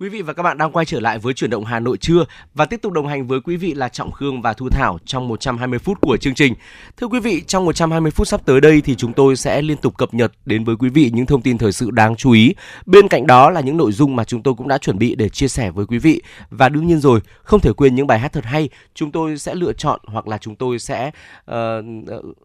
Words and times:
Quý 0.00 0.08
vị 0.08 0.22
và 0.22 0.32
các 0.32 0.42
bạn 0.42 0.58
đang 0.58 0.72
quay 0.72 0.86
trở 0.86 1.00
lại 1.00 1.18
với 1.18 1.34
chuyển 1.34 1.50
động 1.50 1.64
Hà 1.64 1.80
Nội 1.80 1.96
trưa 1.98 2.24
và 2.54 2.64
tiếp 2.64 2.82
tục 2.82 2.92
đồng 2.92 3.06
hành 3.06 3.26
với 3.26 3.40
quý 3.40 3.56
vị 3.56 3.74
là 3.74 3.88
Trọng 3.88 4.12
Khương 4.12 4.42
và 4.42 4.52
Thu 4.52 4.68
Thảo 4.68 4.98
trong 5.04 5.28
120 5.28 5.78
phút 5.78 6.00
của 6.00 6.16
chương 6.16 6.34
trình. 6.34 6.54
Thưa 6.96 7.06
quý 7.06 7.20
vị, 7.20 7.42
trong 7.46 7.64
120 7.64 8.10
phút 8.10 8.28
sắp 8.28 8.40
tới 8.46 8.60
đây 8.60 8.80
thì 8.80 8.94
chúng 8.94 9.12
tôi 9.12 9.36
sẽ 9.36 9.62
liên 9.62 9.76
tục 9.76 9.96
cập 9.96 10.14
nhật 10.14 10.32
đến 10.44 10.64
với 10.64 10.76
quý 10.76 10.88
vị 10.88 11.10
những 11.14 11.26
thông 11.26 11.42
tin 11.42 11.58
thời 11.58 11.72
sự 11.72 11.90
đáng 11.90 12.16
chú 12.16 12.30
ý. 12.30 12.54
Bên 12.86 13.08
cạnh 13.08 13.26
đó 13.26 13.50
là 13.50 13.60
những 13.60 13.76
nội 13.76 13.92
dung 13.92 14.16
mà 14.16 14.24
chúng 14.24 14.42
tôi 14.42 14.54
cũng 14.54 14.68
đã 14.68 14.78
chuẩn 14.78 14.98
bị 14.98 15.14
để 15.14 15.28
chia 15.28 15.48
sẻ 15.48 15.70
với 15.70 15.86
quý 15.86 15.98
vị. 15.98 16.22
Và 16.50 16.68
đương 16.68 16.86
nhiên 16.86 17.00
rồi, 17.00 17.20
không 17.42 17.60
thể 17.60 17.72
quên 17.72 17.94
những 17.94 18.06
bài 18.06 18.18
hát 18.18 18.32
thật 18.32 18.44
hay, 18.44 18.68
chúng 18.94 19.12
tôi 19.12 19.38
sẽ 19.38 19.54
lựa 19.54 19.72
chọn 19.72 20.00
hoặc 20.06 20.28
là 20.28 20.38
chúng 20.38 20.56
tôi 20.56 20.78
sẽ 20.78 21.10
uh, 21.50 21.54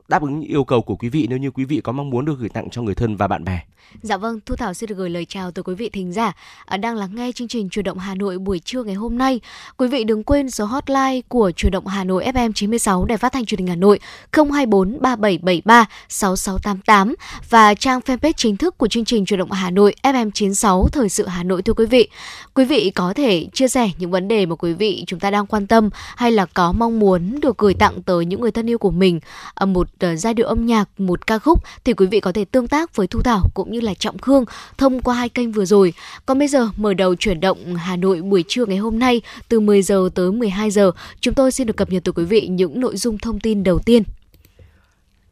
đáp 0.08 0.22
ứng 0.22 0.42
yêu 0.42 0.64
cầu 0.64 0.82
của 0.82 0.96
quý 0.96 1.10
vị 1.10 1.28
nếu 1.30 1.40
như 1.40 1.52
quý 1.52 1.66
vị 1.66 1.82
có 1.84 1.92
mong 1.92 2.10
muốn 2.10 2.26
được 2.26 2.40
gửi 2.40 2.50
tặng 2.50 2.70
cho 2.70 2.82
người 2.82 2.96
thân 2.96 3.16
và 3.16 3.28
bạn 3.28 3.44
bè. 3.44 3.62
Dạ 4.02 4.18
vâng, 4.18 4.40
Thu 4.46 4.56
Thảo 4.56 4.74
xin 4.74 4.88
được 4.88 4.96
gửi 4.96 5.10
lời 5.10 5.26
chào 5.26 5.52
tới 5.52 5.64
quý 5.64 5.76
vị 5.76 5.90
thính 5.90 6.14
giả 6.14 6.34
ờ, 6.66 6.78
đang 6.78 6.96
lắng 6.96 7.16
nghe 7.16 7.32
chương 7.32 7.43
chương 7.44 7.48
trình 7.48 7.70
Truyền 7.70 7.86
động 7.86 8.00
Hà 8.00 8.16
Nội 8.16 8.38
buổi 8.38 8.60
trưa 8.60 8.84
ngày 8.84 8.96
hôm 8.96 9.18
nay. 9.18 9.40
Quý 9.78 9.88
vị 9.88 10.04
đừng 10.04 10.24
quên 10.24 10.50
số 10.50 10.66
hotline 10.66 11.22
của 11.28 11.52
Truyền 11.52 11.72
động 11.72 11.88
Hà 11.88 12.04
Nội 12.04 12.26
FM 12.26 12.52
96 12.52 13.06
Đài 13.06 13.18
Phát 13.18 13.34
thanh 13.34 13.46
Truyền 13.46 13.58
hình 13.58 13.68
Hà 13.68 13.76
Nội 13.76 14.00
024 14.32 15.02
3773 15.02 15.86
6688 16.10 17.16
và 17.50 17.74
trang 17.74 18.00
fanpage 18.00 18.34
chính 18.38 18.58
thức 18.58 18.78
của 18.78 18.88
chương 18.88 19.06
trình 19.06 19.26
Truyền 19.26 19.40
động 19.40 19.52
Hà 19.52 19.70
Nội 19.70 19.96
FM 20.04 20.32
96 20.32 20.88
Thời 20.92 21.10
sự 21.10 21.28
Hà 21.28 21.44
Nội 21.44 21.62
thưa 21.62 21.74
quý 21.74 21.86
vị. 21.86 22.08
Quý 22.54 22.66
vị 22.66 22.92
có 22.96 23.14
thể 23.14 23.48
chia 23.54 23.68
sẻ 23.68 23.90
những 23.98 24.12
vấn 24.12 24.28
đề 24.28 24.46
mà 24.46 24.56
quý 24.56 24.74
vị 24.74 25.04
chúng 25.08 25.20
ta 25.20 25.32
đang 25.32 25.46
quan 25.46 25.68
tâm 25.68 25.90
hay 26.16 26.32
là 26.32 26.46
có 26.46 26.72
mong 26.72 27.00
muốn 27.00 27.40
được 27.42 27.58
gửi 27.58 27.74
tặng 27.74 28.02
tới 28.02 28.26
những 28.26 28.42
người 28.42 28.52
thân 28.52 28.70
yêu 28.70 28.78
của 28.78 28.92
mình 28.92 29.20
một 29.66 29.88
ờ, 30.00 30.16
giai 30.16 30.34
điệu 30.34 30.48
âm 30.48 30.66
nhạc, 30.66 30.90
một 30.98 31.28
ca 31.28 31.40
khúc 31.40 31.64
thì 31.84 31.94
quý 31.94 32.06
vị 32.06 32.20
có 32.20 32.32
thể 32.32 32.46
tương 32.46 32.68
tác 32.68 32.96
với 32.96 33.08
Thu 33.08 33.22
Thảo 33.22 33.50
cũng 33.54 33.72
như 33.72 33.80
là 33.80 33.94
Trọng 33.94 34.18
Khương 34.18 34.46
thông 34.78 35.02
qua 35.02 35.16
hai 35.16 35.30
kênh 35.30 35.52
vừa 35.52 35.66
rồi. 35.66 35.94
Còn 36.26 36.40
bây 36.40 36.48
giờ 36.48 36.70
mở 36.78 36.94
đầu 36.94 37.16
chuyển 37.16 37.33
động 37.40 37.76
Hà 37.76 37.96
Nội 37.96 38.22
buổi 38.22 38.44
trưa 38.48 38.66
ngày 38.66 38.78
hôm 38.78 39.00
nay 39.00 39.22
từ 39.50 39.60
10 39.60 39.82
giờ 39.82 40.10
tới 40.16 40.32
12 40.32 40.72
giờ, 40.72 40.92
chúng 41.20 41.34
tôi 41.34 41.52
xin 41.52 41.68
được 41.68 41.78
cập 41.78 41.92
nhật 41.92 42.04
tới 42.04 42.14
quý 42.14 42.26
vị 42.26 42.48
những 42.48 42.80
nội 42.80 42.98
dung 42.98 43.18
thông 43.18 43.40
tin 43.40 43.64
đầu 43.64 43.80
tiên. 43.80 44.04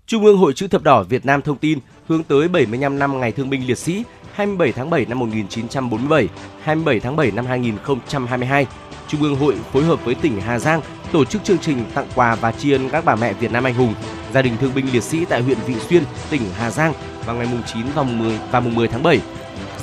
Trung 0.08 0.26
ương 0.26 0.38
Hội 0.38 0.54
chữ 0.54 0.68
thập 0.68 0.84
đỏ 0.84 1.04
Việt 1.04 1.26
Nam 1.26 1.42
thông 1.42 1.58
tin 1.58 1.80
hướng 2.08 2.24
tới 2.24 2.48
75 2.48 3.00
năm 3.00 3.20
ngày 3.20 3.32
thương 3.32 3.50
binh 3.50 3.68
liệt 3.68 3.78
sĩ 3.78 4.04
27 4.34 4.72
tháng 4.72 4.90
7 4.90 5.06
năm 5.06 5.20
1947, 5.20 6.28
27 6.62 7.00
tháng 7.00 7.16
7 7.16 7.32
năm 7.32 7.46
2022. 7.46 8.66
Trung 9.08 9.22
ương 9.22 9.36
Hội 9.36 9.56
phối 9.74 9.84
hợp 9.84 10.06
với 10.06 10.16
tỉnh 10.16 10.42
Hà 10.42 10.60
Giang 10.60 10.82
tổ 11.12 11.26
chức 11.26 11.44
chương 11.44 11.58
trình 11.58 11.86
tặng 11.94 12.08
quà 12.16 12.36
và 12.36 12.52
tri 12.52 12.72
ân 12.72 12.90
các 12.90 13.06
bà 13.06 13.16
mẹ 13.16 13.34
Việt 13.34 13.52
Nam 13.52 13.64
anh 13.64 13.74
hùng, 13.74 13.94
gia 14.34 14.42
đình 14.42 14.54
thương 14.62 14.74
binh 14.76 14.86
liệt 14.94 15.04
sĩ 15.04 15.26
tại 15.26 15.42
huyện 15.42 15.58
Vị 15.68 15.76
Xuyên, 15.90 16.04
tỉnh 16.30 16.42
Hà 16.58 16.72
Giang 16.72 16.94
vào 17.26 17.36
ngày 17.36 17.48
mùng 17.52 17.62
9 17.74 17.86
và 17.96 18.04
mùng 18.04 18.20
10 18.20 18.40
và 18.52 18.60
mùng 18.60 18.76
10 18.76 18.88
tháng 18.88 19.04
7. 19.04 19.20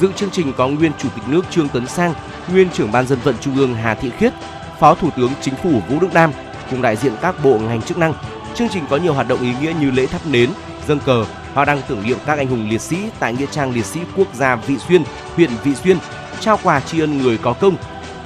Dự 0.00 0.12
chương 0.16 0.30
trình 0.30 0.52
có 0.56 0.68
nguyên 0.68 0.92
Chủ 0.98 1.08
tịch 1.14 1.24
nước 1.28 1.42
Trương 1.50 1.68
Tấn 1.68 1.86
Sang, 1.86 2.14
nguyên 2.52 2.70
trưởng 2.70 2.92
ban 2.92 3.06
dân 3.06 3.18
vận 3.24 3.34
Trung 3.40 3.56
ương 3.56 3.74
Hà 3.74 3.94
Thị 3.94 4.10
Khiết, 4.18 4.32
Phó 4.80 4.94
Thủ 4.94 5.10
tướng 5.16 5.32
Chính 5.40 5.54
phủ 5.54 5.80
Vũ 5.88 6.00
Đức 6.00 6.08
Đam 6.14 6.32
cùng 6.70 6.82
đại 6.82 6.96
diện 6.96 7.12
các 7.22 7.44
bộ 7.44 7.58
ngành 7.58 7.82
chức 7.82 7.98
năng. 7.98 8.14
Chương 8.54 8.68
trình 8.68 8.84
có 8.90 8.96
nhiều 8.96 9.14
hoạt 9.14 9.28
động 9.28 9.40
ý 9.40 9.52
nghĩa 9.60 9.72
như 9.80 9.90
lễ 9.90 10.06
thắp 10.06 10.20
nến, 10.26 10.50
dâng 10.88 11.00
cờ, 11.00 11.24
hoa 11.54 11.64
đăng 11.64 11.80
tưởng 11.88 12.02
niệm 12.02 12.18
các 12.26 12.38
anh 12.38 12.46
hùng 12.46 12.68
liệt 12.70 12.80
sĩ 12.80 12.96
tại 13.18 13.32
nghĩa 13.32 13.46
trang 13.50 13.72
liệt 13.72 13.84
sĩ 13.84 14.00
quốc 14.16 14.34
gia 14.34 14.56
Vị 14.56 14.78
Xuyên, 14.88 15.02
huyện 15.36 15.50
Vị 15.64 15.74
Xuyên, 15.74 15.98
trao 16.40 16.58
quà 16.62 16.80
tri 16.80 17.00
ân 17.00 17.22
người 17.22 17.38
có 17.38 17.52
công. 17.52 17.76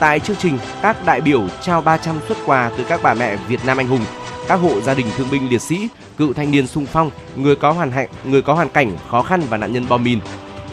Tại 0.00 0.20
chương 0.20 0.36
trình, 0.36 0.58
các 0.82 1.06
đại 1.06 1.20
biểu 1.20 1.46
trao 1.62 1.80
300 1.80 2.16
xuất 2.28 2.38
quà 2.46 2.70
tới 2.76 2.84
các 2.88 3.00
bà 3.02 3.14
mẹ 3.14 3.36
Việt 3.36 3.64
Nam 3.66 3.76
anh 3.76 3.88
hùng, 3.88 4.04
các 4.48 4.56
hộ 4.56 4.80
gia 4.80 4.94
đình 4.94 5.06
thương 5.16 5.30
binh 5.30 5.50
liệt 5.50 5.62
sĩ, 5.62 5.88
cựu 6.18 6.32
thanh 6.32 6.50
niên 6.50 6.66
sung 6.66 6.86
phong, 6.86 7.11
người 7.36 7.56
có 7.56 7.72
hoàn 7.72 7.90
hạnh, 7.90 8.08
người 8.24 8.42
có 8.42 8.55
hoàn 8.55 8.68
cảnh 8.68 8.96
khó 9.11 9.22
khăn 9.22 9.42
và 9.50 9.56
nạn 9.56 9.72
nhân 9.72 9.86
bom 9.88 10.05
mìn. 10.05 10.18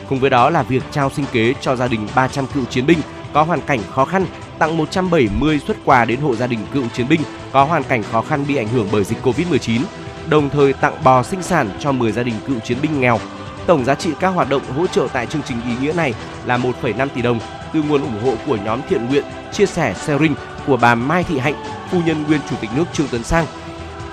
Cùng 0.09 0.19
với 0.19 0.29
đó 0.29 0.49
là 0.49 0.63
việc 0.63 0.83
trao 0.91 1.09
sinh 1.09 1.25
kế 1.31 1.53
cho 1.61 1.75
gia 1.75 1.87
đình 1.87 2.07
300 2.15 2.45
cựu 2.47 2.65
chiến 2.65 2.85
binh 2.85 2.97
có 3.33 3.43
hoàn 3.43 3.61
cảnh 3.61 3.79
khó 3.91 4.05
khăn, 4.05 4.25
tặng 4.59 4.77
170 4.77 5.59
xuất 5.67 5.77
quà 5.85 6.05
đến 6.05 6.19
hộ 6.19 6.35
gia 6.35 6.47
đình 6.47 6.59
cựu 6.73 6.83
chiến 6.93 7.07
binh 7.09 7.21
có 7.51 7.63
hoàn 7.63 7.83
cảnh 7.83 8.03
khó 8.03 8.21
khăn 8.21 8.45
bị 8.47 8.55
ảnh 8.55 8.67
hưởng 8.67 8.87
bởi 8.91 9.03
dịch 9.03 9.17
Covid-19, 9.23 9.81
đồng 10.29 10.49
thời 10.49 10.73
tặng 10.73 11.03
bò 11.03 11.23
sinh 11.23 11.43
sản 11.43 11.69
cho 11.79 11.91
10 11.91 12.11
gia 12.11 12.23
đình 12.23 12.35
cựu 12.47 12.59
chiến 12.59 12.77
binh 12.81 13.01
nghèo. 13.01 13.19
Tổng 13.67 13.85
giá 13.85 13.95
trị 13.95 14.09
các 14.19 14.29
hoạt 14.29 14.49
động 14.49 14.61
hỗ 14.77 14.87
trợ 14.87 15.07
tại 15.13 15.25
chương 15.25 15.41
trình 15.41 15.57
ý 15.65 15.71
nghĩa 15.81 15.93
này 15.93 16.13
là 16.45 16.57
1,5 16.57 17.07
tỷ 17.15 17.21
đồng 17.21 17.39
từ 17.73 17.83
nguồn 17.83 18.01
ủng 18.01 18.23
hộ 18.23 18.33
của 18.47 18.57
nhóm 18.65 18.81
thiện 18.89 19.05
nguyện 19.09 19.23
chia 19.53 19.65
sẻ 19.65 19.93
sharing 19.93 20.35
của 20.67 20.77
bà 20.77 20.95
Mai 20.95 21.23
Thị 21.23 21.37
Hạnh, 21.37 21.55
phu 21.91 22.01
nhân 22.05 22.23
nguyên 22.23 22.41
chủ 22.49 22.55
tịch 22.61 22.69
nước 22.75 22.85
Trương 22.93 23.07
Tấn 23.07 23.23
Sang. 23.23 23.45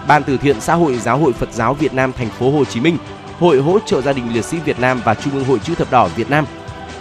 Ban 0.09 0.23
từ 0.25 0.37
thiện 0.37 0.61
xã 0.61 0.75
hội 0.75 0.97
Giáo 0.97 1.19
hội 1.19 1.33
Phật 1.33 1.53
giáo 1.53 1.75
Việt 1.75 1.95
Nam 1.95 2.13
thành 2.13 2.29
phố 2.29 2.51
Hồ 2.51 2.65
Chí 2.65 2.81
Minh, 2.81 2.99
Hội 3.39 3.59
hỗ 3.59 3.79
trợ 3.87 4.03
gia 4.03 4.13
đình 4.13 4.35
liệt 4.35 4.45
sĩ 4.45 4.59
Việt 4.59 4.81
Nam 4.81 5.01
và 5.05 5.15
Trung 5.15 5.33
ương 5.33 5.45
Hội 5.45 5.59
chữ 5.59 5.75
thập 5.75 5.91
đỏ 5.91 6.09
Việt 6.17 6.31
Nam. 6.31 6.45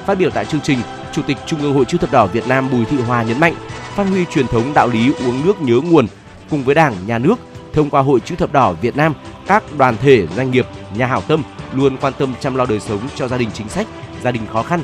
Phát 0.06 0.18
biểu 0.18 0.30
tại 0.30 0.46
chương 0.46 0.62
trình, 0.62 0.80
Chủ 1.12 1.22
tịch 1.22 1.38
Trung 1.46 1.62
ương 1.62 1.74
Hội 1.74 1.86
chữ 1.86 1.98
thập 1.98 2.12
đỏ 2.12 2.26
Việt 2.26 2.48
Nam 2.48 2.70
Bùi 2.72 2.86
Thị 2.86 2.98
Hòa 2.98 3.24
nhấn 3.24 3.40
mạnh, 3.40 3.56
phát 3.96 4.04
huy 4.04 4.26
truyền 4.26 4.48
thống 4.48 4.74
đạo 4.74 4.88
lý 4.88 5.14
uống 5.14 5.46
nước 5.46 5.62
nhớ 5.62 5.80
nguồn 5.84 6.08
cùng 6.50 6.64
với 6.64 6.76
Đảng, 6.76 6.94
Nhà 7.08 7.18
nước 7.20 7.36
thông 7.74 7.90
qua 7.90 8.02
Hội 8.02 8.20
chữ 8.20 8.36
thập 8.36 8.54
đỏ 8.54 8.74
Việt 8.82 8.96
Nam, 8.96 9.14
các 9.48 9.64
đoàn 9.78 9.98
thể, 10.02 10.28
doanh 10.36 10.52
nghiệp, 10.52 10.66
nhà 10.96 11.06
hảo 11.06 11.22
tâm 11.22 11.44
luôn 11.74 11.98
quan 11.98 12.14
tâm 12.18 12.34
chăm 12.40 12.56
lo 12.56 12.66
đời 12.66 12.80
sống 12.80 13.00
cho 13.16 13.28
gia 13.28 13.38
đình 13.38 13.50
chính 13.54 13.70
sách, 13.70 13.88
gia 14.24 14.32
đình 14.32 14.44
khó 14.54 14.64
khăn. 14.64 14.80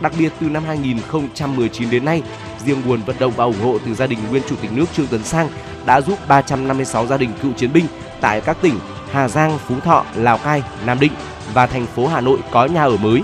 Đặc 0.00 0.12
biệt 0.18 0.32
từ 0.40 0.48
năm 0.48 0.64
2019 0.66 1.90
đến 1.90 2.04
nay, 2.04 2.22
riêng 2.64 2.82
nguồn 2.86 3.02
vận 3.02 3.16
động 3.18 3.32
và 3.36 3.44
ủng 3.44 3.60
hộ 3.62 3.78
từ 3.86 3.94
gia 3.94 4.06
đình 4.06 4.18
nguyên 4.30 4.42
chủ 4.48 4.56
tịch 4.62 4.72
nước 4.72 4.86
Trương 4.96 5.06
Tấn 5.06 5.24
Sang 5.24 5.48
đã 5.86 6.00
giúp 6.00 6.18
356 6.28 7.06
gia 7.06 7.16
đình 7.16 7.30
cựu 7.42 7.52
chiến 7.52 7.72
binh 7.72 7.86
tại 8.20 8.40
các 8.40 8.56
tỉnh 8.62 8.74
Hà 9.12 9.28
Giang, 9.28 9.58
Phú 9.58 9.74
Thọ, 9.84 10.04
Lào 10.14 10.38
Cai, 10.38 10.62
Nam 10.86 11.00
Định 11.00 11.12
và 11.54 11.66
thành 11.66 11.86
phố 11.86 12.06
Hà 12.06 12.20
Nội 12.20 12.38
có 12.50 12.66
nhà 12.66 12.84
ở 12.84 12.96
mới. 12.96 13.22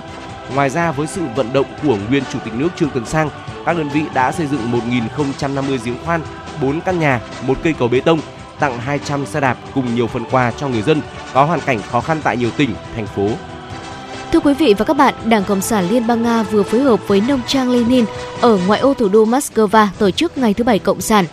Ngoài 0.54 0.70
ra 0.70 0.92
với 0.92 1.06
sự 1.06 1.20
vận 1.36 1.52
động 1.52 1.66
của 1.82 1.96
nguyên 2.08 2.22
chủ 2.32 2.38
tịch 2.44 2.54
nước 2.54 2.68
Trương 2.76 2.90
Tấn 2.90 3.06
Sang, 3.06 3.30
các 3.66 3.76
đơn 3.76 3.88
vị 3.88 4.02
đã 4.14 4.32
xây 4.32 4.46
dựng 4.46 4.72
1.050 5.18 5.78
giếng 5.84 5.96
khoan, 6.04 6.20
4 6.62 6.80
căn 6.80 6.98
nhà, 6.98 7.20
một 7.46 7.58
cây 7.62 7.74
cầu 7.78 7.88
bê 7.88 8.00
tông, 8.00 8.20
tặng 8.58 8.78
200 8.78 9.26
xe 9.26 9.40
đạp 9.40 9.56
cùng 9.74 9.94
nhiều 9.94 10.06
phần 10.06 10.24
quà 10.30 10.50
cho 10.50 10.68
người 10.68 10.82
dân 10.82 11.00
có 11.34 11.44
hoàn 11.44 11.60
cảnh 11.60 11.80
khó 11.90 12.00
khăn 12.00 12.20
tại 12.24 12.36
nhiều 12.36 12.50
tỉnh, 12.56 12.74
thành 12.96 13.06
phố. 13.06 13.28
Thưa 14.32 14.40
quý 14.40 14.54
vị 14.54 14.74
và 14.78 14.84
các 14.84 14.96
bạn, 14.96 15.14
Đảng 15.24 15.44
Cộng 15.44 15.60
sản 15.60 15.88
Liên 15.90 16.06
bang 16.06 16.22
Nga 16.22 16.42
vừa 16.42 16.62
phối 16.62 16.80
hợp 16.80 17.08
với 17.08 17.22
nông 17.28 17.40
trang 17.46 17.70
Lenin 17.70 18.04
ở 18.40 18.58
ngoại 18.66 18.80
ô 18.80 18.94
thủ 18.94 19.08
đô 19.08 19.24
Moscow 19.24 19.86
tổ 19.98 20.10
chức 20.10 20.38
ngày 20.38 20.54
thứ 20.54 20.64
bảy 20.64 20.78
Cộng 20.78 21.00
sản 21.00 21.24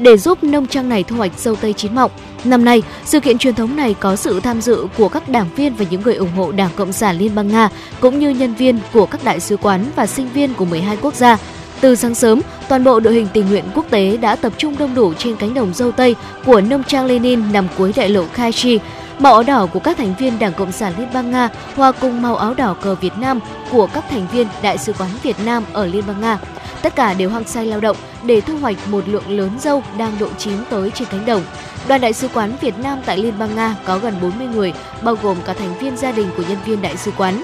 để 0.00 0.16
giúp 0.16 0.44
nông 0.44 0.66
trang 0.66 0.88
này 0.88 1.02
thu 1.02 1.16
hoạch 1.16 1.38
dâu 1.38 1.56
tây 1.56 1.72
chín 1.72 1.94
mọng. 1.94 2.10
Năm 2.44 2.64
nay, 2.64 2.82
sự 3.04 3.20
kiện 3.20 3.38
truyền 3.38 3.54
thống 3.54 3.76
này 3.76 3.94
có 4.00 4.16
sự 4.16 4.40
tham 4.40 4.60
dự 4.60 4.86
của 4.98 5.08
các 5.08 5.28
đảng 5.28 5.48
viên 5.56 5.74
và 5.74 5.84
những 5.90 6.02
người 6.02 6.14
ủng 6.14 6.32
hộ 6.36 6.52
Đảng 6.52 6.70
Cộng 6.76 6.92
sản 6.92 7.18
Liên 7.18 7.34
bang 7.34 7.48
Nga, 7.48 7.68
cũng 8.00 8.18
như 8.18 8.30
nhân 8.30 8.54
viên 8.54 8.78
của 8.92 9.06
các 9.06 9.24
đại 9.24 9.40
sứ 9.40 9.56
quán 9.56 9.84
và 9.96 10.06
sinh 10.06 10.28
viên 10.28 10.54
của 10.54 10.64
12 10.64 10.96
quốc 10.96 11.14
gia. 11.14 11.38
Từ 11.80 11.94
sáng 11.94 12.14
sớm, 12.14 12.40
toàn 12.68 12.84
bộ 12.84 13.00
đội 13.00 13.14
hình 13.14 13.26
tình 13.32 13.48
nguyện 13.48 13.64
quốc 13.74 13.84
tế 13.90 14.16
đã 14.16 14.36
tập 14.36 14.52
trung 14.58 14.76
đông 14.78 14.94
đủ 14.94 15.14
trên 15.14 15.36
cánh 15.36 15.54
đồng 15.54 15.74
dâu 15.74 15.92
tây 15.92 16.16
của 16.46 16.60
nông 16.60 16.84
trang 16.84 17.06
Lenin 17.06 17.52
nằm 17.52 17.66
cuối 17.78 17.92
đại 17.96 18.08
lộ 18.08 18.24
Kaichi. 18.34 18.78
Màu 19.18 19.32
áo 19.32 19.42
đỏ 19.42 19.66
của 19.66 19.80
các 19.80 19.96
thành 19.96 20.14
viên 20.18 20.38
Đảng 20.38 20.52
Cộng 20.52 20.72
sản 20.72 20.92
Liên 20.98 21.08
bang 21.14 21.30
Nga 21.30 21.48
hòa 21.76 21.92
cùng 21.92 22.22
màu 22.22 22.36
áo 22.36 22.54
đỏ 22.54 22.74
cờ 22.80 22.94
Việt 22.94 23.12
Nam 23.18 23.40
của 23.70 23.86
các 23.86 24.04
thành 24.10 24.26
viên 24.32 24.46
Đại 24.62 24.78
sứ 24.78 24.92
quán 24.92 25.10
Việt 25.22 25.36
Nam 25.44 25.64
ở 25.72 25.86
Liên 25.86 26.04
bang 26.06 26.20
Nga. 26.20 26.38
Tất 26.82 26.96
cả 26.96 27.14
đều 27.14 27.30
hăng 27.30 27.44
say 27.44 27.66
lao 27.66 27.80
động 27.80 27.96
để 28.24 28.40
thu 28.40 28.56
hoạch 28.58 28.76
một 28.88 29.08
lượng 29.08 29.30
lớn 29.38 29.50
dâu 29.60 29.82
đang 29.98 30.18
độ 30.18 30.28
chín 30.38 30.54
tới 30.70 30.90
trên 30.94 31.08
cánh 31.10 31.26
đồng. 31.26 31.42
Đoàn 31.88 32.00
đại 32.00 32.12
sứ 32.12 32.28
quán 32.28 32.52
Việt 32.60 32.78
Nam 32.78 32.98
tại 33.06 33.18
Liên 33.18 33.38
bang 33.38 33.56
Nga 33.56 33.76
có 33.86 33.98
gần 33.98 34.14
40 34.22 34.46
người, 34.46 34.72
bao 35.02 35.16
gồm 35.22 35.36
cả 35.44 35.52
thành 35.52 35.78
viên 35.78 35.96
gia 35.96 36.12
đình 36.12 36.30
của 36.36 36.42
nhân 36.48 36.58
viên 36.66 36.82
đại 36.82 36.96
sứ 36.96 37.10
quán. 37.16 37.42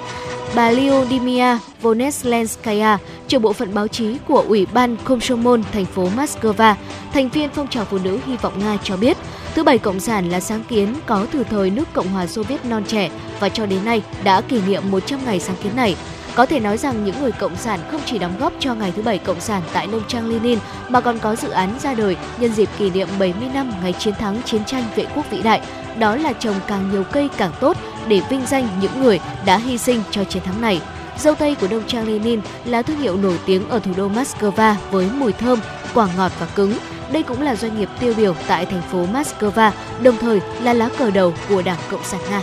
Bà 0.55 0.71
Lyudmila 0.71 1.59
Voneslenskaya, 1.83 2.99
trưởng 3.29 3.43
bộ 3.43 3.53
phận 3.53 3.75
báo 3.75 3.89
chí 3.89 4.17
của 4.29 4.45
Ủy 4.49 4.67
ban 4.67 4.97
Komsomol 5.05 5.61
thành 5.73 5.85
phố 5.85 6.09
Moscow, 6.17 6.75
thành 7.13 7.29
viên 7.29 7.51
phong 7.55 7.69
trào 7.69 7.85
phụ 7.85 7.99
nữ 8.05 8.19
hy 8.27 8.37
vọng 8.37 8.59
Nga 8.59 8.79
cho 8.85 8.97
biết, 8.97 9.17
thứ 9.55 9.63
bảy 9.65 9.79
cộng 9.79 10.01
sản 10.01 10.31
là 10.31 10.41
sáng 10.41 10.65
kiến 10.69 10.95
có 11.07 11.27
từ 11.33 11.45
thời 11.45 11.71
nước 11.71 11.89
Cộng 11.93 12.09
hòa 12.09 12.27
Xô 12.27 12.43
Viết 12.43 12.65
non 12.65 12.85
trẻ 12.89 13.11
và 13.41 13.49
cho 13.49 13.67
đến 13.67 13.85
nay 13.85 14.03
đã 14.25 14.41
kỷ 14.41 14.61
niệm 14.67 14.83
100 14.91 15.21
ngày 15.25 15.41
sáng 15.41 15.57
kiến 15.63 15.77
này. 15.77 15.97
Có 16.37 16.47
thể 16.47 16.61
nói 16.61 16.79
rằng 16.79 17.05
những 17.05 17.21
người 17.21 17.33
cộng 17.33 17.57
sản 17.57 17.81
không 17.91 18.01
chỉ 18.07 18.19
đóng 18.19 18.37
góp 18.39 18.53
cho 18.59 18.75
ngày 18.75 18.93
thứ 18.97 19.03
bảy 19.03 19.19
cộng 19.19 19.41
sản 19.41 19.63
tại 19.73 19.87
nông 19.87 20.03
trang 20.09 20.31
Lenin 20.31 20.59
mà 20.89 21.01
còn 21.01 21.19
có 21.19 21.37
dự 21.37 21.51
án 21.51 21.79
ra 21.83 21.95
đời 21.95 22.17
nhân 22.39 22.53
dịp 22.53 22.69
kỷ 22.79 22.91
niệm 22.91 23.09
70 23.19 23.49
năm 23.55 23.73
ngày 23.83 23.93
chiến 23.93 24.15
thắng 24.15 24.43
chiến 24.43 24.65
tranh 24.65 24.85
vệ 24.97 25.07
quốc 25.15 25.31
vĩ 25.31 25.43
đại. 25.43 25.61
Đó 25.99 26.17
là 26.17 26.33
trồng 26.33 26.55
càng 26.67 26.91
nhiều 26.93 27.05
cây 27.13 27.29
càng 27.37 27.53
tốt 27.61 27.77
để 28.09 28.21
vinh 28.31 28.47
danh 28.47 28.69
những 28.81 29.03
người 29.03 29.21
đã 29.47 29.59
hy 29.59 29.79
sinh 29.79 30.03
cho 30.11 30.25
chiến 30.25 30.43
thắng 30.43 30.61
này. 30.61 30.81
Dâu 31.19 31.35
tây 31.35 31.55
của 31.55 31.69
nông 31.71 31.87
trang 31.87 32.09
Lenin 32.09 32.41
là 32.65 32.83
thương 32.83 32.99
hiệu 33.01 33.17
nổi 33.17 33.39
tiếng 33.47 33.69
ở 33.69 33.79
thủ 33.79 33.91
đô 33.97 34.09
Moscow 34.09 34.75
với 34.91 35.09
mùi 35.15 35.33
thơm, 35.33 35.59
quả 35.95 36.09
ngọt 36.17 36.33
và 36.41 36.47
cứng. 36.47 36.73
Đây 37.13 37.23
cũng 37.23 37.43
là 37.43 37.57
doanh 37.57 37.79
nghiệp 37.79 37.89
tiêu 38.01 38.15
biểu 38.17 38.35
tại 38.47 38.67
thành 38.67 38.83
phố 38.93 39.07
Moscow, 39.13 39.71
đồng 40.03 40.17
thời 40.17 40.41
là 40.63 40.73
lá 40.73 40.89
cờ 40.99 41.11
đầu 41.11 41.35
của 41.49 41.63
Đảng 41.63 41.79
Cộng 41.91 42.05
sản 42.05 42.21
Nga. 42.31 42.41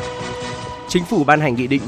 Chính 0.94 1.06
phủ 1.06 1.24
ban 1.24 1.42
hành 1.42 1.56
Nghị 1.56 1.68
định 1.68 1.81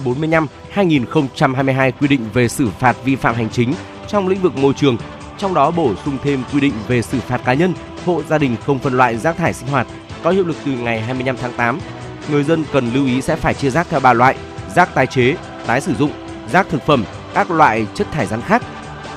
45/2022 0.76 1.92
quy 1.92 2.08
định 2.08 2.30
về 2.34 2.48
xử 2.48 2.70
phạt 2.80 2.96
vi 3.04 3.16
phạm 3.16 3.36
hành 3.36 3.50
chính 3.50 3.74
trong 4.08 4.28
lĩnh 4.28 4.42
vực 4.42 4.58
môi 4.58 4.74
trường, 4.74 4.98
trong 5.38 5.54
đó 5.54 5.72
bổ 5.72 5.96
sung 6.06 6.18
thêm 6.24 6.44
quy 6.54 6.60
định 6.60 6.74
về 6.88 7.02
xử 7.02 7.20
phạt 7.20 7.42
cá 7.46 7.54
nhân 7.54 7.74
hộ 8.06 8.22
gia 8.30 8.38
đình 8.38 8.56
không 8.66 8.80
phân 8.80 8.94
loại 8.94 9.18
rác 9.18 9.38
thải 9.38 9.54
sinh 9.54 9.68
hoạt 9.68 9.88
có 10.24 10.32
hiệu 10.32 10.44
lực 10.44 10.58
từ 10.66 10.72
ngày 10.72 11.02
25 11.02 11.38
tháng 11.42 11.54
8. 11.54 11.80
Người 12.32 12.44
dân 12.44 12.64
cần 12.72 12.94
lưu 12.94 13.06
ý 13.06 13.22
sẽ 13.22 13.36
phải 13.36 13.54
chia 13.54 13.70
rác 13.70 13.88
theo 13.90 14.00
ba 14.00 14.14
loại: 14.14 14.36
rác 14.76 14.96
tái 14.96 15.08
chế, 15.08 15.36
tái 15.66 15.82
sử 15.82 15.96
dụng, 15.96 16.12
rác 16.52 16.68
thực 16.70 16.86
phẩm, 16.86 17.04
các 17.34 17.52
loại 17.52 17.88
chất 17.94 18.08
thải 18.12 18.26
rắn 18.26 18.42
khác. 18.42 18.64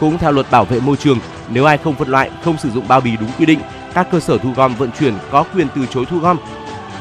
Cũng 0.00 0.18
theo 0.18 0.32
luật 0.32 0.50
bảo 0.50 0.64
vệ 0.64 0.80
môi 0.80 0.96
trường, 0.96 1.18
nếu 1.50 1.64
ai 1.64 1.78
không 1.78 1.94
phân 1.94 2.08
loại, 2.08 2.30
không 2.44 2.58
sử 2.58 2.70
dụng 2.70 2.88
bao 2.88 3.00
bì 3.00 3.16
đúng 3.16 3.30
quy 3.38 3.46
định, 3.46 3.60
các 3.94 4.08
cơ 4.10 4.20
sở 4.20 4.38
thu 4.38 4.52
gom 4.56 4.74
vận 4.74 4.90
chuyển 4.98 5.14
có 5.30 5.44
quyền 5.54 5.66
từ 5.74 5.86
chối 5.90 6.04
thu 6.10 6.18
gom. 6.18 6.36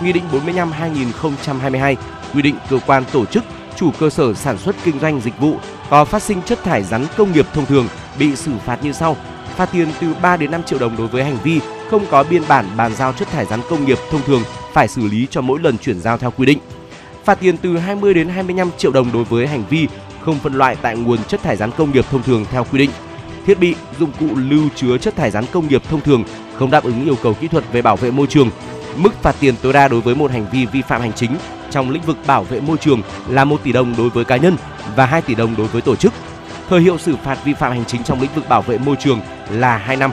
Nghị 0.02 0.14
định 0.14 0.24
45/2022 0.32 1.96
quy 2.34 2.42
định 2.42 2.56
cơ 2.70 2.80
quan 2.88 3.04
tổ 3.12 3.26
chức 3.26 3.44
chủ 3.76 3.92
cơ 4.00 4.10
sở 4.10 4.34
sản 4.34 4.58
xuất 4.58 4.76
kinh 4.84 5.00
doanh 5.00 5.22
dịch 5.22 5.40
vụ 5.40 5.56
có 5.90 6.06
phát 6.06 6.24
sinh 6.24 6.42
chất 6.46 6.64
thải 6.64 6.84
rắn 6.84 7.06
công 7.18 7.32
nghiệp 7.32 7.46
thông 7.54 7.66
thường 7.66 7.88
bị 8.20 8.36
xử 8.36 8.52
phạt 8.66 8.84
như 8.84 8.92
sau: 8.92 9.16
phạt 9.56 9.70
tiền 9.72 9.88
từ 10.02 10.08
3 10.22 10.38
đến 10.38 10.52
5 10.52 10.64
triệu 10.64 10.80
đồng 10.80 10.98
đối 10.98 11.08
với 11.08 11.24
hành 11.24 11.38
vi 11.44 11.60
không 11.90 12.06
có 12.12 12.24
biên 12.24 12.42
bản 12.48 12.66
bàn 12.78 12.96
giao 12.96 13.14
chất 13.14 13.28
thải 13.32 13.46
rắn 13.46 13.62
công 13.70 13.86
nghiệp 13.86 13.98
thông 14.12 14.22
thường 14.22 14.42
phải 14.74 14.88
xử 14.88 15.08
lý 15.08 15.28
cho 15.32 15.42
mỗi 15.42 15.60
lần 15.60 15.78
chuyển 15.78 16.00
giao 16.00 16.18
theo 16.18 16.32
quy 16.32 16.46
định. 16.46 16.60
Phạt 17.24 17.40
tiền 17.40 17.58
từ 17.58 17.78
20 17.78 18.14
đến 18.14 18.30
25 18.30 18.70
triệu 18.78 18.92
đồng 18.92 19.12
đối 19.14 19.24
với 19.24 19.48
hành 19.48 19.64
vi 19.70 19.88
không 20.22 20.40
phân 20.40 20.54
loại 20.54 20.76
tại 20.82 20.98
nguồn 20.98 21.24
chất 21.24 21.44
thải 21.44 21.56
rắn 21.56 21.72
công 21.72 21.92
nghiệp 21.92 22.06
thông 22.12 22.24
thường 22.24 22.46
theo 22.52 22.64
quy 22.72 22.80
định. 22.80 22.90
Thiết 23.46 23.60
bị, 23.60 23.76
dụng 24.00 24.12
cụ 24.20 24.28
lưu 24.36 24.64
chứa 24.76 24.98
chất 24.98 25.16
thải 25.16 25.32
rắn 25.32 25.46
công 25.52 25.68
nghiệp 25.68 25.82
thông 25.90 26.02
thường 26.02 26.24
không 26.56 26.72
đáp 26.72 26.84
ứng 26.84 27.06
yêu 27.06 27.16
cầu 27.24 27.34
kỹ 27.34 27.48
thuật 27.48 27.64
về 27.72 27.82
bảo 27.82 27.96
vệ 27.96 28.12
môi 28.12 28.28
trường. 28.28 28.50
Mức 28.98 29.24
phạt 29.24 29.36
tiền 29.40 29.56
tối 29.62 29.74
đa 29.74 29.88
đối 29.88 30.02
với 30.02 30.16
một 30.16 30.32
hành 30.32 30.46
vi 30.52 30.66
vi 30.66 30.82
phạm 30.82 31.02
hành 31.02 31.14
chính 31.14 31.32
trong 31.72 31.90
lĩnh 31.90 32.02
vực 32.02 32.18
bảo 32.28 32.44
vệ 32.44 32.60
môi 32.60 32.78
trường 32.78 33.02
là 33.30 33.46
1 33.46 33.64
tỷ 33.64 33.72
đồng 33.72 33.96
đối 33.98 34.10
với 34.10 34.26
cá 34.26 34.38
nhân 34.38 34.58
và 34.96 35.06
2 35.06 35.22
tỷ 35.22 35.36
đồng 35.36 35.56
đối 35.58 35.68
với 35.68 35.82
tổ 35.82 35.96
chức. 35.96 36.14
Thời 36.70 36.82
hiệu 36.82 36.98
xử 36.98 37.16
phạt 37.24 37.38
vi 37.44 37.54
phạm 37.54 37.72
hành 37.72 37.86
chính 37.86 38.04
trong 38.04 38.22
lĩnh 38.22 38.34
vực 38.36 38.50
bảo 38.50 38.62
vệ 38.62 38.78
môi 38.78 38.96
trường 38.96 39.22
là 39.50 39.78
2 39.78 39.96
năm. 39.96 40.12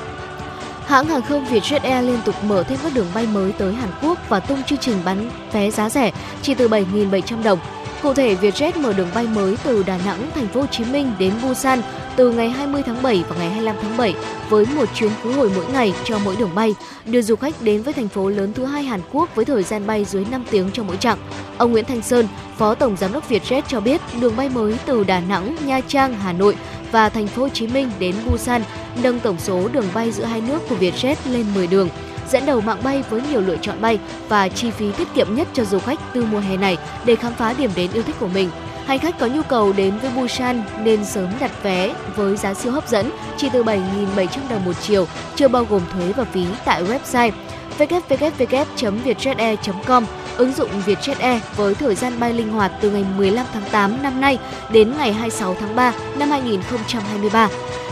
Hãng 0.87 1.07
hàng 1.07 1.23
không 1.23 1.45
Vietjet 1.45 1.81
Air 1.83 2.07
liên 2.07 2.19
tục 2.25 2.35
mở 2.45 2.63
thêm 2.63 2.79
các 2.83 2.95
đường 2.95 3.07
bay 3.15 3.27
mới 3.27 3.53
tới 3.53 3.75
Hàn 3.75 3.91
Quốc 4.03 4.19
và 4.29 4.41
tung 4.41 4.63
chương 4.63 4.79
trình 4.79 4.97
bán 5.05 5.31
vé 5.53 5.71
giá 5.71 5.91
rẻ, 5.91 6.13
chỉ 6.43 6.55
từ 6.55 6.69
7.700 6.69 7.43
đồng. 7.43 7.59
Cụ 8.05 8.15
thể, 8.15 8.35
Vietjet 8.35 8.81
mở 8.81 8.93
đường 8.93 9.09
bay 9.15 9.27
mới 9.27 9.57
từ 9.65 9.83
Đà 9.83 9.99
Nẵng, 10.07 10.31
Thành 10.35 10.49
phố 10.49 10.61
Hồ 10.61 10.67
Chí 10.67 10.85
Minh 10.85 11.13
đến 11.19 11.33
Busan 11.43 11.81
từ 12.17 12.31
ngày 12.33 12.51
20 12.51 12.83
tháng 12.87 13.03
7 13.03 13.25
và 13.29 13.37
ngày 13.37 13.51
25 13.51 13.77
tháng 13.83 13.97
7 13.97 14.15
với 14.49 14.67
một 14.77 14.89
chuyến 14.95 15.11
khứ 15.23 15.33
hồi 15.33 15.51
mỗi 15.57 15.65
ngày 15.73 15.95
cho 16.05 16.19
mỗi 16.25 16.37
đường 16.37 16.55
bay, 16.55 16.75
đưa 17.07 17.23
du 17.23 17.37
khách 17.37 17.63
đến 17.63 17.83
với 17.83 17.95
thành 17.95 18.09
phố 18.09 18.29
lớn 18.29 18.53
thứ 18.55 18.65
hai 18.65 18.83
Hàn 18.83 19.01
Quốc 19.13 19.35
với 19.35 19.45
thời 19.45 19.63
gian 19.63 19.87
bay 19.87 20.05
dưới 20.05 20.25
5 20.31 20.45
tiếng 20.51 20.71
cho 20.73 20.83
mỗi 20.83 20.97
chặng. 20.97 21.19
Ông 21.59 21.73
Nguyễn 21.73 21.85
Thanh 21.85 22.03
Sơn, 22.03 22.29
Phó 22.59 22.75
Tổng 22.75 22.97
Giám 22.97 23.13
đốc 23.13 23.31
Vietjet 23.31 23.63
cho 23.69 23.81
biết 23.81 24.01
đường 24.21 24.37
bay 24.37 24.49
mới 24.49 24.77
từ 24.87 25.05
Đà 25.05 25.21
Nẵng, 25.21 25.57
Nha 25.67 25.81
Trang, 25.89 26.15
Hà 26.15 26.33
Nội 26.33 26.57
và 26.93 27.09
Thành 27.09 27.27
phố 27.27 27.43
Hồ 27.43 27.49
Chí 27.49 27.67
Minh 27.67 27.91
đến 27.99 28.15
Busan 28.31 28.63
nâng 29.03 29.21
tổng 29.21 29.37
số 29.39 29.69
đường 29.69 29.89
bay 29.95 30.13
giữa 30.13 30.25
hai 30.25 30.41
nước 30.41 30.59
của 30.69 30.77
Vietjet 30.77 31.17
lên 31.27 31.47
10 31.55 31.67
đường 31.67 31.89
dẫn 32.35 32.47
đầu 32.47 32.61
mạng 32.61 32.81
bay 32.85 33.03
với 33.11 33.23
nhiều 33.31 33.41
lựa 33.41 33.57
chọn 33.57 33.81
bay 33.81 33.99
và 34.29 34.49
chi 34.49 34.71
phí 34.71 34.93
tiết 34.93 35.09
kiệm 35.15 35.35
nhất 35.35 35.49
cho 35.53 35.65
du 35.65 35.79
khách 35.79 35.99
từ 36.15 36.25
mùa 36.25 36.39
hè 36.39 36.57
này 36.57 36.77
để 37.05 37.17
khám 37.17 37.33
phá 37.35 37.55
điểm 37.59 37.71
đến 37.77 37.91
yêu 37.93 38.03
thích 38.03 38.17
của 38.21 38.29
mình. 38.29 38.51
Hành 38.87 38.99
khách 38.99 39.19
có 39.19 39.27
nhu 39.27 39.43
cầu 39.43 39.73
đến 39.73 39.99
với 39.99 40.11
Busan 40.17 40.63
nên 40.83 41.05
sớm 41.05 41.29
đặt 41.41 41.63
vé 41.63 41.95
với 42.17 42.37
giá 42.37 42.55
siêu 42.55 42.73
hấp 42.73 42.89
dẫn 42.89 43.11
chỉ 43.37 43.49
từ 43.53 43.65
7.700 43.65 44.27
đồng 44.51 44.65
một 44.65 44.73
chiều, 44.83 45.07
chưa 45.37 45.49
bao 45.49 45.65
gồm 45.65 45.83
thuế 45.93 46.13
và 46.13 46.25
phí 46.25 46.47
tại 46.65 46.85
website 46.85 47.31
www.vietjetair.com 47.79 50.05
ứng 50.37 50.53
dụng 50.53 50.71
Vietjet 50.87 51.15
Air 51.19 51.43
với 51.57 51.75
thời 51.75 51.95
gian 51.95 52.21
bay 52.21 52.33
linh 52.33 52.53
hoạt 52.53 52.73
từ 52.81 52.91
ngày 52.91 53.05
15 53.17 53.47
tháng 53.53 53.71
8 53.71 54.03
năm 54.03 54.21
nay 54.21 54.39
đến 54.73 54.93
ngày 54.99 55.13
26 55.13 55.57
tháng 55.61 55.77
3 55.77 55.93
năm 56.19 56.31
2023. 56.31 57.49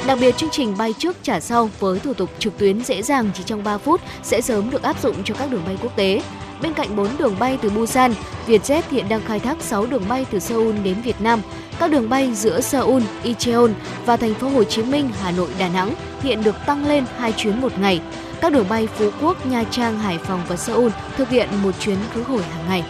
Đặc 0.07 0.19
biệt 0.21 0.37
chương 0.37 0.51
trình 0.51 0.75
bay 0.79 0.95
trước 0.99 1.17
trả 1.23 1.41
sau 1.41 1.71
với 1.81 1.99
thủ 1.99 2.15
tục 2.15 2.31
trực 2.39 2.59
tuyến 2.59 2.85
dễ 2.85 3.03
dàng 3.03 3.31
chỉ 3.35 3.43
trong 3.47 3.65
3 3.65 3.79
phút 3.79 4.01
sẽ 4.23 4.41
sớm 4.41 4.71
được 4.71 4.83
áp 4.83 5.03
dụng 5.03 5.17
cho 5.25 5.35
các 5.35 5.51
đường 5.51 5.63
bay 5.67 5.79
quốc 5.83 5.97
tế. 5.97 6.23
Bên 6.63 6.75
cạnh 6.75 6.97
4 6.97 7.09
đường 7.19 7.37
bay 7.39 7.59
từ 7.63 7.71
Busan, 7.71 8.15
Vietjet 8.47 8.83
hiện 8.91 9.09
đang 9.09 9.21
khai 9.27 9.41
thác 9.41 9.57
6 9.61 9.87
đường 9.87 10.05
bay 10.09 10.27
từ 10.31 10.39
Seoul 10.39 10.77
đến 10.85 10.97
Việt 11.05 11.21
Nam. 11.21 11.41
Các 11.79 11.91
đường 11.91 12.09
bay 12.09 12.35
giữa 12.35 12.61
Seoul, 12.61 13.03
Incheon 13.23 13.69
và 14.07 14.17
thành 14.17 14.35
phố 14.35 14.49
Hồ 14.49 14.65
Chí 14.65 14.83
Minh, 14.83 15.11
Hà 15.23 15.31
Nội, 15.31 15.49
Đà 15.59 15.69
Nẵng 15.69 15.95
hiện 16.23 16.43
được 16.43 16.55
tăng 16.67 16.87
lên 16.87 17.05
2 17.19 17.33
chuyến 17.33 17.61
một 17.61 17.79
ngày. 17.79 18.01
Các 18.43 18.53
đường 18.53 18.69
bay 18.69 18.87
Phú 18.87 19.11
Quốc, 19.21 19.47
Nha 19.47 19.65
Trang, 19.65 19.99
Hải 19.99 20.19
Phòng 20.19 20.43
và 20.49 20.57
Seoul 20.57 20.91
thực 21.17 21.29
hiện 21.29 21.49
một 21.63 21.71
chuyến 21.81 21.99
khứ 22.15 22.23
hồi 22.23 22.43
hàng 22.43 22.69
ngày. 22.69 22.85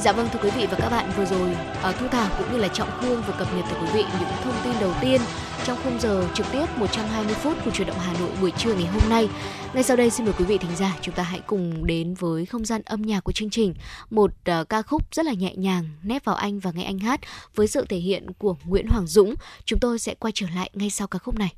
Dạ 0.00 0.12
vâng 0.12 0.28
thưa 0.32 0.38
quý 0.42 0.50
vị 0.56 0.66
và 0.70 0.76
các 0.80 0.88
bạn 0.88 1.10
vừa 1.16 1.24
rồi 1.24 1.56
uh, 1.88 1.96
Thu 2.00 2.08
Thảo 2.08 2.30
cũng 2.38 2.52
như 2.52 2.58
là 2.58 2.68
Trọng 2.68 2.88
Khương 3.00 3.22
vừa 3.26 3.34
cập 3.38 3.48
nhật 3.56 3.64
tới 3.70 3.80
quý 3.80 3.88
vị 3.94 4.04
những 4.20 4.28
thông 4.44 4.54
tin 4.64 4.72
đầu 4.80 4.92
tiên 5.00 5.20
trong 5.64 5.78
khung 5.84 6.00
giờ 6.00 6.28
trực 6.34 6.46
tiếp 6.52 6.66
120 6.76 7.34
phút 7.34 7.56
của 7.64 7.70
chuyển 7.70 7.88
động 7.88 7.96
Hà 7.98 8.12
Nội 8.20 8.30
buổi 8.40 8.50
trưa 8.50 8.74
ngày 8.74 8.86
hôm 8.86 9.10
nay. 9.10 9.28
Ngay 9.74 9.82
sau 9.82 9.96
đây 9.96 10.10
xin 10.10 10.26
mời 10.26 10.34
quý 10.38 10.44
vị 10.44 10.58
thính 10.58 10.76
giả 10.76 10.96
chúng 11.00 11.14
ta 11.14 11.22
hãy 11.22 11.40
cùng 11.46 11.86
đến 11.86 12.14
với 12.14 12.46
không 12.46 12.64
gian 12.64 12.82
âm 12.84 13.02
nhạc 13.02 13.24
của 13.24 13.32
chương 13.32 13.50
trình, 13.50 13.74
một 14.10 14.30
uh, 14.30 14.68
ca 14.68 14.82
khúc 14.82 15.14
rất 15.14 15.26
là 15.26 15.32
nhẹ 15.32 15.54
nhàng 15.56 15.84
nép 16.02 16.24
vào 16.24 16.36
anh 16.36 16.60
và 16.60 16.70
nghe 16.74 16.84
anh 16.84 16.98
hát 16.98 17.20
với 17.54 17.66
sự 17.66 17.86
thể 17.88 17.96
hiện 17.96 18.26
của 18.38 18.56
Nguyễn 18.64 18.86
Hoàng 18.88 19.06
Dũng. 19.06 19.34
Chúng 19.64 19.80
tôi 19.80 19.98
sẽ 19.98 20.14
quay 20.14 20.32
trở 20.34 20.46
lại 20.54 20.70
ngay 20.74 20.90
sau 20.90 21.06
ca 21.06 21.18
khúc 21.18 21.38
này. 21.38 21.52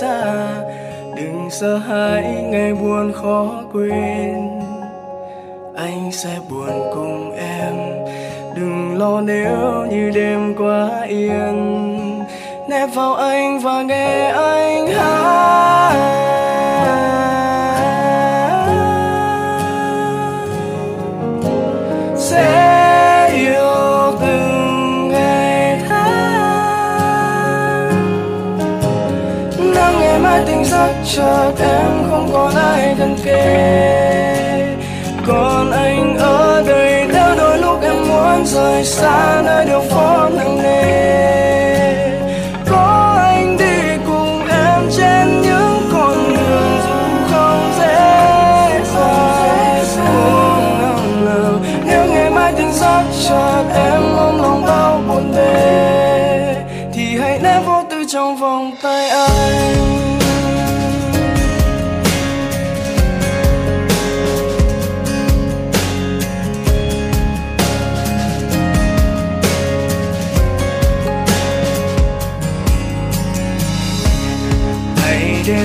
Xa. 0.00 0.46
Đừng 1.16 1.48
sợ 1.50 1.76
hãi, 1.76 2.22
ngày 2.22 2.74
buồn 2.74 3.12
khó 3.12 3.46
quên. 3.72 4.60
Anh 5.76 6.12
sẽ 6.12 6.38
buồn 6.50 6.90
cùng 6.94 7.36
em. 7.36 7.74
Đừng 8.54 8.98
lo 8.98 9.20
nếu 9.20 9.86
như 9.90 10.10
đêm 10.14 10.54
quá 10.58 11.02
yên. 11.08 12.28
Nép 12.68 12.88
vào 12.94 13.14
anh 13.14 13.58
và 13.58 13.82
nghe 13.82 14.30
anh 14.30 14.86
hát. 14.86 15.94
Sẽ 22.16 22.67
xác 30.78 30.94
chợt 31.04 31.52
em 31.60 32.10
không 32.10 32.30
còn 32.32 32.54
ai 32.54 32.94
thân 32.98 33.16
kề 33.24 34.76
còn 35.26 35.70
anh 35.70 36.16
ở 36.18 36.62
đây, 36.66 37.06
đã 37.14 37.34
đôi 37.38 37.58
lúc 37.58 37.82
em 37.82 38.08
muốn 38.08 38.46
rời 38.46 38.84
xa 38.84 39.42
nơi 39.44 39.64
đường 39.66 39.88
phố 39.90 40.28
nặng 40.28 40.62
nề. 40.62 41.57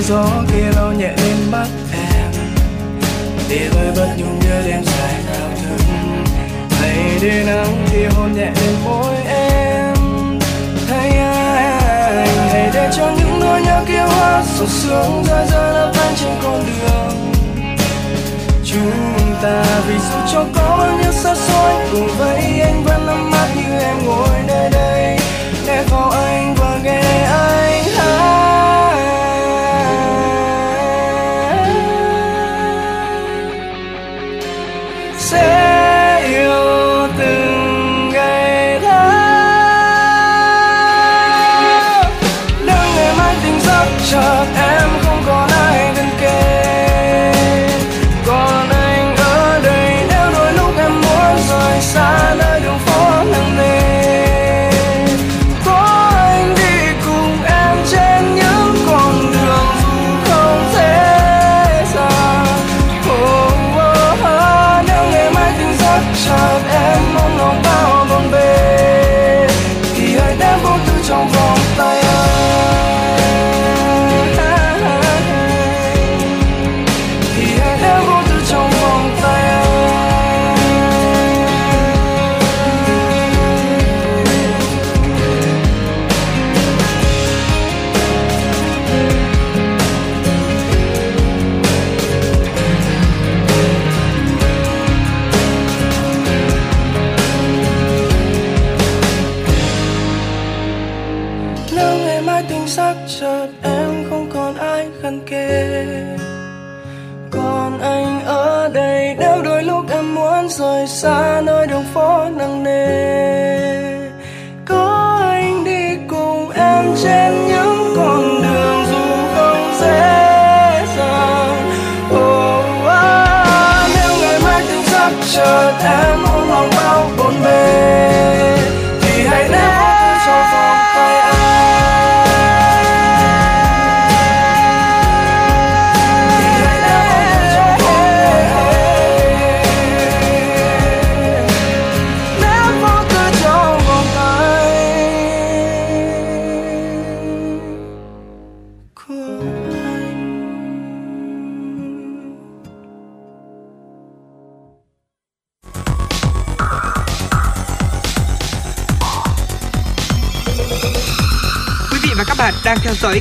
Gió 0.08 0.24
kia 0.52 0.70
lau 0.76 0.92
nhẹ 0.92 1.12
lên 1.16 1.50
mắt 1.50 1.66
em. 1.92 2.32
Để 3.48 3.68
tôi 3.72 3.92
bất 3.96 4.14
nhung 4.16 4.40
đưa 4.40 4.62
đêm 4.66 4.84
dài 4.84 5.14
thao 5.26 5.48
thức 5.62 5.84
hãy 6.70 7.18
đi 7.20 7.44
nắng 7.46 7.86
thì 7.90 8.04
hôn 8.04 8.32
nhẹ 8.32 8.44
lên 8.44 8.74
môi 8.84 9.16
em. 9.26 9.94
Thấy 10.88 11.10
anh 11.10 12.48
hãy 12.52 12.70
để 12.74 12.90
cho 12.96 13.10
những 13.18 13.40
nỗi 13.40 13.62
nhớ 13.62 13.84
kia 13.88 14.02
hoa 14.06 14.42
sầu 14.46 14.66
sương 14.66 15.24
rơi 15.28 15.46
rơi 15.50 15.74
lấp 15.74 15.92
lánh 15.96 16.14
trên 16.16 16.34
con 16.42 16.64
đường. 16.66 17.32
Chúng 18.64 19.34
ta 19.42 19.64
vì 19.88 19.94
dù 19.94 20.32
cho 20.32 20.44
có 20.54 20.76
bao 20.78 20.98
nhiêu 20.98 21.12
xa 21.12 21.34
xôi, 21.34 21.72
cùng 21.92 22.08
với 22.18 22.60
anh 22.60 22.84
vẫn 22.84 23.06
nắm 23.06 23.30
mắt 23.30 23.48
như 23.56 23.78
em 23.78 24.06
ngồi 24.06 24.38
nơi 24.46 24.70
đây. 24.70 25.18
Để 25.66 25.84
vào 25.90 26.10
anh 26.10 26.54
và 26.54 26.78
nghe 26.82 27.00
anh. 27.22 27.73
Sắc 44.24 44.63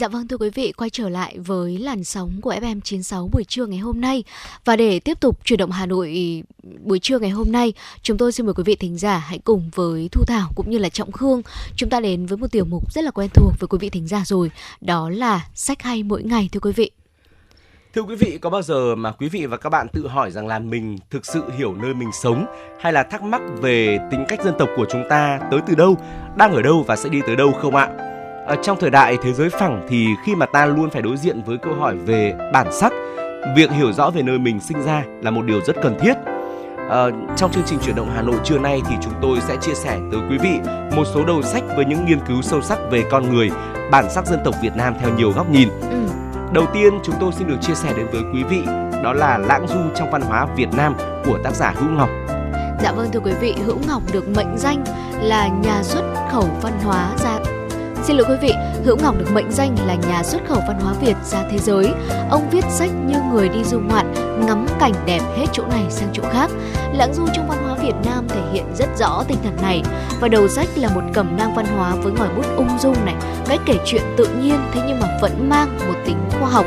Dạ 0.00 0.08
vâng 0.08 0.28
thưa 0.28 0.36
quý 0.36 0.50
vị, 0.50 0.72
quay 0.72 0.90
trở 0.90 1.08
lại 1.08 1.38
với 1.38 1.78
làn 1.78 2.04
sóng 2.04 2.40
của 2.42 2.52
FM 2.52 2.80
96 2.80 3.28
buổi 3.32 3.44
trưa 3.44 3.66
ngày 3.66 3.78
hôm 3.78 4.00
nay. 4.00 4.24
Và 4.64 4.76
để 4.76 5.00
tiếp 5.00 5.20
tục 5.20 5.38
chuyển 5.44 5.58
động 5.58 5.70
Hà 5.70 5.86
Nội 5.86 6.42
buổi 6.82 6.98
trưa 6.98 7.18
ngày 7.18 7.30
hôm 7.30 7.52
nay, 7.52 7.72
chúng 8.02 8.18
tôi 8.18 8.32
xin 8.32 8.46
mời 8.46 8.54
quý 8.54 8.62
vị 8.62 8.76
thính 8.76 8.98
giả 8.98 9.18
hãy 9.18 9.38
cùng 9.38 9.70
với 9.74 10.08
Thu 10.12 10.24
Thảo 10.26 10.50
cũng 10.56 10.70
như 10.70 10.78
là 10.78 10.88
Trọng 10.88 11.12
Khương, 11.12 11.42
chúng 11.76 11.90
ta 11.90 12.00
đến 12.00 12.26
với 12.26 12.38
một 12.38 12.52
tiểu 12.52 12.64
mục 12.64 12.92
rất 12.92 13.04
là 13.04 13.10
quen 13.10 13.28
thuộc 13.34 13.52
với 13.58 13.68
quý 13.68 13.78
vị 13.80 13.90
thính 13.90 14.06
giả 14.06 14.22
rồi, 14.26 14.50
đó 14.80 15.10
là 15.10 15.46
sách 15.54 15.82
hay 15.82 16.02
mỗi 16.02 16.22
ngày 16.22 16.48
thưa 16.52 16.60
quý 16.60 16.72
vị. 16.72 16.90
Thưa 17.94 18.02
quý 18.02 18.16
vị, 18.16 18.38
có 18.38 18.50
bao 18.50 18.62
giờ 18.62 18.94
mà 18.94 19.12
quý 19.12 19.28
vị 19.28 19.46
và 19.46 19.56
các 19.56 19.70
bạn 19.70 19.88
tự 19.92 20.08
hỏi 20.08 20.30
rằng 20.30 20.46
là 20.46 20.58
mình 20.58 20.98
thực 21.10 21.26
sự 21.26 21.42
hiểu 21.58 21.74
nơi 21.74 21.94
mình 21.94 22.10
sống 22.22 22.46
hay 22.80 22.92
là 22.92 23.02
thắc 23.02 23.22
mắc 23.22 23.40
về 23.60 23.98
tính 24.10 24.24
cách 24.28 24.44
dân 24.44 24.54
tộc 24.58 24.68
của 24.76 24.86
chúng 24.90 25.02
ta 25.08 25.40
tới 25.50 25.60
từ 25.66 25.74
đâu, 25.74 25.96
đang 26.36 26.52
ở 26.52 26.62
đâu 26.62 26.84
và 26.86 26.96
sẽ 26.96 27.08
đi 27.08 27.20
tới 27.26 27.36
đâu 27.36 27.52
không 27.52 27.76
ạ? 27.76 28.09
Ở 28.50 28.56
trong 28.62 28.78
thời 28.80 28.90
đại 28.90 29.18
thế 29.22 29.32
giới 29.32 29.50
phẳng 29.50 29.86
thì 29.88 30.06
khi 30.24 30.34
mà 30.34 30.46
ta 30.46 30.66
luôn 30.66 30.90
phải 30.90 31.02
đối 31.02 31.16
diện 31.16 31.42
với 31.46 31.58
câu 31.58 31.74
hỏi 31.74 31.96
về 31.96 32.34
bản 32.52 32.66
sắc, 32.72 32.92
việc 33.56 33.70
hiểu 33.70 33.92
rõ 33.92 34.10
về 34.10 34.22
nơi 34.22 34.38
mình 34.38 34.60
sinh 34.60 34.82
ra 34.82 35.04
là 35.22 35.30
một 35.30 35.42
điều 35.42 35.60
rất 35.66 35.76
cần 35.82 35.98
thiết. 36.00 36.14
Ờ, 36.88 37.10
trong 37.36 37.52
chương 37.52 37.62
trình 37.66 37.78
chuyển 37.78 37.96
động 37.96 38.10
Hà 38.14 38.22
Nội 38.22 38.36
trưa 38.44 38.58
nay 38.58 38.82
thì 38.88 38.96
chúng 39.02 39.12
tôi 39.22 39.38
sẽ 39.40 39.56
chia 39.60 39.74
sẻ 39.74 39.98
tới 40.12 40.20
quý 40.30 40.38
vị 40.38 40.58
một 40.96 41.04
số 41.14 41.24
đầu 41.24 41.42
sách 41.42 41.62
với 41.76 41.84
những 41.84 42.06
nghiên 42.06 42.18
cứu 42.28 42.42
sâu 42.42 42.62
sắc 42.62 42.78
về 42.90 43.04
con 43.10 43.34
người, 43.34 43.50
bản 43.90 44.10
sắc 44.10 44.26
dân 44.26 44.40
tộc 44.44 44.54
Việt 44.62 44.76
Nam 44.76 44.94
theo 45.00 45.10
nhiều 45.16 45.30
góc 45.30 45.50
nhìn. 45.50 45.68
Ừ. 45.90 45.98
Đầu 46.52 46.66
tiên 46.72 46.94
chúng 47.04 47.14
tôi 47.20 47.32
xin 47.32 47.48
được 47.48 47.58
chia 47.60 47.74
sẻ 47.74 47.92
đến 47.96 48.06
với 48.12 48.22
quý 48.34 48.42
vị 48.42 48.62
đó 49.02 49.12
là 49.12 49.38
lãng 49.38 49.68
du 49.68 49.80
trong 49.94 50.10
văn 50.10 50.22
hóa 50.22 50.46
Việt 50.56 50.68
Nam 50.76 50.94
của 51.24 51.38
tác 51.44 51.54
giả 51.54 51.74
Hữu 51.76 51.90
Ngọc. 51.90 52.08
Dạ 52.82 52.92
vâng 52.92 53.08
thưa 53.12 53.20
quý 53.20 53.32
vị, 53.40 53.54
Hữu 53.66 53.78
Ngọc 53.88 54.02
được 54.12 54.28
mệnh 54.28 54.58
danh 54.58 54.84
là 55.22 55.48
nhà 55.48 55.82
xuất 55.82 56.02
khẩu 56.32 56.48
văn 56.62 56.72
hóa 56.84 57.10
ra 57.24 57.38
Xin 58.04 58.16
lỗi 58.16 58.26
quý 58.28 58.36
vị, 58.40 58.52
Hữu 58.84 58.96
Ngọc 58.96 59.14
được 59.18 59.32
mệnh 59.32 59.50
danh 59.52 59.76
là 59.86 59.94
nhà 59.94 60.22
xuất 60.22 60.40
khẩu 60.48 60.58
văn 60.68 60.80
hóa 60.80 60.92
Việt 61.00 61.16
ra 61.24 61.42
thế 61.50 61.58
giới. 61.58 61.88
Ông 62.30 62.50
viết 62.50 62.64
sách 62.70 62.90
như 63.06 63.16
người 63.32 63.48
đi 63.48 63.64
du 63.64 63.80
ngoạn, 63.80 64.14
ngắm 64.46 64.66
cảnh 64.80 64.92
đẹp 65.06 65.20
hết 65.36 65.46
chỗ 65.52 65.62
này 65.66 65.84
sang 65.88 66.08
chỗ 66.12 66.22
khác. 66.32 66.50
Lãng 66.92 67.14
du 67.14 67.26
trong 67.34 67.48
văn 67.48 67.58
hóa 67.64 67.76
Việt 67.82 67.94
Nam 68.04 68.28
thể 68.28 68.40
hiện 68.52 68.64
rất 68.74 68.88
rõ 68.98 69.24
tinh 69.28 69.38
thần 69.42 69.56
này. 69.62 69.82
Và 70.20 70.28
đầu 70.28 70.48
sách 70.48 70.68
là 70.76 70.88
một 70.94 71.02
cẩm 71.12 71.36
nang 71.36 71.54
văn 71.54 71.66
hóa 71.66 71.94
với 71.94 72.12
ngòi 72.12 72.28
bút 72.36 72.46
ung 72.56 72.78
dung 72.78 72.96
này, 73.04 73.14
cách 73.48 73.60
kể 73.66 73.74
chuyện 73.84 74.02
tự 74.16 74.28
nhiên 74.42 74.56
thế 74.72 74.80
nhưng 74.88 75.00
mà 75.00 75.18
vẫn 75.20 75.48
mang 75.48 75.78
một 75.88 75.94
tính 76.06 76.18
khoa 76.40 76.50
học. 76.50 76.66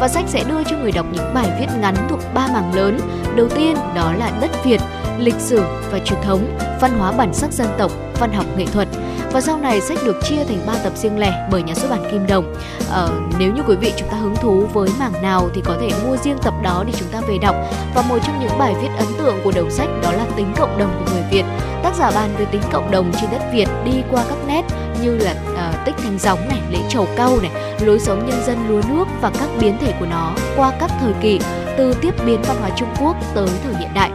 Và 0.00 0.08
sách 0.08 0.24
sẽ 0.28 0.44
đưa 0.44 0.64
cho 0.64 0.76
người 0.76 0.92
đọc 0.92 1.06
những 1.12 1.34
bài 1.34 1.50
viết 1.60 1.66
ngắn 1.80 1.94
thuộc 2.10 2.20
ba 2.34 2.48
mảng 2.52 2.74
lớn. 2.74 3.00
Đầu 3.36 3.48
tiên 3.48 3.76
đó 3.94 4.12
là 4.12 4.30
đất 4.40 4.50
Việt, 4.64 4.80
lịch 5.18 5.38
sử 5.38 5.62
và 5.92 5.98
truyền 6.04 6.20
thống, 6.22 6.58
văn 6.80 6.98
hóa 6.98 7.12
bản 7.12 7.34
sắc 7.34 7.52
dân 7.52 7.68
tộc, 7.78 7.92
văn 8.20 8.32
học 8.32 8.46
nghệ 8.56 8.66
thuật. 8.66 8.88
Và 9.32 9.40
sau 9.40 9.58
này 9.58 9.80
sách 9.80 9.98
được 10.04 10.16
chia 10.22 10.44
thành 10.44 10.66
3 10.66 10.74
tập 10.84 10.92
riêng 10.96 11.18
lẻ 11.18 11.48
bởi 11.50 11.62
nhà 11.62 11.74
xuất 11.74 11.90
bản 11.90 12.10
Kim 12.10 12.26
Đồng. 12.26 12.54
Ờ, 12.90 13.10
nếu 13.38 13.52
như 13.52 13.62
quý 13.68 13.76
vị 13.76 13.92
chúng 13.96 14.08
ta 14.08 14.16
hứng 14.16 14.36
thú 14.36 14.66
với 14.72 14.88
mảng 14.98 15.22
nào 15.22 15.50
thì 15.54 15.62
có 15.64 15.76
thể 15.80 15.88
mua 16.06 16.16
riêng 16.16 16.38
tập 16.42 16.54
đó 16.62 16.84
để 16.86 16.92
chúng 16.98 17.08
ta 17.08 17.20
về 17.20 17.38
đọc. 17.42 17.56
Và 17.94 18.02
một 18.02 18.18
trong 18.26 18.40
những 18.40 18.58
bài 18.58 18.74
viết 18.82 18.88
ấn 18.98 19.06
tượng 19.18 19.40
của 19.44 19.52
đầu 19.52 19.70
sách 19.70 19.88
đó 20.02 20.12
là 20.12 20.24
tính 20.36 20.52
cộng 20.56 20.78
đồng 20.78 20.90
của 20.98 21.12
người 21.12 21.24
Việt. 21.30 21.44
Tác 21.82 21.94
giả 21.98 22.10
bàn 22.10 22.30
về 22.38 22.44
tính 22.44 22.62
cộng 22.72 22.90
đồng 22.90 23.12
trên 23.20 23.30
đất 23.30 23.42
Việt 23.52 23.68
đi 23.84 24.02
qua 24.10 24.24
các 24.28 24.38
nét 24.46 24.62
như 25.02 25.18
là 25.18 25.34
uh, 25.52 25.86
tích 25.86 25.94
thanh 25.98 26.18
gióng 26.18 26.48
này, 26.48 26.60
lễ 26.70 26.78
trầu 26.88 27.08
cau 27.16 27.38
này, 27.42 27.50
lối 27.80 27.98
sống 28.00 28.26
nhân 28.26 28.42
dân 28.46 28.68
lúa 28.68 28.82
nước 28.88 29.04
và 29.20 29.30
các 29.40 29.48
biến 29.60 29.78
thể 29.80 29.92
của 30.00 30.06
nó 30.06 30.32
qua 30.56 30.72
các 30.80 30.90
thời 31.00 31.12
kỳ 31.20 31.40
từ 31.78 31.94
tiếp 32.00 32.14
biến 32.26 32.42
văn 32.42 32.56
hóa 32.60 32.70
Trung 32.76 32.88
Quốc 33.00 33.16
tới 33.34 33.48
thời 33.64 33.74
hiện 33.74 33.90
đại 33.94 34.10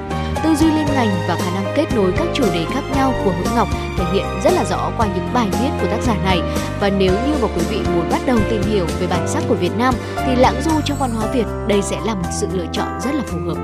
tư 0.45 0.55
duy 0.55 0.71
liên 0.71 0.85
ngành 0.85 1.09
và 1.27 1.35
khả 1.35 1.51
năng 1.55 1.73
kết 1.75 1.85
nối 1.95 2.13
các 2.17 2.27
chủ 2.33 2.43
đề 2.53 2.65
khác 2.73 2.81
nhau 2.95 3.13
của 3.23 3.31
Hữu 3.31 3.55
Ngọc 3.55 3.67
thể 3.97 4.03
hiện 4.13 4.25
rất 4.43 4.53
là 4.53 4.65
rõ 4.65 4.91
qua 4.97 5.07
những 5.15 5.33
bài 5.33 5.49
viết 5.51 5.69
của 5.81 5.87
tác 5.87 6.01
giả 6.01 6.15
này. 6.23 6.41
Và 6.79 6.89
nếu 6.89 7.11
như 7.11 7.33
mà 7.41 7.47
quý 7.55 7.61
vị 7.69 7.79
muốn 7.95 8.09
bắt 8.11 8.21
đầu 8.25 8.37
tìm 8.49 8.61
hiểu 8.61 8.85
về 8.99 9.07
bản 9.07 9.27
sắc 9.27 9.43
của 9.47 9.55
Việt 9.55 9.77
Nam 9.77 9.93
thì 10.25 10.35
lãng 10.35 10.61
du 10.61 10.71
trong 10.85 10.97
văn 10.99 11.11
hóa 11.11 11.27
Việt 11.33 11.45
đây 11.67 11.81
sẽ 11.81 11.97
là 12.05 12.15
một 12.15 12.29
sự 12.31 12.47
lựa 12.53 12.65
chọn 12.71 12.87
rất 13.01 13.11
là 13.13 13.23
phù 13.25 13.37
hợp. 13.47 13.57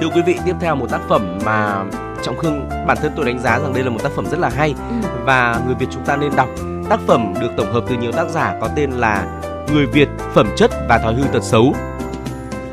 Thưa 0.00 0.08
quý 0.14 0.22
vị, 0.26 0.38
tiếp 0.44 0.54
theo 0.60 0.76
một 0.76 0.90
tác 0.90 1.00
phẩm 1.08 1.38
mà 1.44 1.84
Trọng 2.22 2.36
Khương 2.36 2.68
bản 2.86 2.96
thân 3.02 3.12
tôi 3.16 3.26
đánh 3.26 3.38
giá 3.38 3.58
rằng 3.58 3.72
đây 3.74 3.84
là 3.84 3.90
một 3.90 4.00
tác 4.02 4.12
phẩm 4.16 4.26
rất 4.26 4.38
là 4.38 4.48
hay 4.48 4.74
Ừ. 5.02 5.08
và 5.24 5.60
người 5.66 5.74
Việt 5.74 5.86
chúng 5.90 6.04
ta 6.04 6.16
nên 6.16 6.36
đọc. 6.36 6.48
Tác 6.88 7.00
phẩm 7.06 7.34
được 7.40 7.50
tổng 7.56 7.72
hợp 7.72 7.84
từ 7.88 7.96
nhiều 7.96 8.12
tác 8.12 8.28
giả 8.28 8.54
có 8.60 8.68
tên 8.76 8.90
là 8.90 9.26
Người 9.72 9.86
Việt, 9.86 10.08
phẩm 10.34 10.48
chất 10.56 10.70
và 10.88 10.98
thói 10.98 11.14
hư 11.14 11.24
tật 11.32 11.42
xấu. 11.42 11.74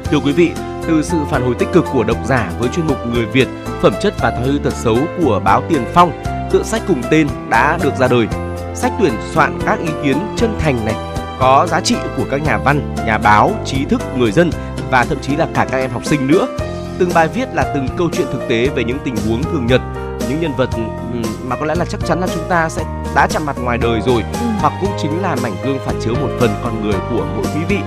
Thưa 0.03 0.19
quý 0.19 0.31
vị, 0.31 0.51
từ 0.87 1.03
sự 1.03 1.17
phản 1.29 1.43
hồi 1.43 1.55
tích 1.59 1.67
cực 1.73 1.85
của 1.93 2.03
độc 2.03 2.17
giả 2.25 2.51
với 2.59 2.69
chuyên 2.69 2.87
mục 2.87 2.97
Người 3.13 3.25
Việt, 3.25 3.47
phẩm 3.81 3.93
chất 4.01 4.13
và 4.19 4.31
thói 4.31 4.47
hư 4.47 4.57
tật 4.57 4.73
xấu 4.73 4.97
của 5.23 5.41
báo 5.45 5.63
Tiền 5.69 5.85
Phong, 5.93 6.21
tựa 6.51 6.63
sách 6.63 6.81
cùng 6.87 7.01
tên 7.11 7.27
đã 7.49 7.79
được 7.83 7.95
ra 7.99 8.07
đời. 8.07 8.27
Sách 8.75 8.91
tuyển 8.99 9.13
soạn 9.33 9.59
các 9.65 9.79
ý 9.79 9.89
kiến 10.03 10.17
chân 10.35 10.55
thành 10.59 10.85
này, 10.85 10.95
có 11.39 11.67
giá 11.71 11.81
trị 11.81 11.95
của 12.17 12.25
các 12.31 12.43
nhà 12.43 12.57
văn, 12.57 12.95
nhà 13.05 13.17
báo, 13.17 13.51
trí 13.65 13.85
thức, 13.85 14.01
người 14.17 14.31
dân 14.31 14.49
và 14.91 15.05
thậm 15.05 15.17
chí 15.21 15.35
là 15.35 15.47
cả 15.53 15.65
các 15.71 15.77
em 15.77 15.91
học 15.91 16.05
sinh 16.05 16.27
nữa. 16.27 16.47
Từng 16.97 17.09
bài 17.13 17.27
viết 17.27 17.49
là 17.53 17.71
từng 17.73 17.87
câu 17.97 18.09
chuyện 18.13 18.27
thực 18.31 18.47
tế 18.49 18.69
về 18.75 18.83
những 18.83 18.97
tình 19.03 19.15
huống 19.27 19.43
thường 19.43 19.65
nhật 19.65 19.81
những 20.29 20.41
nhân 20.41 20.55
vật 20.57 20.69
mà 21.43 21.55
có 21.55 21.65
lẽ 21.65 21.75
là 21.75 21.85
chắc 21.85 22.05
chắn 22.05 22.19
là 22.19 22.27
chúng 22.35 22.43
ta 22.49 22.69
sẽ 22.69 22.83
đã 23.15 23.27
chạm 23.27 23.45
mặt 23.45 23.55
ngoài 23.59 23.77
đời 23.77 24.01
rồi 24.05 24.21
ừ. 24.21 24.47
hoặc 24.59 24.73
cũng 24.81 24.89
chính 25.01 25.21
là 25.21 25.35
mảnh 25.43 25.55
gương 25.65 25.79
phản 25.85 25.95
chiếu 26.01 26.13
một 26.13 26.29
phần 26.39 26.49
con 26.63 26.83
người 26.83 26.99
của 27.09 27.25
mỗi 27.35 27.45
quý 27.55 27.61
vị 27.69 27.77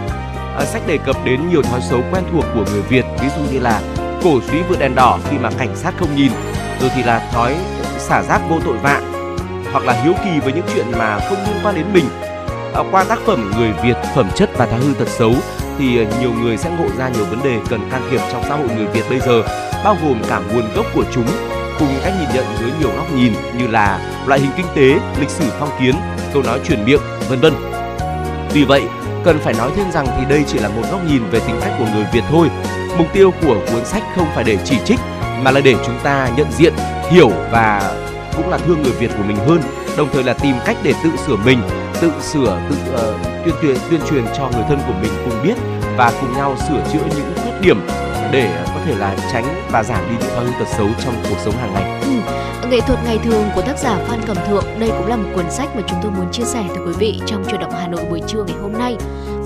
à, 0.59 0.65
sách 0.65 0.83
đề 0.87 0.99
cập 0.99 1.17
đến 1.25 1.49
nhiều 1.51 1.63
thói 1.63 1.81
xấu 1.81 2.03
quen 2.13 2.25
thuộc 2.33 2.45
của 2.55 2.65
người 2.73 2.83
Việt 2.83 3.05
ví 3.21 3.29
dụ 3.37 3.53
như 3.53 3.61
là 3.61 3.81
cổ 4.23 4.41
suý 4.51 4.63
vượt 4.69 4.79
đèn 4.79 4.95
đỏ 4.95 5.19
khi 5.31 5.39
mà 5.39 5.51
cảnh 5.59 5.77
sát 5.77 5.95
không 5.99 6.17
nhìn 6.17 6.33
rồi 6.81 6.91
thì 6.95 7.03
là 7.03 7.31
thói 7.33 7.57
xả 7.99 8.23
rác 8.23 8.41
vô 8.49 8.61
tội 8.65 8.77
vạ 8.77 9.01
hoặc 9.73 9.85
là 9.85 9.93
hiếu 9.93 10.13
kỳ 10.25 10.41
với 10.41 10.53
những 10.53 10.67
chuyện 10.75 10.87
mà 10.99 11.19
không 11.29 11.39
liên 11.47 11.57
quan 11.65 11.75
đến 11.75 11.87
mình 11.93 12.05
à, 12.75 12.83
qua 12.91 13.05
tác 13.05 13.19
phẩm 13.27 13.51
người 13.57 13.73
Việt 13.83 13.97
phẩm 14.15 14.31
chất 14.35 14.51
và 14.57 14.67
thói 14.67 14.81
hư 14.81 14.95
tật 14.95 15.09
xấu 15.09 15.35
thì 15.79 15.99
ờ, 15.99 16.05
nhiều 16.21 16.33
người 16.33 16.57
sẽ 16.57 16.71
ngộ 16.71 16.89
ra 16.99 17.09
nhiều 17.09 17.25
vấn 17.25 17.43
đề 17.43 17.59
cần 17.69 17.81
can 17.91 18.03
thiệp 18.11 18.21
trong 18.33 18.43
xã 18.49 18.57
hội 18.57 18.69
người 18.77 18.87
Việt 18.87 19.05
bây 19.11 19.21
giờ 19.21 19.43
bao 19.85 19.97
gồm 20.03 20.23
cả 20.29 20.41
nguồn 20.53 20.65
gốc 20.77 20.87
của 20.95 21.05
chúng 21.13 21.27
cùng 21.79 21.89
cách 22.05 22.13
nhìn 22.21 22.29
nhận 22.35 22.45
dưới 22.61 22.71
nhiều 22.81 22.91
góc 22.97 23.07
nhìn 23.15 23.33
như 23.59 23.67
là 23.67 24.15
loại 24.27 24.41
hình 24.41 24.51
kinh 24.57 24.67
tế, 24.75 25.01
lịch 25.21 25.31
sử 25.31 25.45
phong 25.59 25.71
kiến, 25.81 25.95
câu 26.33 26.43
nói 26.43 26.61
truyền 26.65 26.85
miệng, 26.85 27.01
vân 27.29 27.41
vân. 27.41 27.53
Vì 28.53 28.65
vậy, 28.65 28.83
cần 29.29 29.39
phải 29.39 29.55
nói 29.55 29.71
thêm 29.77 29.91
rằng 29.91 30.07
thì 30.19 30.25
đây 30.29 30.45
chỉ 30.47 30.59
là 30.59 30.69
một 30.69 30.83
góc 30.91 31.01
nhìn 31.05 31.23
về 31.31 31.41
tính 31.41 31.57
cách 31.61 31.73
của 31.79 31.85
người 31.95 32.05
Việt 32.13 32.25
thôi. 32.29 32.49
Mục 32.99 33.07
tiêu 33.13 33.31
của 33.43 33.57
cuốn 33.73 33.85
sách 33.85 34.03
không 34.17 34.27
phải 34.35 34.45
để 34.45 34.59
chỉ 34.65 34.77
trích 34.85 34.99
mà 35.43 35.51
là 35.51 35.61
để 35.61 35.75
chúng 35.87 35.99
ta 36.03 36.29
nhận 36.37 36.47
diện, 36.53 36.73
hiểu 37.11 37.29
và 37.29 37.93
cũng 38.37 38.49
là 38.49 38.59
thương 38.59 38.83
người 38.83 38.93
Việt 38.93 39.11
của 39.17 39.23
mình 39.23 39.37
hơn, 39.37 39.61
đồng 39.97 40.09
thời 40.13 40.25
là 40.25 40.33
tìm 40.33 40.57
cách 40.65 40.77
để 40.83 40.95
tự 41.05 41.11
sửa 41.27 41.37
mình, 41.37 41.61
tự 42.01 42.13
sửa, 42.21 42.61
tự 42.71 42.77
uh, 42.95 43.45
tuyên 43.45 43.55
truyền 43.63 43.77
tuyên 43.91 44.01
truyền 44.11 44.25
cho 44.37 44.51
người 44.53 44.65
thân 44.69 44.79
của 44.87 44.95
mình 45.03 45.13
cùng 45.25 45.43
biết 45.43 45.55
và 45.97 46.13
cùng 46.21 46.33
nhau 46.33 46.57
sửa 46.69 46.83
chữa 46.93 47.17
những 47.17 47.33
khuyết 47.43 47.61
điểm 47.61 47.81
để 48.33 48.65
có 48.67 48.81
thể 48.87 48.95
là 48.95 49.17
tránh 49.33 49.45
và 49.71 49.83
giảm 49.83 50.09
đi 50.11 50.17
những 50.21 50.35
thói 50.35 50.45
hư 50.45 50.51
tật 50.59 50.69
xấu 50.77 50.89
trong 51.05 51.15
cuộc 51.31 51.39
sống 51.45 51.55
hàng 51.57 51.75
ngày. 51.75 52.01
Ừ. 52.01 52.38
Nghệ 52.71 52.81
thuật 52.81 52.99
ngày 53.05 53.19
thường 53.25 53.45
của 53.55 53.63
tác 53.63 53.79
giả 53.79 53.99
Phan 54.09 54.21
Cẩm 54.27 54.37
Thượng 54.49 54.65
đây 54.81 54.91
cũng 54.99 55.07
là 55.07 55.17
một 55.17 55.29
cuốn 55.35 55.51
sách 55.51 55.77
mà 55.77 55.83
chúng 55.89 55.99
tôi 56.03 56.13
muốn 56.13 56.33
chia 56.33 56.45
sẻ 56.45 56.65
tới 56.69 56.79
quý 56.87 56.93
vị 56.99 57.21
trong 57.27 57.45
chuyển 57.45 57.61
động 57.61 57.71
Hà 57.71 57.89
Nội 57.89 58.05
buổi 58.11 58.21
trưa 58.27 58.45
ngày 58.45 58.57
hôm 58.63 58.73
nay. 58.73 58.97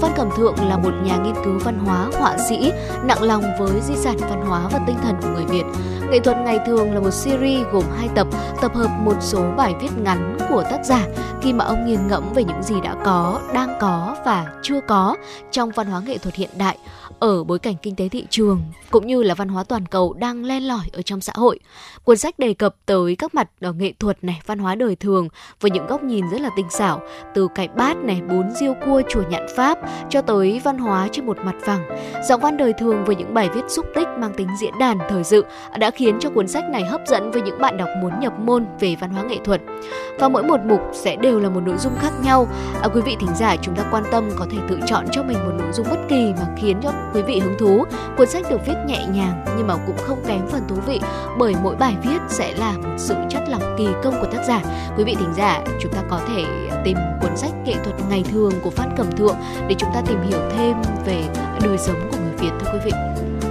Phan 0.00 0.12
Cẩm 0.16 0.28
Thượng 0.36 0.54
là 0.68 0.76
một 0.76 0.90
nhà 1.04 1.16
nghiên 1.16 1.34
cứu 1.44 1.58
văn 1.64 1.78
hóa, 1.78 2.08
họa 2.18 2.36
sĩ, 2.48 2.72
nặng 3.04 3.22
lòng 3.22 3.42
với 3.58 3.80
di 3.80 3.94
sản 3.96 4.16
văn 4.20 4.42
hóa 4.46 4.68
và 4.72 4.80
tinh 4.86 4.96
thần 5.02 5.14
của 5.22 5.28
người 5.28 5.44
Việt. 5.44 5.62
Nghệ 6.10 6.18
thuật 6.18 6.36
ngày 6.44 6.58
thường 6.66 6.94
là 6.94 7.00
một 7.00 7.10
series 7.10 7.66
gồm 7.72 7.84
hai 7.98 8.08
tập, 8.14 8.26
tập 8.60 8.74
hợp 8.74 8.90
một 9.00 9.16
số 9.20 9.44
bài 9.56 9.74
viết 9.80 9.90
ngắn 10.02 10.36
của 10.48 10.62
tác 10.70 10.84
giả 10.84 11.06
khi 11.42 11.52
mà 11.52 11.64
ông 11.64 11.86
nghiền 11.86 12.06
ngẫm 12.06 12.32
về 12.34 12.44
những 12.44 12.62
gì 12.62 12.74
đã 12.80 12.94
có, 13.04 13.40
đang 13.54 13.78
có 13.80 14.16
và 14.24 14.46
chưa 14.62 14.80
có 14.80 15.16
trong 15.50 15.70
văn 15.70 15.86
hóa 15.86 16.00
nghệ 16.06 16.18
thuật 16.18 16.34
hiện 16.34 16.50
đại 16.58 16.78
ở 17.22 17.44
bối 17.44 17.58
cảnh 17.58 17.74
kinh 17.82 17.96
tế 17.96 18.08
thị 18.08 18.26
trường 18.30 18.62
cũng 18.90 19.06
như 19.06 19.22
là 19.22 19.34
văn 19.34 19.48
hóa 19.48 19.64
toàn 19.64 19.86
cầu 19.86 20.12
đang 20.12 20.44
len 20.44 20.62
lỏi 20.62 20.84
ở 20.92 21.02
trong 21.02 21.20
xã 21.20 21.32
hội. 21.36 21.58
Cuốn 22.04 22.18
sách 22.18 22.38
đề 22.38 22.54
cập 22.54 22.76
tới 22.86 23.16
các 23.16 23.34
mặt 23.34 23.50
ở 23.60 23.72
nghệ 23.72 23.92
thuật 23.98 24.24
này, 24.24 24.40
văn 24.46 24.58
hóa 24.58 24.74
đời 24.74 24.96
thường 24.96 25.28
với 25.60 25.70
những 25.70 25.86
góc 25.86 26.02
nhìn 26.02 26.30
rất 26.30 26.40
là 26.40 26.50
tinh 26.56 26.66
xảo, 26.70 27.00
từ 27.34 27.48
cái 27.54 27.68
bát 27.68 27.96
này, 27.96 28.20
bún 28.28 28.50
riêu 28.50 28.74
cua 28.84 29.02
chùa 29.08 29.22
nhạn 29.30 29.46
Pháp 29.56 29.78
cho 30.10 30.22
tới 30.22 30.60
văn 30.64 30.78
hóa 30.78 31.08
trên 31.12 31.26
một 31.26 31.36
mặt 31.44 31.54
phẳng. 31.64 31.82
Giọng 32.28 32.40
văn 32.40 32.56
đời 32.56 32.72
thường 32.72 33.04
với 33.04 33.16
những 33.16 33.34
bài 33.34 33.48
viết 33.54 33.64
xúc 33.68 33.86
tích 33.94 34.08
mang 34.18 34.34
tính 34.36 34.48
diễn 34.60 34.78
đàn 34.78 34.98
thời 35.08 35.24
sự 35.24 35.44
đã 35.78 35.90
khiến 35.90 36.16
cho 36.20 36.30
cuốn 36.30 36.48
sách 36.48 36.64
này 36.70 36.84
hấp 36.84 37.00
dẫn 37.06 37.30
với 37.30 37.42
những 37.42 37.58
bạn 37.58 37.76
đọc 37.76 37.88
muốn 38.02 38.20
nhập 38.20 38.32
môn 38.40 38.66
về 38.80 38.96
văn 39.00 39.10
hóa 39.10 39.22
nghệ 39.22 39.38
thuật. 39.44 39.60
Và 40.18 40.28
mỗi 40.28 40.42
một 40.42 40.60
mục 40.66 40.80
sẽ 40.92 41.16
đều 41.16 41.40
là 41.40 41.48
một 41.48 41.60
nội 41.60 41.78
dung 41.78 41.92
khác 42.00 42.12
nhau. 42.24 42.48
À, 42.82 42.88
quý 42.94 43.00
vị 43.00 43.16
thính 43.20 43.34
giả 43.36 43.56
chúng 43.62 43.76
ta 43.76 43.84
quan 43.90 44.04
tâm 44.10 44.30
có 44.36 44.46
thể 44.50 44.58
tự 44.68 44.78
chọn 44.86 45.06
cho 45.12 45.22
mình 45.22 45.38
một 45.44 45.52
nội 45.58 45.72
dung 45.72 45.86
bất 45.90 45.98
kỳ 46.08 46.32
mà 46.36 46.46
khiến 46.56 46.76
cho 46.82 46.90
quý 47.14 47.22
vị 47.22 47.38
hứng 47.38 47.58
thú. 47.58 47.84
Cuốn 48.16 48.28
sách 48.28 48.44
được 48.50 48.66
viết 48.66 48.76
nhẹ 48.86 49.06
nhàng 49.06 49.44
nhưng 49.56 49.66
mà 49.66 49.74
cũng 49.86 49.96
không 49.98 50.22
kém 50.26 50.46
phần 50.48 50.62
thú 50.68 50.76
vị 50.86 51.00
bởi 51.38 51.54
mỗi 51.62 51.76
bài 51.76 51.96
viết 52.02 52.18
sẽ 52.28 52.54
là 52.56 52.72
một 52.72 52.94
sự 52.98 53.14
chất 53.30 53.42
lọc 53.48 53.62
kỳ 53.78 53.88
công 54.02 54.14
của 54.20 54.26
tác 54.32 54.44
giả. 54.48 54.60
Quý 54.96 55.04
vị 55.04 55.14
thính 55.18 55.34
giả, 55.36 55.60
chúng 55.80 55.92
ta 55.92 56.02
có 56.10 56.20
thể 56.28 56.44
tìm 56.84 56.96
cuốn 57.20 57.36
sách 57.36 57.52
nghệ 57.64 57.74
thuật 57.84 57.96
ngày 58.08 58.24
thường 58.32 58.52
của 58.62 58.70
Phan 58.70 58.94
Cẩm 58.96 59.12
Thượng 59.16 59.36
để 59.68 59.74
chúng 59.78 59.90
ta 59.94 60.02
tìm 60.06 60.22
hiểu 60.28 60.40
thêm 60.56 60.76
về 61.06 61.24
đời 61.62 61.78
sống 61.78 61.96
của 62.10 62.16
người 62.16 62.36
Việt 62.38 62.50
thưa 62.60 62.70
quý 62.72 62.78
vị. 62.84 62.92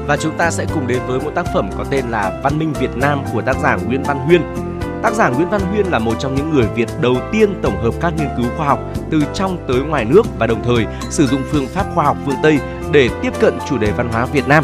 Và 0.07 0.17
chúng 0.17 0.37
ta 0.37 0.51
sẽ 0.51 0.65
cùng 0.73 0.87
đến 0.87 0.99
với 1.07 1.19
một 1.19 1.31
tác 1.35 1.45
phẩm 1.53 1.69
có 1.77 1.85
tên 1.89 2.05
là 2.09 2.39
Văn 2.43 2.59
minh 2.59 2.73
Việt 2.79 2.97
Nam 2.97 3.23
của 3.33 3.41
tác 3.41 3.55
giả 3.63 3.75
Nguyễn 3.75 4.03
Văn 4.03 4.17
Huyên. 4.17 4.70
Tác 5.03 5.13
giả 5.13 5.29
Nguyễn 5.29 5.49
Văn 5.49 5.61
Huyên 5.61 5.85
là 5.85 5.99
một 5.99 6.13
trong 6.19 6.35
những 6.35 6.53
người 6.53 6.65
Việt 6.75 6.89
đầu 7.01 7.15
tiên 7.31 7.59
tổng 7.61 7.83
hợp 7.83 7.93
các 8.01 8.13
nghiên 8.17 8.29
cứu 8.37 8.45
khoa 8.57 8.67
học 8.67 8.79
từ 9.11 9.23
trong 9.33 9.57
tới 9.67 9.77
ngoài 9.77 10.05
nước 10.05 10.25
và 10.39 10.47
đồng 10.47 10.63
thời 10.63 10.85
sử 11.09 11.27
dụng 11.27 11.41
phương 11.51 11.67
pháp 11.67 11.85
khoa 11.95 12.05
học 12.05 12.17
phương 12.25 12.35
Tây 12.43 12.59
để 12.91 13.09
tiếp 13.21 13.33
cận 13.39 13.57
chủ 13.69 13.77
đề 13.77 13.91
văn 13.91 14.09
hóa 14.11 14.25
Việt 14.25 14.47
Nam. 14.47 14.63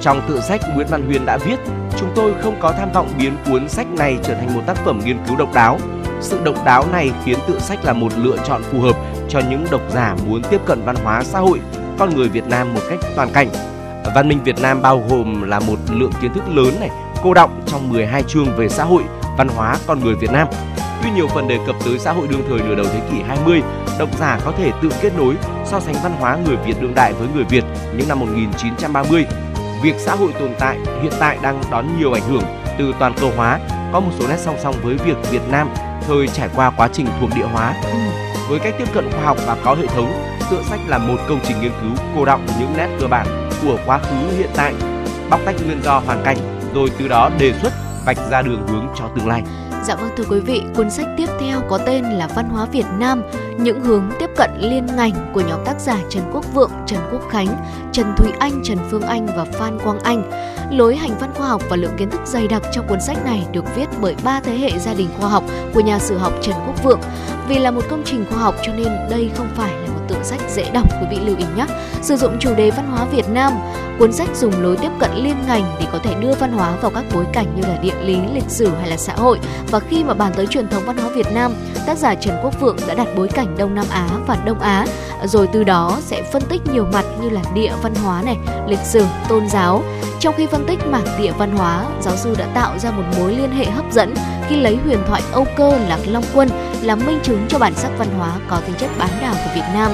Trong 0.00 0.22
tự 0.28 0.40
sách, 0.40 0.60
Nguyễn 0.74 0.86
Văn 0.90 1.06
Huyên 1.06 1.26
đã 1.26 1.36
viết, 1.36 1.56
chúng 1.98 2.12
tôi 2.14 2.34
không 2.42 2.56
có 2.60 2.72
tham 2.72 2.92
vọng 2.92 3.08
biến 3.18 3.36
cuốn 3.46 3.68
sách 3.68 3.86
này 3.86 4.18
trở 4.22 4.34
thành 4.34 4.54
một 4.54 4.60
tác 4.66 4.76
phẩm 4.76 5.00
nghiên 5.04 5.18
cứu 5.28 5.36
độc 5.36 5.54
đáo. 5.54 5.78
Sự 6.20 6.40
độc 6.44 6.64
đáo 6.64 6.84
này 6.92 7.10
khiến 7.24 7.38
tự 7.48 7.58
sách 7.58 7.84
là 7.84 7.92
một 7.92 8.12
lựa 8.16 8.36
chọn 8.46 8.62
phù 8.62 8.80
hợp 8.80 8.96
cho 9.28 9.40
những 9.50 9.66
độc 9.70 9.82
giả 9.90 10.16
muốn 10.26 10.42
tiếp 10.50 10.60
cận 10.66 10.82
văn 10.84 10.96
hóa 11.04 11.22
xã 11.24 11.38
hội, 11.38 11.60
con 11.98 12.16
người 12.16 12.28
Việt 12.28 12.46
Nam 12.46 12.74
một 12.74 12.80
cách 12.90 12.98
toàn 13.16 13.28
cảnh. 13.32 13.48
Văn 14.14 14.28
minh 14.28 14.38
Việt 14.44 14.60
Nam 14.62 14.82
bao 14.82 15.02
gồm 15.10 15.42
là 15.42 15.60
một 15.60 15.78
lượng 15.90 16.12
kiến 16.22 16.32
thức 16.34 16.44
lớn 16.54 16.74
này, 16.80 16.90
cô 17.22 17.34
động 17.34 17.62
trong 17.66 17.88
12 17.92 18.22
chương 18.22 18.56
về 18.56 18.68
xã 18.68 18.84
hội, 18.84 19.02
văn 19.40 19.48
hóa, 19.48 19.76
con 19.86 20.00
người 20.00 20.14
Việt 20.14 20.30
Nam. 20.30 20.48
Tuy 21.02 21.10
nhiều 21.10 21.28
phần 21.28 21.48
đề 21.48 21.58
cập 21.66 21.76
tới 21.84 21.98
xã 21.98 22.12
hội 22.12 22.28
đương 22.28 22.42
thời 22.48 22.58
nửa 22.58 22.74
đầu 22.74 22.86
thế 22.92 23.00
kỷ 23.10 23.22
20, 23.28 23.62
độc 23.98 24.18
giả 24.18 24.38
có 24.44 24.52
thể 24.58 24.72
tự 24.82 24.90
kết 25.02 25.12
nối, 25.16 25.34
so 25.64 25.80
sánh 25.80 25.94
văn 26.02 26.12
hóa 26.18 26.38
người 26.46 26.56
Việt 26.56 26.80
đương 26.80 26.94
đại 26.94 27.12
với 27.12 27.28
người 27.34 27.44
Việt 27.44 27.64
những 27.96 28.08
năm 28.08 28.20
1930. 28.20 29.26
Việc 29.82 29.94
xã 29.98 30.14
hội 30.14 30.32
tồn 30.40 30.50
tại 30.58 30.78
hiện 31.02 31.12
tại 31.20 31.38
đang 31.42 31.62
đón 31.70 31.98
nhiều 31.98 32.12
ảnh 32.12 32.28
hưởng 32.28 32.42
từ 32.78 32.94
toàn 32.98 33.14
cầu 33.20 33.32
hóa, 33.36 33.58
có 33.92 34.00
một 34.00 34.10
số 34.18 34.28
nét 34.28 34.38
song 34.38 34.56
song 34.62 34.74
với 34.82 34.94
việc 34.94 35.16
Việt 35.30 35.42
Nam 35.50 35.68
thời 36.06 36.28
trải 36.28 36.48
qua 36.56 36.70
quá 36.70 36.88
trình 36.92 37.06
thuộc 37.20 37.30
địa 37.36 37.46
hóa. 37.52 37.74
Với 38.48 38.58
cách 38.58 38.74
tiếp 38.78 38.88
cận 38.94 39.10
khoa 39.12 39.22
học 39.22 39.36
và 39.46 39.56
có 39.64 39.74
hệ 39.74 39.86
thống, 39.86 40.12
tựa 40.50 40.62
sách 40.62 40.80
là 40.88 40.98
một 40.98 41.16
công 41.28 41.40
trình 41.48 41.60
nghiên 41.60 41.72
cứu 41.82 42.04
cô 42.16 42.24
động 42.24 42.46
những 42.58 42.72
nét 42.76 42.88
cơ 43.00 43.06
bản 43.06 43.50
của 43.62 43.78
quá 43.86 43.98
khứ 43.98 44.36
hiện 44.38 44.50
tại, 44.56 44.74
bóc 45.30 45.40
tách 45.46 45.54
nguyên 45.66 45.82
do 45.82 46.02
hoàn 46.06 46.22
cảnh, 46.24 46.36
rồi 46.74 46.88
từ 46.98 47.08
đó 47.08 47.30
đề 47.38 47.52
xuất 47.62 47.72
vạch 48.04 48.18
ra 48.30 48.42
đường 48.42 48.66
hướng 48.68 48.88
cho 48.98 49.04
tương 49.16 49.28
lai. 49.28 49.42
Dạ 49.84 49.96
vâng 49.96 50.10
thưa 50.16 50.24
quý 50.30 50.40
vị, 50.40 50.62
cuốn 50.76 50.90
sách 50.90 51.06
tiếp 51.16 51.26
theo 51.40 51.60
có 51.68 51.78
tên 51.78 52.04
là 52.04 52.26
Văn 52.26 52.48
hóa 52.48 52.66
Việt 52.66 52.86
Nam, 52.98 53.22
những 53.58 53.80
hướng 53.80 54.10
tiếp 54.18 54.30
cận 54.36 54.50
liên 54.58 54.86
ngành 54.96 55.30
của 55.34 55.40
nhóm 55.40 55.64
tác 55.64 55.80
giả 55.80 55.96
Trần 56.08 56.22
Quốc 56.32 56.44
Vượng, 56.54 56.70
Trần 56.86 57.00
Quốc 57.12 57.22
Khánh, 57.30 57.48
Trần 57.92 58.14
Thúy 58.16 58.32
Anh, 58.38 58.60
Trần 58.64 58.78
Phương 58.90 59.02
Anh 59.02 59.26
và 59.36 59.44
Phan 59.44 59.78
Quang 59.84 60.00
Anh. 60.00 60.30
Lối 60.70 60.96
hành 60.96 61.18
văn 61.20 61.30
khoa 61.34 61.46
học 61.46 61.62
và 61.68 61.76
lượng 61.76 61.96
kiến 61.96 62.10
thức 62.10 62.20
dày 62.24 62.48
đặc 62.48 62.62
trong 62.72 62.86
cuốn 62.88 63.00
sách 63.00 63.24
này 63.24 63.46
được 63.52 63.64
viết 63.76 63.86
bởi 64.00 64.16
ba 64.24 64.40
thế 64.40 64.58
hệ 64.58 64.78
gia 64.78 64.94
đình 64.94 65.08
khoa 65.18 65.28
học 65.28 65.44
của 65.74 65.80
nhà 65.80 65.98
sử 65.98 66.18
học 66.18 66.32
Trần 66.42 66.54
Quốc 66.66 66.84
Vượng. 66.84 67.00
Vì 67.50 67.58
là 67.58 67.70
một 67.70 67.82
công 67.90 68.02
trình 68.04 68.24
khoa 68.30 68.38
học 68.38 68.54
cho 68.62 68.72
nên 68.72 68.88
đây 69.10 69.30
không 69.36 69.48
phải 69.56 69.72
là 69.72 69.88
một 69.88 70.00
tựa 70.08 70.22
sách 70.22 70.40
dễ 70.48 70.70
đọc 70.70 70.86
quý 71.00 71.06
vị 71.10 71.18
lưu 71.26 71.36
ý 71.36 71.44
nhé. 71.56 71.66
Sử 72.02 72.16
dụng 72.16 72.36
chủ 72.40 72.54
đề 72.54 72.70
văn 72.70 72.90
hóa 72.90 73.04
Việt 73.04 73.28
Nam, 73.28 73.52
cuốn 73.98 74.12
sách 74.12 74.28
dùng 74.36 74.62
lối 74.62 74.76
tiếp 74.76 74.90
cận 74.98 75.10
liên 75.14 75.36
ngành 75.46 75.76
để 75.80 75.86
có 75.92 75.98
thể 75.98 76.14
đưa 76.20 76.34
văn 76.34 76.52
hóa 76.52 76.76
vào 76.82 76.90
các 76.90 77.04
bối 77.14 77.24
cảnh 77.32 77.46
như 77.56 77.62
là 77.62 77.78
địa 77.82 77.94
lý, 78.02 78.18
lịch 78.34 78.48
sử 78.48 78.70
hay 78.80 78.90
là 78.90 78.96
xã 78.96 79.14
hội. 79.14 79.38
Và 79.70 79.80
khi 79.80 80.04
mà 80.04 80.14
bàn 80.14 80.32
tới 80.36 80.46
truyền 80.46 80.68
thống 80.68 80.82
văn 80.86 80.96
hóa 80.96 81.08
Việt 81.08 81.26
Nam, 81.32 81.52
tác 81.86 81.98
giả 81.98 82.14
Trần 82.14 82.36
Quốc 82.42 82.60
Vượng 82.60 82.76
đã 82.88 82.94
đặt 82.94 83.08
bối 83.16 83.28
cảnh 83.28 83.54
Đông 83.58 83.74
Nam 83.74 83.86
Á 83.90 84.08
và 84.26 84.36
Đông 84.44 84.60
Á, 84.60 84.86
rồi 85.24 85.48
từ 85.52 85.64
đó 85.64 85.98
sẽ 86.00 86.22
phân 86.32 86.42
tích 86.48 86.60
nhiều 86.72 86.86
mặt 86.92 87.04
như 87.22 87.30
là 87.30 87.42
địa 87.54 87.72
văn 87.82 87.94
hóa 87.94 88.22
này, 88.22 88.36
lịch 88.66 88.84
sử, 88.84 89.04
tôn 89.28 89.48
giáo. 89.48 89.82
Trong 90.20 90.34
khi 90.36 90.46
phân 90.46 90.66
tích 90.66 90.86
mảng 90.86 91.06
địa 91.18 91.32
văn 91.38 91.56
hóa, 91.56 91.84
giáo 92.00 92.16
sư 92.16 92.34
đã 92.38 92.46
tạo 92.54 92.78
ra 92.78 92.90
một 92.90 93.02
mối 93.18 93.34
liên 93.34 93.50
hệ 93.50 93.64
hấp 93.64 93.92
dẫn 93.92 94.14
khi 94.48 94.56
lấy 94.56 94.76
huyền 94.84 94.98
thoại 95.06 95.22
Âu 95.32 95.46
Cơ 95.56 95.78
Lạc 95.88 95.98
Long 96.06 96.24
Quân 96.34 96.48
là 96.82 96.94
minh 96.94 97.18
chứng 97.22 97.46
cho 97.48 97.58
bản 97.58 97.74
sắc 97.74 97.90
văn 97.98 98.08
hóa 98.18 98.32
có 98.48 98.60
tính 98.66 98.76
chất 98.78 98.90
bán 98.98 99.10
đảo 99.22 99.34
của 99.34 99.50
Việt 99.54 99.66
Nam 99.74 99.92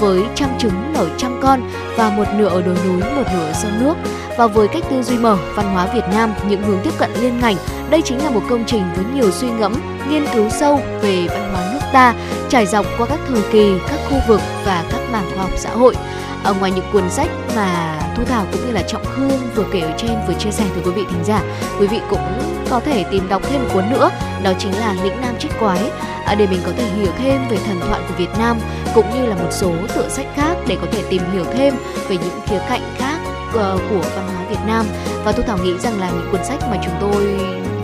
với 0.00 0.22
trăm 0.34 0.48
trứng 0.58 0.92
nở 0.94 1.06
trăm 1.18 1.40
con 1.42 1.70
và 1.96 2.10
một 2.10 2.24
nửa 2.34 2.48
ở 2.48 2.62
đồi 2.62 2.76
núi, 2.86 3.00
một 3.16 3.24
nửa 3.32 3.46
ở 3.46 3.52
sông 3.52 3.84
nước. 3.84 3.94
Và 4.38 4.46
với 4.46 4.68
cách 4.68 4.82
tư 4.90 5.02
duy 5.02 5.18
mở, 5.18 5.36
văn 5.54 5.74
hóa 5.74 5.86
Việt 5.94 6.04
Nam, 6.12 6.32
những 6.48 6.62
hướng 6.62 6.78
tiếp 6.82 6.92
cận 6.98 7.10
liên 7.20 7.40
ngành, 7.40 7.56
đây 7.90 8.02
chính 8.02 8.24
là 8.24 8.30
một 8.30 8.42
công 8.50 8.64
trình 8.66 8.82
với 8.96 9.04
nhiều 9.14 9.30
suy 9.30 9.50
ngẫm, 9.50 9.74
nghiên 10.08 10.24
cứu 10.34 10.50
sâu 10.50 10.80
về 11.00 11.26
văn 11.28 11.52
hóa 11.52 11.72
nước 11.72 11.80
ta, 11.92 12.14
trải 12.48 12.66
dọc 12.66 12.86
qua 12.98 13.06
các 13.06 13.18
thời 13.28 13.42
kỳ, 13.52 13.74
các 13.88 14.00
khu 14.08 14.16
vực 14.28 14.40
và 14.64 14.84
các 14.90 15.00
mảng 15.12 15.30
khoa 15.34 15.42
học 15.42 15.52
xã 15.56 15.70
hội. 15.70 15.94
Ở 16.44 16.54
ngoài 16.54 16.72
những 16.72 16.84
cuốn 16.92 17.10
sách 17.10 17.30
mà 17.56 17.98
Thu 18.16 18.24
Thảo 18.24 18.46
cũng 18.52 18.66
như 18.66 18.72
là 18.72 18.82
Trọng 18.82 19.04
Khương 19.04 19.38
vừa 19.54 19.64
kể 19.72 19.80
ở 19.80 19.90
trên 19.96 20.10
vừa 20.28 20.34
chia 20.34 20.50
sẻ 20.50 20.64
với 20.74 20.82
quý 20.84 20.90
vị 20.90 21.06
thính 21.10 21.24
giả, 21.24 21.42
quý 21.80 21.86
vị 21.86 22.00
cũng 22.10 22.20
có 22.70 22.80
thể 22.80 23.04
tìm 23.10 23.28
đọc 23.28 23.42
thêm 23.44 23.62
một 23.62 23.68
cuốn 23.74 23.90
nữa, 23.90 24.10
đó 24.42 24.52
chính 24.58 24.72
là 24.72 24.94
Lĩnh 25.02 25.20
Nam 25.20 25.34
Trích 25.38 25.52
Quái 25.60 25.80
à, 26.26 26.34
để 26.34 26.46
mình 26.46 26.60
có 26.66 26.72
thể 26.76 26.84
hiểu 26.84 27.12
thêm 27.18 27.48
về 27.50 27.56
thần 27.56 27.80
thoại 27.80 28.00
của 28.08 28.14
Việt 28.18 28.38
Nam 28.38 28.58
cũng 28.94 29.06
như 29.14 29.26
là 29.26 29.34
một 29.34 29.48
số 29.50 29.72
tựa 29.94 30.08
sách 30.08 30.26
khác 30.36 30.56
để 30.68 30.76
có 30.80 30.86
thể 30.92 31.02
tìm 31.10 31.22
hiểu 31.32 31.44
thêm 31.44 31.74
về 32.08 32.16
những 32.16 32.40
khía 32.46 32.60
cạnh 32.68 32.82
khác 32.98 33.18
uh, 33.48 33.80
của 33.90 34.02
văn 34.16 34.28
hóa 34.34 34.46
Việt 34.50 34.66
Nam 34.66 34.86
và 35.24 35.32
tôi 35.32 35.44
Thảo 35.46 35.58
nghĩ 35.58 35.78
rằng 35.78 36.00
là 36.00 36.10
những 36.10 36.28
cuốn 36.32 36.44
sách 36.44 36.60
mà 36.70 36.76
chúng 36.84 36.94
tôi 37.00 37.24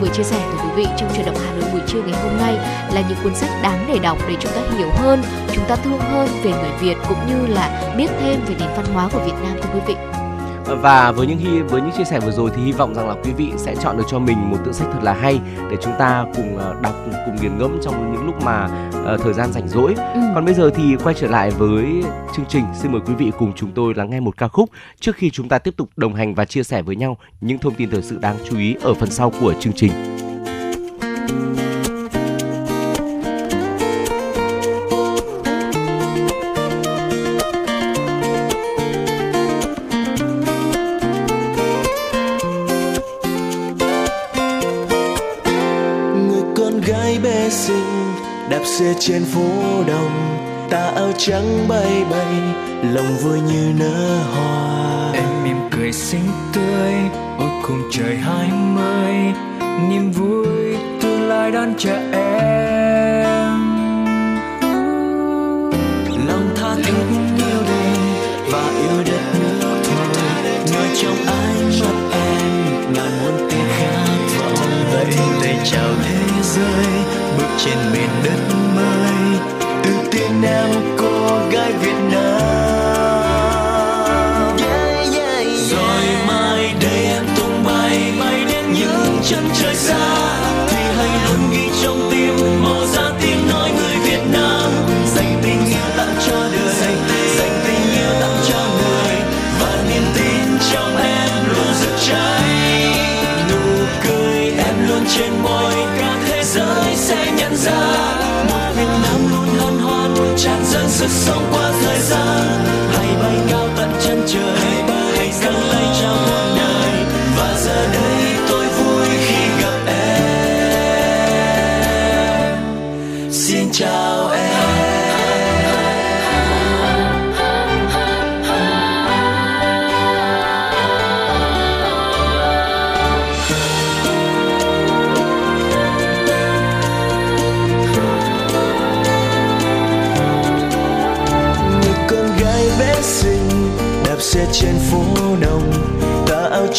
vừa 0.00 0.08
chia 0.08 0.22
sẻ 0.22 0.46
với 0.48 0.58
quý 0.64 0.70
vị 0.76 0.86
trong 0.98 1.14
truyền 1.14 1.26
động 1.26 1.36
Hà 1.46 1.54
Nội 1.54 1.70
buổi 1.72 1.80
trưa 1.86 2.02
ngày 2.02 2.22
hôm 2.22 2.36
nay 2.36 2.54
là 2.94 3.02
những 3.08 3.18
cuốn 3.22 3.34
sách 3.34 3.50
đáng 3.62 3.84
để 3.88 3.98
đọc 3.98 4.18
để 4.28 4.36
chúng 4.40 4.52
ta 4.52 4.60
hiểu 4.76 4.88
hơn, 4.92 5.22
chúng 5.52 5.64
ta 5.68 5.76
thương 5.76 5.98
hơn 5.98 6.28
về 6.42 6.50
người 6.50 6.72
Việt 6.80 6.96
cũng 7.08 7.18
như 7.28 7.46
là 7.46 7.94
biết 7.96 8.08
thêm 8.20 8.40
về 8.46 8.54
nền 8.60 8.68
văn 8.76 8.86
hóa 8.94 9.08
của 9.12 9.24
Việt 9.24 9.34
Nam 9.42 9.56
thưa 9.62 9.68
quý 9.74 9.80
vị 9.86 10.11
và 10.66 11.12
với 11.12 11.26
những 11.26 11.38
hy 11.38 11.60
với 11.60 11.80
những 11.80 11.90
chia 11.98 12.04
sẻ 12.04 12.20
vừa 12.20 12.30
rồi 12.30 12.50
thì 12.56 12.62
hy 12.62 12.72
vọng 12.72 12.94
rằng 12.94 13.08
là 13.08 13.14
quý 13.24 13.32
vị 13.32 13.52
sẽ 13.56 13.76
chọn 13.76 13.96
được 13.96 14.04
cho 14.08 14.18
mình 14.18 14.50
một 14.50 14.56
tựa 14.64 14.72
sách 14.72 14.88
thật 14.92 14.98
là 15.02 15.12
hay 15.12 15.40
để 15.70 15.76
chúng 15.82 15.92
ta 15.98 16.24
cùng 16.36 16.58
ờ, 16.58 16.74
đọc 16.82 16.94
cùng 17.26 17.36
nghiền 17.42 17.58
ngẫm 17.58 17.78
trong 17.82 18.12
những 18.12 18.26
lúc 18.26 18.34
mà 18.44 18.88
uh, 19.14 19.20
thời 19.20 19.32
gian 19.32 19.52
rảnh 19.52 19.68
rỗi. 19.68 19.94
Ừ. 19.96 20.20
Còn 20.34 20.44
bây 20.44 20.54
giờ 20.54 20.70
thì 20.74 20.96
quay 21.04 21.14
trở 21.18 21.26
lại 21.26 21.50
với 21.50 22.02
chương 22.36 22.46
trình, 22.48 22.64
xin 22.74 22.92
mời 22.92 23.00
quý 23.06 23.14
vị 23.14 23.32
cùng 23.38 23.52
chúng 23.56 23.70
tôi 23.74 23.94
lắng 23.94 24.10
nghe 24.10 24.20
một 24.20 24.36
ca 24.36 24.48
khúc 24.48 24.70
trước 25.00 25.16
khi 25.16 25.30
chúng 25.30 25.48
ta 25.48 25.58
tiếp 25.58 25.74
tục 25.76 25.88
đồng 25.96 26.14
hành 26.14 26.34
và 26.34 26.44
chia 26.44 26.62
sẻ 26.62 26.82
với 26.82 26.96
nhau 26.96 27.16
những 27.40 27.58
thông 27.58 27.74
tin 27.74 27.90
thời 27.90 28.02
sự 28.02 28.18
đáng 28.18 28.36
chú 28.50 28.58
ý 28.58 28.76
ở 28.82 28.94
phần 28.94 29.10
sau 29.10 29.32
của 29.40 29.54
chương 29.60 29.72
trình. 29.72 29.92
Xe 48.78 48.94
trên 49.00 49.24
phố 49.24 49.84
đông 49.86 50.38
ta 50.70 50.92
áo 50.94 51.12
trắng 51.18 51.68
bay 51.68 52.04
bay 52.10 52.34
lòng 52.82 53.16
vui 53.22 53.40
như 53.40 53.72
nở 53.78 54.18
hoa. 54.34 55.12
Em 55.12 55.44
mỉm 55.44 55.56
cười 55.70 55.92
xinh 55.92 56.28
tươi 56.52 56.92
ôi 57.38 57.48
cùng 57.62 57.82
trời 57.90 58.16
hai 58.16 58.48
mươi 58.74 59.14
niềm 59.88 60.10
vui 60.10 60.76
tương 61.00 61.28
lai 61.28 61.50
đón 61.50 61.74
chờ 61.78 61.96
em. 62.12 63.58
Lòng 66.28 66.48
tha 66.56 66.74
thiết 66.74 66.92
yêu 67.38 67.62
đêm 67.68 68.00
và 68.50 68.70
yêu 68.80 69.04
đất 69.06 69.22
nước 69.34 69.82
thôi. 69.84 70.06
Nơi 70.72 70.88
trong 71.02 71.16
ánh 71.26 71.80
mắt 71.80 71.96
em 72.12 72.92
ngàn 72.94 73.10
muôn 73.22 73.48
tiếng 73.50 73.68
khát 73.78 74.18
vọng 74.38 74.84
vậy 74.92 75.06
tay 75.42 75.58
chào 75.64 75.90
thế 76.04 76.42
giới 76.42 77.21
bước 77.38 77.48
trên 77.64 77.78
miền 77.92 78.10
đất 78.24 78.54
mới 78.76 79.38
từ 79.84 79.90
tiên 80.10 80.42
nam 80.42 80.70
cô 80.98 81.38
gái 81.52 81.72
Việt 81.72 82.01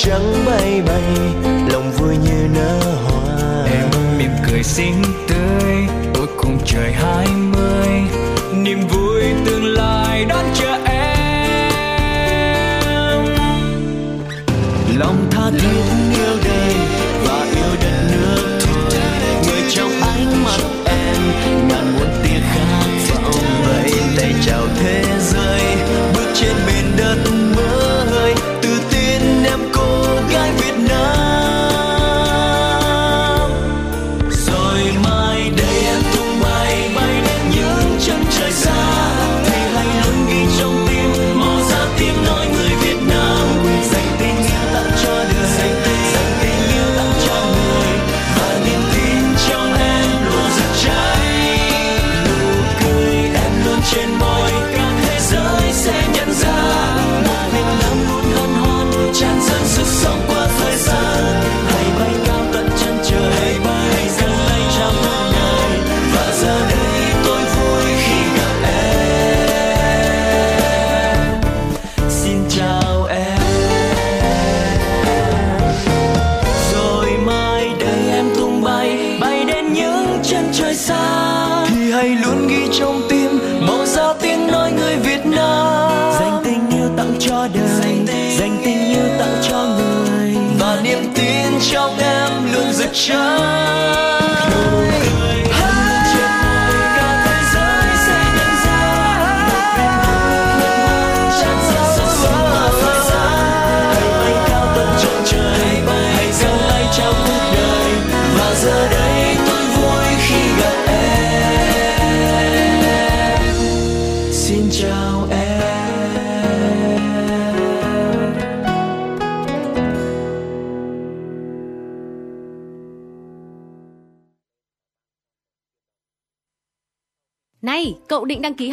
trắng 0.05 0.45
bay 0.45 0.81
bay 0.87 0.92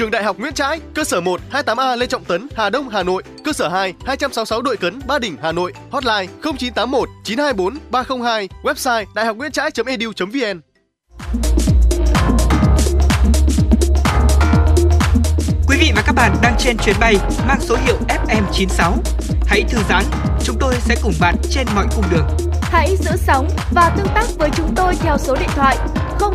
Trường 0.00 0.10
Đại 0.10 0.24
học 0.24 0.38
Nguyễn 0.38 0.52
Trãi, 0.52 0.80
cơ 0.94 1.04
sở 1.04 1.20
1 1.20 1.40
28A 1.52 1.96
Lê 1.96 2.06
Trọng 2.06 2.24
Tấn, 2.24 2.48
Hà 2.56 2.70
Đông, 2.70 2.88
Hà 2.88 3.02
Nội, 3.02 3.22
cơ 3.44 3.52
sở 3.52 3.68
2 3.68 3.94
266 4.06 4.62
Đội 4.62 4.76
Cấn, 4.76 5.00
Ba 5.06 5.18
Đình, 5.18 5.36
Hà 5.42 5.52
Nội, 5.52 5.72
hotline 5.90 6.26
0981 6.42 7.08
924 7.24 7.78
302, 7.90 8.48
website 8.62 9.04
đạihocnguyentrai.edu.vn. 9.14 10.60
Quý 15.68 15.76
vị 15.80 15.92
và 15.96 16.02
các 16.06 16.12
bạn 16.12 16.36
đang 16.42 16.54
trên 16.58 16.76
chuyến 16.78 16.96
bay 17.00 17.14
mang 17.48 17.60
số 17.60 17.76
hiệu 17.86 17.96
FM96. 18.08 18.92
Hãy 19.46 19.64
thư 19.68 19.78
giãn, 19.88 20.04
chúng 20.44 20.56
tôi 20.60 20.74
sẽ 20.80 20.96
cùng 21.02 21.14
bạn 21.20 21.34
trên 21.50 21.66
mọi 21.74 21.86
cung 21.96 22.04
đường. 22.10 22.26
Hãy 22.62 22.96
giữ 22.96 23.10
sóng 23.16 23.48
và 23.74 23.94
tương 23.96 24.08
tác 24.14 24.26
với 24.38 24.50
chúng 24.56 24.74
tôi 24.76 24.94
theo 25.00 25.18
số 25.18 25.36
điện 25.40 25.50
thoại 25.56 25.76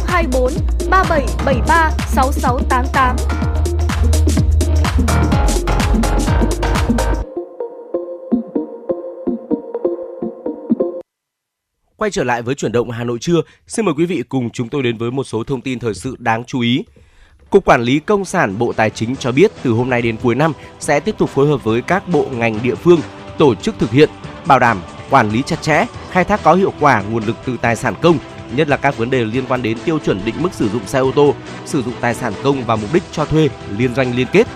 024 0.07 0.53
3773 0.89 1.91
6688. 2.07 3.54
Quay 12.05 12.11
trở 12.11 12.23
lại 12.23 12.41
với 12.41 12.55
chuyển 12.55 12.71
động 12.71 12.89
Hà 12.91 13.03
Nội 13.03 13.17
trưa, 13.19 13.41
xin 13.67 13.85
mời 13.85 13.93
quý 13.97 14.05
vị 14.05 14.23
cùng 14.29 14.49
chúng 14.49 14.69
tôi 14.69 14.83
đến 14.83 14.97
với 14.97 15.11
một 15.11 15.23
số 15.23 15.43
thông 15.43 15.61
tin 15.61 15.79
thời 15.79 15.93
sự 15.93 16.15
đáng 16.19 16.43
chú 16.43 16.59
ý. 16.59 16.83
Cục 17.49 17.65
Quản 17.65 17.81
lý 17.81 17.99
Công 17.99 18.25
sản 18.25 18.57
Bộ 18.57 18.73
Tài 18.73 18.89
chính 18.89 19.15
cho 19.15 19.31
biết 19.31 19.51
từ 19.63 19.71
hôm 19.71 19.89
nay 19.89 20.01
đến 20.01 20.17
cuối 20.23 20.35
năm 20.35 20.53
sẽ 20.79 20.99
tiếp 20.99 21.15
tục 21.17 21.29
phối 21.29 21.47
hợp 21.47 21.63
với 21.63 21.81
các 21.81 22.07
bộ 22.07 22.25
ngành 22.31 22.59
địa 22.63 22.75
phương 22.75 22.99
tổ 23.37 23.55
chức 23.55 23.75
thực 23.79 23.91
hiện, 23.91 24.09
bảo 24.45 24.59
đảm 24.59 24.81
quản 25.09 25.29
lý 25.29 25.41
chặt 25.41 25.61
chẽ, 25.61 25.85
khai 26.11 26.23
thác 26.23 26.43
có 26.43 26.53
hiệu 26.53 26.73
quả 26.79 27.01
nguồn 27.01 27.23
lực 27.23 27.35
từ 27.45 27.57
tài 27.61 27.75
sản 27.75 27.93
công, 28.01 28.17
nhất 28.55 28.67
là 28.67 28.77
các 28.77 28.97
vấn 28.97 29.09
đề 29.09 29.25
liên 29.25 29.43
quan 29.49 29.61
đến 29.61 29.77
tiêu 29.85 29.99
chuẩn 29.99 30.25
định 30.25 30.35
mức 30.39 30.53
sử 30.53 30.69
dụng 30.69 30.87
xe 30.87 30.99
ô 30.99 31.11
tô, 31.11 31.35
sử 31.65 31.83
dụng 31.83 31.93
tài 32.01 32.13
sản 32.13 32.33
công 32.43 32.63
và 32.65 32.75
mục 32.75 32.93
đích 32.93 33.03
cho 33.11 33.25
thuê, 33.25 33.49
liên 33.77 33.95
doanh 33.95 34.15
liên 34.15 34.27
kết. 34.31 34.47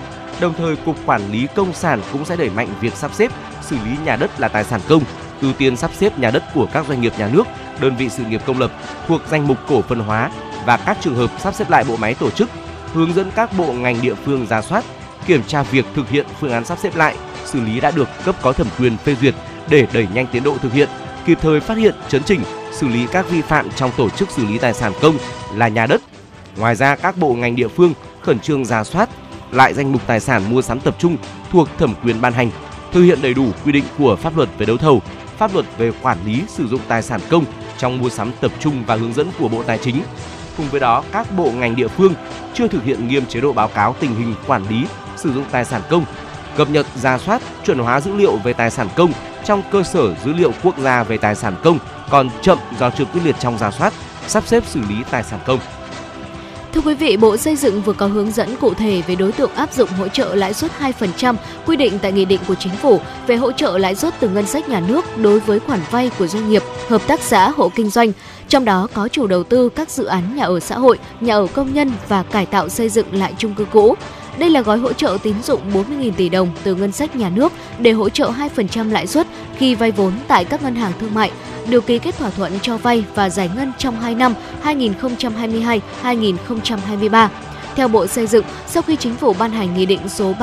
Đồng 0.42 0.54
thời, 0.58 0.76
Cục 0.76 0.96
Quản 1.06 1.32
lý 1.32 1.48
Công 1.56 1.74
sản 1.74 2.02
cũng 2.12 2.26
sẽ 2.26 2.36
đẩy 2.36 2.50
mạnh 2.50 2.68
việc 2.82 2.94
sắp 2.94 3.14
xếp, 3.14 3.32
xử 3.62 3.76
lý 3.76 3.92
nhà 4.06 4.16
đất 4.16 4.40
là 4.40 4.48
tài 4.48 4.64
sản 4.64 4.82
công, 4.88 5.04
ưu 5.42 5.54
tiên 5.54 5.78
sắp 5.78 5.92
xếp 5.94 6.20
nhà 6.20 6.32
đất 6.32 6.44
của 6.54 6.68
các 6.74 6.86
doanh 6.88 7.02
nghiệp 7.02 7.14
nhà 7.18 7.30
nước, 7.34 7.48
đơn 7.80 7.96
vị 7.96 8.10
sự 8.10 8.24
nghiệp 8.26 8.42
công 8.46 8.60
lập 8.60 8.72
thuộc 9.08 9.22
danh 9.30 9.48
mục 9.48 9.58
cổ 9.68 9.82
phần 9.82 10.00
hóa 10.00 10.32
và 10.66 10.78
các 10.78 10.98
trường 11.02 11.16
hợp 11.16 11.32
sắp 11.40 11.56
xếp 11.56 11.70
lại 11.70 11.84
bộ 11.88 11.96
máy 11.98 12.14
tổ 12.14 12.30
chức, 12.30 12.50
hướng 12.94 13.14
dẫn 13.14 13.32
các 13.36 13.58
bộ 13.58 13.74
ngành 13.74 14.02
địa 14.02 14.16
phương 14.16 14.46
ra 14.50 14.62
soát, 14.62 14.84
kiểm 15.26 15.44
tra 15.48 15.64
việc 15.64 15.86
thực 15.96 16.10
hiện 16.10 16.26
phương 16.40 16.52
án 16.52 16.66
sắp 16.66 16.78
xếp 16.82 16.96
lại, 16.96 17.16
xử 17.46 17.62
lý 17.62 17.80
đã 17.80 17.92
được 17.92 18.10
cấp 18.26 18.36
có 18.42 18.54
thẩm 18.54 18.68
quyền 18.80 18.98
phê 18.98 19.16
duyệt 19.22 19.36
để 19.70 19.88
đẩy 19.94 20.08
nhanh 20.14 20.28
tiến 20.32 20.44
độ 20.44 20.58
thực 20.58 20.74
hiện, 20.74 20.90
kịp 21.26 21.38
thời 21.42 21.60
phát 21.60 21.78
hiện, 21.78 21.96
chấn 22.10 22.24
chỉnh, 22.24 22.42
xử 22.72 22.88
lý 22.88 23.08
các 23.12 23.30
vi 23.30 23.42
phạm 23.42 23.70
trong 23.76 23.92
tổ 23.98 24.10
chức 24.10 24.32
xử 24.32 24.46
lý 24.46 24.58
tài 24.58 24.74
sản 24.74 24.92
công 25.02 25.18
là 25.56 25.68
nhà 25.68 25.86
đất. 25.86 26.02
Ngoài 26.58 26.76
ra, 26.76 26.96
các 26.96 27.18
bộ 27.18 27.34
ngành 27.34 27.56
địa 27.56 27.68
phương 27.68 27.94
khẩn 28.22 28.40
trương 28.40 28.66
ra 28.66 28.84
soát 28.84 29.10
lại 29.52 29.74
danh 29.74 29.92
mục 29.92 30.02
tài 30.08 30.20
sản 30.20 30.44
mua 30.50 30.62
sắm 30.62 30.80
tập 30.80 30.96
trung 31.00 31.18
thuộc 31.52 31.68
thẩm 31.78 31.94
quyền 32.04 32.22
ban 32.22 32.34
hành, 32.34 32.52
thực 32.92 33.02
hiện 33.02 33.20
đầy 33.22 33.34
đủ 33.34 33.46
quy 33.66 33.72
định 33.72 33.84
của 33.98 34.16
pháp 34.16 34.38
luật 34.38 34.50
về 34.58 34.66
đấu 34.66 34.78
thầu, 34.78 35.02
pháp 35.40 35.54
luật 35.54 35.66
về 35.78 35.92
quản 36.02 36.18
lý 36.26 36.44
sử 36.48 36.68
dụng 36.68 36.82
tài 36.88 37.02
sản 37.02 37.20
công 37.30 37.46
trong 37.78 38.00
mua 38.00 38.10
sắm 38.10 38.32
tập 38.42 38.52
trung 38.60 38.84
và 38.88 38.96
hướng 38.96 39.14
dẫn 39.14 39.28
của 39.40 39.48
Bộ 39.48 39.64
Tài 39.64 39.78
chính. 39.78 40.04
Cùng 40.58 40.70
với 40.70 40.80
đó, 40.80 41.04
các 41.12 41.28
bộ 41.38 41.52
ngành 41.52 41.76
địa 41.76 41.88
phương 41.88 42.14
chưa 42.54 42.68
thực 42.68 42.84
hiện 42.84 43.08
nghiêm 43.08 43.26
chế 43.26 43.42
độ 43.42 43.54
báo 43.54 43.68
cáo 43.68 43.96
tình 44.00 44.16
hình 44.16 44.36
quản 44.48 44.70
lý 44.70 44.86
sử 45.16 45.34
dụng 45.34 45.44
tài 45.52 45.66
sản 45.66 45.82
công, 45.90 46.06
cập 46.58 46.70
nhật 46.70 46.86
ra 46.96 47.18
soát, 47.18 47.42
chuẩn 47.66 47.80
hóa 47.80 48.02
dữ 48.02 48.16
liệu 48.16 48.38
về 48.38 48.54
tài 48.54 48.72
sản 48.72 48.88
công 48.96 49.12
trong 49.46 49.62
cơ 49.72 49.84
sở 49.84 50.16
dữ 50.26 50.34
liệu 50.34 50.52
quốc 50.64 50.78
gia 50.80 51.04
về 51.04 51.18
tài 51.18 51.36
sản 51.36 51.56
công 51.64 51.80
còn 52.10 52.30
chậm 52.42 52.58
do 52.80 52.90
chưa 52.90 53.06
quyết 53.06 53.22
liệt 53.24 53.36
trong 53.40 53.58
ra 53.58 53.72
soát, 53.72 53.94
sắp 54.28 54.48
xếp 54.48 54.64
xử 54.66 54.80
lý 54.90 54.96
tài 55.12 55.24
sản 55.24 55.40
công. 55.46 55.60
Thưa 56.74 56.82
quý 56.82 56.94
vị, 56.94 57.18
Bộ 57.18 57.38
Xây 57.38 57.56
dựng 57.56 57.82
vừa 57.82 57.94
có 57.94 58.08
hướng 58.08 58.32
dẫn 58.32 58.56
cụ 58.62 58.74
thể 58.74 59.02
về 59.08 59.16
đối 59.16 59.32
tượng 59.32 59.52
áp 59.52 59.74
dụng 59.74 59.90
hỗ 59.90 60.08
trợ 60.08 60.36
lãi 60.36 60.54
suất 60.54 60.72
2% 60.80 61.36
quy 61.66 61.76
định 61.76 62.00
tại 62.02 62.12
Nghị 62.12 62.26
định 62.26 62.40
của 62.48 62.56
Chính 62.56 62.76
phủ 62.76 63.00
về 63.28 63.36
hỗ 63.36 63.52
trợ 63.52 63.78
lãi 63.78 63.96
suất 63.96 64.14
từ 64.20 64.30
ngân 64.30 64.46
sách 64.46 64.70
nhà 64.70 64.80
nước 64.80 65.18
đối 65.18 65.40
với 65.40 65.60
khoản 65.60 65.80
vay 65.92 66.12
của 66.20 66.28
doanh 66.28 66.50
nghiệp, 66.50 66.64
hợp 66.88 67.02
tác 67.08 67.20
xã, 67.22 67.50
hộ 67.50 67.72
kinh 67.76 67.90
doanh, 67.90 68.12
trong 68.48 68.66
đó 68.66 68.88
có 68.94 69.08
chủ 69.08 69.28
đầu 69.28 69.44
tư 69.44 69.70
các 69.70 69.90
dự 69.90 70.06
án 70.06 70.36
nhà 70.36 70.44
ở 70.44 70.60
xã 70.60 70.78
hội, 70.78 71.00
nhà 71.20 71.34
ở 71.34 71.48
công 71.54 71.74
nhân 71.74 71.92
và 72.08 72.24
cải 72.24 72.46
tạo 72.46 72.70
xây 72.70 72.90
dựng 72.90 73.16
lại 73.16 73.34
chung 73.38 73.54
cư 73.54 73.66
cũ. 73.66 73.96
Đây 74.40 74.50
là 74.50 74.62
gói 74.62 74.78
hỗ 74.78 74.94
trợ 74.94 75.18
tín 75.24 75.36
dụng 75.44 75.62
40.000 75.74 76.12
tỷ 76.12 76.30
đồng 76.30 76.50
từ 76.64 76.76
ngân 76.76 76.92
sách 76.92 77.16
nhà 77.16 77.30
nước 77.30 77.54
để 77.80 77.92
hỗ 77.92 78.10
trợ 78.10 78.32
2% 78.56 78.92
lãi 78.92 79.08
suất 79.08 79.28
khi 79.58 79.76
vay 79.76 79.92
vốn 79.92 80.14
tại 80.28 80.46
các 80.46 80.64
ngân 80.64 80.76
hàng 80.76 80.92
thương 81.00 81.14
mại, 81.14 81.32
được 81.70 81.86
ký 81.86 82.00
kết 82.00 82.18
thỏa 82.18 82.30
thuận 82.30 82.52
cho 82.62 82.78
vay 82.78 83.04
và 83.16 83.30
giải 83.30 83.50
ngân 83.56 83.72
trong 83.78 84.02
2 84.02 84.16
năm 84.16 84.34
2022-2023. 84.64 87.28
Theo 87.76 87.88
Bộ 87.88 88.08
Xây 88.08 88.28
dựng, 88.28 88.46
sau 88.68 88.84
khi 88.84 88.96
chính 88.96 89.16
phủ 89.16 89.34
ban 89.40 89.52
hành 89.52 89.74
Nghị 89.74 89.86
định 89.86 90.10
số 90.10 90.34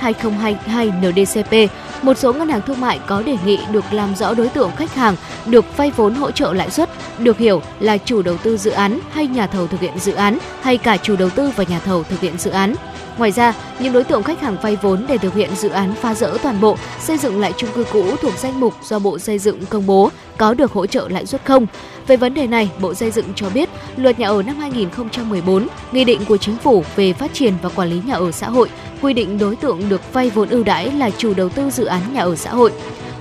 31-2022 0.00 0.92
NDCP, 1.00 1.74
một 2.02 2.18
số 2.18 2.32
ngân 2.32 2.48
hàng 2.48 2.60
thương 2.66 2.80
mại 2.80 3.00
có 3.06 3.22
đề 3.22 3.36
nghị 3.44 3.58
được 3.72 3.84
làm 3.92 4.16
rõ 4.16 4.34
đối 4.34 4.48
tượng 4.48 4.70
khách 4.76 4.94
hàng 4.94 5.16
được 5.46 5.76
vay 5.76 5.90
vốn 5.96 6.14
hỗ 6.14 6.30
trợ 6.30 6.52
lãi 6.52 6.70
suất, 6.70 6.90
được 7.18 7.38
hiểu 7.38 7.62
là 7.80 7.98
chủ 7.98 8.22
đầu 8.22 8.36
tư 8.36 8.56
dự 8.56 8.70
án 8.70 8.98
hay 9.10 9.26
nhà 9.26 9.46
thầu 9.46 9.66
thực 9.66 9.80
hiện 9.80 9.98
dự 9.98 10.12
án 10.12 10.38
hay 10.60 10.78
cả 10.78 10.96
chủ 10.96 11.16
đầu 11.16 11.30
tư 11.30 11.50
và 11.56 11.64
nhà 11.64 11.78
thầu 11.78 12.02
thực 12.02 12.20
hiện 12.20 12.38
dự 12.38 12.50
án. 12.50 12.74
Ngoài 13.18 13.30
ra, 13.30 13.54
những 13.78 13.92
đối 13.92 14.04
tượng 14.04 14.22
khách 14.22 14.40
hàng 14.40 14.56
vay 14.62 14.76
vốn 14.76 15.04
để 15.08 15.18
thực 15.18 15.34
hiện 15.34 15.50
dự 15.56 15.68
án 15.68 15.94
phá 15.94 16.14
rỡ 16.14 16.36
toàn 16.42 16.60
bộ, 16.60 16.76
xây 17.00 17.18
dựng 17.18 17.40
lại 17.40 17.52
chung 17.56 17.70
cư 17.74 17.84
cũ 17.92 18.04
thuộc 18.22 18.38
danh 18.38 18.60
mục 18.60 18.74
do 18.82 18.98
Bộ 18.98 19.18
Xây 19.18 19.38
dựng 19.38 19.66
công 19.66 19.86
bố 19.86 20.10
có 20.38 20.54
được 20.54 20.72
hỗ 20.72 20.86
trợ 20.86 21.08
lãi 21.08 21.26
suất 21.26 21.44
không. 21.44 21.66
Về 22.06 22.16
vấn 22.16 22.34
đề 22.34 22.46
này, 22.46 22.70
Bộ 22.80 22.94
Xây 22.94 23.10
dựng 23.10 23.26
cho 23.34 23.50
biết, 23.50 23.68
Luật 23.96 24.18
Nhà 24.18 24.28
ở 24.28 24.42
năm 24.42 24.56
2014, 24.58 25.66
Nghị 25.92 26.04
định 26.04 26.20
của 26.28 26.36
Chính 26.36 26.56
phủ 26.56 26.84
về 26.96 27.12
phát 27.12 27.34
triển 27.34 27.54
và 27.62 27.68
quản 27.68 27.90
lý 27.90 28.00
nhà 28.06 28.14
ở 28.14 28.32
xã 28.32 28.48
hội 28.48 28.68
quy 29.04 29.14
định 29.14 29.38
đối 29.38 29.56
tượng 29.56 29.88
được 29.88 30.12
vay 30.12 30.30
vốn 30.30 30.48
ưu 30.48 30.64
đãi 30.64 30.92
là 30.92 31.10
chủ 31.10 31.34
đầu 31.34 31.48
tư 31.48 31.70
dự 31.70 31.84
án 31.84 32.00
nhà 32.14 32.20
ở 32.20 32.36
xã 32.36 32.50
hội. 32.50 32.72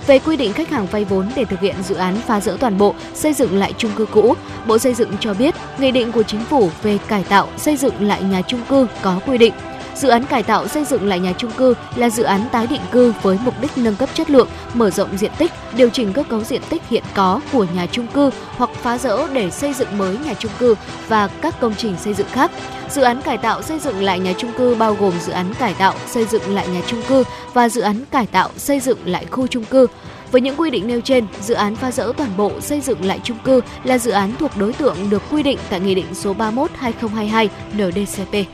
Về 0.07 0.19
quy 0.19 0.37
định 0.37 0.53
khách 0.53 0.69
hàng 0.69 0.85
vay 0.85 1.05
vốn 1.05 1.29
để 1.35 1.45
thực 1.45 1.59
hiện 1.59 1.75
dự 1.83 1.95
án 1.95 2.15
phá 2.15 2.39
rỡ 2.39 2.57
toàn 2.59 2.77
bộ, 2.77 2.95
xây 3.13 3.33
dựng 3.33 3.57
lại 3.57 3.73
chung 3.77 3.91
cư 3.95 4.05
cũ, 4.05 4.33
Bộ 4.67 4.77
Xây 4.77 4.93
dựng 4.93 5.11
cho 5.19 5.33
biết, 5.33 5.55
Nghị 5.77 5.91
định 5.91 6.11
của 6.11 6.23
Chính 6.23 6.45
phủ 6.45 6.69
về 6.83 6.97
cải 7.07 7.23
tạo, 7.23 7.47
xây 7.57 7.77
dựng 7.77 8.01
lại 8.01 8.23
nhà 8.23 8.41
chung 8.41 8.61
cư 8.69 8.87
có 9.01 9.19
quy 9.25 9.37
định 9.37 9.53
Dự 9.95 10.09
án 10.09 10.25
cải 10.25 10.43
tạo 10.43 10.67
xây 10.67 10.85
dựng 10.85 11.07
lại 11.07 11.19
nhà 11.19 11.33
chung 11.37 11.51
cư 11.51 11.73
là 11.95 12.09
dự 12.09 12.23
án 12.23 12.45
tái 12.51 12.67
định 12.67 12.81
cư 12.91 13.13
với 13.21 13.37
mục 13.43 13.53
đích 13.61 13.77
nâng 13.77 13.95
cấp 13.95 14.09
chất 14.13 14.29
lượng, 14.29 14.47
mở 14.73 14.89
rộng 14.89 15.17
diện 15.17 15.31
tích, 15.37 15.51
điều 15.77 15.89
chỉnh 15.89 16.13
cơ 16.13 16.23
cấu 16.23 16.43
diện 16.43 16.61
tích 16.69 16.81
hiện 16.89 17.03
có 17.13 17.41
của 17.51 17.65
nhà 17.75 17.85
chung 17.91 18.07
cư 18.07 18.29
hoặc 18.57 18.69
phá 18.81 18.97
rỡ 18.97 19.27
để 19.33 19.51
xây 19.51 19.73
dựng 19.73 19.97
mới 19.97 20.17
nhà 20.17 20.33
chung 20.33 20.51
cư 20.59 20.75
và 21.07 21.27
các 21.27 21.59
công 21.59 21.75
trình 21.77 21.95
xây 21.97 22.13
dựng 22.13 22.27
khác. 22.31 22.51
Dự 22.89 23.01
án 23.01 23.21
cải 23.21 23.37
tạo 23.37 23.61
xây 23.61 23.79
dựng 23.79 24.03
lại 24.03 24.19
nhà 24.19 24.33
chung 24.37 24.51
cư 24.57 24.75
bao 24.75 24.97
gồm 24.99 25.13
dự 25.25 25.31
án 25.31 25.53
cải 25.53 25.73
tạo 25.73 25.93
xây 26.07 26.25
dựng 26.25 26.55
lại 26.55 26.67
nhà 26.67 26.81
chung 26.87 27.01
cư 27.07 27.23
và 27.53 27.69
dự 27.69 27.81
án 27.81 28.05
cải 28.11 28.27
tạo 28.27 28.49
xây 28.57 28.79
dựng 28.79 28.97
lại 29.05 29.25
khu 29.31 29.47
chung 29.47 29.65
cư. 29.65 29.87
Với 30.31 30.41
những 30.41 30.55
quy 30.55 30.69
định 30.69 30.87
nêu 30.87 31.01
trên, 31.01 31.25
dự 31.41 31.53
án 31.53 31.75
phá 31.75 31.91
rỡ 31.91 32.11
toàn 32.17 32.29
bộ 32.37 32.51
xây 32.61 32.81
dựng 32.81 33.05
lại 33.05 33.19
chung 33.23 33.37
cư 33.43 33.61
là 33.83 33.97
dự 33.97 34.11
án 34.11 34.31
thuộc 34.39 34.57
đối 34.57 34.73
tượng 34.73 35.09
được 35.09 35.21
quy 35.31 35.43
định 35.43 35.57
tại 35.69 35.79
Nghị 35.79 35.95
định 35.95 36.05
số 36.13 36.33
31/2022 36.33 37.49
NDCP. 37.73 38.47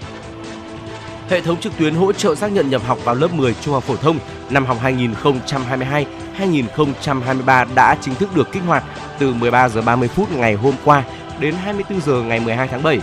Hệ 1.30 1.42
thống 1.42 1.60
trực 1.60 1.78
tuyến 1.78 1.96
hỗ 1.96 2.12
trợ 2.12 2.36
xác 2.36 2.52
nhận 2.52 2.70
nhập 2.70 2.82
học 2.86 2.98
vào 3.04 3.16
lớp 3.16 3.34
10 3.34 3.56
trung 3.62 3.74
học 3.74 3.84
phổ 3.84 3.96
thông 3.96 4.20
năm 4.50 4.66
học 4.66 4.78
2022-2023 6.38 7.66
đã 7.76 7.98
chính 8.02 8.16
thức 8.16 8.36
được 8.36 8.52
kích 8.52 8.64
hoạt 8.68 8.84
từ 9.20 9.34
13 9.34 9.70
giờ 9.70 9.82
30 9.82 10.08
phút 10.08 10.32
ngày 10.32 10.54
hôm 10.54 10.74
qua 10.84 11.04
đến 11.40 11.56
24 11.64 12.02
giờ 12.02 12.22
ngày 12.22 12.40
12 12.40 12.68
tháng 12.68 12.84
7. 12.84 13.00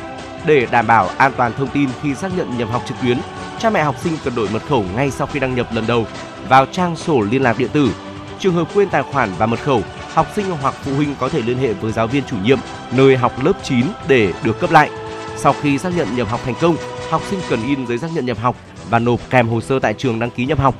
Để 0.47 0.67
đảm 0.71 0.87
bảo 0.87 1.09
an 1.17 1.33
toàn 1.37 1.53
thông 1.59 1.69
tin 1.69 1.89
khi 2.03 2.15
xác 2.15 2.37
nhận 2.37 2.59
nhập 2.59 2.69
học 2.73 2.83
trực 2.89 2.97
tuyến, 3.03 3.19
cha 3.59 3.71
mẹ 3.71 3.83
học 3.83 3.97
sinh 4.05 4.13
cần 4.25 4.35
đổi 4.35 4.49
mật 4.53 4.63
khẩu 4.69 4.85
ngay 4.97 5.11
sau 5.11 5.27
khi 5.27 5.41
đăng 5.41 5.55
nhập 5.55 5.67
lần 5.73 5.87
đầu 5.87 6.07
vào 6.49 6.67
trang 6.67 6.97
sổ 6.97 7.21
liên 7.21 7.43
lạc 7.43 7.59
điện 7.59 7.71
tử. 7.73 7.91
Trường 8.39 8.55
hợp 8.55 8.69
quên 8.75 8.89
tài 8.89 9.03
khoản 9.03 9.31
và 9.39 9.47
mật 9.47 9.61
khẩu, 9.63 9.83
học 10.15 10.27
sinh 10.37 10.47
hoặc 10.63 10.75
phụ 10.85 10.95
huynh 10.95 11.15
có 11.21 11.29
thể 11.29 11.43
liên 11.43 11.59
hệ 11.59 11.73
với 11.73 11.93
giáo 11.93 12.07
viên 12.07 12.23
chủ 12.25 12.37
nhiệm 12.45 12.59
nơi 12.93 13.17
học 13.17 13.45
lớp 13.45 13.53
9 13.63 13.87
để 14.09 14.33
được 14.43 14.61
cấp 14.61 14.71
lại. 14.71 14.91
Sau 15.37 15.55
khi 15.63 15.79
xác 15.79 15.97
nhận 15.97 16.17
nhập 16.17 16.29
học 16.31 16.41
thành 16.45 16.55
công, 16.61 16.77
học 17.11 17.23
sinh 17.31 17.41
cần 17.49 17.63
in 17.67 17.87
giấy 17.87 17.99
xác 17.99 18.09
nhận 18.15 18.27
nhập 18.27 18.39
học 18.39 18.57
và 18.91 18.99
nộp 18.99 19.21
kèm 19.31 19.49
hồ 19.49 19.61
sơ 19.61 19.79
tại 19.79 19.95
trường 19.95 20.19
đăng 20.19 20.31
ký 20.31 20.47
nhập 20.47 20.59
học. 20.59 20.75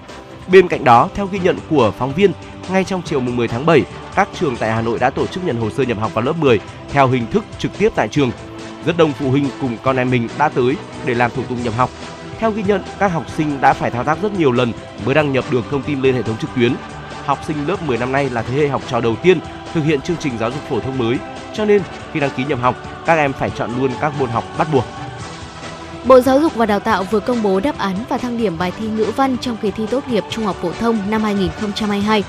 Bên 0.49 0.69
cạnh 0.69 0.85
đó, 0.85 1.09
theo 1.15 1.27
ghi 1.27 1.39
nhận 1.39 1.59
của 1.71 1.93
phóng 1.99 2.15
viên, 2.15 2.33
ngay 2.71 2.85
trong 2.85 3.03
chiều 3.05 3.21
mùng 3.21 3.37
10 3.37 3.49
tháng 3.49 3.67
7, 3.67 3.83
các 4.15 4.29
trường 4.41 4.57
tại 4.57 4.73
Hà 4.73 4.83
Nội 4.83 4.99
đã 4.99 5.11
tổ 5.11 5.27
chức 5.27 5.45
nhận 5.45 5.57
hồ 5.57 5.71
sơ 5.71 5.83
nhập 5.83 5.99
học 5.99 6.15
vào 6.15 6.25
lớp 6.25 6.37
10 6.37 6.61
theo 6.93 7.09
hình 7.09 7.27
thức 7.33 7.45
trực 7.59 7.79
tiếp 7.79 7.93
tại 7.95 8.09
trường. 8.09 8.31
Rất 8.87 8.97
đông 8.97 9.13
phụ 9.13 9.31
huynh 9.31 9.49
cùng 9.61 9.77
con 9.83 9.97
em 9.97 10.11
mình 10.11 10.29
đã 10.39 10.49
tới 10.49 10.77
để 11.05 11.15
làm 11.15 11.31
thủ 11.31 11.43
tục 11.49 11.59
nhập 11.65 11.75
học. 11.77 11.91
Theo 12.39 12.51
ghi 12.51 12.63
nhận, 12.63 12.83
các 12.99 13.09
học 13.09 13.25
sinh 13.37 13.61
đã 13.61 13.73
phải 13.73 13.91
thao 13.91 14.05
tác 14.05 14.23
rất 14.23 14.39
nhiều 14.39 14.53
lần 14.53 14.73
mới 15.05 15.15
đăng 15.15 15.33
nhập 15.33 15.45
được 15.51 15.65
thông 15.71 15.83
tin 15.83 16.03
lên 16.03 16.15
hệ 16.15 16.23
thống 16.23 16.37
trực 16.41 16.51
tuyến. 16.57 16.75
học 17.25 17.39
sinh 17.47 17.67
lớp 17.67 17.83
10 17.83 17.99
năm 17.99 18.13
nay 18.13 18.31
là 18.31 18.43
thế 18.43 18.55
hệ 18.57 18.69
học 18.69 18.83
trò 18.89 19.01
đầu 19.01 19.17
tiên 19.23 19.39
thực 19.75 19.85
hiện 19.85 20.01
chương 20.01 20.17
trình 20.21 20.39
giáo 20.39 20.51
dục 20.51 20.61
phổ 20.69 20.81
thông 20.81 20.99
mới, 20.99 21.19
cho 21.55 21.65
nên 21.65 21.83
khi 22.13 22.21
đăng 22.21 22.31
ký 22.37 22.45
nhập 22.45 22.59
học, 22.63 22.77
các 23.07 23.15
em 23.15 23.33
phải 23.33 23.51
chọn 23.51 23.71
luôn 23.79 23.91
các 24.01 24.13
môn 24.19 24.29
học 24.29 24.45
bắt 24.59 24.69
buộc. 24.73 24.85
Bộ 26.09 26.21
Giáo 26.21 26.41
dục 26.41 26.55
và 26.55 26.67
Đào 26.67 26.81
tạo 26.81 27.05
vừa 27.11 27.21
công 27.21 27.43
bố 27.43 27.61
đáp 27.61 27.79
án 27.79 27.97
và 28.09 28.19
thang 28.19 28.39
điểm 28.39 28.59
bài 28.59 28.73
thi 28.79 28.87
ngữ 28.87 29.07
văn 29.17 29.37
trong 29.41 29.57
kỳ 29.63 29.71
thi 29.71 29.87
tốt 29.91 30.09
nghiệp 30.09 30.25
trung 30.31 30.45
học 30.45 30.57
phổ 30.63 30.73
thông 30.73 30.99
năm 31.11 31.23
2022. 31.23 32.25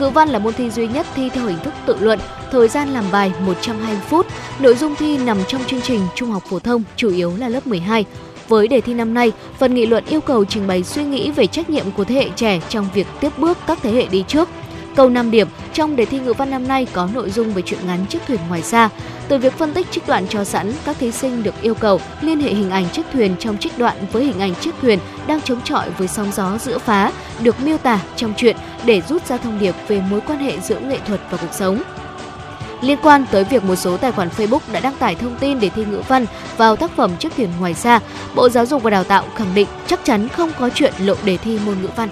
Ngữ 0.00 0.10
văn 0.10 0.28
là 0.28 0.38
môn 0.38 0.54
thi 0.54 0.70
duy 0.70 0.88
nhất 0.88 1.06
thi 1.14 1.28
theo 1.28 1.46
hình 1.46 1.58
thức 1.64 1.74
tự 1.86 1.96
luận, 2.00 2.18
thời 2.52 2.68
gian 2.68 2.88
làm 2.88 3.04
bài 3.12 3.32
120 3.40 3.96
phút. 4.08 4.26
Nội 4.58 4.74
dung 4.74 4.94
thi 4.94 5.18
nằm 5.18 5.38
trong 5.48 5.64
chương 5.64 5.80
trình 5.80 6.00
trung 6.14 6.30
học 6.30 6.42
phổ 6.50 6.58
thông, 6.58 6.82
chủ 6.96 7.10
yếu 7.10 7.32
là 7.36 7.48
lớp 7.48 7.66
12. 7.66 8.04
Với 8.48 8.68
đề 8.68 8.80
thi 8.80 8.94
năm 8.94 9.14
nay, 9.14 9.32
phần 9.58 9.74
nghị 9.74 9.86
luận 9.86 10.04
yêu 10.08 10.20
cầu 10.20 10.44
trình 10.44 10.66
bày 10.66 10.82
suy 10.82 11.04
nghĩ 11.04 11.30
về 11.30 11.46
trách 11.46 11.70
nhiệm 11.70 11.90
của 11.90 12.04
thế 12.04 12.14
hệ 12.14 12.28
trẻ 12.36 12.60
trong 12.68 12.88
việc 12.94 13.06
tiếp 13.20 13.38
bước 13.38 13.58
các 13.66 13.78
thế 13.82 13.90
hệ 13.90 14.06
đi 14.06 14.24
trước. 14.28 14.48
Câu 14.96 15.08
5 15.08 15.30
điểm 15.30 15.48
trong 15.72 15.96
đề 15.96 16.04
thi 16.04 16.18
ngữ 16.18 16.32
văn 16.32 16.50
năm 16.50 16.68
nay 16.68 16.86
có 16.92 17.08
nội 17.14 17.30
dung 17.30 17.52
về 17.52 17.62
chuyện 17.62 17.80
ngắn 17.86 18.06
chiếc 18.06 18.18
thuyền 18.26 18.40
ngoài 18.48 18.62
xa. 18.62 18.88
Từ 19.28 19.38
việc 19.38 19.52
phân 19.58 19.74
tích 19.74 19.90
trích 19.90 20.06
đoạn 20.06 20.26
cho 20.28 20.44
sẵn, 20.44 20.72
các 20.84 20.96
thí 20.98 21.12
sinh 21.12 21.42
được 21.42 21.54
yêu 21.62 21.74
cầu 21.74 22.00
liên 22.20 22.40
hệ 22.40 22.54
hình 22.54 22.70
ảnh 22.70 22.90
chiếc 22.92 23.02
thuyền 23.12 23.36
trong 23.38 23.58
trích 23.58 23.78
đoạn 23.78 23.96
với 24.12 24.24
hình 24.24 24.40
ảnh 24.40 24.54
chiếc 24.54 24.74
thuyền 24.82 24.98
đang 25.26 25.40
chống 25.40 25.60
chọi 25.64 25.90
với 25.90 26.08
sóng 26.08 26.32
gió 26.32 26.58
giữa 26.58 26.78
phá, 26.78 27.12
được 27.40 27.60
miêu 27.60 27.78
tả 27.78 28.00
trong 28.16 28.34
truyện 28.36 28.56
để 28.84 29.02
rút 29.08 29.26
ra 29.26 29.36
thông 29.36 29.58
điệp 29.58 29.74
về 29.88 30.02
mối 30.10 30.20
quan 30.20 30.38
hệ 30.38 30.60
giữa 30.60 30.80
nghệ 30.80 30.98
thuật 31.06 31.20
và 31.30 31.38
cuộc 31.38 31.52
sống. 31.52 31.82
Liên 32.80 32.98
quan 33.02 33.24
tới 33.30 33.44
việc 33.44 33.64
một 33.64 33.76
số 33.76 33.96
tài 33.96 34.12
khoản 34.12 34.28
Facebook 34.36 34.60
đã 34.72 34.80
đăng 34.80 34.94
tải 34.94 35.14
thông 35.14 35.36
tin 35.40 35.60
để 35.60 35.68
thi 35.68 35.84
ngữ 35.84 36.02
văn 36.08 36.26
vào 36.56 36.76
tác 36.76 36.90
phẩm 36.96 37.10
Chiếc 37.18 37.36
thuyền 37.36 37.50
ngoài 37.60 37.74
xa, 37.74 38.00
Bộ 38.34 38.48
Giáo 38.48 38.66
dục 38.66 38.82
và 38.82 38.90
Đào 38.90 39.04
tạo 39.04 39.24
khẳng 39.34 39.54
định 39.54 39.68
chắc 39.86 40.00
chắn 40.04 40.28
không 40.28 40.50
có 40.58 40.70
chuyện 40.74 40.92
lộ 40.98 41.14
đề 41.24 41.36
thi 41.36 41.58
môn 41.66 41.76
ngữ 41.82 41.88
văn. 41.96 42.08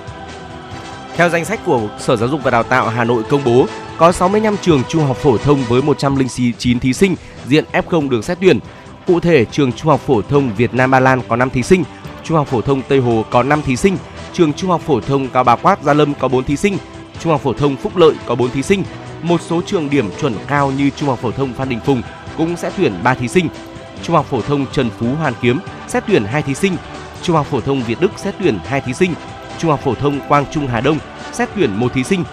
Theo 1.17 1.29
danh 1.29 1.45
sách 1.45 1.61
của 1.67 1.81
Sở 1.99 2.17
Giáo 2.17 2.29
dục 2.29 2.41
và 2.45 2.51
Đào 2.51 2.63
tạo 2.63 2.89
Hà 2.89 3.05
Nội 3.05 3.23
công 3.23 3.45
bố, 3.45 3.67
có 3.99 4.13
65 4.13 4.57
trường 4.63 4.83
trung 4.89 5.05
học 5.05 5.17
phổ 5.17 5.39
thông 5.39 5.65
với 5.69 5.83
109 5.83 6.81
thí 6.81 6.93
sinh 6.93 7.17
diện 7.47 7.65
F0 7.73 8.09
được 8.09 8.25
xét 8.25 8.39
tuyển. 8.41 8.59
Cụ 9.07 9.21
thể, 9.21 9.45
trường 9.45 9.73
Trung 9.73 9.89
học 9.89 10.01
phổ 10.01 10.23
thông 10.23 10.55
Việt 10.57 10.75
Nam 10.75 10.91
Ba 10.91 11.01
Lan 11.01 11.21
có 11.29 11.37
5 11.37 11.51
thí 11.51 11.63
sinh, 11.63 11.85
Trung 12.25 12.37
học 12.37 12.49
phổ 12.49 12.61
thông 12.61 12.83
Tây 12.83 12.99
Hồ 12.99 13.25
có 13.31 13.43
5 13.43 13.63
thí 13.63 13.77
sinh, 13.77 13.97
trường 14.33 14.53
Trung 14.53 14.71
học 14.71 14.81
phổ 14.81 15.01
thông 15.01 15.29
Cao 15.29 15.45
Bá 15.45 15.57
Quát 15.57 15.83
Gia 15.83 15.93
Lâm 15.93 16.15
có 16.15 16.29
4 16.29 16.45
thí 16.45 16.57
sinh, 16.57 16.77
Trung 17.21 17.33
học 17.33 17.41
phổ 17.41 17.53
thông 17.53 17.77
Phúc 17.77 17.97
Lợi 17.97 18.15
có 18.27 18.35
4 18.35 18.51
thí 18.51 18.63
sinh. 18.63 18.83
Một 19.23 19.41
số 19.41 19.63
trường 19.67 19.91
điểm 19.91 20.11
chuẩn 20.21 20.35
cao 20.47 20.71
như 20.71 20.91
Trung 20.91 21.09
học 21.09 21.19
phổ 21.23 21.31
thông 21.31 21.53
Phan 21.53 21.69
Đình 21.69 21.81
Phùng 21.85 22.03
cũng 22.37 22.57
sẽ 22.57 22.71
tuyển 22.77 22.93
3 23.03 23.15
thí 23.15 23.29
sinh. 23.29 23.49
Trung 24.03 24.17
học 24.17 24.27
phổ 24.31 24.43
thông 24.43 24.67
Trần 24.73 24.91
Phú 24.99 25.07
Hoàn 25.19 25.35
Kiếm 25.41 25.59
xét 25.89 26.05
tuyển 26.07 26.25
2 26.25 26.43
thí 26.43 26.55
sinh, 26.55 26.77
Trung 27.23 27.37
học 27.37 27.47
phổ 27.51 27.61
thông 27.61 27.83
Việt 27.83 28.01
Đức 28.01 28.11
xét 28.17 28.35
tuyển 28.41 28.59
2 28.65 28.81
thí 28.81 28.93
sinh, 28.93 29.15
Trung 29.59 29.71
học 29.71 29.81
phổ 29.85 29.95
thông 29.95 30.21
Quang 30.29 30.45
Trung 30.51 30.67
Hà 30.67 30.81
Đông 30.81 30.99
xét 31.33 31.49
tuyển 31.57 31.75
một 31.75 31.93
thí 31.93 32.05
sinh. 32.05 32.25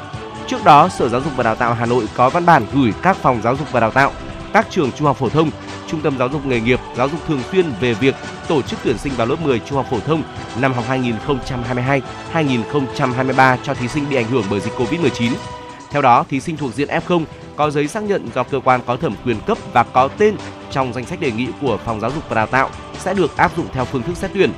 Trước 0.48 0.64
đó, 0.64 0.90
Sở 0.90 1.10
Giáo 1.10 1.22
dục 1.22 1.34
và 1.36 1.44
Đào 1.44 1.56
tạo 1.56 1.74
Hà 1.74 1.86
Nội 1.86 2.08
có 2.16 2.30
văn 2.30 2.46
bản 2.46 2.66
gửi 2.74 2.94
các 3.02 3.18
phòng 3.18 3.42
giáo 3.42 3.56
dục 3.56 3.72
và 3.72 3.80
đào 3.80 3.92
tạo, 3.92 4.12
các 4.54 4.68
trường 4.70 4.92
trung 4.92 5.08
học 5.08 5.18
phổ 5.18 5.30
thông, 5.30 5.50
trung 5.88 6.02
tâm 6.02 6.18
giáo 6.18 6.30
dục 6.30 6.46
nghề 6.46 6.60
nghiệp, 6.60 6.80
giáo 6.98 7.10
dục 7.10 7.20
thường 7.28 7.42
xuyên 7.52 7.66
về 7.80 7.94
việc 7.94 8.16
tổ 8.48 8.62
chức 8.62 8.80
tuyển 8.84 8.98
sinh 8.98 9.14
vào 9.18 9.28
lớp 9.28 9.36
10 9.44 9.60
trung 9.60 9.78
học 9.78 9.88
phổ 9.92 10.00
thông 10.00 10.24
năm 10.60 10.74
học 10.74 10.86
2022-2023 12.34 13.58
cho 13.64 13.74
thí 13.74 13.88
sinh 13.88 14.10
bị 14.10 14.16
ảnh 14.16 14.28
hưởng 14.28 14.44
bởi 14.50 14.60
dịch 14.60 14.74
Covid-19. 14.78 15.32
Theo 15.92 16.02
đó, 16.02 16.26
thí 16.30 16.40
sinh 16.40 16.58
thuộc 16.58 16.74
diện 16.74 16.88
F0 16.88 17.24
có 17.56 17.70
giấy 17.70 17.88
xác 17.88 18.04
nhận 18.04 18.30
do 18.36 18.44
cơ 18.44 18.60
quan 18.64 18.82
có 18.86 18.98
thẩm 18.98 19.16
quyền 19.26 19.38
cấp 19.48 19.58
và 19.74 19.84
có 19.84 20.08
tên 20.08 20.36
trong 20.72 20.94
danh 20.94 21.06
sách 21.06 21.20
đề 21.20 21.32
nghị 21.32 21.48
của 21.62 21.78
phòng 21.86 22.00
giáo 22.00 22.12
dục 22.12 22.24
và 22.30 22.36
đào 22.36 22.48
tạo 22.48 22.70
sẽ 23.00 23.14
được 23.14 23.38
áp 23.38 23.52
dụng 23.58 23.68
theo 23.74 23.86
phương 23.86 24.04
thức 24.04 24.18
xét 24.18 24.32
tuyển 24.34 24.52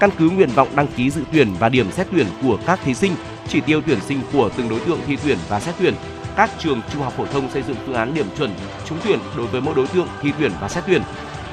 căn 0.00 0.10
cứ 0.18 0.30
nguyện 0.30 0.50
vọng 0.54 0.68
đăng 0.76 0.86
ký 0.86 1.10
dự 1.10 1.22
tuyển 1.32 1.54
và 1.58 1.68
điểm 1.68 1.92
xét 1.92 2.06
tuyển 2.12 2.26
của 2.42 2.58
các 2.66 2.80
thí 2.84 2.94
sinh, 2.94 3.12
chỉ 3.48 3.60
tiêu 3.60 3.80
tuyển 3.86 4.00
sinh 4.00 4.20
của 4.32 4.50
từng 4.56 4.68
đối 4.68 4.80
tượng 4.80 4.98
thi 5.06 5.16
tuyển 5.24 5.38
và 5.48 5.60
xét 5.60 5.74
tuyển. 5.78 5.94
Các 6.36 6.50
trường 6.58 6.80
trung 6.92 7.02
học 7.02 7.12
phổ 7.16 7.26
thông 7.26 7.50
xây 7.50 7.62
dựng 7.62 7.76
phương 7.86 7.94
án 7.94 8.14
điểm 8.14 8.26
chuẩn 8.38 8.54
trúng 8.86 8.98
tuyển 9.04 9.18
đối 9.36 9.46
với 9.46 9.60
mỗi 9.60 9.74
đối 9.74 9.86
tượng 9.86 10.06
thi 10.22 10.32
tuyển 10.38 10.52
và 10.60 10.68
xét 10.68 10.84
tuyển. 10.86 11.02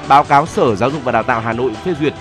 Báo 0.08 0.24
cáo 0.24 0.46
Sở 0.46 0.76
Giáo 0.76 0.90
dục 0.90 1.04
và 1.04 1.12
Đào 1.12 1.22
tạo 1.22 1.40
Hà 1.40 1.52
Nội 1.52 1.72
phê 1.84 1.94
duyệt 2.00 2.14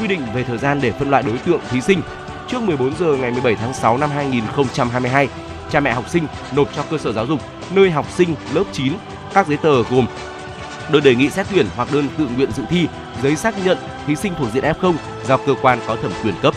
quy 0.00 0.06
định 0.06 0.20
về 0.34 0.44
thời 0.44 0.58
gian 0.58 0.80
để 0.82 0.92
phân 0.92 1.10
loại 1.10 1.22
đối 1.22 1.38
tượng 1.38 1.60
thí 1.70 1.80
sinh. 1.80 2.00
Trước 2.48 2.62
14 2.62 2.96
giờ 2.96 3.16
ngày 3.16 3.30
17 3.30 3.54
tháng 3.54 3.74
6 3.74 3.98
năm 3.98 4.10
2022, 4.10 5.28
cha 5.70 5.80
mẹ 5.80 5.92
học 5.92 6.08
sinh 6.08 6.26
nộp 6.56 6.68
cho 6.76 6.84
cơ 6.90 6.98
sở 6.98 7.12
giáo 7.12 7.26
dục 7.26 7.40
nơi 7.70 7.90
học 7.90 8.06
sinh 8.10 8.34
lớp 8.54 8.64
9 8.72 8.92
các 9.34 9.46
giấy 9.46 9.56
tờ 9.56 9.82
gồm 9.82 10.06
đơn 10.92 11.02
đề 11.02 11.14
nghị 11.14 11.30
xét 11.30 11.46
tuyển 11.54 11.66
hoặc 11.76 11.88
đơn 11.92 12.08
tự 12.18 12.28
nguyện 12.36 12.50
dự 12.56 12.62
thi, 12.68 12.86
giấy 13.22 13.36
xác 13.36 13.64
nhận 13.64 13.78
thí 14.06 14.16
sinh 14.16 14.32
thuộc 14.38 14.48
diện 14.54 14.64
F0 14.64 14.94
do 15.26 15.36
cơ 15.36 15.54
quan 15.62 15.78
có 15.86 15.96
thẩm 15.96 16.12
quyền 16.24 16.34
cấp. 16.42 16.54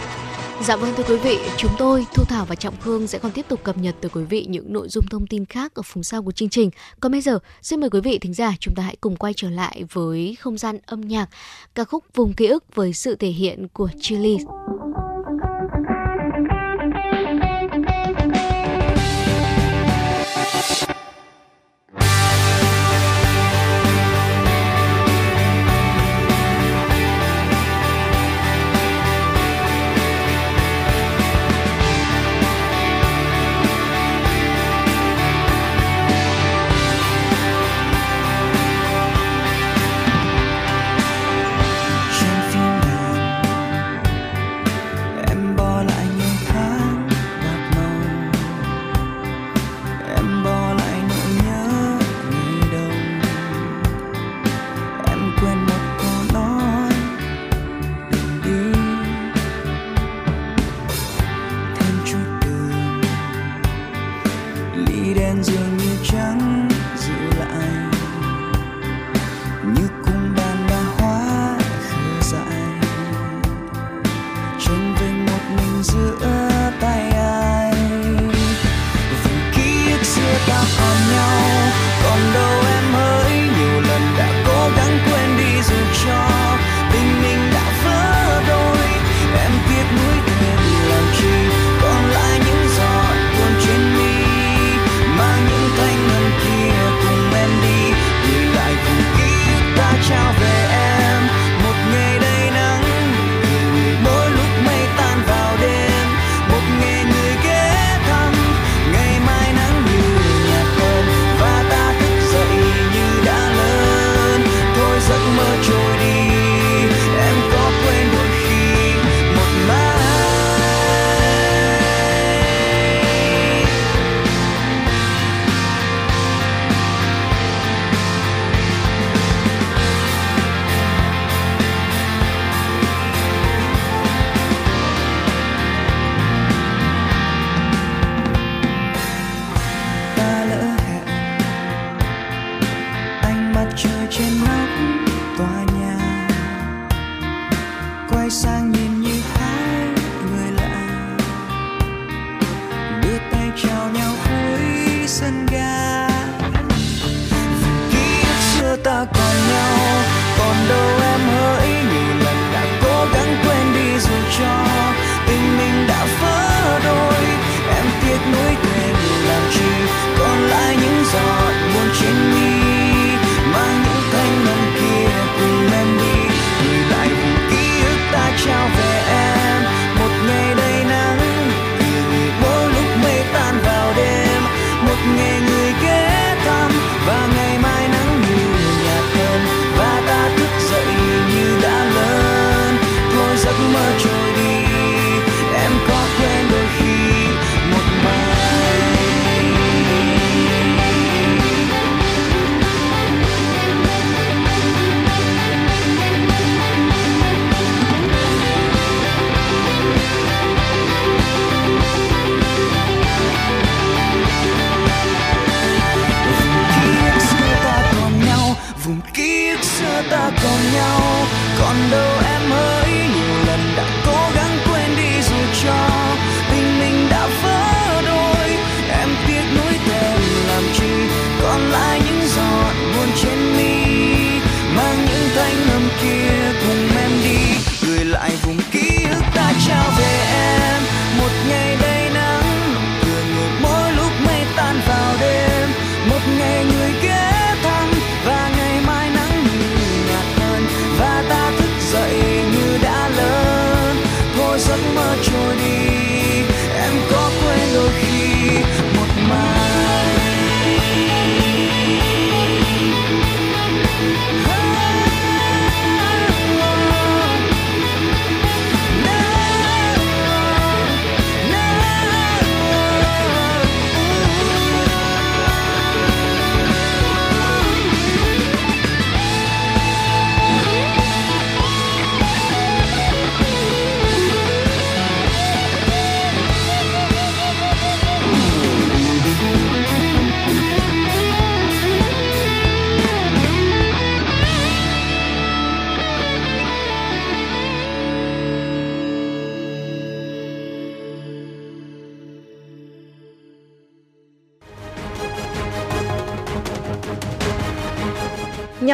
Dạ 0.62 0.76
vâng 0.76 0.94
thưa 0.98 1.04
quý 1.04 1.18
vị, 1.18 1.40
chúng 1.58 1.72
tôi 1.78 2.06
Thu 2.14 2.24
Thảo 2.24 2.46
và 2.46 2.56
Trọng 2.56 2.78
Khương 2.82 3.08
sẽ 3.08 3.20
còn 3.20 3.32
tiếp 3.32 3.46
tục 3.48 3.64
cập 3.64 3.78
nhật 3.78 3.96
tới 4.02 4.10
quý 4.14 4.24
vị 4.24 4.46
những 4.50 4.74
nội 4.74 4.90
dung 4.90 5.06
thông 5.06 5.28
tin 5.28 5.46
khác 5.46 5.76
ở 5.76 5.82
phần 5.82 6.04
sau 6.04 6.24
của 6.24 6.32
chương 6.32 6.50
trình. 6.50 6.70
Còn 7.00 7.12
bây 7.12 7.22
giờ, 7.22 7.40
xin 7.62 7.80
mời 7.80 7.90
quý 7.90 8.02
vị 8.02 8.18
thính 8.20 8.34
giả 8.34 8.54
chúng 8.60 8.76
ta 8.76 8.84
hãy 8.84 8.96
cùng 9.02 9.16
quay 9.16 9.34
trở 9.36 9.50
lại 9.50 9.84
với 9.92 10.38
không 10.40 10.58
gian 10.58 10.78
âm 10.86 11.02
nhạc 11.02 11.30
ca 11.76 11.84
khúc 11.84 12.04
Vùng 12.16 12.34
ký 12.34 12.48
ức 12.48 12.64
với 12.76 12.94
sự 12.94 13.16
thể 13.16 13.30
hiện 13.30 13.68
của 13.74 13.90
Chili. 14.02 14.38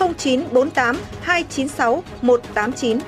0948 0.00 0.96
296 1.22 2.02
189. 2.22 2.98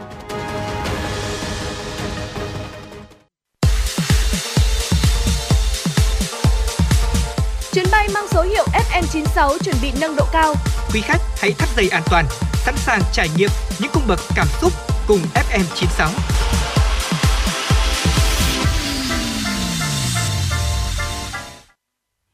Chuyến 7.72 7.84
bay 7.92 8.08
mang 8.14 8.28
số 8.28 8.42
hiệu 8.42 8.64
FM96 8.90 9.58
chuẩn 9.58 9.76
bị 9.82 9.92
nâng 10.00 10.16
độ 10.16 10.24
cao. 10.32 10.54
Quý 10.94 11.00
khách 11.00 11.20
hãy 11.38 11.52
thắt 11.52 11.68
dây 11.76 11.88
an 11.88 12.02
toàn, 12.10 12.24
sẵn 12.54 12.74
sàng 12.76 13.00
trải 13.12 13.28
nghiệm 13.36 13.50
những 13.80 13.90
cung 13.94 14.02
bậc 14.08 14.18
cảm 14.36 14.46
xúc 14.60 14.72
cùng 15.08 15.18
FM96. 15.34 16.08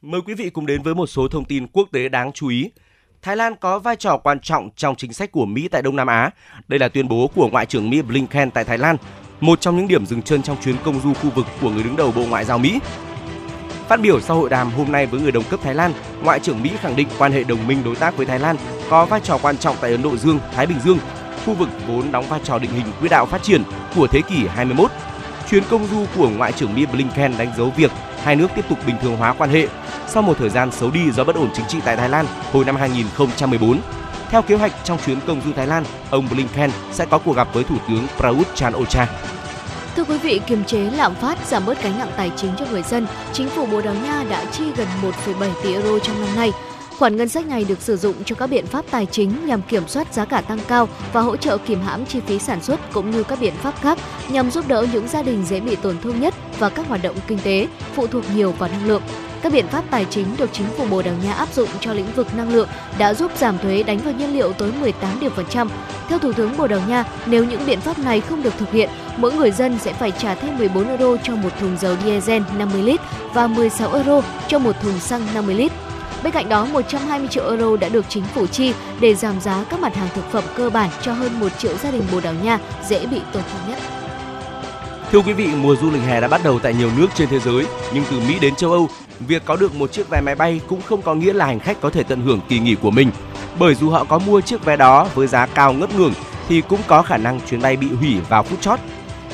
Mời 0.03 0.21
quý 0.27 0.35
vị 0.35 0.51
cùng 0.51 0.67
đến 0.67 0.83
với 0.83 0.95
một 0.95 1.07
số 1.07 1.29
thông 1.29 1.45
tin 1.45 1.67
quốc 1.67 1.89
tế 1.93 2.09
đáng 2.09 2.33
chú 2.33 2.49
ý. 2.49 2.71
Thái 3.23 3.37
Lan 3.37 3.57
có 3.57 3.79
vai 3.79 3.97
trò 3.97 4.17
quan 4.17 4.41
trọng 4.41 4.71
trong 4.77 4.97
chính 4.97 5.13
sách 5.13 5.33
của 5.33 5.47
Mỹ 5.47 5.69
tại 5.69 5.83
Đông 5.83 5.97
Nam 5.97 6.07
Á. 6.07 6.31
Đây 6.69 6.79
là 6.79 6.89
tuyên 6.89 7.09
bố 7.09 7.31
của 7.35 7.49
Ngoại 7.49 7.67
trưởng 7.67 7.91
Mỹ 7.91 8.03
Blinken 8.03 8.51
tại 8.51 8.65
Thái 8.65 8.79
Lan, 8.79 8.97
một 9.41 9.61
trong 9.61 9.77
những 9.77 9.89
điểm 9.89 10.07
dừng 10.07 10.23
chân 10.23 10.43
trong 10.43 10.57
chuyến 10.63 10.77
công 10.85 11.01
du 11.01 11.15
khu 11.15 11.31
vực 11.31 11.47
của 11.61 11.71
người 11.71 11.83
đứng 11.83 11.97
đầu 11.97 12.13
Bộ 12.17 12.25
Ngoại 12.27 12.45
giao 12.45 12.59
Mỹ. 12.59 12.79
Phát 13.89 14.01
biểu 14.01 14.21
sau 14.21 14.37
hội 14.37 14.51
đàm 14.51 14.71
hôm 14.71 14.93
nay 14.93 15.07
với 15.07 15.21
người 15.21 15.33
đồng 15.33 15.45
cấp 15.45 15.61
Thái 15.63 15.75
Lan, 15.75 15.93
Ngoại 16.23 16.41
trưởng 16.41 16.63
Mỹ 16.63 16.71
khẳng 16.81 16.97
định 16.97 17.09
quan 17.19 17.33
hệ 17.33 17.45
đồng 17.45 17.67
minh 17.67 17.79
đối 17.85 17.97
tác 17.97 18.17
với 18.17 18.27
Thái 18.27 18.39
Lan 18.39 18.57
có 18.91 19.07
vai 19.07 19.21
trò 19.21 19.39
quan 19.43 19.59
trọng 19.59 19.77
tại 19.81 19.91
Ấn 19.91 20.03
Độ 20.03 20.17
Dương, 20.17 20.39
Thái 20.55 20.67
Bình 20.67 20.79
Dương, 20.85 20.99
khu 21.47 21.55
vực 21.55 21.69
vốn 21.87 22.13
đóng 22.13 22.25
vai 22.29 22.41
trò 22.45 22.59
định 22.59 22.71
hình 22.71 22.87
quỹ 23.01 23.09
đạo 23.09 23.27
phát 23.27 23.43
triển 23.43 23.63
của 23.97 24.07
thế 24.07 24.21
kỷ 24.29 24.47
21. 24.47 24.91
Chuyến 25.51 25.65
công 25.71 25.87
du 25.87 26.07
của 26.17 26.29
Ngoại 26.29 26.53
trưởng 26.53 26.75
Mỹ 26.75 26.87
Blinken 26.87 27.35
đánh 27.39 27.53
dấu 27.57 27.73
việc 27.77 27.91
hai 28.23 28.37
nước 28.37 28.49
tiếp 28.57 28.65
tục 28.69 28.79
bình 28.87 28.97
thường 29.03 29.17
hóa 29.17 29.35
quan 29.39 29.51
hệ 29.51 29.67
sau 30.09 30.23
một 30.23 30.39
thời 30.39 30.49
gian 30.49 30.73
xấu 30.73 30.91
đi 30.91 31.11
do 31.11 31.25
bất 31.25 31.37
ổn 31.37 31.51
chính 31.55 31.67
trị 31.69 31.79
tại 31.85 31.97
Thái 31.97 32.09
Lan 32.09 32.27
hồi 32.53 32.65
năm 32.65 32.77
2014. 32.77 33.81
Theo 34.31 34.43
kế 34.43 34.55
hoạch 34.55 34.73
trong 34.85 34.99
chuyến 35.07 35.19
công 35.27 35.41
du 35.45 35.53
Thái 35.53 35.67
Lan, 35.67 35.85
ông 36.11 36.29
Blinken 36.31 36.71
sẽ 36.93 37.07
có 37.07 37.19
cuộc 37.19 37.37
gặp 37.37 37.49
với 37.53 37.65
Thủ 37.65 37.77
tướng 37.89 38.07
Prayut 38.17 38.55
Chan 38.55 38.73
Ocha. 38.73 39.07
Thưa 39.97 40.05
quý 40.05 40.19
vị, 40.19 40.41
kiềm 40.47 40.65
chế 40.65 40.79
lạm 40.79 41.15
phát, 41.15 41.39
giảm 41.47 41.67
bớt 41.67 41.83
gánh 41.83 41.99
nặng 41.99 42.11
tài 42.17 42.31
chính 42.37 42.51
cho 42.59 42.67
người 42.71 42.83
dân, 42.83 43.07
chính 43.33 43.49
phủ 43.49 43.67
Bồ 43.67 43.81
Đào 43.81 43.95
Nha 43.95 44.25
đã 44.31 44.45
chi 44.53 44.65
gần 44.77 44.89
1,7 45.27 45.51
tỷ 45.63 45.73
euro 45.73 45.99
trong 45.99 46.21
năm 46.21 46.37
nay. 46.37 46.53
Khoản 46.99 47.17
ngân 47.17 47.29
sách 47.29 47.47
này 47.47 47.65
được 47.65 47.81
sử 47.81 47.97
dụng 47.97 48.15
cho 48.25 48.35
các 48.35 48.47
biện 48.47 48.67
pháp 48.67 48.85
tài 48.91 49.07
chính 49.07 49.47
nhằm 49.47 49.63
kiểm 49.63 49.89
soát 49.89 50.15
giá 50.15 50.25
cả 50.25 50.41
tăng 50.41 50.59
cao 50.69 50.89
và 51.13 51.21
hỗ 51.21 51.37
trợ 51.37 51.59
kìm 51.59 51.81
hãm 51.81 52.07
chi 52.07 52.21
phí 52.27 52.39
sản 52.39 52.63
xuất 52.63 52.81
cũng 52.93 53.11
như 53.11 53.23
các 53.23 53.41
biện 53.41 53.55
pháp 53.55 53.75
khác 53.81 53.99
nhằm 54.29 54.51
giúp 54.51 54.69
đỡ 54.69 54.87
những 54.93 55.09
gia 55.09 55.23
đình 55.23 55.45
dễ 55.45 55.61
bị 55.61 55.77
tổn 55.77 55.99
thương 56.03 56.21
nhất 56.21 56.35
và 56.59 56.69
các 56.69 56.89
hoạt 56.89 57.03
động 57.03 57.17
kinh 57.27 57.39
tế 57.39 57.67
phụ 57.95 58.07
thuộc 58.07 58.25
nhiều 58.35 58.53
vào 58.53 58.69
năng 58.69 58.87
lượng. 58.87 59.03
Các 59.43 59.53
biện 59.53 59.67
pháp 59.67 59.85
tài 59.91 60.05
chính 60.11 60.27
được 60.37 60.51
chính 60.53 60.67
phủ 60.67 60.87
Bồ 60.91 61.03
Đào 61.03 61.15
Nha 61.25 61.33
áp 61.33 61.55
dụng 61.55 61.69
cho 61.81 61.93
lĩnh 61.93 62.13
vực 62.17 62.35
năng 62.37 62.53
lượng 62.53 62.69
đã 62.99 63.15
giúp 63.15 63.33
giảm 63.37 63.59
thuế 63.59 63.83
đánh 63.83 63.99
vào 63.99 64.15
nhiên 64.15 64.35
liệu 64.35 64.53
tới 64.53 64.73
18 64.81 65.21
điểm 65.21 65.33
phần 65.37 65.47
trăm. 65.51 65.71
Theo 66.09 66.19
Thủ 66.19 66.33
tướng 66.33 66.57
Bồ 66.57 66.67
Đào 66.67 66.81
Nha, 66.89 67.05
nếu 67.27 67.45
những 67.45 67.67
biện 67.67 67.81
pháp 67.81 67.99
này 67.99 68.21
không 68.21 68.43
được 68.43 68.55
thực 68.59 68.71
hiện, 68.71 68.91
mỗi 69.17 69.33
người 69.33 69.51
dân 69.51 69.79
sẽ 69.79 69.93
phải 69.93 70.13
trả 70.19 70.35
thêm 70.35 70.59
14 70.59 70.89
euro 70.89 71.23
cho 71.23 71.37
một 71.37 71.51
thùng 71.61 71.77
dầu 71.81 71.97
diesel 72.05 72.43
50 72.59 72.83
lít 72.83 73.01
và 73.35 73.47
16 73.47 73.93
euro 73.93 74.23
cho 74.49 74.59
một 74.59 74.77
thùng 74.83 74.99
xăng 74.99 75.27
50 75.35 75.55
lít. 75.55 75.73
Bên 76.23 76.33
cạnh 76.33 76.49
đó, 76.49 76.65
120 76.65 77.29
triệu 77.29 77.45
euro 77.49 77.77
đã 77.77 77.89
được 77.89 78.05
chính 78.09 78.25
phủ 78.25 78.47
chi 78.47 78.73
để 79.01 79.15
giảm 79.15 79.41
giá 79.41 79.65
các 79.71 79.81
mặt 79.81 79.97
hàng 79.97 80.09
thực 80.15 80.33
phẩm 80.33 80.45
cơ 80.57 80.71
bản 80.71 80.91
cho 81.03 81.13
hơn 81.13 81.41
1 81.41 81.49
triệu 81.59 81.77
gia 81.77 81.91
đình 81.91 82.03
Bồ 82.13 82.21
Đào 82.21 82.35
Nha 82.43 82.59
dễ 82.89 83.07
bị 83.07 83.21
tổn 83.33 83.43
thương 83.53 83.71
nhất. 83.71 83.79
Thưa 85.13 85.21
quý 85.21 85.33
vị, 85.33 85.49
mùa 85.57 85.77
du 85.77 85.91
lịch 85.91 86.03
hè 86.03 86.21
đã 86.21 86.29
bắt 86.29 86.41
đầu 86.45 86.59
tại 86.59 86.75
nhiều 86.75 86.91
nước 86.97 87.07
trên 87.15 87.29
thế 87.29 87.39
giới, 87.39 87.67
nhưng 87.95 88.05
từ 88.11 88.21
Mỹ 88.29 88.39
đến 88.41 88.55
châu 88.55 88.73
Âu, 88.73 88.89
việc 89.21 89.43
có 89.45 89.57
được 89.57 89.75
một 89.75 89.93
chiếc 89.93 90.11
vé 90.11 90.21
máy 90.21 90.35
bay 90.35 90.61
cũng 90.69 90.81
không 90.83 91.03
có 91.03 91.15
nghĩa 91.15 91.33
là 91.33 91.47
hành 91.47 91.61
khách 91.61 91.81
có 91.81 91.91
thể 91.91 92.03
tận 92.03 92.21
hưởng 92.21 92.41
kỳ 92.49 92.59
nghỉ 92.59 92.75
của 92.75 92.91
mình. 92.91 93.11
Bởi 93.59 93.75
dù 93.75 93.91
họ 93.91 94.05
có 94.05 94.19
mua 94.19 94.41
chiếc 94.41 94.65
vé 94.65 94.77
đó 94.77 95.09
với 95.15 95.27
giá 95.27 95.47
cao 95.47 95.73
ngất 95.73 95.95
ngưỡng 95.95 96.13
thì 96.49 96.61
cũng 96.61 96.81
có 96.87 97.03
khả 97.03 97.17
năng 97.17 97.41
chuyến 97.41 97.63
bay 97.63 97.77
bị 97.77 97.87
hủy 98.01 98.17
vào 98.29 98.43
phút 98.43 98.61
chót. 98.61 98.79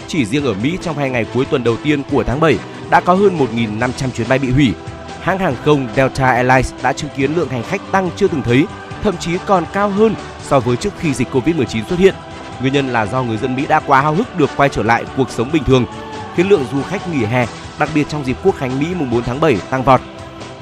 Chỉ 0.08 0.24
riêng 0.24 0.44
ở 0.44 0.54
Mỹ 0.62 0.78
trong 0.82 0.98
hai 0.98 1.10
ngày 1.10 1.26
cuối 1.34 1.44
tuần 1.44 1.64
đầu 1.64 1.76
tiên 1.84 2.02
của 2.10 2.24
tháng 2.24 2.40
7 2.40 2.58
đã 2.90 3.00
có 3.00 3.14
hơn 3.14 3.38
1.500 3.38 4.10
chuyến 4.16 4.28
bay 4.28 4.38
bị 4.38 4.50
hủy. 4.50 4.72
Hãng 5.24 5.38
hàng 5.38 5.56
không 5.64 5.88
Delta 5.96 6.30
Airlines 6.30 6.72
đã 6.82 6.92
chứng 6.92 7.10
kiến 7.16 7.34
lượng 7.36 7.48
hành 7.48 7.62
khách 7.62 7.80
tăng 7.92 8.10
chưa 8.16 8.28
từng 8.28 8.42
thấy, 8.42 8.66
thậm 9.02 9.16
chí 9.16 9.38
còn 9.46 9.64
cao 9.72 9.88
hơn 9.88 10.14
so 10.42 10.60
với 10.60 10.76
trước 10.76 10.92
khi 10.98 11.14
dịch 11.14 11.28
Covid-19 11.32 11.84
xuất 11.88 11.98
hiện. 11.98 12.14
Nguyên 12.60 12.72
nhân 12.72 12.88
là 12.88 13.06
do 13.06 13.22
người 13.22 13.36
dân 13.36 13.56
Mỹ 13.56 13.66
đã 13.68 13.80
quá 13.80 14.00
háo 14.00 14.14
hức 14.14 14.38
được 14.38 14.50
quay 14.56 14.68
trở 14.68 14.82
lại 14.82 15.04
cuộc 15.16 15.30
sống 15.30 15.50
bình 15.52 15.64
thường, 15.64 15.86
khiến 16.36 16.48
lượng 16.48 16.64
du 16.72 16.82
khách 16.82 17.08
nghỉ 17.08 17.24
hè, 17.24 17.46
đặc 17.78 17.88
biệt 17.94 18.06
trong 18.08 18.24
dịp 18.24 18.36
Quốc 18.44 18.56
khánh 18.58 18.80
Mỹ 18.80 18.86
mùng 18.94 19.10
4 19.10 19.22
tháng 19.22 19.40
7 19.40 19.56
tăng 19.70 19.82
vọt. 19.82 20.00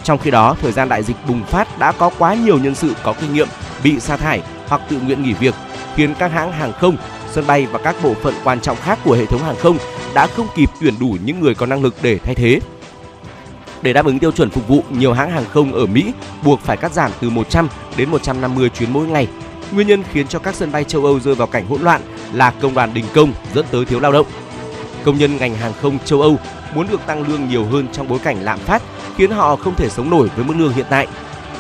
Trong 0.02 0.18
khi 0.18 0.30
đó, 0.30 0.56
thời 0.62 0.72
gian 0.72 0.88
đại 0.88 1.02
dịch 1.02 1.16
bùng 1.28 1.44
phát 1.44 1.78
đã 1.78 1.92
có 1.92 2.10
quá 2.18 2.34
nhiều 2.34 2.58
nhân 2.58 2.74
sự 2.74 2.92
có 3.02 3.14
kinh 3.20 3.32
nghiệm 3.32 3.48
bị 3.84 4.00
sa 4.00 4.16
thải 4.16 4.42
hoặc 4.68 4.82
tự 4.88 5.00
nguyện 5.00 5.22
nghỉ 5.22 5.32
việc, 5.32 5.54
khiến 5.94 6.14
các 6.18 6.32
hãng 6.32 6.52
hàng 6.52 6.72
không, 6.72 6.96
sân 7.30 7.46
bay 7.46 7.66
và 7.66 7.78
các 7.78 7.96
bộ 8.02 8.14
phận 8.14 8.34
quan 8.44 8.60
trọng 8.60 8.76
khác 8.76 8.98
của 9.04 9.14
hệ 9.14 9.26
thống 9.26 9.42
hàng 9.42 9.56
không 9.56 9.76
đã 10.14 10.26
không 10.26 10.46
kịp 10.54 10.68
tuyển 10.80 10.94
đủ 11.00 11.16
những 11.24 11.40
người 11.40 11.54
có 11.54 11.66
năng 11.66 11.82
lực 11.82 11.94
để 12.02 12.18
thay 12.18 12.34
thế. 12.34 12.60
Để 13.82 13.92
đáp 13.92 14.04
ứng 14.04 14.18
tiêu 14.18 14.32
chuẩn 14.32 14.50
phục 14.50 14.68
vụ, 14.68 14.84
nhiều 14.90 15.12
hãng 15.12 15.30
hàng 15.30 15.44
không 15.52 15.72
ở 15.72 15.86
Mỹ 15.86 16.12
buộc 16.44 16.60
phải 16.60 16.76
cắt 16.76 16.92
giảm 16.92 17.10
từ 17.20 17.30
100 17.30 17.68
đến 17.96 18.10
150 18.10 18.68
chuyến 18.68 18.92
mỗi 18.92 19.06
ngày. 19.06 19.28
Nguyên 19.72 19.86
nhân 19.86 20.02
khiến 20.12 20.26
cho 20.28 20.38
các 20.38 20.54
sân 20.54 20.72
bay 20.72 20.84
châu 20.84 21.04
Âu 21.04 21.20
rơi 21.20 21.34
vào 21.34 21.46
cảnh 21.48 21.66
hỗn 21.66 21.82
loạn 21.82 22.00
là 22.32 22.50
công 22.50 22.74
đoàn 22.74 22.94
đình 22.94 23.04
công 23.14 23.32
dẫn 23.54 23.66
tới 23.70 23.84
thiếu 23.84 24.00
lao 24.00 24.12
động. 24.12 24.26
Công 25.04 25.18
nhân 25.18 25.36
ngành 25.36 25.54
hàng 25.54 25.72
không 25.82 25.98
châu 26.04 26.20
Âu 26.20 26.38
muốn 26.74 26.86
được 26.90 27.00
tăng 27.06 27.28
lương 27.28 27.48
nhiều 27.48 27.64
hơn 27.64 27.86
trong 27.92 28.08
bối 28.08 28.18
cảnh 28.18 28.42
lạm 28.42 28.58
phát 28.58 28.82
khiến 29.16 29.30
họ 29.30 29.56
không 29.56 29.74
thể 29.74 29.88
sống 29.88 30.10
nổi 30.10 30.30
với 30.36 30.44
mức 30.44 30.54
lương 30.58 30.72
hiện 30.72 30.86
tại. 30.90 31.06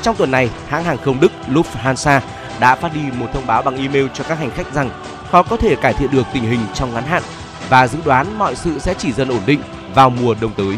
Trong 0.02 0.16
tuần 0.16 0.30
này, 0.30 0.50
hãng 0.68 0.84
hàng 0.84 0.98
không 1.04 1.20
Đức 1.20 1.32
Lufthansa 1.48 2.20
đã 2.60 2.74
phát 2.74 2.94
đi 2.94 3.00
một 3.18 3.26
thông 3.32 3.46
báo 3.46 3.62
bằng 3.62 3.76
email 3.76 4.06
cho 4.14 4.24
các 4.24 4.38
hành 4.38 4.50
khách 4.50 4.74
rằng 4.74 4.90
khó 5.30 5.42
có 5.42 5.56
thể 5.56 5.76
cải 5.76 5.92
thiện 5.92 6.10
được 6.10 6.26
tình 6.34 6.42
hình 6.42 6.60
trong 6.74 6.94
ngắn 6.94 7.04
hạn 7.04 7.22
và 7.68 7.88
dự 7.88 7.98
đoán 8.04 8.38
mọi 8.38 8.54
sự 8.54 8.78
sẽ 8.78 8.94
chỉ 8.98 9.12
dần 9.12 9.28
ổn 9.28 9.40
định 9.46 9.60
vào 9.94 10.10
mùa 10.10 10.34
đông 10.40 10.52
tới. 10.56 10.76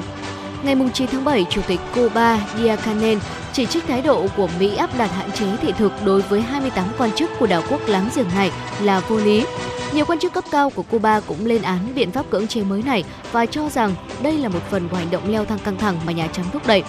Ngày 0.64 0.76
9 0.92 1.08
tháng 1.12 1.24
7, 1.24 1.46
Chủ 1.50 1.60
tịch 1.66 1.80
Cuba 1.94 2.38
Díaz-Canel 2.56 3.18
chỉ 3.54 3.66
trích 3.66 3.84
thái 3.86 4.02
độ 4.02 4.26
của 4.36 4.48
Mỹ 4.58 4.76
áp 4.76 4.98
đặt 4.98 5.06
hạn 5.06 5.32
chế 5.32 5.46
thị 5.56 5.72
thực 5.78 5.92
đối 6.04 6.22
với 6.22 6.40
28 6.40 6.84
quan 6.98 7.12
chức 7.12 7.30
của 7.38 7.46
đảo 7.46 7.62
quốc 7.70 7.80
láng 7.86 8.08
giềng 8.16 8.28
này 8.34 8.50
là 8.82 9.00
vô 9.00 9.16
lý. 9.16 9.44
Nhiều 9.92 10.04
quan 10.04 10.18
chức 10.18 10.32
cấp 10.32 10.44
cao 10.50 10.70
của 10.70 10.82
Cuba 10.82 11.20
cũng 11.20 11.46
lên 11.46 11.62
án 11.62 11.78
biện 11.94 12.10
pháp 12.10 12.30
cưỡng 12.30 12.46
chế 12.46 12.62
mới 12.62 12.82
này 12.82 13.04
và 13.32 13.46
cho 13.46 13.68
rằng 13.68 13.94
đây 14.22 14.38
là 14.38 14.48
một 14.48 14.58
phần 14.70 14.88
của 14.88 14.96
hành 14.96 15.10
động 15.10 15.32
leo 15.32 15.44
thang 15.44 15.58
căng 15.58 15.76
thẳng 15.76 15.96
mà 16.06 16.12
Nhà 16.12 16.26
Trắng 16.32 16.46
thúc 16.52 16.66
đẩy. 16.66 16.82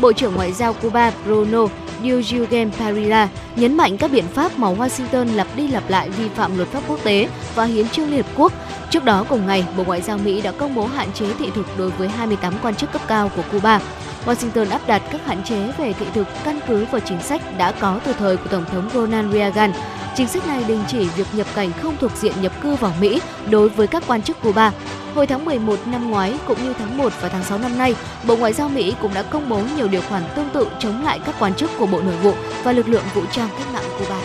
Bộ 0.00 0.12
trưởng 0.12 0.34
Ngoại 0.34 0.52
giao 0.52 0.72
Cuba 0.72 1.12
Bruno 1.24 1.66
Diogen 2.02 2.70
Parilla 2.72 3.28
nhấn 3.56 3.76
mạnh 3.76 3.96
các 3.98 4.10
biện 4.10 4.24
pháp 4.34 4.58
mà 4.58 4.68
Washington 4.68 5.34
lặp 5.34 5.46
đi 5.56 5.68
lặp 5.68 5.90
lại 5.90 6.10
vi 6.10 6.28
phạm 6.28 6.56
luật 6.56 6.68
pháp 6.68 6.82
quốc 6.88 7.04
tế 7.04 7.28
và 7.54 7.64
hiến 7.64 7.88
trương 7.88 8.10
Liên 8.10 8.22
Hợp 8.22 8.32
Quốc. 8.36 8.52
Trước 8.90 9.04
đó 9.04 9.24
cùng 9.28 9.46
ngày, 9.46 9.64
Bộ 9.76 9.84
Ngoại 9.84 10.00
giao 10.00 10.18
Mỹ 10.18 10.40
đã 10.40 10.52
công 10.52 10.74
bố 10.74 10.86
hạn 10.86 11.12
chế 11.12 11.26
thị 11.38 11.50
thực 11.54 11.66
đối 11.78 11.90
với 11.90 12.08
28 12.08 12.54
quan 12.62 12.74
chức 12.74 12.92
cấp 12.92 13.02
cao 13.08 13.30
của 13.36 13.42
Cuba. 13.52 13.80
Washington 14.26 14.70
áp 14.70 14.80
đặt 14.86 15.02
các 15.10 15.26
hạn 15.26 15.42
chế 15.44 15.72
về 15.78 15.92
thị 15.92 16.06
thực 16.14 16.26
căn 16.44 16.60
cứ 16.68 16.86
vào 16.90 17.00
chính 17.00 17.22
sách 17.22 17.42
đã 17.58 17.72
có 17.72 18.00
từ 18.04 18.12
thời 18.12 18.36
của 18.36 18.48
Tổng 18.50 18.64
thống 18.64 18.90
Ronald 18.94 19.32
Reagan. 19.32 19.72
Chính 20.14 20.28
sách 20.28 20.46
này 20.46 20.64
đình 20.68 20.84
chỉ 20.88 21.08
việc 21.08 21.26
nhập 21.32 21.46
cảnh 21.54 21.72
không 21.82 21.96
thuộc 22.00 22.10
diện 22.16 22.32
nhập 22.40 22.52
cư 22.62 22.74
vào 22.74 22.92
Mỹ 23.00 23.20
đối 23.50 23.68
với 23.68 23.86
các 23.86 24.02
quan 24.06 24.22
chức 24.22 24.42
Cuba. 24.42 24.72
Hồi 25.14 25.26
tháng 25.26 25.44
11 25.44 25.78
năm 25.86 26.10
ngoái 26.10 26.34
cũng 26.46 26.62
như 26.62 26.74
tháng 26.78 26.98
1 26.98 27.12
và 27.20 27.28
tháng 27.28 27.44
6 27.44 27.58
năm 27.58 27.78
nay, 27.78 27.94
Bộ 28.26 28.36
Ngoại 28.36 28.52
giao 28.52 28.68
Mỹ 28.68 28.94
cũng 29.02 29.14
đã 29.14 29.22
công 29.22 29.48
bố 29.48 29.60
nhiều 29.76 29.88
điều 29.88 30.02
khoản 30.08 30.22
tương 30.36 30.50
tự 30.50 30.68
chống 30.78 31.04
lại 31.04 31.20
các 31.26 31.34
quan 31.38 31.54
chức 31.54 31.70
của 31.78 31.86
Bộ 31.86 32.00
Nội 32.02 32.16
vụ 32.22 32.34
và 32.64 32.72
lực 32.72 32.88
lượng 32.88 33.04
vũ 33.14 33.22
trang 33.32 33.48
cách 33.58 33.66
mạng 33.72 33.84
Cuba. 33.98 34.20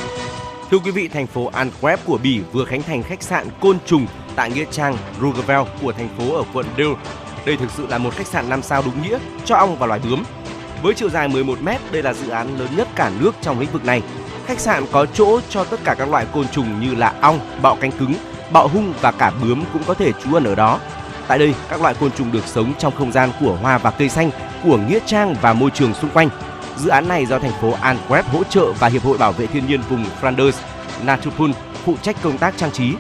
Thưa 0.72 0.80
quý 0.80 0.92
vị, 0.92 1.08
thành 1.08 1.28
phố 1.28 1.52
Antwerp 1.52 1.98
của 2.06 2.18
Bỉ 2.24 2.42
vừa 2.54 2.66
khánh 2.66 2.82
thành 2.82 3.04
khách 3.04 3.24
sạn 3.24 3.48
Côn 3.62 3.78
Trùng 3.86 4.08
tại 4.36 4.52
nghĩa 4.52 4.66
trang 4.72 4.98
Roosevelt 5.22 5.68
của 5.82 5.92
thành 5.92 6.10
phố 6.18 6.36
ở 6.36 6.44
quận 6.54 6.66
Deal. 6.78 6.92
Đây 7.48 7.58
thực 7.58 7.72
sự 7.72 7.88
là 7.88 7.98
một 7.98 8.14
khách 8.16 8.28
sạn 8.28 8.50
5 8.50 8.62
sao 8.62 8.82
đúng 8.86 9.02
nghĩa 9.02 9.20
cho 9.46 9.56
ong 9.56 9.78
và 9.78 9.88
loài 9.88 10.00
bướm. 10.04 10.24
Với 10.82 10.94
chiều 10.94 11.10
dài 11.10 11.28
11 11.28 11.62
m, 11.62 11.70
đây 11.92 12.04
là 12.04 12.14
dự 12.14 12.30
án 12.30 12.60
lớn 12.60 12.68
nhất 12.76 12.88
cả 12.96 13.12
nước 13.20 13.36
trong 13.42 13.60
lĩnh 13.60 13.72
vực 13.72 13.86
này. 13.86 14.02
Khách 14.46 14.60
sạn 14.60 14.86
có 14.92 15.06
chỗ 15.06 15.40
cho 15.50 15.64
tất 15.64 15.80
cả 15.84 15.96
các 15.98 16.10
loại 16.10 16.26
côn 16.34 16.48
trùng 16.48 16.80
như 16.80 16.96
là 16.96 17.14
ong, 17.22 17.40
bọ 17.62 17.76
cánh 17.82 17.92
cứng, 17.92 18.14
bọ 18.52 18.68
hung 18.68 18.94
và 19.02 19.12
cả 19.12 19.32
bướm 19.42 19.64
cũng 19.74 19.82
có 19.86 19.94
thể 19.94 20.12
trú 20.24 20.34
ẩn 20.34 20.44
ở 20.44 20.56
đó. 20.56 20.80
Tại 21.28 21.40
đây, 21.40 21.54
các 21.70 21.82
loại 21.82 21.94
côn 22.00 22.12
trùng 22.12 22.32
được 22.32 22.48
sống 22.48 22.74
trong 22.80 22.96
không 22.96 23.12
gian 23.12 23.30
của 23.40 23.58
hoa 23.62 23.78
và 23.78 23.92
cây 23.92 24.10
xanh, 24.10 24.30
của 24.64 24.78
nghĩa 24.78 25.00
trang 25.06 25.36
và 25.42 25.54
môi 25.54 25.70
trường 25.72 25.94
xung 25.94 26.10
quanh. 26.10 26.30
Dự 26.78 26.90
án 26.90 27.08
này 27.08 27.26
do 27.26 27.40
thành 27.40 27.62
phố 27.62 27.74
Antwerp 27.82 28.24
hỗ 28.24 28.44
trợ 28.44 28.72
và 28.72 28.88
Hiệp 28.88 29.04
hội 29.04 29.18
Bảo 29.18 29.32
vệ 29.32 29.48
Thiên 29.48 29.68
nhiên 29.68 29.82
vùng 29.90 30.06
Flanders, 30.22 30.60
Naturpun 31.04 31.54
phụ 31.86 31.96
trách 32.02 32.16
công 32.24 32.38
tác 32.38 32.58
trang 32.58 32.72
trí. 32.72 32.94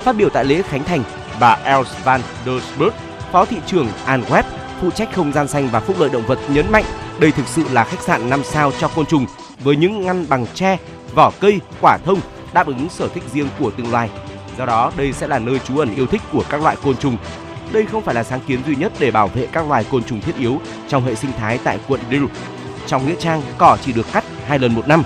Phát 0.00 0.16
biểu 0.16 0.28
tại 0.28 0.44
lễ 0.44 0.62
khánh 0.62 0.84
thành, 0.84 1.02
bà 1.40 1.58
Els 1.64 1.88
van 2.04 2.20
der 2.46 2.62
Spurt, 2.62 2.94
Phó 3.32 3.44
thị 3.44 3.56
trưởng 3.66 3.88
An 4.06 4.22
Web, 4.28 4.42
phụ 4.80 4.90
trách 4.90 5.14
không 5.14 5.32
gian 5.32 5.48
xanh 5.48 5.68
và 5.72 5.80
phúc 5.80 5.96
lợi 5.98 6.10
động 6.12 6.26
vật 6.26 6.38
nhấn 6.48 6.72
mạnh 6.72 6.84
đây 7.18 7.32
thực 7.32 7.46
sự 7.46 7.64
là 7.72 7.84
khách 7.84 8.00
sạn 8.00 8.30
5 8.30 8.44
sao 8.44 8.72
cho 8.78 8.88
côn 8.88 9.06
trùng 9.06 9.26
với 9.60 9.76
những 9.76 10.06
ngăn 10.06 10.28
bằng 10.28 10.46
tre, 10.54 10.76
vỏ 11.14 11.32
cây, 11.40 11.60
quả 11.80 11.98
thông 12.04 12.20
đáp 12.52 12.66
ứng 12.66 12.88
sở 12.88 13.08
thích 13.08 13.22
riêng 13.32 13.48
của 13.58 13.70
từng 13.76 13.92
loài. 13.92 14.10
Do 14.58 14.66
đó, 14.66 14.92
đây 14.96 15.12
sẽ 15.12 15.26
là 15.26 15.38
nơi 15.38 15.58
trú 15.58 15.78
ẩn 15.78 15.94
yêu 15.94 16.06
thích 16.06 16.20
của 16.32 16.44
các 16.50 16.62
loại 16.62 16.76
côn 16.84 16.96
trùng. 16.96 17.16
Đây 17.72 17.86
không 17.86 18.02
phải 18.02 18.14
là 18.14 18.24
sáng 18.24 18.40
kiến 18.46 18.60
duy 18.66 18.76
nhất 18.76 18.92
để 18.98 19.10
bảo 19.10 19.28
vệ 19.28 19.46
các 19.52 19.68
loài 19.68 19.84
côn 19.90 20.04
trùng 20.04 20.20
thiết 20.20 20.36
yếu 20.38 20.60
trong 20.88 21.04
hệ 21.04 21.14
sinh 21.14 21.32
thái 21.38 21.58
tại 21.64 21.78
quận 21.88 22.00
Drew. 22.10 22.26
Trong 22.86 23.06
nghĩa 23.06 23.16
trang, 23.18 23.42
cỏ 23.58 23.76
chỉ 23.84 23.92
được 23.92 24.06
cắt 24.12 24.24
hai 24.46 24.58
lần 24.58 24.74
một 24.74 24.88
năm. 24.88 25.02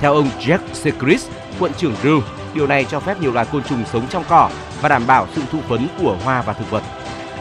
Theo 0.00 0.14
ông 0.14 0.30
Jack 0.40 0.58
Secris, 0.72 1.28
quận 1.58 1.72
trưởng 1.76 1.94
Drew. 2.02 2.20
điều 2.54 2.66
này 2.66 2.84
cho 2.84 3.00
phép 3.00 3.20
nhiều 3.20 3.32
loài 3.32 3.46
côn 3.52 3.62
trùng 3.62 3.84
sống 3.92 4.06
trong 4.10 4.24
cỏ 4.28 4.50
và 4.80 4.88
đảm 4.88 5.06
bảo 5.06 5.26
sự 5.34 5.42
thụ 5.52 5.58
phấn 5.68 5.88
của 6.02 6.16
hoa 6.24 6.42
và 6.42 6.52
thực 6.52 6.70
vật. 6.70 6.82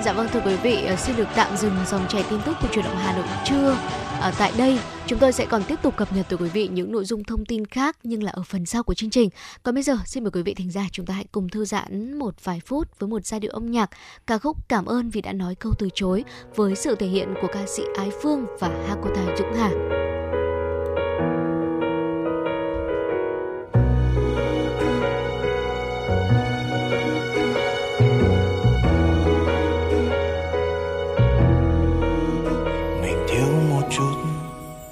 Dạ 0.06 0.14
vâng 0.14 0.28
thưa 0.32 0.41
quý 0.45 0.56
vị, 0.56 0.86
ờ, 0.86 0.95
xin 0.95 1.16
được 1.16 1.28
tạm 1.36 1.58
dừng 1.58 1.76
dòng 1.88 2.08
chảy 2.10 2.24
tin 2.30 2.39
tức 2.45 2.58
của 2.62 2.68
truyền 2.72 2.86
động 2.86 2.97
Hà 2.97 3.18
Nội 3.18 3.26
trưa. 3.45 3.78
Ở 4.20 4.32
tại 4.38 4.52
đây, 4.58 4.80
chúng 5.08 5.20
tôi 5.20 5.32
sẽ 5.32 5.45
còn 5.45 5.64
tiếp 5.64 5.76
tục 5.82 5.97
cập 5.97 6.14
nhật 6.14 6.26
tới 6.30 6.38
quý 6.38 6.49
vị 6.49 6.68
những 6.68 6.91
nội 6.91 7.06
dung 7.06 7.24
thông 7.24 7.45
tin 7.45 7.66
khác 7.66 7.97
nhưng 8.04 8.24
là 8.24 8.32
ở 8.32 8.43
phần 8.43 8.66
sau 8.66 8.84
của 8.84 8.93
chương 8.93 9.10
trình. 9.10 9.30
Còn 9.64 9.76
bây 9.76 9.84
giờ, 9.84 9.97
xin 10.06 10.24
mời 10.24 10.32
quý 10.32 10.41
vị 10.41 10.54
thính 10.54 10.72
giả 10.72 10.86
chúng 10.91 11.06
ta 11.06 11.14
hãy 11.14 11.26
cùng 11.32 11.49
thư 11.49 11.66
giãn 11.66 12.20
một 12.20 12.34
vài 12.43 12.62
phút 12.66 12.99
với 12.99 13.10
một 13.10 13.26
giai 13.26 13.39
điệu 13.39 13.52
âm 13.52 13.72
nhạc 13.72 13.89
ca 14.28 14.38
khúc 14.38 14.58
Cảm 14.70 14.86
ơn 14.86 15.10
vì 15.10 15.22
đã 15.22 15.34
nói 15.34 15.56
câu 15.56 15.72
từ 15.80 15.89
chối 15.93 16.24
với 16.56 16.76
sự 16.76 16.95
thể 16.95 17.08
hiện 17.08 17.34
của 17.41 17.47
ca 17.54 17.66
sĩ 17.68 17.84
Ái 17.97 18.10
Phương 18.24 18.45
và 18.60 18.70
Hakota 18.88 19.36
Dũng 19.38 19.54
Hà. 19.58 19.72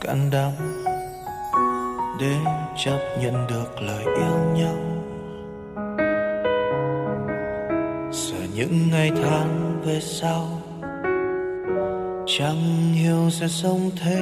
Can 0.09 0.29
đảm 0.31 0.51
để 2.19 2.35
chấp 2.77 2.99
nhận 3.21 3.47
được 3.47 3.81
lời 3.81 4.03
yêu 4.03 4.35
nhau. 4.55 4.75
Sợ 8.11 8.37
những 8.55 8.89
ngày 8.91 9.11
tháng 9.23 9.81
về 9.85 9.99
sau, 10.01 10.61
chẳng 12.27 12.93
hiểu 12.93 13.29
sẽ 13.29 13.47
sống 13.47 13.89
thế 14.03 14.21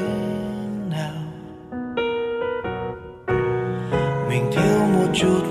nào. 0.90 1.24
Mình 4.30 4.52
thiếu 4.52 4.80
một 4.94 5.12
chút 5.14 5.44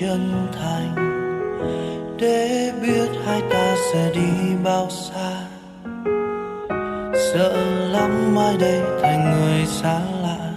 chân 0.00 0.52
thành 0.60 0.94
để 2.20 2.72
biết 2.82 3.08
hai 3.26 3.42
ta 3.50 3.76
sẽ 3.92 4.10
đi 4.14 4.54
bao 4.64 4.90
xa 4.90 5.31
sợ 7.34 7.52
lắm 7.90 8.34
mai 8.34 8.56
đây 8.60 8.82
thành 9.02 9.30
người 9.30 9.66
xa 9.66 10.00
lạ. 10.22 10.52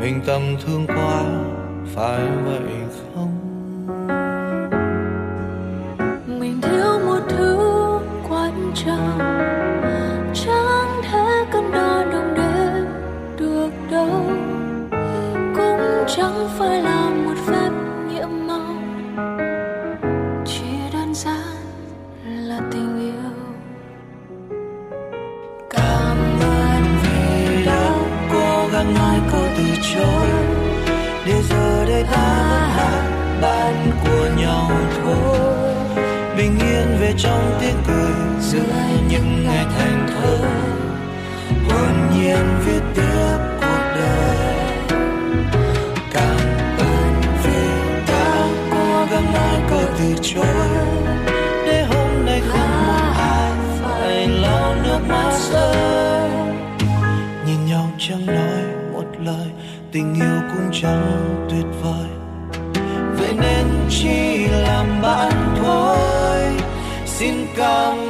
Mình 0.00 0.20
tầm 0.26 0.42
thương 0.66 0.86
quá 0.86 1.22
phải 1.94 2.20
vậy 2.44 2.72
không? 3.14 3.30
Mình 6.38 6.60
thiếu 6.62 7.00
một 7.06 7.20
thứ 7.28 7.58
quan 8.28 8.72
trọng. 8.74 9.23
Trôi 29.94 30.28
để 31.26 31.42
giờ 31.50 31.84
đây 31.88 32.04
ta 32.12 32.44
vẫn 32.50 32.76
là 32.76 33.38
bạn 33.42 33.90
của 34.04 34.28
nhau 34.42 34.70
thôi. 34.96 35.38
Bình 36.36 36.58
yên 36.58 36.98
về 37.00 37.14
trong 37.18 37.58
tiếng 37.60 37.76
cười 37.86 38.14
dưới 38.40 38.93
tình 59.94 60.14
yêu 60.14 60.40
cũng 60.48 60.70
chẳng 60.72 61.46
tuyệt 61.50 61.66
vời. 61.82 62.08
Vậy 63.18 63.32
nên 63.40 63.66
chỉ 63.88 64.46
làm 64.46 65.02
bạn 65.02 65.54
thôi. 65.62 65.96
Xin 67.06 67.34
cảm 67.56 68.03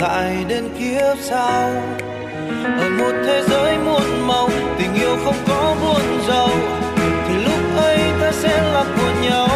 lại 0.00 0.44
đến 0.48 0.68
kiếp 0.78 1.18
sau. 1.22 1.72
Ở 2.80 2.88
một 2.98 3.12
thế 3.26 3.42
giới 3.48 3.78
muôn 3.78 4.26
màu, 4.26 4.48
tình 4.78 4.94
yêu 4.94 5.16
không 5.24 5.36
có 5.48 5.74
buồn 5.82 6.22
giàu. 6.28 6.48
Thì 7.28 7.34
lúc 7.44 7.76
ấy 7.76 7.98
ta 8.20 8.32
sẽ 8.32 8.62
là 8.72 8.84
của 8.96 9.12
nhau. 9.22 9.48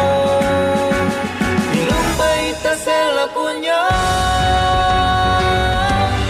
Thì 1.71 1.85
lúc 1.85 2.19
ấy 2.19 2.55
ta 2.63 2.75
sẽ 2.75 3.13
là 3.13 3.27
của 3.35 3.51
nhau. 3.61 3.91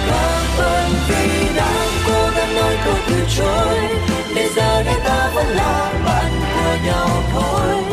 Cảm 0.07 0.66
ơn 0.66 0.89
vì 1.07 1.55
đã 1.55 1.72
cố 2.07 2.30
gắng 2.36 2.55
nói 2.55 2.78
câu 2.86 2.95
từ 3.07 3.16
chối. 3.38 3.78
Để 4.36 4.49
giờ 4.55 4.84
đây 4.84 4.95
ta 5.05 5.30
vẫn 5.36 5.45
là 5.45 5.93
bạn 6.05 6.32
của 6.55 6.76
nhau 6.86 7.09
thôi. 7.34 7.84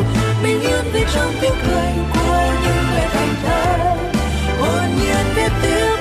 Bình 0.43 0.61
yên 0.61 0.85
vì 0.93 1.05
trong 1.13 1.33
tiếng 1.41 1.55
cười 1.67 1.91
của 2.13 2.41
những 2.63 2.83
người 2.91 3.07
thành 3.13 3.35
thơ. 3.45 3.75
Hồn 4.59 4.89
nhiên 4.99 5.25
biết 5.35 5.51
tiếng 5.61 5.92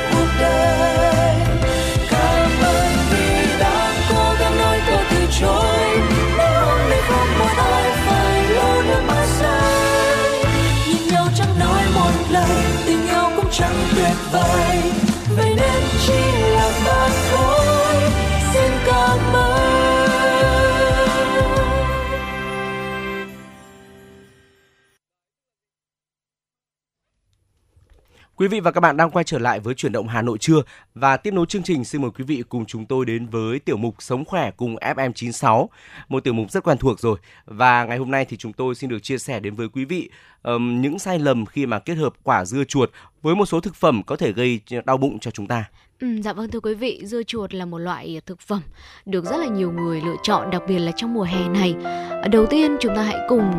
Quý 28.43 28.49
vị 28.49 28.61
và 28.61 28.71
các 28.71 28.81
bạn 28.81 28.97
đang 28.97 29.11
quay 29.11 29.25
trở 29.25 29.39
lại 29.39 29.61
với 29.61 29.75
chuyển 29.75 29.93
động 29.93 30.09
Hà 30.09 30.23
Nội 30.23 30.39
trưa 30.39 30.63
và 30.95 31.17
tiếp 31.17 31.31
nối 31.35 31.47
chương 31.47 31.63
trình 31.63 31.85
xin 31.85 32.03
mời 32.03 32.11
quý 32.11 32.25
vị 32.25 32.43
cùng 32.49 32.67
chúng 32.67 32.87
tôi 32.87 33.07
đến 33.07 33.27
với 33.27 33.59
tiểu 33.59 33.77
mục 33.77 33.95
Sống 33.99 34.25
khỏe 34.25 34.51
cùng 34.51 34.77
FM96, 34.77 35.67
một 36.09 36.25
tiểu 36.25 36.35
mục 36.35 36.51
rất 36.51 36.65
quen 36.65 36.79
thuộc 36.79 37.01
rồi. 37.01 37.19
Và 37.47 37.85
ngày 37.85 37.99
hôm 37.99 38.11
nay 38.11 38.25
thì 38.25 38.37
chúng 38.37 38.53
tôi 38.53 38.75
xin 38.75 38.91
được 38.91 39.03
chia 39.03 39.19
sẻ 39.19 39.41
đến 39.41 39.55
với 39.55 39.69
quý 39.69 39.85
vị 39.85 40.11
um, 40.43 40.81
những 40.81 40.99
sai 40.99 41.19
lầm 41.19 41.47
khi 41.47 41.67
mà 41.67 41.79
kết 41.79 41.95
hợp 41.95 42.13
quả 42.23 42.45
dưa 42.45 42.65
chuột 42.65 42.91
với 43.23 43.35
một 43.35 43.47
số 43.47 43.61
thực 43.61 43.75
phẩm 43.75 44.03
có 44.07 44.17
thể 44.17 44.33
gây 44.33 44.61
đau 44.85 44.97
bụng 44.97 45.19
cho 45.19 45.31
chúng 45.31 45.47
ta. 45.47 45.65
Ừ, 46.01 46.23
dạ 46.25 46.33
vâng 46.33 46.51
thưa 46.51 46.61
quý 46.61 46.75
vị, 46.75 47.03
dưa 47.05 47.23
chuột 47.23 47.55
là 47.55 47.65
một 47.65 47.79
loại 47.79 48.21
thực 48.27 48.41
phẩm 48.41 48.63
được 49.07 49.25
rất 49.25 49.37
là 49.37 49.47
nhiều 49.47 49.73
người 49.73 50.01
lựa 50.01 50.17
chọn 50.23 50.51
đặc 50.51 50.63
biệt 50.69 50.79
là 50.79 50.93
trong 50.97 51.15
mùa 51.15 51.25
hè 51.25 51.49
này. 51.49 51.75
Đầu 52.33 52.47
tiên 52.47 52.77
chúng 52.81 52.97
ta 52.97 53.03
hãy 53.03 53.19
cùng 53.29 53.53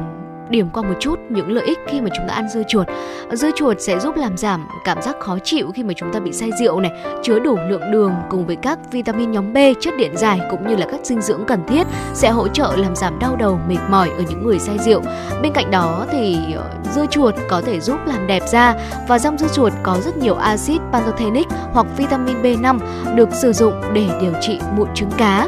điểm 0.53 0.69
qua 0.73 0.83
một 0.83 0.95
chút 0.99 1.19
những 1.29 1.51
lợi 1.51 1.65
ích 1.65 1.79
khi 1.87 2.01
mà 2.01 2.09
chúng 2.17 2.27
ta 2.27 2.33
ăn 2.33 2.49
dưa 2.49 2.63
chuột. 2.67 2.87
Dưa 3.31 3.51
chuột 3.55 3.77
sẽ 3.79 3.99
giúp 3.99 4.15
làm 4.15 4.37
giảm 4.37 4.67
cảm 4.85 5.01
giác 5.01 5.15
khó 5.19 5.37
chịu 5.43 5.71
khi 5.75 5.83
mà 5.83 5.93
chúng 5.97 6.13
ta 6.13 6.19
bị 6.19 6.33
say 6.33 6.51
rượu 6.59 6.79
này, 6.79 6.91
chứa 7.23 7.39
đủ 7.39 7.57
lượng 7.69 7.91
đường 7.91 8.13
cùng 8.29 8.45
với 8.45 8.55
các 8.55 8.79
vitamin 8.91 9.31
nhóm 9.31 9.53
B, 9.53 9.57
chất 9.79 9.93
điện 9.97 10.17
giải 10.17 10.39
cũng 10.51 10.67
như 10.67 10.75
là 10.75 10.85
các 10.91 10.99
dinh 11.03 11.21
dưỡng 11.21 11.43
cần 11.47 11.59
thiết 11.67 11.87
sẽ 12.13 12.29
hỗ 12.29 12.47
trợ 12.47 12.75
làm 12.77 12.95
giảm 12.95 13.19
đau 13.19 13.35
đầu, 13.35 13.59
mệt 13.67 13.77
mỏi 13.89 14.09
ở 14.09 14.23
những 14.29 14.45
người 14.45 14.59
say 14.59 14.77
rượu. 14.79 15.01
Bên 15.41 15.53
cạnh 15.53 15.71
đó 15.71 16.05
thì 16.11 16.37
ờ, 16.55 16.69
dưa 16.95 17.05
chuột 17.05 17.35
có 17.49 17.61
thể 17.61 17.79
giúp 17.79 17.99
làm 18.05 18.27
đẹp 18.27 18.43
da 18.47 18.75
và 19.07 19.19
trong 19.19 19.37
dưa 19.37 19.47
chuột 19.53 19.73
có 19.83 19.97
rất 20.05 20.17
nhiều 20.17 20.35
axit 20.35 20.81
pantothenic 20.91 21.47
hoặc 21.73 21.87
vitamin 21.97 22.41
B5 22.41 22.79
được 23.15 23.29
sử 23.33 23.53
dụng 23.53 23.73
để 23.93 24.05
điều 24.21 24.33
trị 24.41 24.59
mụn 24.75 24.87
trứng 24.95 25.11
cá. 25.17 25.47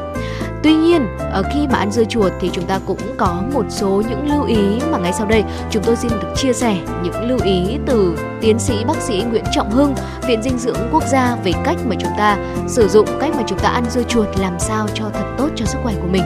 Tuy 0.63 0.73
nhiên, 0.73 1.07
ở 1.17 1.43
khi 1.53 1.67
mà 1.67 1.77
ăn 1.77 1.91
dưa 1.91 2.03
chuột 2.03 2.31
thì 2.39 2.49
chúng 2.53 2.65
ta 2.65 2.79
cũng 2.85 2.99
có 3.17 3.43
một 3.53 3.65
số 3.69 4.03
những 4.09 4.31
lưu 4.31 4.43
ý 4.43 4.79
mà 4.91 4.97
ngay 4.97 5.13
sau 5.13 5.27
đây 5.27 5.43
chúng 5.71 5.83
tôi 5.83 5.95
xin 5.95 6.11
được 6.11 6.33
chia 6.35 6.53
sẻ 6.53 6.77
những 7.03 7.29
lưu 7.29 7.39
ý 7.43 7.77
từ 7.85 8.17
tiến 8.41 8.59
sĩ 8.59 8.83
bác 8.87 8.97
sĩ 9.01 9.23
Nguyễn 9.29 9.43
Trọng 9.51 9.71
Hưng, 9.71 9.95
Viện 10.27 10.43
Dinh 10.43 10.57
dưỡng 10.57 10.89
Quốc 10.91 11.03
gia 11.11 11.35
về 11.43 11.51
cách 11.65 11.77
mà 11.85 11.95
chúng 11.99 12.11
ta 12.17 12.37
sử 12.67 12.87
dụng 12.87 13.07
cách 13.21 13.31
mà 13.37 13.43
chúng 13.47 13.59
ta 13.59 13.69
ăn 13.69 13.83
dưa 13.89 14.03
chuột 14.03 14.27
làm 14.39 14.59
sao 14.59 14.87
cho 14.93 15.09
thật 15.13 15.35
tốt 15.37 15.49
cho 15.55 15.65
sức 15.65 15.79
khỏe 15.83 15.93
của 16.01 16.07
mình. 16.07 16.23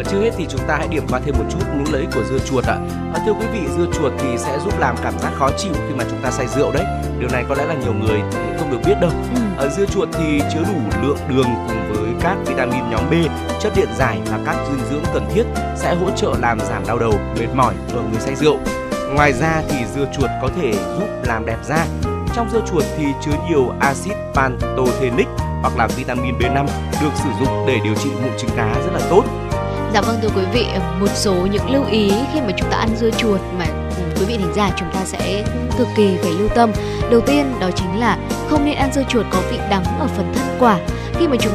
Ở 0.00 0.04
trước 0.04 0.20
hết 0.20 0.30
thì 0.36 0.46
chúng 0.48 0.60
ta 0.68 0.76
hãy 0.76 0.88
điểm 0.88 1.02
qua 1.08 1.20
thêm 1.24 1.34
một 1.38 1.44
chút 1.50 1.58
những 1.76 1.92
lợi 1.92 2.00
ích 2.00 2.10
của 2.14 2.24
dưa 2.24 2.38
chuột 2.38 2.64
ạ. 2.64 2.78
À, 3.14 3.22
thưa 3.26 3.32
quý 3.32 3.46
vị, 3.52 3.60
dưa 3.76 3.86
chuột 3.92 4.12
thì 4.18 4.38
sẽ 4.38 4.58
giúp 4.64 4.78
làm 4.78 4.96
cảm 5.02 5.18
giác 5.18 5.32
khó 5.34 5.50
chịu 5.58 5.72
khi 5.72 5.94
mà 5.94 6.04
chúng 6.10 6.18
ta 6.22 6.30
say 6.30 6.46
rượu 6.46 6.72
đấy. 6.72 6.84
Điều 7.18 7.28
này 7.28 7.44
có 7.48 7.54
lẽ 7.54 7.66
là 7.66 7.74
nhiều 7.74 7.92
người 7.92 8.20
không 8.58 8.70
được 8.70 8.78
biết 8.86 8.94
đâu. 9.00 9.10
Ừ. 9.34 9.40
Ở 9.56 9.68
dưa 9.68 9.86
chuột 9.86 10.08
thì 10.12 10.40
chứa 10.52 10.60
đủ 10.60 10.80
lượng 11.02 11.18
đường 11.28 11.48
cùng 11.68 11.92
với 11.92 12.10
các 12.20 12.36
vitamin 12.46 12.90
nhóm 12.90 13.10
B, 13.10 13.14
chất 13.60 13.72
điện 13.76 13.88
giải 13.98 14.20
và 14.30 14.38
các 14.46 14.56
dinh 14.70 14.84
dưỡng 14.90 15.04
cần 15.14 15.24
thiết 15.34 15.44
sẽ 15.76 15.94
hỗ 15.94 16.10
trợ 16.10 16.34
làm 16.40 16.60
giảm 16.60 16.86
đau 16.86 16.98
đầu, 16.98 17.12
mệt 17.38 17.48
mỏi 17.54 17.74
ở 17.92 18.02
người 18.02 18.20
say 18.20 18.34
rượu. 18.34 18.58
Ngoài 19.14 19.32
ra 19.32 19.62
thì 19.68 19.76
dưa 19.94 20.06
chuột 20.18 20.30
có 20.42 20.48
thể 20.60 20.72
giúp 20.72 21.08
làm 21.24 21.46
đẹp 21.46 21.58
da. 21.64 21.86
Trong 22.34 22.50
dưa 22.52 22.60
chuột 22.70 22.84
thì 22.96 23.04
chứa 23.24 23.34
nhiều 23.48 23.72
axit 23.80 24.16
pantothenic 24.34 25.28
hoặc 25.62 25.76
là 25.76 25.86
vitamin 25.86 26.38
B5 26.38 26.66
được 27.02 27.12
sử 27.14 27.30
dụng 27.40 27.66
để 27.66 27.78
điều 27.84 27.94
trị 27.94 28.10
mụn 28.22 28.32
trứng 28.38 28.50
cá 28.56 28.74
rất 28.74 28.92
là 28.92 29.00
tốt. 29.10 29.24
Dạ 29.94 30.00
vâng 30.00 30.18
thưa 30.22 30.28
quý 30.36 30.42
vị, 30.52 30.66
một 31.00 31.10
số 31.14 31.34
những 31.34 31.70
lưu 31.70 31.84
ý 31.90 32.10
khi 32.32 32.40
mà 32.40 32.52
chúng 32.56 32.70
ta 32.70 32.76
ăn 32.76 32.88
dưa 32.96 33.10
chuột 33.10 33.40
mà 33.58 33.64
ừ, 33.96 34.02
quý 34.16 34.24
vị 34.28 34.36
thính 34.36 34.52
giả 34.54 34.70
chúng 34.78 34.88
ta 34.94 35.00
sẽ 35.04 35.44
cực 35.78 35.88
kỳ 35.96 36.16
phải 36.22 36.32
lưu 36.32 36.48
tâm. 36.48 36.72
Đầu 37.10 37.20
tiên 37.20 37.52
đó 37.60 37.70
chính 37.76 38.00
là 38.00 38.18
không 38.48 38.64
nên 38.64 38.74
ăn 38.74 38.92
dưa 38.92 39.02
chuột 39.08 39.26
có 39.30 39.40
vị 39.50 39.58
đắng 39.70 39.84
ở 40.00 40.06
phần 40.06 40.32
thân 40.34 40.56
quả. 40.60 40.78
Khi 41.14 41.28
mà 41.28 41.36
chúng 41.40 41.52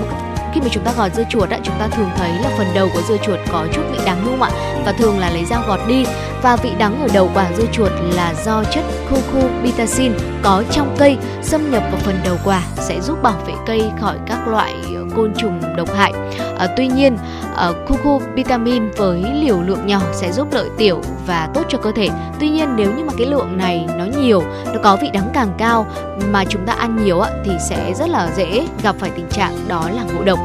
khi 0.56 0.62
mà 0.62 0.68
chúng 0.72 0.84
ta 0.84 0.94
gọt 0.98 1.14
dưa 1.14 1.24
chuột 1.30 1.50
á 1.50 1.60
chúng 1.64 1.76
ta 1.80 1.88
thường 1.88 2.10
thấy 2.18 2.30
là 2.30 2.50
phần 2.58 2.68
đầu 2.76 2.90
của 2.94 3.02
dưa 3.08 3.18
chuột 3.18 3.40
có 3.52 3.68
chút 3.74 3.82
vị 3.92 3.98
đắng 4.06 4.22
đúng 4.26 4.40
không 4.40 4.42
ạ 4.42 4.82
và 4.86 4.92
thường 4.92 5.20
là 5.20 5.30
lấy 5.30 5.46
dao 5.46 5.64
gọt 5.68 5.80
đi 5.88 6.06
và 6.42 6.56
vị 6.56 6.72
đắng 6.78 7.02
ở 7.02 7.08
đầu 7.14 7.30
quả 7.34 7.52
dưa 7.58 7.66
chuột 7.72 7.92
là 8.16 8.34
do 8.46 8.64
chất 8.64 8.84
cucurbitacin 9.10 10.14
có 10.44 10.64
trong 10.72 10.96
cây 11.00 11.18
xâm 11.42 11.72
nhập 11.72 11.84
vào 11.92 12.02
phần 12.04 12.20
đầu 12.24 12.38
quả 12.44 12.64
sẽ 12.76 13.02
giúp 13.02 13.22
bảo 13.24 13.38
vệ 13.48 13.54
cây 13.66 13.92
khỏi 14.02 14.18
các 14.28 14.48
loại 14.48 14.74
ờ, 14.96 15.06
côn 15.16 15.34
trùng 15.38 15.62
độc 15.76 15.96
hại. 15.96 16.14
À, 16.58 16.68
tuy 16.78 16.88
nhiên, 16.88 17.18
ờ, 17.56 17.70
uh, 17.70 17.88
cucurbitamin 17.88 18.92
với 18.98 19.24
liều 19.34 19.62
lượng 19.62 19.88
nhỏ 19.88 20.02
sẽ 20.14 20.32
giúp 20.32 20.48
lợi 20.52 20.70
tiểu 20.78 21.02
và 21.28 21.50
tốt 21.54 21.64
cho 21.70 21.78
cơ 21.78 21.92
thể. 21.96 22.10
Tuy 22.40 22.50
nhiên 22.50 22.76
nếu 22.76 22.94
như 22.94 23.04
mà 23.04 23.14
cái 23.18 23.28
lượng 23.28 23.58
này 23.58 23.88
nó 23.98 24.06
nhiều, 24.22 24.44
nó 24.66 24.80
có 24.84 24.98
vị 25.02 25.10
đắng 25.14 25.30
càng 25.34 25.54
cao 25.58 25.88
mà 26.32 26.46
chúng 26.46 26.66
ta 26.66 26.74
ăn 26.74 27.06
nhiều 27.06 27.20
á, 27.20 27.32
thì 27.46 27.52
sẽ 27.70 27.94
rất 27.94 28.10
là 28.10 28.30
dễ 28.36 28.68
gặp 28.84 28.96
phải 29.00 29.10
tình 29.10 29.30
trạng 29.30 29.68
đó 29.68 29.90
là 29.96 30.04
ngộ 30.04 30.24
độc. 30.24 30.40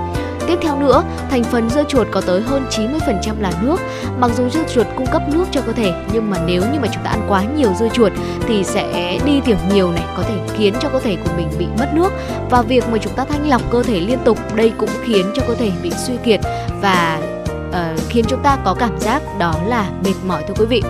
Tiếp 0.51 0.59
theo 0.63 0.77
nữa, 0.77 1.03
thành 1.31 1.45
phần 1.45 1.71
dưa 1.71 1.85
chuột 1.89 2.07
có 2.11 2.21
tới 2.21 2.41
hơn 2.41 2.67
90% 2.71 3.41
là 3.41 3.53
nước. 3.63 3.77
Mặc 4.19 4.31
dù 4.37 4.49
dưa 4.49 4.63
chuột 4.75 4.87
cung 4.97 5.07
cấp 5.07 5.23
nước 5.33 5.45
cho 5.51 5.61
cơ 5.61 5.73
thể, 5.73 5.93
nhưng 6.13 6.31
mà 6.31 6.37
nếu 6.47 6.63
như 6.73 6.81
mà 6.81 6.89
chúng 6.93 7.05
ta 7.05 7.11
ăn 7.11 7.27
quá 7.29 7.45
nhiều 7.57 7.73
dưa 7.79 7.89
chuột 7.89 8.13
thì 8.49 8.65
sẽ 8.65 9.19
đi 9.25 9.41
tiểu 9.45 9.57
nhiều 9.73 9.93
này, 9.93 10.05
có 10.17 10.23
thể 10.23 10.35
khiến 10.57 10.75
cho 10.81 10.89
cơ 10.89 11.01
thể 11.01 11.17
của 11.25 11.31
mình 11.37 11.49
bị 11.59 11.67
mất 11.79 11.91
nước. 11.95 12.13
Và 12.51 12.63
việc 12.63 12.85
mà 12.93 12.99
chúng 12.99 13.13
ta 13.13 13.25
thanh 13.25 13.49
lọc 13.49 13.71
cơ 13.71 13.83
thể 13.83 14.01
liên 14.01 14.19
tục, 14.25 14.39
đây 14.55 14.73
cũng 14.79 14.91
khiến 15.05 15.27
cho 15.35 15.43
cơ 15.49 15.55
thể 15.55 15.73
bị 15.83 15.91
suy 15.91 16.15
kiệt 16.25 16.41
và 16.83 17.21
uh, 17.69 18.01
khiến 18.09 18.25
chúng 18.29 18.43
ta 18.43 18.59
có 18.65 18.75
cảm 18.75 19.01
giác 19.01 19.23
đó 19.39 19.55
là 19.67 19.91
mệt 20.05 20.15
mỏi 20.27 20.43
thưa 20.49 20.55
quý 20.59 20.67
vị. 20.67 20.83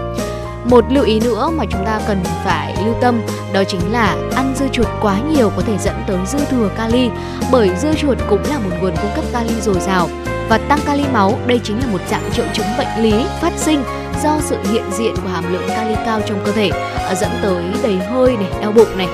Một 0.65 0.85
lưu 0.91 1.05
ý 1.05 1.21
nữa 1.21 1.51
mà 1.57 1.65
chúng 1.71 1.85
ta 1.87 2.01
cần 2.09 2.23
phải 2.45 2.75
lưu 2.85 2.95
tâm 3.01 3.21
đó 3.53 3.65
chính 3.65 3.93
là 3.93 4.17
ăn 4.35 4.55
dưa 4.57 4.67
chuột 4.73 4.87
quá 5.01 5.19
nhiều 5.31 5.51
có 5.57 5.63
thể 5.67 5.79
dẫn 5.79 5.95
tới 6.07 6.19
dư 6.27 6.39
thừa 6.39 6.71
kali 6.77 7.11
bởi 7.53 7.71
dưa 7.83 7.95
chuột 7.95 8.19
cũng 8.29 8.43
là 8.51 8.59
một 8.59 8.71
nguồn 8.81 8.97
cung 9.03 9.11
cấp 9.17 9.25
kali 9.33 9.61
dồi 9.61 9.81
dào 9.81 10.09
và 10.49 10.59
tăng 10.59 10.81
kali 10.87 11.05
máu. 11.13 11.39
Đây 11.47 11.61
chính 11.65 11.81
là 11.81 11.87
một 11.93 12.01
dạng 12.11 12.31
triệu 12.33 12.45
chứng 12.53 12.67
bệnh 12.79 13.03
lý 13.03 13.25
phát 13.41 13.53
sinh 13.57 13.83
do 14.23 14.39
sự 14.41 14.57
hiện 14.73 14.85
diện 14.99 15.15
của 15.17 15.29
hàm 15.29 15.53
lượng 15.53 15.69
kali 15.69 15.95
cao 15.95 16.21
trong 16.27 16.43
cơ 16.45 16.53
thể 16.53 16.69
à, 17.09 17.15
dẫn 17.15 17.31
tới 17.43 17.65
đầy 17.83 17.97
hơi 17.97 18.37
này, 18.37 18.51
đau 18.63 18.73
bụng 18.73 18.99
này, 18.99 19.09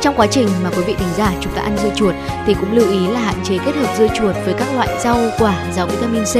trong 0.00 0.14
quá 0.16 0.26
trình 0.26 0.48
mà 0.64 0.70
quý 0.70 0.82
vị 0.86 0.94
thính 0.98 1.08
giả 1.16 1.32
chúng 1.40 1.52
ta 1.52 1.62
ăn 1.62 1.76
dưa 1.82 1.90
chuột 1.94 2.14
thì 2.46 2.54
cũng 2.54 2.76
lưu 2.76 2.90
ý 2.90 3.06
là 3.06 3.20
hạn 3.20 3.34
chế 3.44 3.58
kết 3.66 3.74
hợp 3.74 3.94
dưa 3.98 4.08
chuột 4.08 4.34
với 4.44 4.54
các 4.58 4.74
loại 4.74 4.88
rau 5.04 5.18
quả 5.38 5.54
giàu 5.72 5.86
vitamin 5.86 6.24
C 6.24 6.34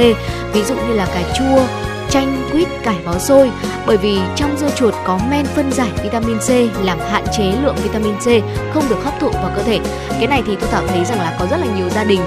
ví 0.53 0.63
dụ 0.63 0.75
như 0.75 0.93
là 0.93 1.05
cà 1.05 1.21
chua 1.37 1.63
chanh, 2.09 2.49
quýt, 2.51 2.67
cải 2.83 2.95
bó 3.05 3.17
xôi 3.17 3.51
bởi 3.85 3.97
vì 3.97 4.19
trong 4.35 4.57
dưa 4.57 4.69
chuột 4.75 4.93
có 5.05 5.19
men 5.31 5.45
phân 5.45 5.71
giải 5.71 5.89
vitamin 6.03 6.37
C 6.37 6.49
làm 6.83 6.99
hạn 6.99 7.23
chế 7.37 7.43
lượng 7.63 7.75
vitamin 7.83 8.15
C 8.15 8.27
không 8.73 8.83
được 8.89 9.03
hấp 9.03 9.19
thụ 9.19 9.29
vào 9.29 9.51
cơ 9.55 9.63
thể. 9.63 9.79
Cái 10.09 10.27
này 10.27 10.43
thì 10.47 10.55
tôi 10.59 10.69
Thảo 10.71 10.83
thấy 10.87 11.05
rằng 11.05 11.19
là 11.19 11.37
có 11.39 11.45
rất 11.51 11.57
là 11.57 11.67
nhiều 11.77 11.89
gia 11.89 12.03
đình 12.03 12.21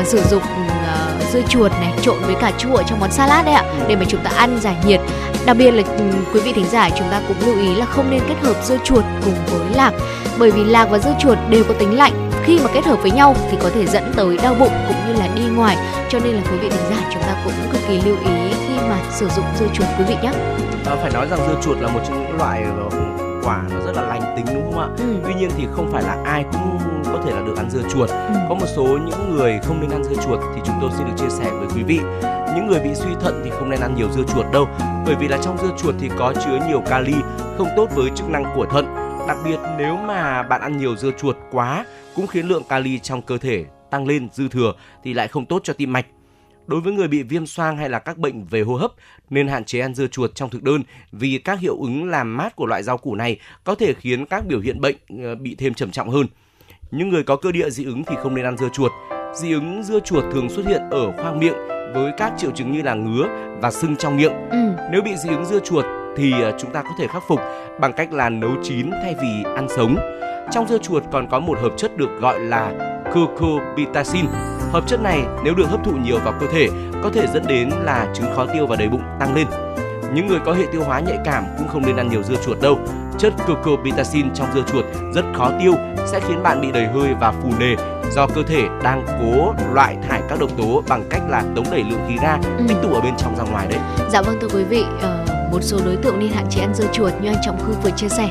uh, 0.00 0.06
sử 0.06 0.22
dụng 0.30 0.42
uh, 0.42 1.32
dưa 1.32 1.42
chuột 1.48 1.72
này 1.72 1.92
trộn 2.02 2.16
với 2.20 2.34
cà 2.34 2.52
chua 2.58 2.82
trong 2.86 3.00
món 3.00 3.12
salad 3.12 3.46
đấy 3.46 3.54
ạ 3.54 3.64
để 3.88 3.96
mà 3.96 4.04
chúng 4.08 4.20
ta 4.24 4.30
ăn 4.30 4.58
giải 4.60 4.76
nhiệt. 4.86 5.00
Đặc 5.46 5.56
biệt 5.56 5.70
là 5.70 5.82
um, 5.98 6.10
quý 6.34 6.40
vị 6.40 6.52
thính 6.52 6.66
giả 6.70 6.90
chúng 6.90 7.08
ta 7.10 7.20
cũng 7.28 7.36
lưu 7.46 7.56
ý 7.56 7.74
là 7.74 7.86
không 7.86 8.10
nên 8.10 8.20
kết 8.28 8.36
hợp 8.42 8.56
dưa 8.64 8.76
chuột 8.84 9.04
cùng 9.24 9.34
với 9.46 9.74
lạc 9.74 9.92
bởi 10.38 10.50
vì 10.50 10.64
lạc 10.64 10.88
và 10.90 10.98
dưa 10.98 11.14
chuột 11.18 11.38
đều 11.50 11.64
có 11.64 11.74
tính 11.78 11.96
lạnh 11.98 12.21
khi 12.44 12.58
mà 12.64 12.70
kết 12.74 12.84
hợp 12.84 13.02
với 13.02 13.10
nhau 13.10 13.34
thì 13.50 13.56
có 13.62 13.70
thể 13.74 13.86
dẫn 13.86 14.12
tới 14.16 14.36
đau 14.42 14.54
bụng 14.54 14.72
cũng 14.88 14.96
như 15.06 15.12
là 15.12 15.28
đi 15.36 15.42
ngoài 15.56 15.76
cho 16.08 16.18
nên 16.18 16.34
là 16.34 16.42
quý 16.50 16.58
vị 16.58 16.68
thính 16.70 16.90
giả 16.90 17.10
chúng 17.12 17.22
ta 17.22 17.42
cũng 17.44 17.52
cực 17.72 17.80
kỳ 17.88 18.00
lưu 18.00 18.16
ý 18.24 18.50
khi 18.68 18.76
mà 18.88 18.98
sử 19.10 19.28
dụng 19.28 19.44
dưa 19.58 19.66
chuột 19.74 19.86
quý 19.98 20.04
vị 20.08 20.16
nhé. 20.22 20.32
À, 20.86 20.96
phải 21.02 21.10
nói 21.10 21.26
rằng 21.30 21.38
dưa 21.48 21.60
chuột 21.62 21.78
là 21.78 21.88
một 21.88 22.00
trong 22.08 22.22
những 22.22 22.36
loại 22.36 22.62
ờ, 22.62 22.88
quả 23.42 23.62
nó 23.70 23.80
rất 23.86 23.92
là 23.96 24.02
lành 24.02 24.34
tính 24.36 24.46
đúng 24.54 24.72
không 24.72 24.80
ạ? 24.80 24.88
Ừ. 24.98 25.04
Tuy 25.24 25.34
nhiên 25.34 25.50
thì 25.56 25.66
không 25.72 25.92
phải 25.92 26.02
là 26.02 26.16
ai 26.24 26.44
cũng 26.52 26.78
có 27.04 27.20
thể 27.24 27.30
là 27.30 27.40
được 27.46 27.56
ăn 27.56 27.70
dưa 27.70 27.82
chuột. 27.92 28.08
Ừ. 28.08 28.34
Có 28.48 28.54
một 28.54 28.66
số 28.76 28.84
những 28.84 29.36
người 29.36 29.60
không 29.64 29.80
nên 29.80 29.90
ăn 29.90 30.04
dưa 30.04 30.22
chuột 30.24 30.40
thì 30.54 30.60
chúng 30.64 30.76
tôi 30.80 30.90
xin 30.96 31.06
được 31.06 31.14
chia 31.16 31.30
sẻ 31.30 31.50
với 31.50 31.68
quý 31.74 31.82
vị. 31.82 32.00
Những 32.54 32.66
người 32.66 32.80
bị 32.80 32.94
suy 32.94 33.10
thận 33.20 33.40
thì 33.44 33.50
không 33.50 33.70
nên 33.70 33.80
ăn 33.80 33.94
nhiều 33.96 34.08
dưa 34.10 34.22
chuột 34.34 34.46
đâu, 34.52 34.68
bởi 35.06 35.14
vì 35.20 35.28
là 35.28 35.38
trong 35.42 35.58
dưa 35.58 35.70
chuột 35.82 35.94
thì 36.00 36.10
có 36.18 36.32
chứa 36.44 36.58
nhiều 36.68 36.82
kali 36.86 37.14
không 37.58 37.68
tốt 37.76 37.88
với 37.94 38.10
chức 38.14 38.28
năng 38.28 38.44
của 38.56 38.66
thận. 38.66 38.96
Đặc 39.28 39.36
biệt 39.44 39.56
nếu 39.78 39.96
mà 39.96 40.42
bạn 40.42 40.60
ăn 40.60 40.78
nhiều 40.78 40.96
dưa 40.96 41.10
chuột 41.20 41.36
quá 41.50 41.84
cũng 42.14 42.26
khiến 42.26 42.48
lượng 42.48 42.62
kali 42.68 42.98
trong 42.98 43.22
cơ 43.22 43.38
thể 43.38 43.64
tăng 43.90 44.06
lên 44.06 44.28
dư 44.32 44.48
thừa 44.48 44.72
thì 45.04 45.14
lại 45.14 45.28
không 45.28 45.46
tốt 45.46 45.60
cho 45.64 45.72
tim 45.72 45.92
mạch. 45.92 46.06
Đối 46.66 46.80
với 46.80 46.92
người 46.92 47.08
bị 47.08 47.22
viêm 47.22 47.46
xoang 47.46 47.76
hay 47.76 47.88
là 47.88 47.98
các 47.98 48.18
bệnh 48.18 48.44
về 48.44 48.60
hô 48.60 48.74
hấp 48.74 48.92
nên 49.30 49.48
hạn 49.48 49.64
chế 49.64 49.80
ăn 49.80 49.94
dưa 49.94 50.06
chuột 50.06 50.34
trong 50.34 50.50
thực 50.50 50.62
đơn 50.62 50.82
vì 51.12 51.38
các 51.38 51.58
hiệu 51.58 51.76
ứng 51.80 52.10
làm 52.10 52.36
mát 52.36 52.56
của 52.56 52.66
loại 52.66 52.82
rau 52.82 52.98
củ 52.98 53.14
này 53.14 53.38
có 53.64 53.74
thể 53.74 53.94
khiến 53.94 54.26
các 54.26 54.46
biểu 54.46 54.60
hiện 54.60 54.80
bệnh 54.80 54.96
ờ, 55.22 55.34
bị 55.34 55.54
thêm 55.54 55.74
trầm 55.74 55.90
trọng 55.90 56.10
hơn. 56.10 56.26
Những 56.90 57.08
người 57.08 57.22
có 57.22 57.36
cơ 57.36 57.52
địa 57.52 57.70
dị 57.70 57.84
ứng 57.84 58.04
thì 58.04 58.16
không 58.22 58.34
nên 58.34 58.44
ăn 58.44 58.56
dưa 58.56 58.68
chuột. 58.72 58.92
Dị 59.34 59.52
ứng 59.52 59.82
dưa 59.82 60.00
chuột 60.00 60.24
thường 60.32 60.48
xuất 60.48 60.66
hiện 60.66 60.82
ở 60.90 61.12
khoang 61.12 61.40
miệng 61.40 61.56
với 61.94 62.12
các 62.18 62.32
triệu 62.38 62.50
chứng 62.50 62.72
như 62.72 62.82
là 62.82 62.94
ngứa 62.94 63.28
và 63.60 63.70
sưng 63.70 63.96
trong 63.96 64.16
miệng. 64.16 64.32
Ừ. 64.50 64.58
Nếu 64.92 65.02
bị 65.02 65.10
dị 65.16 65.28
ứng 65.28 65.44
dưa 65.44 65.60
chuột 65.60 65.84
thì 66.16 66.32
ờ, 66.42 66.58
chúng 66.60 66.72
ta 66.72 66.82
có 66.82 66.90
thể 66.98 67.06
khắc 67.06 67.22
phục 67.28 67.40
bằng 67.80 67.92
cách 67.96 68.12
là 68.12 68.28
nấu 68.28 68.50
chín 68.62 68.90
thay 68.90 69.14
vì 69.22 69.42
ăn 69.56 69.66
sống. 69.76 69.96
Trong 70.50 70.68
dưa 70.68 70.78
chuột 70.78 71.02
còn 71.12 71.28
có 71.30 71.40
một 71.40 71.58
hợp 71.62 71.72
chất 71.76 71.96
được 71.96 72.20
gọi 72.20 72.40
là 72.40 72.72
cucurbitacin. 73.14 74.26
Hợp 74.72 74.86
chất 74.86 75.02
này 75.02 75.24
nếu 75.44 75.54
được 75.54 75.66
hấp 75.70 75.84
thụ 75.84 75.92
nhiều 75.92 76.18
vào 76.24 76.34
cơ 76.40 76.46
thể 76.52 76.68
có 77.02 77.10
thể 77.12 77.26
dẫn 77.34 77.42
đến 77.48 77.70
là 77.70 78.06
chứng 78.14 78.34
khó 78.36 78.46
tiêu 78.46 78.66
và 78.66 78.76
đầy 78.76 78.88
bụng 78.88 79.02
tăng 79.20 79.34
lên. 79.34 79.46
Những 80.14 80.26
người 80.26 80.38
có 80.44 80.52
hệ 80.52 80.64
tiêu 80.72 80.82
hóa 80.84 81.00
nhạy 81.00 81.18
cảm 81.24 81.44
cũng 81.58 81.68
không 81.68 81.82
nên 81.86 81.96
ăn 81.96 82.08
nhiều 82.08 82.22
dưa 82.22 82.36
chuột 82.46 82.60
đâu. 82.60 82.78
Chất 83.18 83.32
cucurbitacin 83.46 84.34
trong 84.34 84.48
dưa 84.54 84.62
chuột 84.72 84.84
rất 85.14 85.24
khó 85.34 85.50
tiêu, 85.60 85.74
sẽ 86.06 86.20
khiến 86.20 86.42
bạn 86.42 86.60
bị 86.60 86.72
đầy 86.72 86.86
hơi 86.86 87.14
và 87.20 87.32
phù 87.32 87.50
nề 87.58 87.76
do 88.10 88.26
cơ 88.26 88.42
thể 88.42 88.68
đang 88.82 89.06
cố 89.20 89.54
loại 89.72 89.96
thải 90.08 90.22
các 90.28 90.40
độc 90.40 90.50
tố 90.58 90.82
bằng 90.88 91.04
cách 91.10 91.22
là 91.28 91.42
tống 91.56 91.64
đẩy 91.70 91.84
lượng 91.90 92.00
khí 92.08 92.16
ga 92.22 92.38
tích 92.68 92.76
tụ 92.82 92.94
ở 92.94 93.00
bên 93.00 93.14
trong 93.18 93.36
ra 93.36 93.44
ngoài 93.44 93.66
đấy. 93.70 93.78
Dạ 94.10 94.22
vâng 94.22 94.38
thưa 94.40 94.48
quý 94.54 94.64
vị, 94.64 94.84
uh 94.96 95.31
một 95.52 95.60
số 95.62 95.78
đối 95.84 95.96
tượng 95.96 96.18
nên 96.18 96.32
hạn 96.32 96.46
chế 96.50 96.60
ăn 96.60 96.74
dưa 96.74 96.86
chuột 96.92 97.12
như 97.20 97.28
anh 97.28 97.42
Trọng 97.44 97.58
Khư 97.58 97.72
vừa 97.82 97.90
chia 97.90 98.08
sẻ. 98.08 98.28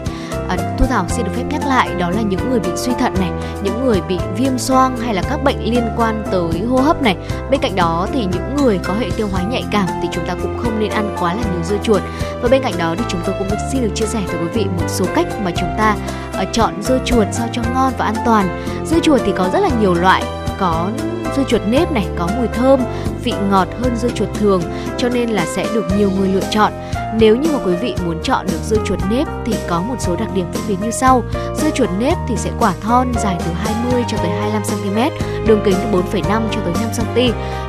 À, 0.50 0.58
Thu 0.78 0.86
Thảo 0.86 1.06
xin 1.10 1.26
được 1.26 1.32
phép 1.36 1.44
nhắc 1.50 1.62
lại 1.68 1.90
đó 2.00 2.10
là 2.10 2.22
những 2.22 2.50
người 2.50 2.60
bị 2.60 2.70
suy 2.76 2.92
thận 3.00 3.14
này, 3.20 3.32
những 3.64 3.86
người 3.86 4.02
bị 4.02 4.18
viêm 4.38 4.58
xoang 4.58 4.98
hay 4.98 5.14
là 5.14 5.22
các 5.22 5.44
bệnh 5.44 5.64
liên 5.64 5.84
quan 5.98 6.24
tới 6.32 6.62
hô 6.70 6.78
hấp 6.78 7.02
này. 7.02 7.18
Bên 7.52 7.62
cạnh 7.62 7.76
đó 7.76 8.08
thì 8.14 8.26
những 8.26 8.56
người 8.56 8.80
có 8.84 8.94
hệ 8.94 9.10
tiêu 9.18 9.28
hóa 9.32 9.42
nhạy 9.42 9.64
cảm 9.72 9.88
thì 10.02 10.08
chúng 10.12 10.26
ta 10.28 10.36
cũng 10.42 10.58
không 10.58 10.80
nên 10.80 10.92
ăn 10.92 11.16
quá 11.20 11.34
là 11.34 11.42
nhiều 11.42 11.64
dưa 11.64 11.78
chuột. 11.84 12.02
Và 12.42 12.50
bên 12.50 12.62
cạnh 12.64 12.74
đó 12.78 12.96
thì 12.98 13.04
chúng 13.08 13.22
tôi 13.26 13.36
cũng 13.40 13.48
xin 13.72 13.82
được 13.82 13.92
chia 13.96 14.06
sẻ 14.06 14.22
với 14.28 14.38
quý 14.42 14.48
vị 14.54 14.66
một 14.66 14.88
số 14.88 15.06
cách 15.16 15.28
mà 15.44 15.52
chúng 15.52 15.70
ta 15.78 15.96
uh, 16.42 16.48
chọn 16.54 16.74
dưa 16.82 17.00
chuột 17.06 17.28
sao 17.32 17.48
cho 17.52 17.62
ngon 17.74 17.94
và 17.98 18.06
an 18.06 18.16
toàn. 18.26 18.64
Dưa 18.86 19.00
chuột 19.00 19.22
thì 19.26 19.34
có 19.38 19.50
rất 19.54 19.60
là 19.60 19.70
nhiều 19.82 19.94
loại, 19.94 20.24
có 20.62 20.90
dưa 21.36 21.44
chuột 21.48 21.62
nếp 21.68 21.92
này 21.92 22.08
có 22.18 22.28
mùi 22.38 22.48
thơm, 22.48 22.80
vị 23.24 23.34
ngọt 23.50 23.68
hơn 23.82 23.96
dưa 23.96 24.10
chuột 24.10 24.30
thường 24.34 24.62
cho 24.98 25.10
nên 25.10 25.30
là 25.30 25.46
sẽ 25.46 25.68
được 25.74 25.86
nhiều 25.98 26.12
người 26.18 26.28
lựa 26.28 26.48
chọn. 26.52 26.74
Nếu 27.20 27.36
như 27.36 27.50
mà 27.54 27.60
quý 27.66 27.74
vị 27.82 27.96
muốn 28.06 28.20
chọn 28.24 28.46
được 28.46 28.60
dưa 28.64 28.78
chuột 28.86 29.00
nếp 29.10 29.28
thì 29.46 29.54
có 29.70 29.82
một 29.82 29.96
số 30.00 30.16
đặc 30.16 30.30
điểm 30.34 30.46
phổ 30.54 30.60
biến 30.68 30.78
như 30.82 30.92
sau. 30.92 31.24
Dưa 31.56 31.70
chuột 31.70 31.90
nếp 32.00 32.18
thì 32.28 32.36
sẽ 32.38 32.52
quả 32.60 32.74
thon 32.82 33.12
dài 33.24 33.38
từ 33.46 33.52
20 33.54 34.04
cho 34.08 34.18
tới 34.18 34.30
25 34.30 34.62
cm, 34.64 35.18
đường 35.48 35.62
kính 35.66 35.76
từ 35.92 36.00
4,5 36.00 36.42
cho 36.52 36.60
tới 36.62 36.74
5 36.82 36.90
cm. 36.98 37.22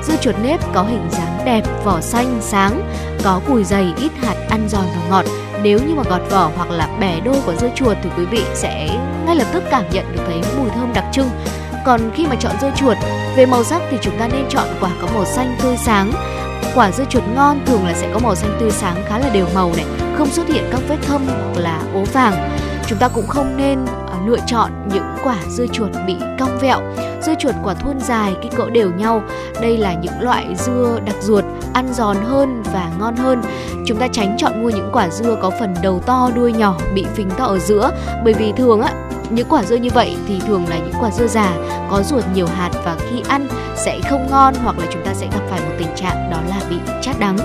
Dưa 0.03 0.16
chuột 0.20 0.34
nếp 0.43 0.61
có 0.74 0.82
hình 0.82 1.09
dáng 1.11 1.43
đẹp, 1.45 1.62
vỏ 1.84 2.01
xanh 2.01 2.38
sáng, 2.40 2.90
có 3.24 3.40
cùi 3.49 3.64
dày, 3.64 3.93
ít 3.97 4.12
hạt, 4.20 4.34
ăn 4.51 4.68
giòn 4.68 4.84
và 4.84 5.09
ngọt. 5.11 5.24
Nếu 5.62 5.78
như 5.78 5.95
mà 5.95 6.03
gọt 6.11 6.22
vỏ 6.30 6.51
hoặc 6.57 6.70
là 6.70 6.88
bẻ 7.01 7.20
đôi 7.20 7.36
của 7.47 7.55
dưa 7.55 7.68
chuột 7.74 7.97
thì 8.03 8.11
quý 8.16 8.24
vị 8.24 8.43
sẽ 8.55 8.99
ngay 9.26 9.36
lập 9.36 9.47
tức 9.53 9.62
cảm 9.70 9.84
nhận 9.93 10.05
được 10.12 10.22
thấy 10.26 10.43
mùi 10.59 10.70
thơm 10.70 10.93
đặc 10.93 11.05
trưng 11.12 11.28
còn 11.85 12.01
khi 12.14 12.26
mà 12.26 12.35
chọn 12.41 12.53
dưa 12.61 12.70
chuột, 12.76 12.97
về 13.37 13.47
màu 13.47 13.64
sắc 13.64 13.83
thì 13.91 13.97
chúng 14.03 14.18
ta 14.18 14.28
nên 14.28 14.45
chọn 14.49 14.66
quả 14.80 14.91
có 15.03 15.09
màu 15.14 15.24
xanh 15.24 15.57
tươi 15.62 15.76
sáng. 15.76 16.12
Quả 16.74 16.91
dưa 16.91 17.05
chuột 17.05 17.22
ngon 17.35 17.61
thường 17.66 17.87
là 17.87 17.95
sẽ 17.95 18.11
có 18.14 18.18
màu 18.18 18.35
xanh 18.35 18.57
tươi 18.61 18.70
sáng 18.70 19.05
khá 19.07 19.18
là 19.18 19.28
đều 19.28 19.47
màu 19.55 19.72
này, 19.76 19.87
không 20.18 20.30
xuất 20.30 20.49
hiện 20.49 20.64
các 20.72 20.80
vết 20.89 20.97
thâm 21.03 21.26
hoặc 21.26 21.61
là 21.61 21.83
ố 21.95 22.05
vàng. 22.12 22.59
Chúng 22.87 22.99
ta 22.99 23.09
cũng 23.09 23.26
không 23.26 23.57
nên 23.57 23.78
lựa 24.26 24.38
chọn 24.46 24.70
những 24.92 25.04
quả 25.24 25.36
dưa 25.48 25.66
chuột 25.66 25.90
bị 26.06 26.16
cong 26.38 26.58
vẹo. 26.60 26.80
Dưa 27.22 27.34
chuột 27.38 27.54
quả 27.64 27.74
thuôn 27.74 28.00
dài, 28.00 28.34
kích 28.42 28.52
cỡ 28.56 28.70
đều 28.70 28.90
nhau. 28.90 29.22
Đây 29.60 29.78
là 29.78 29.94
những 29.94 30.20
loại 30.20 30.54
dưa 30.56 30.98
đặc 31.06 31.16
ruột, 31.20 31.44
ăn 31.74 31.92
giòn 31.94 32.16
hơn 32.16 32.62
và 32.72 32.90
ngon 32.98 33.16
hơn. 33.16 33.42
Chúng 33.86 33.98
ta 33.98 34.08
tránh 34.08 34.36
chọn 34.38 34.62
mua 34.62 34.70
những 34.70 34.90
quả 34.92 35.08
dưa 35.08 35.36
có 35.42 35.50
phần 35.50 35.74
đầu 35.82 36.00
to 36.06 36.30
đuôi 36.34 36.52
nhỏ 36.52 36.76
bị 36.94 37.04
phình 37.14 37.30
to 37.30 37.44
ở 37.44 37.58
giữa 37.58 37.90
bởi 38.24 38.34
vì 38.34 38.52
thường 38.52 38.80
á 38.80 38.92
những 39.30 39.48
quả 39.48 39.62
dưa 39.62 39.76
như 39.76 39.90
vậy 39.94 40.16
thì 40.28 40.40
thường 40.46 40.64
là 40.68 40.78
những 40.78 40.94
quả 41.00 41.10
dưa 41.10 41.26
già 41.26 41.52
có 41.90 42.02
ruột 42.02 42.24
nhiều 42.34 42.46
hạt 42.46 42.70
và 42.84 42.96
khi 43.10 43.22
ăn 43.28 43.48
sẽ 43.76 44.00
không 44.10 44.26
ngon 44.30 44.54
hoặc 44.54 44.78
là 44.78 44.86
chúng 44.92 45.04
ta 45.04 45.14
sẽ 45.14 45.26
gặp 45.26 45.40
phải 45.50 45.60
một 45.60 45.74
tình 45.78 45.96
trạng 45.96 46.30
đó 46.30 46.38
là 46.48 46.60
bị 46.70 46.76
chát 47.02 47.18
đắng. 47.18 47.36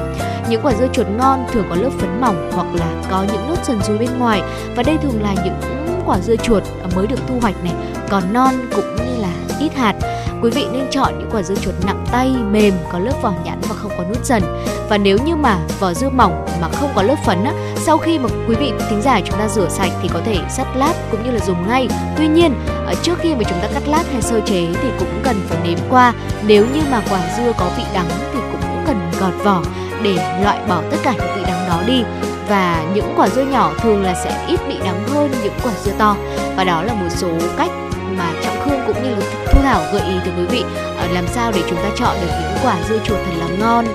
Những 0.50 0.62
quả 0.64 0.74
dưa 0.74 0.88
chuột 0.94 1.08
ngon 1.10 1.46
thường 1.52 1.66
có 1.70 1.76
lớp 1.76 1.90
phấn 2.00 2.22
mỏng 2.22 2.52
hoặc 2.54 2.68
là 2.80 3.04
có 3.12 3.26
những 3.32 3.48
nốt 3.50 3.58
sần 3.64 3.82
ruồi 3.82 3.98
bên 3.98 4.10
ngoài 4.20 4.42
và 4.76 4.84
đây 4.84 4.98
thường 4.98 5.22
là 5.22 5.34
những 5.46 5.87
quả 6.08 6.20
dưa 6.20 6.36
chuột 6.36 6.64
mới 6.96 7.08
được 7.08 7.20
thu 7.28 7.40
hoạch 7.42 7.64
này, 7.64 7.74
còn 8.10 8.34
non 8.34 8.54
cũng 8.76 8.96
như 8.96 9.22
là 9.22 9.34
ít 9.60 9.76
hạt 9.76 9.96
quý 10.42 10.50
vị 10.50 10.66
nên 10.72 10.88
chọn 10.92 11.20
những 11.20 11.30
quả 11.32 11.44
dưa 11.44 11.56
chuột 11.56 11.74
nặng 11.86 12.06
tay, 12.12 12.36
mềm, 12.52 12.74
có 12.92 13.00
lớp 13.00 13.14
vỏ 13.22 13.34
nhẵn 13.46 13.62
và 13.70 13.76
không 13.76 13.92
có 13.98 14.04
nút 14.04 14.26
dần. 14.26 14.44
Và 14.90 14.98
nếu 14.98 15.18
như 15.26 15.36
mà 15.36 15.58
vỏ 15.80 15.94
dưa 15.94 16.10
mỏng 16.10 16.46
mà 16.62 16.70
không 16.70 16.90
có 16.96 17.04
lớp 17.04 17.16
phấn 17.26 17.44
á, 17.44 17.54
sau 17.76 17.98
khi 17.98 18.20
mà 18.20 18.30
quý 18.48 18.56
vị 18.56 18.72
thính 18.90 19.02
giả 19.02 19.22
chúng 19.26 19.40
ta 19.40 19.48
rửa 19.48 19.70
sạch 19.70 19.92
thì 20.02 20.10
có 20.14 20.20
thể 20.26 20.38
sắt 20.50 20.68
lát 20.76 20.94
cũng 21.12 21.24
như 21.24 21.32
là 21.32 21.40
dùng 21.46 21.68
ngay. 21.68 21.88
Tuy 22.18 22.28
nhiên, 22.28 22.54
ở 22.86 22.94
trước 23.02 23.20
khi 23.20 23.36
mà 23.36 23.44
chúng 23.50 23.60
ta 23.62 23.68
cắt 23.74 23.88
lát 23.88 24.04
hay 24.12 24.22
sơ 24.22 24.40
chế 24.46 24.68
thì 24.82 24.90
cũng 25.00 25.20
cần 25.24 25.42
phải 25.48 25.58
nếm 25.64 25.78
qua. 25.90 26.14
Nếu 26.48 26.66
như 26.74 26.82
mà 26.92 27.02
quả 27.10 27.20
dưa 27.38 27.52
có 27.58 27.70
vị 27.78 27.84
đắng 27.94 28.10
thì 28.34 28.40
cũng 28.52 28.84
cần 28.88 29.12
gọt 29.20 29.34
vỏ 29.44 29.62
để 30.04 30.16
loại 30.44 30.60
bỏ 30.68 30.82
tất 30.92 30.98
cả 31.04 31.14
những 31.18 31.36
vị 31.36 31.42
đắng 31.48 31.70
đó 31.70 31.82
đi 31.88 32.04
và 32.50 32.86
những 32.94 33.14
quả 33.18 33.30
dưa 33.30 33.44
nhỏ 33.44 33.74
thường 33.80 34.04
là 34.04 34.14
sẽ 34.24 34.46
ít 34.48 34.60
bị 34.68 34.76
đắng 34.86 35.08
hơn 35.08 35.32
những 35.44 35.54
quả 35.64 35.72
dưa 35.84 35.92
to. 35.98 36.16
Và 36.58 36.64
đó 36.64 36.84
là 36.84 36.94
một 36.94 37.10
số 37.10 37.30
cách 37.58 37.72
mà 38.18 38.34
trọng 38.44 38.60
khương 38.62 38.80
cũng 38.88 39.04
như 39.04 39.10
là 39.10 39.26
thu 39.52 39.62
thảo 39.62 39.82
gợi 39.94 40.02
ý 40.02 40.16
tới 40.26 40.34
quý 40.38 40.46
vị 40.50 40.64
ờ, 40.98 41.08
làm 41.08 41.28
sao 41.28 41.52
để 41.56 41.62
chúng 41.70 41.78
ta 41.78 41.90
chọn 41.98 42.16
được 42.22 42.28
những 42.42 42.58
quả 42.64 42.76
dưa 42.90 42.98
chuột 43.04 43.18
thật 43.26 43.32
là 43.40 43.48
ngon 43.60 43.86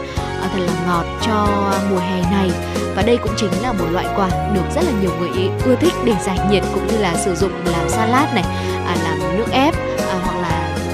ờ, 0.41 0.49
thật 0.53 0.59
là 0.67 0.73
ngọt 0.87 1.05
cho 1.27 1.47
mùa 1.91 1.99
hè 1.99 2.23
này. 2.31 2.51
Và 2.97 3.03
đây 3.03 3.17
cũng 3.17 3.33
chính 3.37 3.51
là 3.63 3.73
một 3.73 3.87
loại 3.93 4.07
quả 4.17 4.29
được 4.55 4.65
rất 4.75 4.85
là 4.85 4.93
nhiều 5.01 5.11
người 5.21 5.51
ưa 5.65 5.77
thích 5.77 5.95
để 6.05 6.15
giải 6.25 6.39
nhiệt 6.51 6.63
cũng 6.75 6.87
như 6.87 6.99
là 6.99 7.15
sử 7.15 7.35
dụng 7.35 7.53
làm 7.65 7.89
salad 7.89 8.35
này 8.35 8.45
à, 8.87 8.97
làm 9.05 9.39
nước 9.39 9.47
ép 9.53 9.75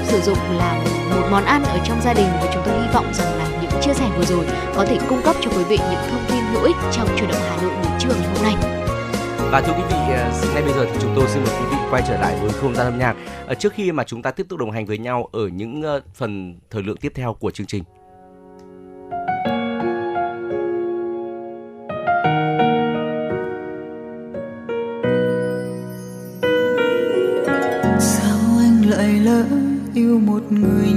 sử 0.09 0.21
dụng 0.21 0.37
làm 0.57 0.77
một 1.09 1.27
món 1.31 1.45
ăn 1.45 1.63
ở 1.63 1.79
trong 1.85 2.01
gia 2.01 2.13
đình 2.13 2.27
và 2.41 2.51
chúng 2.53 2.63
tôi 2.65 2.81
hy 2.81 2.87
vọng 2.93 3.13
rằng 3.13 3.37
là 3.37 3.49
những 3.61 3.81
chia 3.81 3.93
sẻ 3.93 4.09
vừa 4.17 4.25
rồi 4.25 4.45
có 4.75 4.85
thể 4.85 4.97
cung 5.09 5.21
cấp 5.23 5.35
cho 5.41 5.51
quý 5.51 5.63
vị 5.63 5.77
những 5.77 6.01
thông 6.09 6.25
tin 6.27 6.43
hữu 6.53 6.63
ích 6.63 6.75
trong 6.91 7.07
chuyển 7.17 7.29
động 7.29 7.41
Hà 7.41 7.61
Nội 7.61 7.71
buổi 7.71 7.91
trưa 7.99 8.09
ngày 8.09 8.27
hôm 8.33 8.43
nay. 8.43 8.55
Và 9.51 9.61
thưa 9.61 9.73
quý 9.73 9.83
vị, 9.89 10.13
ờ, 10.13 10.31
ngay 10.53 10.63
bây 10.63 10.73
giờ 10.73 10.85
thì 10.93 10.99
chúng 11.01 11.13
tôi 11.15 11.27
xin 11.27 11.43
mời 11.43 11.55
quý 11.59 11.65
vị 11.71 11.77
quay 11.91 12.03
trở 12.07 12.17
lại 12.17 12.39
với 12.41 12.49
không 12.49 12.75
gian 12.75 12.85
âm 12.85 12.99
nhạc. 12.99 13.15
Ở 13.47 13.53
trước 13.53 13.73
khi 13.73 13.91
mà 13.91 14.03
chúng 14.03 14.21
ta 14.21 14.31
tiếp 14.31 14.45
tục 14.49 14.59
đồng 14.59 14.71
hành 14.71 14.85
với 14.85 14.97
nhau 14.97 15.29
ở 15.31 15.47
những 15.47 15.81
ờ, 15.81 16.01
phần 16.13 16.59
thời 16.69 16.83
lượng 16.83 16.97
tiếp 16.97 17.11
theo 17.15 17.33
của 17.33 17.51
chương 17.51 17.67
trình. 17.67 17.83
Người 30.49 30.88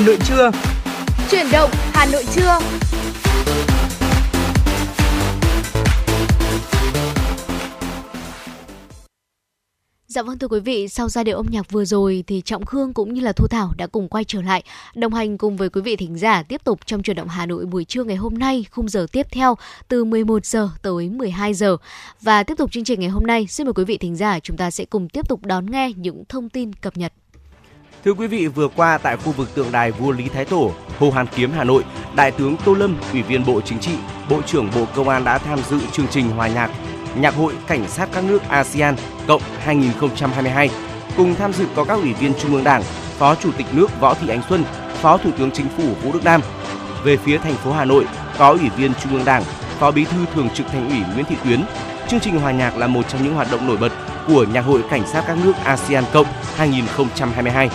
Hà 0.00 0.06
Nội 0.06 0.18
trưa. 0.24 0.50
Chuyển 1.30 1.46
động 1.52 1.70
Hà 1.72 2.06
Nội 2.06 2.24
trưa. 2.34 2.58
Dạ 10.06 10.22
vâng 10.22 10.38
thưa 10.38 10.48
quý 10.48 10.60
vị, 10.60 10.88
sau 10.88 11.08
giai 11.08 11.24
điệu 11.24 11.36
âm 11.36 11.46
nhạc 11.50 11.70
vừa 11.70 11.84
rồi 11.84 12.24
thì 12.26 12.40
Trọng 12.44 12.66
Khương 12.66 12.92
cũng 12.94 13.14
như 13.14 13.20
là 13.20 13.32
Thu 13.32 13.46
Thảo 13.46 13.72
đã 13.76 13.86
cùng 13.86 14.08
quay 14.08 14.24
trở 14.24 14.42
lại 14.42 14.62
đồng 14.94 15.14
hành 15.14 15.38
cùng 15.38 15.56
với 15.56 15.68
quý 15.68 15.80
vị 15.80 15.96
thính 15.96 16.18
giả 16.18 16.42
tiếp 16.42 16.64
tục 16.64 16.80
trong 16.86 17.02
chuyển 17.02 17.16
động 17.16 17.28
Hà 17.28 17.46
Nội 17.46 17.66
buổi 17.66 17.84
trưa 17.84 18.04
ngày 18.04 18.16
hôm 18.16 18.38
nay, 18.38 18.64
khung 18.70 18.88
giờ 18.88 19.06
tiếp 19.12 19.26
theo 19.30 19.56
từ 19.88 20.04
11 20.04 20.46
giờ 20.46 20.70
tới 20.82 21.08
12 21.08 21.54
giờ. 21.54 21.76
Và 22.20 22.42
tiếp 22.42 22.54
tục 22.58 22.72
chương 22.72 22.84
trình 22.84 23.00
ngày 23.00 23.08
hôm 23.08 23.26
nay, 23.26 23.46
xin 23.46 23.66
mời 23.66 23.74
quý 23.74 23.84
vị 23.84 23.98
thính 23.98 24.16
giả 24.16 24.40
chúng 24.40 24.56
ta 24.56 24.70
sẽ 24.70 24.84
cùng 24.84 25.08
tiếp 25.08 25.28
tục 25.28 25.44
đón 25.44 25.70
nghe 25.70 25.92
những 25.96 26.24
thông 26.28 26.48
tin 26.48 26.72
cập 26.72 26.96
nhật. 26.96 27.12
Thưa 28.04 28.14
quý 28.14 28.26
vị, 28.26 28.46
vừa 28.46 28.68
qua 28.68 28.98
tại 28.98 29.16
khu 29.16 29.32
vực 29.32 29.54
tượng 29.54 29.72
đài 29.72 29.92
vua 29.92 30.10
Lý 30.10 30.28
Thái 30.28 30.44
Tổ, 30.44 30.72
Hồ 30.98 31.10
Hàn 31.10 31.26
Kiếm, 31.36 31.50
Hà 31.56 31.64
Nội, 31.64 31.84
Đại 32.14 32.30
tướng 32.30 32.56
Tô 32.64 32.74
Lâm, 32.74 32.96
Ủy 33.12 33.22
viên 33.22 33.46
Bộ 33.46 33.60
Chính 33.60 33.78
trị, 33.78 33.92
Bộ 34.30 34.42
trưởng 34.42 34.70
Bộ 34.74 34.86
Công 34.94 35.08
an 35.08 35.24
đã 35.24 35.38
tham 35.38 35.58
dự 35.70 35.80
chương 35.92 36.06
trình 36.10 36.30
hòa 36.30 36.48
nhạc 36.48 36.70
Nhạc 37.16 37.34
hội 37.34 37.54
Cảnh 37.66 37.88
sát 37.88 38.08
các 38.12 38.24
nước 38.24 38.42
ASEAN 38.48 38.96
Cộng 39.26 39.42
2022. 39.58 40.70
Cùng 41.16 41.34
tham 41.34 41.52
dự 41.52 41.66
có 41.76 41.84
các 41.84 41.94
ủy 41.94 42.12
viên 42.12 42.32
Trung 42.34 42.54
ương 42.54 42.64
Đảng, 42.64 42.82
Phó 43.18 43.34
Chủ 43.34 43.50
tịch 43.52 43.66
nước 43.72 44.00
Võ 44.00 44.14
Thị 44.14 44.28
Ánh 44.28 44.42
Xuân, 44.48 44.64
Phó 44.94 45.16
Thủ 45.16 45.30
tướng 45.38 45.50
Chính 45.50 45.66
phủ 45.76 45.94
Vũ 46.02 46.12
Đức 46.12 46.24
Đam. 46.24 46.40
Về 47.04 47.16
phía 47.16 47.38
thành 47.38 47.54
phố 47.54 47.72
Hà 47.72 47.84
Nội, 47.84 48.06
có 48.38 48.50
Ủy 48.50 48.68
viên 48.76 48.92
Trung 48.94 49.12
ương 49.12 49.24
Đảng, 49.24 49.42
Phó 49.78 49.90
Bí 49.90 50.04
thư 50.04 50.24
Thường 50.34 50.48
trực 50.54 50.66
Thành 50.66 50.88
ủy 50.88 50.98
Nguyễn 51.14 51.24
Thị 51.24 51.36
Tuyến. 51.44 51.60
Chương 52.08 52.20
trình 52.20 52.38
hòa 52.38 52.52
nhạc 52.52 52.76
là 52.76 52.86
một 52.86 53.02
trong 53.08 53.22
những 53.24 53.34
hoạt 53.34 53.50
động 53.50 53.66
nổi 53.66 53.76
bật 53.76 53.92
của 54.26 54.44
Nhạc 54.52 54.60
hội 54.60 54.82
Cảnh 54.90 55.06
sát 55.06 55.24
các 55.26 55.38
nước 55.44 55.52
ASEAN 55.64 56.04
Cộng 56.12 56.26
2022 56.56 57.70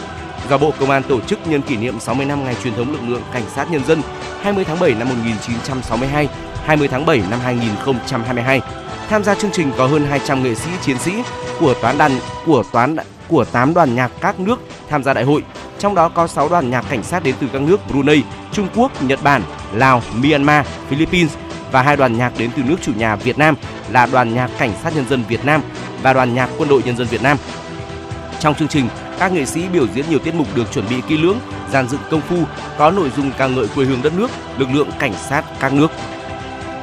do 0.50 0.58
Bộ 0.58 0.74
Công 0.80 0.90
an 0.90 1.04
tổ 1.04 1.22
chức 1.22 1.48
nhân 1.48 1.62
kỷ 1.62 1.78
niệm 1.78 2.00
60 2.00 2.26
năm 2.26 2.44
ngày 2.44 2.56
truyền 2.64 2.74
thống 2.76 2.92
lực 2.92 3.02
lượng 3.08 3.22
cảnh 3.34 3.44
sát 3.56 3.72
nhân 3.72 3.86
dân 3.86 4.02
20 4.42 4.64
tháng 4.64 4.80
7 4.80 4.94
năm 4.94 5.10
1962, 5.10 6.28
20 6.66 6.88
tháng 6.88 7.06
7 7.06 7.22
năm 7.30 7.40
2022. 7.40 8.62
Tham 9.10 9.24
gia 9.24 9.36
chương 9.36 9.52
trình 9.52 9.72
có 9.78 9.88
hơn 9.88 10.06
200 10.06 10.44
nghệ 10.44 10.56
sĩ 10.56 10.70
chiến 10.82 10.98
sĩ 11.00 11.14
của 11.60 11.74
toán 11.82 11.98
đàn 11.98 12.12
của 12.46 12.64
toán 12.72 12.96
của 13.28 13.46
8 13.46 13.74
đoàn 13.74 13.96
nhạc 13.96 14.12
các 14.22 14.40
nước 14.40 14.60
tham 14.90 15.04
gia 15.04 15.14
đại 15.14 15.24
hội. 15.24 15.44
Trong 15.80 15.96
đó 15.96 16.10
có 16.10 16.28
6 16.28 16.50
đoàn 16.50 16.70
nhạc 16.70 16.86
cảnh 16.90 17.04
sát 17.04 17.24
đến 17.24 17.36
từ 17.40 17.48
các 17.54 17.62
nước 17.62 17.80
Brunei, 17.90 18.24
Trung 18.52 18.68
Quốc, 18.76 19.04
Nhật 19.04 19.20
Bản, 19.24 19.42
Lào, 19.74 20.02
Myanmar, 20.16 20.66
Philippines 20.90 21.36
và 21.76 21.82
hai 21.82 21.98
đoàn 21.98 22.18
nhạc 22.18 22.34
đến 22.38 22.52
từ 22.56 22.64
nước 22.64 22.76
chủ 22.82 22.92
nhà 22.98 23.16
Việt 23.16 23.38
Nam 23.38 23.56
là 23.92 24.06
đoàn 24.06 24.36
nhạc 24.36 24.50
cảnh 24.60 24.74
sát 24.84 24.96
nhân 24.96 25.06
dân 25.10 25.24
Việt 25.28 25.46
Nam 25.46 25.62
và 26.02 26.14
đoàn 26.14 26.36
nhạc 26.36 26.50
quân 26.58 26.70
đội 26.70 26.82
nhân 26.86 26.98
dân 26.98 27.08
Việt 27.08 27.24
Nam. 27.24 27.38
Trong 28.40 28.56
chương 28.56 28.68
trình, 28.68 28.88
các 29.20 29.34
nghệ 29.34 29.46
sĩ 29.46 29.62
biểu 29.74 29.88
diễn 29.88 30.06
nhiều 30.10 30.20
tiết 30.20 30.36
mục 30.36 30.48
được 30.56 30.72
chuẩn 30.74 30.90
bị 30.90 30.96
kỹ 31.08 31.18
lưỡng, 31.18 31.40
dàn 31.72 31.88
dựng 31.88 32.02
công 32.12 32.22
phu, 32.22 32.38
có 32.78 32.92
nội 32.92 33.12
dung 33.18 33.32
ca 33.38 33.48
ngợi 33.48 33.68
quê 33.76 33.86
hương 33.86 34.02
đất 34.02 34.14
nước, 34.18 34.32
lực 34.58 34.68
lượng 34.74 34.90
cảnh 35.00 35.14
sát 35.14 35.44
các 35.60 35.74
nước. 35.74 35.92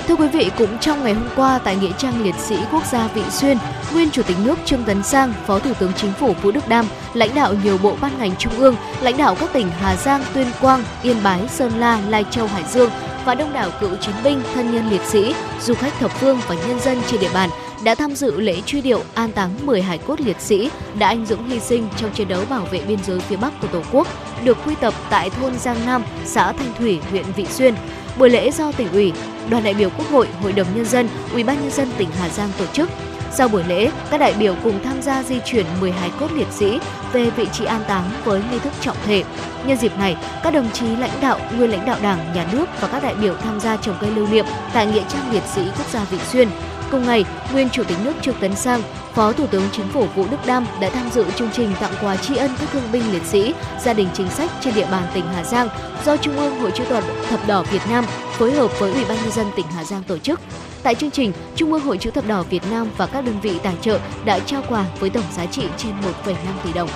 Thưa 0.09 0.17
quý 0.17 0.29
vị, 0.29 0.51
cũng 0.59 0.79
trong 0.79 1.05
ngày 1.05 1.15
hôm 1.15 1.29
qua 1.37 1.59
tại 1.65 1.77
Nghĩa 1.77 1.93
trang 1.99 2.23
Liệt 2.23 2.35
sĩ 2.35 2.57
Quốc 2.73 2.87
gia 2.87 3.07
Vị 3.09 3.23
Xuyên, 3.31 3.59
nguyên 3.93 4.11
Chủ 4.11 4.23
tịch 4.23 4.37
nước 4.45 4.59
Trương 4.65 4.85
Tấn 4.85 5.03
Sang, 5.03 5.33
Phó 5.47 5.59
Thủ 5.59 5.73
tướng 5.79 5.93
Chính 5.97 6.13
phủ 6.13 6.35
Vũ 6.43 6.51
Đức 6.51 6.69
Đam, 6.69 6.87
lãnh 7.15 7.35
đạo 7.35 7.55
nhiều 7.65 7.79
bộ 7.83 7.97
ban 8.01 8.19
ngành 8.19 8.37
trung 8.39 8.53
ương, 8.59 8.77
lãnh 9.03 9.17
đạo 9.17 9.37
các 9.41 9.53
tỉnh 9.53 9.69
Hà 9.81 9.97
Giang, 9.97 10.25
Tuyên 10.35 10.47
Quang, 10.61 10.85
Yên 11.03 11.17
Bái, 11.23 11.49
Sơn 11.49 11.73
La, 11.79 12.01
Lai 12.09 12.25
Châu, 12.31 12.47
Hải 12.47 12.65
Dương 12.73 12.91
và 13.25 13.35
đông 13.35 13.53
đảo 13.53 13.71
cựu 13.81 13.97
chiến 13.97 14.15
binh, 14.25 14.43
thân 14.55 14.73
nhân 14.73 14.91
liệt 14.91 15.03
sĩ, 15.03 15.35
du 15.61 15.75
khách 15.75 15.93
thập 15.99 16.11
phương 16.11 16.39
và 16.49 16.55
nhân 16.55 16.81
dân 16.81 16.99
trên 17.07 17.21
địa 17.21 17.31
bàn 17.35 17.51
đã 17.85 17.95
tham 17.95 18.15
dự 18.15 18.41
lễ 18.41 18.61
truy 18.67 18.81
điệu 18.81 19.01
an 19.15 19.33
táng 19.33 19.67
10 19.67 19.83
hải 19.83 19.99
cốt 19.99 20.21
liệt 20.21 20.41
sĩ 20.41 20.71
đã 20.99 21.09
anh 21.09 21.27
dũng 21.27 21.49
hy 21.49 21.61
sinh 21.61 21.89
trong 21.97 22.11
chiến 22.13 22.29
đấu 22.29 22.43
bảo 22.51 22.65
vệ 22.71 22.81
biên 22.89 22.99
giới 23.05 23.21
phía 23.21 23.37
Bắc 23.37 23.61
của 23.61 23.69
Tổ 23.69 23.83
quốc, 23.93 24.09
được 24.45 24.59
quy 24.67 24.75
tập 24.75 24.95
tại 25.11 25.31
thôn 25.31 25.59
Giang 25.59 25.87
Nam, 25.87 26.05
xã 26.25 26.53
Thanh 26.53 26.73
Thủy, 26.79 27.01
huyện 27.11 27.25
Vị 27.37 27.47
Xuyên. 27.47 27.75
Buổi 28.19 28.31
lễ 28.31 28.51
do 28.51 28.73
tỉnh 28.73 28.93
ủy, 28.93 29.13
đoàn 29.51 29.65
đại 29.65 29.75
biểu 29.75 29.91
Quốc 29.99 30.11
hội, 30.11 30.29
Hội 30.43 30.53
đồng 30.53 30.67
nhân 30.75 30.85
dân, 30.85 31.09
Ủy 31.33 31.45
ban 31.45 31.61
nhân 31.61 31.71
dân 31.71 31.89
tỉnh 31.99 32.09
Hà 32.21 32.29
Giang 32.29 32.51
tổ 32.59 32.67
chức. 32.67 32.91
Sau 33.35 33.49
buổi 33.49 33.65
lễ, 33.69 33.91
các 34.11 34.19
đại 34.19 34.35
biểu 34.39 34.55
cùng 34.63 34.85
tham 34.85 35.03
gia 35.03 35.23
di 35.23 35.37
chuyển 35.45 35.67
10 35.81 35.93
hài 35.93 36.11
cốt 36.21 36.33
liệt 36.33 36.47
sĩ 36.51 36.79
về 37.13 37.31
vị 37.31 37.47
trí 37.53 37.65
an 37.65 37.83
táng 37.89 38.11
với 38.25 38.43
nghi 38.51 38.59
thức 38.59 38.73
trọng 38.81 38.97
thể. 39.07 39.25
Nhân 39.67 39.77
dịp 39.77 39.99
này, 39.99 40.17
các 40.43 40.55
đồng 40.55 40.71
chí 40.73 40.97
lãnh 40.97 41.21
đạo, 41.21 41.41
nguyên 41.57 41.71
lãnh 41.71 41.87
đạo 41.87 41.99
Đảng, 42.03 42.33
Nhà 42.35 42.47
nước 42.53 42.65
và 42.81 42.89
các 42.89 43.03
đại 43.03 43.15
biểu 43.15 43.35
tham 43.37 43.61
gia 43.61 43.77
trồng 43.77 43.97
cây 44.01 44.11
lưu 44.11 44.27
niệm 44.27 44.45
tại 44.73 44.87
nghĩa 44.87 45.03
trang 45.09 45.33
liệt 45.33 45.43
sĩ 45.55 45.63
quốc 45.79 45.87
gia 45.93 46.05
Vị 46.05 46.19
Xuyên. 46.33 46.49
Cùng 46.93 47.07
ngày, 47.07 47.25
nguyên 47.53 47.69
Chủ 47.71 47.85
tịch 47.85 47.97
nước 48.05 48.13
Trương 48.23 48.41
Tấn 48.41 48.57
Sang, 48.57 48.83
Phó 49.15 49.33
Thủ 49.33 49.47
tướng 49.47 49.63
Chính 49.73 49.89
phủ 49.89 50.07
Vũ 50.15 50.27
Đức 50.31 50.37
Đam 50.47 50.67
đã 50.81 50.91
tham 50.91 51.11
dự 51.11 51.25
chương 51.37 51.51
trình 51.53 51.73
tặng 51.81 51.93
quà 52.03 52.17
tri 52.17 52.37
ân 52.37 52.51
các 52.61 52.69
thương 52.73 52.93
binh 52.93 53.13
liệt 53.13 53.23
sĩ, 53.23 53.55
gia 53.85 53.93
đình 53.93 54.09
chính 54.15 54.31
sách 54.31 54.51
trên 54.61 54.75
địa 54.75 54.87
bàn 54.91 55.03
tỉnh 55.15 55.25
Hà 55.35 55.45
Giang 55.45 55.69
do 56.05 56.17
Trung 56.17 56.37
ương 56.37 56.61
Hội 56.61 56.71
chữ 56.75 56.85
thập 56.85 57.05
Thập 57.29 57.47
đỏ 57.47 57.63
Việt 57.63 57.83
Nam 57.91 58.05
phối 58.33 58.53
hợp 58.53 58.81
với 58.81 58.93
Ủy 58.93 59.05
ban 59.05 59.17
nhân 59.23 59.33
dân 59.33 59.47
tỉnh 59.57 59.67
Hà 59.67 59.85
Giang 59.85 60.03
tổ 60.03 60.19
chức. 60.19 60.41
Tại 60.83 60.95
chương 60.95 61.11
trình, 61.11 61.33
Trung 61.57 61.73
ương 61.73 61.83
Hội 61.83 61.99
chữ 61.99 62.11
thập 62.11 62.27
đỏ 62.27 62.43
Việt 62.43 62.63
Nam 62.71 62.89
và 62.97 63.07
các 63.07 63.25
đơn 63.25 63.41
vị 63.43 63.59
tài 63.63 63.75
trợ 63.81 63.99
đã 64.25 64.39
trao 64.39 64.63
quà 64.69 64.85
với 65.01 65.11
tổng 65.11 65.25
giá 65.37 65.47
trị 65.47 65.63
trên 65.77 65.93
1,5 66.25 66.35
tỷ 66.65 66.73
đồng. 66.73 66.89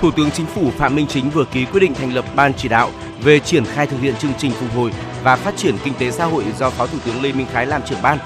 Thủ 0.00 0.10
tướng 0.10 0.30
Chính 0.30 0.46
phủ 0.46 0.70
Phạm 0.78 0.94
Minh 0.94 1.06
Chính 1.06 1.30
vừa 1.30 1.44
ký 1.44 1.64
quyết 1.64 1.80
định 1.80 1.94
thành 1.94 2.14
lập 2.14 2.24
ban 2.36 2.54
chỉ 2.54 2.68
đạo 2.68 2.90
về 3.22 3.38
triển 3.38 3.64
khai 3.64 3.86
thực 3.86 4.00
hiện 4.00 4.14
chương 4.16 4.32
trình 4.38 4.52
phục 4.52 4.76
hồi 4.76 4.90
và 5.22 5.36
phát 5.36 5.56
triển 5.56 5.76
kinh 5.84 5.94
tế 5.98 6.10
xã 6.10 6.24
hội 6.24 6.44
do 6.58 6.70
Phó 6.70 6.86
Thủ 6.86 6.98
tướng 7.04 7.22
Lê 7.22 7.32
Minh 7.32 7.46
Khái 7.52 7.66
làm 7.66 7.82
trưởng 7.88 8.02
ban. 8.02 8.18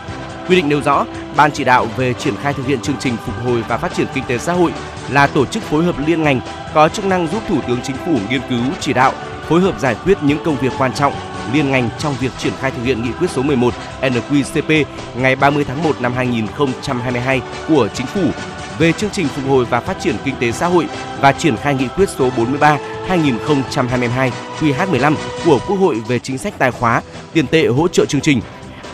Quy 0.49 0.57
định 0.57 0.69
nêu 0.69 0.81
rõ, 0.81 1.07
ban 1.37 1.53
chỉ 1.53 1.65
đạo 1.65 1.87
về 1.97 2.15
triển 2.15 2.35
khai 2.43 2.53
thực 2.53 2.67
hiện 2.67 2.81
chương 2.81 2.97
trình 3.01 3.17
phục 3.27 3.35
hồi 3.45 3.65
và 3.69 3.79
phát 3.79 3.95
triển 3.95 4.07
kinh 4.15 4.25
tế 4.25 4.39
xã 4.39 4.53
hội 4.53 4.73
là 5.11 5.27
tổ 5.27 5.47
chức 5.47 5.63
phối 5.63 5.85
hợp 5.85 5.95
liên 6.07 6.23
ngành 6.23 6.41
có 6.75 6.89
chức 6.89 7.05
năng 7.05 7.29
giúp 7.29 7.43
Thủ 7.49 7.61
tướng 7.69 7.81
Chính 7.83 7.97
phủ 7.97 8.19
nghiên 8.31 8.41
cứu, 8.49 8.63
chỉ 8.81 8.93
đạo, 8.93 9.13
phối 9.49 9.61
hợp 9.61 9.81
giải 9.81 9.97
quyết 10.05 10.19
những 10.23 10.39
công 10.45 10.57
việc 10.57 10.73
quan 10.79 10.93
trọng 10.93 11.13
liên 11.53 11.71
ngành 11.71 11.91
trong 11.99 12.15
việc 12.21 12.31
triển 12.39 12.53
khai 12.61 12.71
thực 12.71 12.85
hiện 12.85 13.03
nghị 13.03 13.13
quyết 13.13 13.31
số 13.31 13.43
11 13.43 13.75
NQCP 14.01 14.85
ngày 15.17 15.37
30 15.37 15.65
tháng 15.65 15.83
1 15.83 16.01
năm 16.01 16.13
2022 16.13 17.41
của 17.69 17.89
Chính 17.95 18.07
phủ 18.07 18.31
về 18.79 18.93
chương 18.93 19.11
trình 19.11 19.29
phục 19.29 19.45
hồi 19.49 19.65
và 19.65 19.81
phát 19.81 20.01
triển 20.01 20.17
kinh 20.25 20.35
tế 20.41 20.53
xã 20.53 20.67
hội 20.67 20.87
và 21.21 21.33
triển 21.33 21.57
khai 21.57 21.75
nghị 21.75 21.89
quyết 21.97 22.09
số 22.09 22.31
43 22.37 22.79
2022 23.09 24.33
QH15 24.61 25.15
của 25.45 25.59
Quốc 25.69 25.77
hội 25.77 26.01
về 26.09 26.19
chính 26.19 26.39
sách 26.39 26.55
tài 26.59 26.71
khóa, 26.71 27.03
tiền 27.33 27.47
tệ 27.47 27.67
hỗ 27.67 27.89
trợ 27.89 28.05
chương 28.05 28.21
trình. 28.21 28.41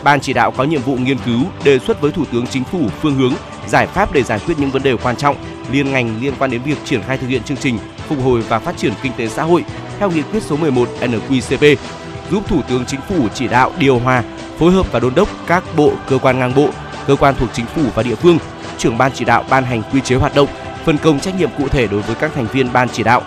Ban 0.05 0.19
chỉ 0.19 0.33
đạo 0.33 0.51
có 0.51 0.63
nhiệm 0.63 0.81
vụ 0.81 0.95
nghiên 0.95 1.17
cứu, 1.25 1.39
đề 1.63 1.79
xuất 1.79 2.01
với 2.01 2.11
Thủ 2.11 2.25
tướng 2.31 2.47
Chính 2.47 2.63
phủ 2.63 2.79
phương 3.01 3.15
hướng, 3.15 3.33
giải 3.67 3.87
pháp 3.87 4.13
để 4.13 4.23
giải 4.23 4.39
quyết 4.45 4.59
những 4.59 4.71
vấn 4.71 4.83
đề 4.83 4.95
quan 4.97 5.15
trọng 5.15 5.35
liên 5.71 5.91
ngành 5.91 6.21
liên 6.21 6.33
quan 6.39 6.51
đến 6.51 6.61
việc 6.61 6.77
triển 6.85 7.01
khai 7.01 7.17
thực 7.17 7.27
hiện 7.27 7.43
chương 7.43 7.57
trình 7.57 7.77
phục 8.07 8.23
hồi 8.23 8.41
và 8.41 8.59
phát 8.59 8.77
triển 8.77 8.93
kinh 9.01 9.11
tế 9.17 9.27
xã 9.27 9.43
hội 9.43 9.65
theo 9.99 10.11
nghị 10.11 10.21
quyết 10.21 10.43
số 10.43 10.57
11 10.57 10.89
NQCP, 11.01 11.75
giúp 12.31 12.43
Thủ 12.47 12.61
tướng 12.69 12.85
Chính 12.85 12.99
phủ 13.09 13.27
chỉ 13.33 13.47
đạo 13.47 13.71
điều 13.79 13.99
hòa, 13.99 14.23
phối 14.59 14.71
hợp 14.71 14.91
và 14.91 14.99
đôn 14.99 15.15
đốc 15.15 15.29
các 15.47 15.63
bộ, 15.75 15.91
cơ 16.09 16.17
quan 16.17 16.39
ngang 16.39 16.55
bộ, 16.55 16.69
cơ 17.07 17.15
quan 17.15 17.35
thuộc 17.39 17.49
chính 17.53 17.65
phủ 17.65 17.81
và 17.95 18.03
địa 18.03 18.15
phương, 18.15 18.37
trưởng 18.77 18.97
ban 18.97 19.11
chỉ 19.11 19.25
đạo 19.25 19.45
ban 19.49 19.63
hành 19.63 19.81
quy 19.93 20.01
chế 20.01 20.15
hoạt 20.15 20.35
động, 20.35 20.47
phân 20.83 20.97
công 20.97 21.19
trách 21.19 21.39
nhiệm 21.39 21.49
cụ 21.57 21.67
thể 21.67 21.87
đối 21.87 22.01
với 22.01 22.15
các 22.15 22.31
thành 22.35 22.47
viên 22.47 22.73
ban 22.73 22.89
chỉ 22.89 23.03
đạo. 23.03 23.21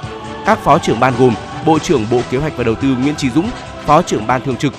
Các 0.46 0.58
phó 0.58 0.78
trưởng 0.78 1.00
ban 1.00 1.14
gồm 1.18 1.34
Bộ 1.66 1.78
trưởng 1.78 2.06
Bộ 2.10 2.20
Kế 2.30 2.38
hoạch 2.38 2.56
và 2.56 2.64
Đầu 2.64 2.74
tư 2.74 2.88
Nguyễn 3.02 3.14
Chí 3.14 3.30
Dũng, 3.30 3.50
Phó 3.86 4.02
trưởng 4.02 4.26
ban 4.26 4.42
thường 4.42 4.56
trực, 4.56 4.72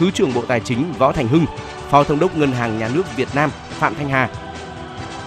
Thứ 0.00 0.10
trưởng 0.10 0.34
Bộ 0.34 0.42
Tài 0.48 0.60
chính 0.60 0.92
Võ 0.98 1.12
Thành 1.12 1.28
Hưng, 1.28 1.46
Phó 1.90 2.04
Thống 2.04 2.18
đốc 2.18 2.36
Ngân 2.36 2.52
hàng 2.52 2.78
Nhà 2.78 2.90
nước 2.94 3.16
Việt 3.16 3.28
Nam 3.34 3.50
Phạm 3.70 3.94
Thanh 3.94 4.08
Hà, 4.08 4.28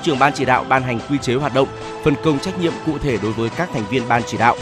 trưởng 0.04 0.20
ban 0.20 0.34
chỉ 0.34 0.46
đạo 0.46 0.66
ban 0.70 0.84
hành 0.84 1.00
quy 1.10 1.18
chế 1.18 1.36
hoạt 1.36 1.54
động, 1.54 1.68
phân 2.04 2.16
công 2.24 2.40
trách 2.40 2.60
nhiệm 2.60 2.74
cụ 2.86 2.98
thể 2.98 3.18
đối 3.24 3.32
với 3.32 3.50
các 3.50 3.70
thành 3.74 3.84
viên 3.90 4.08
ban 4.10 4.22
chỉ 4.26 4.38
đạo. 4.38 4.56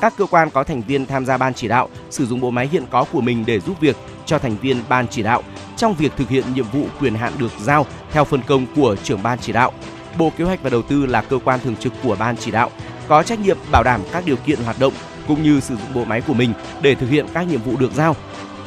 Các 0.00 0.14
cơ 0.18 0.26
quan 0.26 0.50
có 0.50 0.64
thành 0.64 0.82
viên 0.82 1.06
tham 1.06 1.26
gia 1.26 1.36
ban 1.36 1.54
chỉ 1.54 1.68
đạo 1.68 1.88
sử 2.10 2.26
dụng 2.26 2.40
bộ 2.40 2.50
máy 2.50 2.68
hiện 2.72 2.84
có 2.90 3.04
của 3.12 3.20
mình 3.20 3.44
để 3.46 3.60
giúp 3.60 3.80
việc 3.80 3.96
cho 4.26 4.38
thành 4.38 4.56
viên 4.56 4.82
ban 4.88 5.08
chỉ 5.08 5.22
đạo 5.22 5.42
trong 5.76 5.94
việc 5.94 6.12
thực 6.16 6.28
hiện 6.28 6.44
nhiệm 6.54 6.66
vụ 6.72 6.86
quyền 7.00 7.14
hạn 7.14 7.32
được 7.38 7.52
giao 7.60 7.86
theo 8.12 8.24
phân 8.24 8.42
công 8.42 8.66
của 8.76 8.96
trưởng 9.04 9.22
ban 9.22 9.38
chỉ 9.38 9.52
đạo. 9.52 9.72
Bộ 10.18 10.32
Kế 10.36 10.44
hoạch 10.44 10.62
và 10.62 10.70
Đầu 10.70 10.82
tư 10.82 11.06
là 11.06 11.22
cơ 11.22 11.38
quan 11.44 11.60
thường 11.64 11.76
trực 11.76 11.92
của 12.02 12.16
ban 12.18 12.36
chỉ 12.36 12.50
đạo, 12.50 12.70
có 13.08 13.22
trách 13.22 13.40
nhiệm 13.40 13.58
bảo 13.72 13.82
đảm 13.82 14.00
các 14.12 14.24
điều 14.26 14.36
kiện 14.36 14.58
hoạt 14.64 14.78
động 14.80 14.92
cũng 15.28 15.42
như 15.42 15.60
sử 15.60 15.76
dụng 15.76 15.94
bộ 15.94 16.04
máy 16.04 16.20
của 16.20 16.34
mình 16.34 16.52
để 16.82 16.94
thực 16.94 17.10
hiện 17.10 17.26
các 17.34 17.42
nhiệm 17.48 17.60
vụ 17.60 17.76
được 17.76 17.92
giao. 17.94 18.16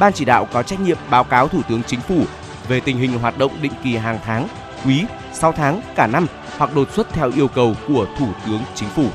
Ban 0.02 0.14
chỉ 0.14 0.26
đạo 0.26 0.47
có 0.54 0.64
trách 0.64 0.80
nhiệm 0.80 0.97
báo 1.10 1.24
cáo 1.24 1.47
Thủ 1.47 1.62
tướng 1.70 1.82
Chính 1.88 1.99
phủ 1.99 2.24
về 2.68 2.80
tình 2.80 2.97
hình 2.97 3.20
hoạt 3.20 3.38
động 3.38 3.52
định 3.62 3.72
kỳ 3.84 3.95
hàng 3.95 4.20
tháng, 4.26 4.47
quý, 4.86 5.06
6 5.34 5.52
tháng, 5.52 5.82
cả 5.95 6.08
năm 6.08 6.28
hoặc 6.58 6.76
đột 6.76 6.91
xuất 6.91 7.14
theo 7.14 7.32
yêu 7.36 7.47
cầu 7.47 7.76
của 7.88 8.06
Thủ 8.18 8.28
tướng 8.45 8.60
Chính 8.76 8.89
phủ. 8.89 9.06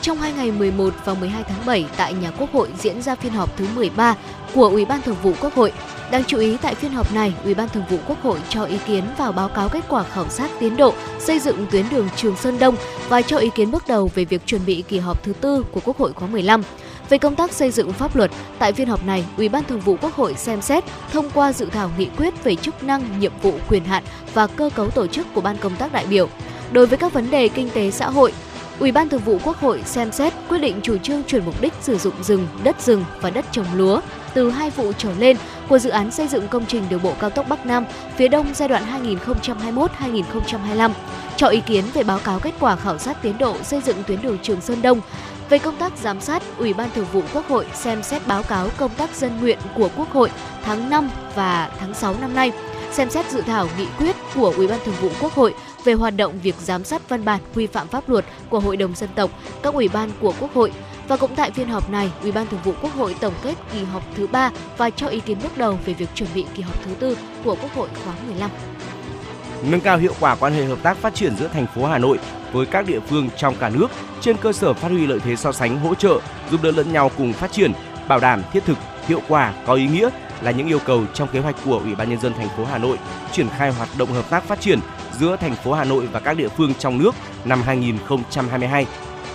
Trong 0.00 0.18
hai 0.18 0.32
ngày 0.32 0.52
11 0.52 0.94
và 1.04 1.14
12 1.14 1.42
tháng 1.42 1.66
7 1.66 1.86
tại 1.96 2.14
nhà 2.14 2.30
Quốc 2.30 2.52
hội 2.52 2.68
diễn 2.78 3.02
ra 3.02 3.14
phiên 3.14 3.32
họp 3.32 3.56
thứ 3.56 3.66
13 3.74 4.14
của 4.54 4.68
Ủy 4.68 4.84
ban 4.84 5.02
Thường 5.02 5.16
vụ 5.22 5.32
Quốc 5.40 5.54
hội. 5.54 5.72
Đáng 6.10 6.24
chú 6.26 6.38
ý 6.38 6.56
tại 6.62 6.74
phiên 6.74 6.92
họp 6.92 7.14
này, 7.14 7.34
Ủy 7.44 7.54
ban 7.54 7.68
Thường 7.68 7.84
vụ 7.90 7.98
Quốc 8.06 8.22
hội 8.22 8.38
cho 8.48 8.64
ý 8.64 8.78
kiến 8.86 9.04
vào 9.18 9.32
báo 9.32 9.48
cáo 9.48 9.68
kết 9.68 9.84
quả 9.88 10.02
khảo 10.02 10.28
sát 10.28 10.50
tiến 10.60 10.76
độ 10.76 10.94
xây 11.18 11.38
dựng 11.38 11.66
tuyến 11.70 11.84
đường 11.90 12.08
Trường 12.16 12.36
Sơn 12.36 12.58
Đông 12.58 12.76
và 13.08 13.22
cho 13.22 13.38
ý 13.38 13.50
kiến 13.54 13.70
bước 13.70 13.84
đầu 13.88 14.10
về 14.14 14.24
việc 14.24 14.46
chuẩn 14.46 14.66
bị 14.66 14.84
kỳ 14.88 14.98
họp 14.98 15.22
thứ 15.22 15.32
tư 15.32 15.64
của 15.72 15.80
Quốc 15.84 15.98
hội 15.98 16.12
khóa 16.12 16.28
15. 16.28 16.62
Về 17.08 17.18
công 17.18 17.36
tác 17.36 17.52
xây 17.52 17.70
dựng 17.70 17.92
pháp 17.92 18.16
luật, 18.16 18.30
tại 18.58 18.72
phiên 18.72 18.88
họp 18.88 19.06
này, 19.06 19.24
Ủy 19.36 19.48
ban 19.48 19.64
Thường 19.64 19.80
vụ 19.80 19.96
Quốc 20.00 20.14
hội 20.14 20.34
xem 20.34 20.62
xét 20.62 20.84
thông 21.12 21.30
qua 21.30 21.52
dự 21.52 21.66
thảo 21.66 21.90
nghị 21.98 22.06
quyết 22.16 22.44
về 22.44 22.54
chức 22.56 22.82
năng, 22.82 23.20
nhiệm 23.20 23.32
vụ, 23.42 23.52
quyền 23.68 23.84
hạn 23.84 24.02
và 24.34 24.46
cơ 24.46 24.70
cấu 24.74 24.90
tổ 24.90 25.06
chức 25.06 25.26
của 25.34 25.40
ban 25.40 25.56
công 25.56 25.76
tác 25.76 25.92
đại 25.92 26.06
biểu. 26.06 26.28
Đối 26.72 26.86
với 26.86 26.98
các 26.98 27.12
vấn 27.12 27.30
đề 27.30 27.48
kinh 27.48 27.70
tế 27.70 27.90
xã 27.90 28.10
hội, 28.10 28.32
Ủy 28.80 28.92
ban 28.92 29.08
Thường 29.08 29.20
vụ 29.24 29.38
Quốc 29.44 29.56
hội 29.56 29.82
xem 29.86 30.12
xét 30.12 30.32
quyết 30.48 30.58
định 30.58 30.80
chủ 30.82 30.98
trương 30.98 31.24
chuyển 31.24 31.44
mục 31.44 31.60
đích 31.60 31.72
sử 31.80 31.98
dụng 31.98 32.22
rừng, 32.22 32.46
đất 32.64 32.82
rừng 32.82 33.04
và 33.20 33.30
đất 33.30 33.44
trồng 33.52 33.66
lúa 33.74 34.00
từ 34.34 34.50
hai 34.50 34.70
vụ 34.70 34.92
trở 34.98 35.10
lên 35.18 35.36
của 35.68 35.78
dự 35.78 35.90
án 35.90 36.10
xây 36.10 36.28
dựng 36.28 36.48
công 36.48 36.66
trình 36.66 36.82
đường 36.88 37.02
bộ 37.02 37.12
cao 37.20 37.30
tốc 37.30 37.48
Bắc 37.48 37.66
Nam 37.66 37.84
phía 38.16 38.28
Đông 38.28 38.46
giai 38.54 38.68
đoạn 38.68 38.82
2021-2025, 40.04 40.90
cho 41.36 41.46
ý 41.46 41.60
kiến 41.60 41.84
về 41.94 42.02
báo 42.02 42.18
cáo 42.18 42.40
kết 42.40 42.54
quả 42.60 42.76
khảo 42.76 42.98
sát 42.98 43.22
tiến 43.22 43.38
độ 43.38 43.56
xây 43.62 43.80
dựng 43.80 43.96
tuyến 44.06 44.22
đường 44.22 44.38
Trường 44.42 44.60
Sơn 44.60 44.82
Đông. 44.82 45.00
Về 45.50 45.58
công 45.58 45.76
tác 45.76 45.92
giám 45.98 46.20
sát, 46.20 46.42
Ủy 46.58 46.74
ban 46.74 46.90
Thường 46.90 47.06
vụ 47.12 47.22
Quốc 47.34 47.48
hội 47.48 47.66
xem 47.74 48.02
xét 48.02 48.26
báo 48.26 48.42
cáo 48.42 48.68
công 48.76 48.94
tác 48.94 49.14
dân 49.14 49.40
nguyện 49.40 49.58
của 49.76 49.88
Quốc 49.96 50.12
hội 50.12 50.30
tháng 50.64 50.90
5 50.90 51.10
và 51.34 51.70
tháng 51.78 51.94
6 51.94 52.14
năm 52.20 52.34
nay, 52.34 52.52
xem 52.92 53.10
xét 53.10 53.30
dự 53.30 53.40
thảo 53.40 53.68
nghị 53.78 53.86
quyết 53.98 54.16
của 54.34 54.54
Ủy 54.56 54.68
ban 54.68 54.80
Thường 54.84 54.94
vụ 55.00 55.08
Quốc 55.20 55.32
hội 55.32 55.54
về 55.84 55.92
hoạt 55.92 56.16
động 56.16 56.38
việc 56.42 56.54
giám 56.58 56.84
sát 56.84 57.08
văn 57.08 57.24
bản 57.24 57.40
quy 57.54 57.66
phạm 57.66 57.88
pháp 57.88 58.08
luật 58.08 58.24
của 58.50 58.60
Hội 58.60 58.76
đồng 58.76 58.94
dân 58.94 59.10
tộc, 59.14 59.30
các 59.62 59.74
ủy 59.74 59.88
ban 59.88 60.10
của 60.20 60.34
Quốc 60.40 60.54
hội. 60.54 60.72
Và 61.08 61.16
cũng 61.16 61.34
tại 61.36 61.50
phiên 61.50 61.68
họp 61.68 61.90
này, 61.90 62.10
Ủy 62.22 62.32
ban 62.32 62.46
Thường 62.46 62.60
vụ 62.64 62.72
Quốc 62.82 62.94
hội 62.94 63.16
tổng 63.20 63.34
kết 63.42 63.54
kỳ 63.72 63.84
họp 63.84 64.02
thứ 64.16 64.26
3 64.26 64.50
và 64.76 64.90
cho 64.90 65.06
ý 65.06 65.20
kiến 65.20 65.38
bước 65.42 65.58
đầu 65.58 65.78
về 65.86 65.92
việc 65.92 66.08
chuẩn 66.14 66.28
bị 66.34 66.44
kỳ 66.54 66.62
họp 66.62 66.84
thứ 66.84 66.94
tư 66.94 67.16
của 67.44 67.56
Quốc 67.62 67.74
hội 67.74 67.88
khóa 68.04 68.14
15. 68.28 68.50
Nâng 69.62 69.80
cao 69.80 69.98
hiệu 69.98 70.12
quả 70.20 70.34
quan 70.34 70.52
hệ 70.52 70.64
hợp 70.64 70.78
tác 70.82 70.96
phát 70.96 71.14
triển 71.14 71.36
giữa 71.36 71.48
thành 71.48 71.66
phố 71.74 71.86
Hà 71.86 71.98
Nội 71.98 72.18
với 72.52 72.66
các 72.66 72.86
địa 72.86 73.00
phương 73.00 73.28
trong 73.36 73.54
cả 73.60 73.68
nước 73.68 73.88
trên 74.20 74.36
cơ 74.36 74.52
sở 74.52 74.74
phát 74.74 74.88
huy 74.88 75.06
lợi 75.06 75.18
thế 75.24 75.36
so 75.36 75.52
sánh 75.52 75.78
hỗ 75.78 75.94
trợ, 75.94 76.20
giúp 76.50 76.62
đỡ 76.62 76.70
lẫn 76.70 76.92
nhau 76.92 77.10
cùng 77.18 77.32
phát 77.32 77.52
triển, 77.52 77.72
bảo 78.08 78.20
đảm 78.20 78.42
thiết 78.52 78.64
thực, 78.64 78.78
hiệu 79.08 79.20
quả, 79.28 79.52
có 79.66 79.74
ý 79.74 79.86
nghĩa 79.86 80.08
là 80.40 80.50
những 80.50 80.68
yêu 80.68 80.78
cầu 80.78 81.04
trong 81.14 81.28
kế 81.28 81.40
hoạch 81.40 81.56
của 81.64 81.78
Ủy 81.78 81.94
ban 81.94 82.10
nhân 82.10 82.20
dân 82.20 82.34
thành 82.34 82.48
phố 82.56 82.64
Hà 82.64 82.78
Nội 82.78 82.98
triển 83.32 83.48
khai 83.48 83.70
hoạt 83.72 83.88
động 83.98 84.12
hợp 84.12 84.30
tác 84.30 84.44
phát 84.44 84.60
triển 84.60 84.78
giữa 85.18 85.36
thành 85.36 85.54
phố 85.54 85.72
Hà 85.72 85.84
Nội 85.84 86.06
và 86.06 86.20
các 86.20 86.36
địa 86.36 86.48
phương 86.48 86.72
trong 86.78 86.98
nước 86.98 87.14
năm 87.44 87.62
2022. 87.62 88.86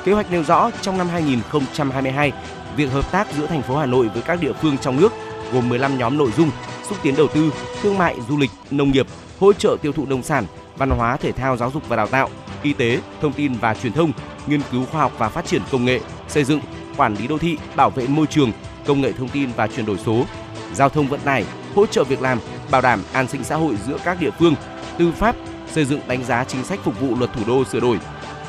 Kế 0.04 0.14
hoạch 0.14 0.32
nêu 0.32 0.44
rõ 0.44 0.72
trong 0.82 0.98
năm 0.98 1.10
2022, 1.10 2.32
việc 2.76 2.92
hợp 2.92 3.12
tác 3.12 3.28
giữa 3.38 3.48
thành 3.48 3.62
phố 3.62 3.78
Hà 3.78 3.86
Nội 3.86 4.08
với 4.08 4.22
các 4.22 4.42
địa 4.42 4.54
phương 4.54 4.78
trong 4.78 5.02
nước 5.02 5.14
gồm 5.54 5.70
15 5.70 5.98
nhóm 5.98 6.18
nội 6.18 6.32
dung: 6.38 6.52
xúc 6.90 6.98
tiến 7.04 7.16
đầu 7.18 7.28
tư, 7.28 7.54
thương 7.82 7.98
mại, 7.98 8.16
du 8.30 8.38
lịch, 8.38 8.52
nông 8.72 8.92
nghiệp, 8.92 9.08
hỗ 9.42 9.54
trợ 9.54 9.78
tiêu 9.82 9.92
thụ 9.92 10.06
nông 10.06 10.24
sản, 10.24 10.46
văn 10.78 10.90
hóa, 10.90 11.18
thể 11.18 11.32
thao, 11.32 11.58
giáo 11.58 11.72
dục 11.72 11.90
và 11.90 11.96
đào 11.96 12.08
tạo, 12.08 12.30
y 12.64 12.74
tế, 12.74 13.00
thông 13.22 13.34
tin 13.34 13.54
và 13.54 13.74
truyền 13.74 13.94
thông, 13.94 14.12
nghiên 14.48 14.62
cứu 14.72 14.86
khoa 14.86 15.02
học 15.02 15.12
và 15.18 15.30
phát 15.30 15.46
triển 15.46 15.62
công 15.72 15.86
nghệ, 15.86 16.00
xây 16.28 16.44
dựng, 16.44 16.60
quản 16.98 17.16
lý 17.16 17.28
đô 17.28 17.38
thị, 17.38 17.58
bảo 17.76 17.90
vệ 17.90 18.08
môi 18.08 18.28
trường, 18.28 18.52
công 18.86 19.02
nghệ 19.02 19.12
thông 19.12 19.30
tin 19.30 19.50
và 19.56 19.68
chuyển 19.68 19.86
đổi 19.86 19.98
số, 20.06 20.26
giao 20.74 20.90
thông 20.90 21.08
vận 21.08 21.20
tải, 21.20 21.46
hỗ 21.76 21.86
trợ 21.86 22.04
việc 22.04 22.22
làm, 22.22 22.40
bảo 22.72 22.82
đảm 22.82 23.04
an 23.14 23.28
sinh 23.28 23.44
xã 23.44 23.56
hội 23.56 23.76
giữa 23.88 23.98
các 24.04 24.18
địa 24.20 24.32
phương, 24.40 24.56
tư 24.98 25.12
pháp, 25.12 25.36
xây 25.72 25.86
dựng 25.86 26.00
đánh 26.08 26.24
giá 26.24 26.44
chính 26.44 26.64
sách 26.64 26.80
phục 26.84 27.00
vụ 27.00 27.16
luật 27.16 27.34
thủ 27.34 27.42
đô 27.48 27.66
sửa 27.66 27.80
đổi. 27.80 28.00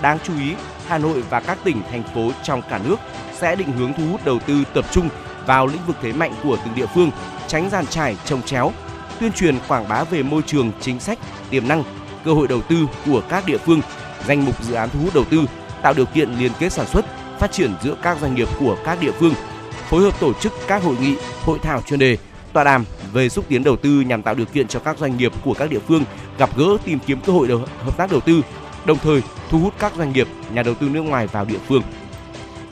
Đáng 0.02 0.18
chú 0.24 0.32
ý, 0.40 0.54
Hà 0.86 0.98
Nội 0.98 1.22
và 1.30 1.40
các 1.40 1.58
tỉnh, 1.64 1.82
thành 1.90 2.02
phố 2.14 2.30
trong 2.42 2.62
cả 2.70 2.80
nước 2.84 2.96
sẽ 3.32 3.56
định 3.56 3.72
hướng 3.72 3.92
thu 3.92 4.02
hút 4.10 4.24
đầu 4.24 4.38
tư 4.46 4.64
tập 4.74 4.84
trung 4.90 5.08
vào 5.46 5.66
lĩnh 5.66 5.86
vực 5.86 5.96
thế 6.02 6.12
mạnh 6.12 6.32
của 6.42 6.56
từng 6.64 6.74
địa 6.74 6.86
phương, 6.94 7.10
tránh 7.48 7.70
giàn 7.70 7.86
trải 7.86 8.16
trồng 8.24 8.42
chéo, 8.42 8.72
tuyên 9.22 9.32
truyền 9.32 9.58
quảng 9.68 9.88
bá 9.88 10.04
về 10.04 10.22
môi 10.22 10.42
trường, 10.46 10.72
chính 10.80 11.00
sách, 11.00 11.18
tiềm 11.50 11.68
năng, 11.68 11.84
cơ 12.24 12.32
hội 12.32 12.48
đầu 12.48 12.60
tư 12.60 12.86
của 13.06 13.22
các 13.28 13.46
địa 13.46 13.58
phương, 13.58 13.80
danh 14.26 14.44
mục 14.44 14.64
dự 14.64 14.74
án 14.74 14.88
thu 14.92 15.00
hút 15.00 15.14
đầu 15.14 15.24
tư, 15.24 15.46
tạo 15.82 15.94
điều 15.94 16.06
kiện 16.06 16.34
liên 16.34 16.52
kết 16.58 16.72
sản 16.72 16.86
xuất, 16.86 17.04
phát 17.38 17.52
triển 17.52 17.74
giữa 17.82 17.96
các 18.02 18.18
doanh 18.20 18.34
nghiệp 18.34 18.48
của 18.60 18.76
các 18.84 19.00
địa 19.00 19.12
phương, 19.12 19.34
phối 19.88 20.02
hợp 20.02 20.20
tổ 20.20 20.32
chức 20.32 20.52
các 20.66 20.82
hội 20.82 20.96
nghị, 21.00 21.16
hội 21.44 21.58
thảo 21.58 21.82
chuyên 21.86 21.98
đề, 21.98 22.18
tọa 22.52 22.64
đàm 22.64 22.84
về 23.12 23.28
xúc 23.28 23.44
tiến 23.48 23.64
đầu 23.64 23.76
tư 23.76 24.00
nhằm 24.00 24.22
tạo 24.22 24.34
điều 24.34 24.46
kiện 24.46 24.68
cho 24.68 24.78
các 24.78 24.98
doanh 24.98 25.16
nghiệp 25.16 25.32
của 25.44 25.54
các 25.54 25.70
địa 25.70 25.80
phương 25.88 26.04
gặp 26.38 26.50
gỡ 26.56 26.76
tìm 26.84 26.98
kiếm 27.06 27.20
cơ 27.26 27.32
hội 27.32 27.48
hợp 27.84 27.96
tác 27.96 28.10
đầu 28.10 28.20
tư, 28.20 28.42
đồng 28.84 28.98
thời 28.98 29.22
thu 29.50 29.58
hút 29.58 29.74
các 29.78 29.92
doanh 29.96 30.12
nghiệp, 30.12 30.28
nhà 30.52 30.62
đầu 30.62 30.74
tư 30.74 30.88
nước 30.88 31.02
ngoài 31.02 31.26
vào 31.26 31.44
địa 31.44 31.58
phương. 31.68 31.82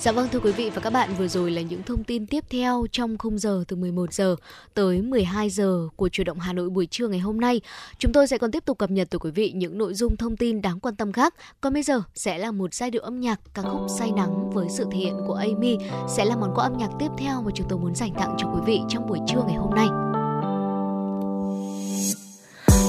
Dạ 0.03 0.13
vâng 0.13 0.29
thưa 0.33 0.41
quý 0.41 0.53
vị 0.53 0.71
và 0.75 0.81
các 0.81 0.93
bạn, 0.93 1.11
vừa 1.19 1.29
rồi 1.29 1.51
là 1.51 1.63
những 1.63 1.83
thông 1.83 2.05
tin 2.05 2.27
tiếp 2.27 2.45
theo 2.51 2.87
trong 2.93 3.19
khung 3.19 3.39
giờ 3.39 3.65
từ 3.69 3.77
11 3.77 4.13
giờ 4.13 4.37
tới 4.75 5.03
12 5.03 5.51
giờ 5.51 5.89
của 5.97 6.09
Chủ 6.09 6.25
động 6.25 6.39
Hà 6.39 6.53
Nội 6.53 6.71
buổi 6.71 6.87
trưa 6.87 7.09
ngày 7.09 7.19
hôm 7.19 7.41
nay. 7.41 7.61
Chúng 7.99 8.13
tôi 8.13 8.27
sẽ 8.27 8.39
còn 8.39 8.51
tiếp 8.51 8.65
tục 8.65 8.79
cập 8.79 8.91
nhật 8.91 9.11
tới 9.11 9.19
quý 9.19 9.31
vị 9.31 9.53
những 9.55 9.79
nội 9.79 9.95
dung 9.95 10.17
thông 10.17 10.37
tin 10.37 10.63
đáng 10.63 10.81
quan 10.81 10.97
tâm 10.97 11.13
khác. 11.13 11.35
Còn 11.61 11.73
bây 11.73 11.83
giờ 11.83 12.03
sẽ 12.15 12.39
là 12.39 12.51
một 12.51 12.75
giai 12.75 12.91
điệu 12.91 13.03
âm 13.03 13.21
nhạc 13.21 13.41
ca 13.55 13.63
khúc 13.63 13.87
say 13.99 14.13
nắng 14.17 14.51
với 14.51 14.67
sự 14.71 14.85
thể 14.93 14.99
hiện 14.99 15.15
của 15.27 15.35
Amy 15.35 15.77
sẽ 16.09 16.25
là 16.25 16.37
món 16.37 16.55
quà 16.55 16.65
âm 16.65 16.79
nhạc 16.79 16.91
tiếp 16.99 17.09
theo 17.19 17.43
mà 17.43 17.51
chúng 17.55 17.67
tôi 17.69 17.79
muốn 17.79 17.95
dành 17.95 18.15
tặng 18.15 18.37
cho 18.39 18.47
quý 18.47 18.61
vị 18.67 18.81
trong 18.89 19.09
buổi 19.09 19.19
trưa 19.29 19.43
ngày 19.47 19.57
hôm 19.57 19.75
nay. 19.75 19.89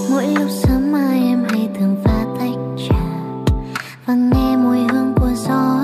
Mỗi 0.10 0.28
lúc 0.40 0.50
sớm 0.50 0.92
mai 0.92 1.20
em 1.20 1.44
hay 1.50 1.70
thường 1.80 1.96
pha 2.04 2.26
tách 2.40 2.88
trà 2.90 3.06
và 4.06 4.16
nghe 4.16 4.58
mùi 4.58 4.78
hương 4.78 5.14
của 5.16 5.32
gió 5.36 5.81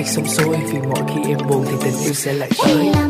cách 0.00 0.08
sống 0.08 0.26
sôi 0.26 0.56
vì 0.72 0.78
mỗi 0.88 1.02
khi 1.08 1.30
em 1.30 1.38
buồn 1.48 1.64
thì 1.66 1.76
tình 1.84 2.00
yêu 2.04 2.14
sẽ 2.14 2.32
lại 2.32 2.50
tới. 2.66 3.09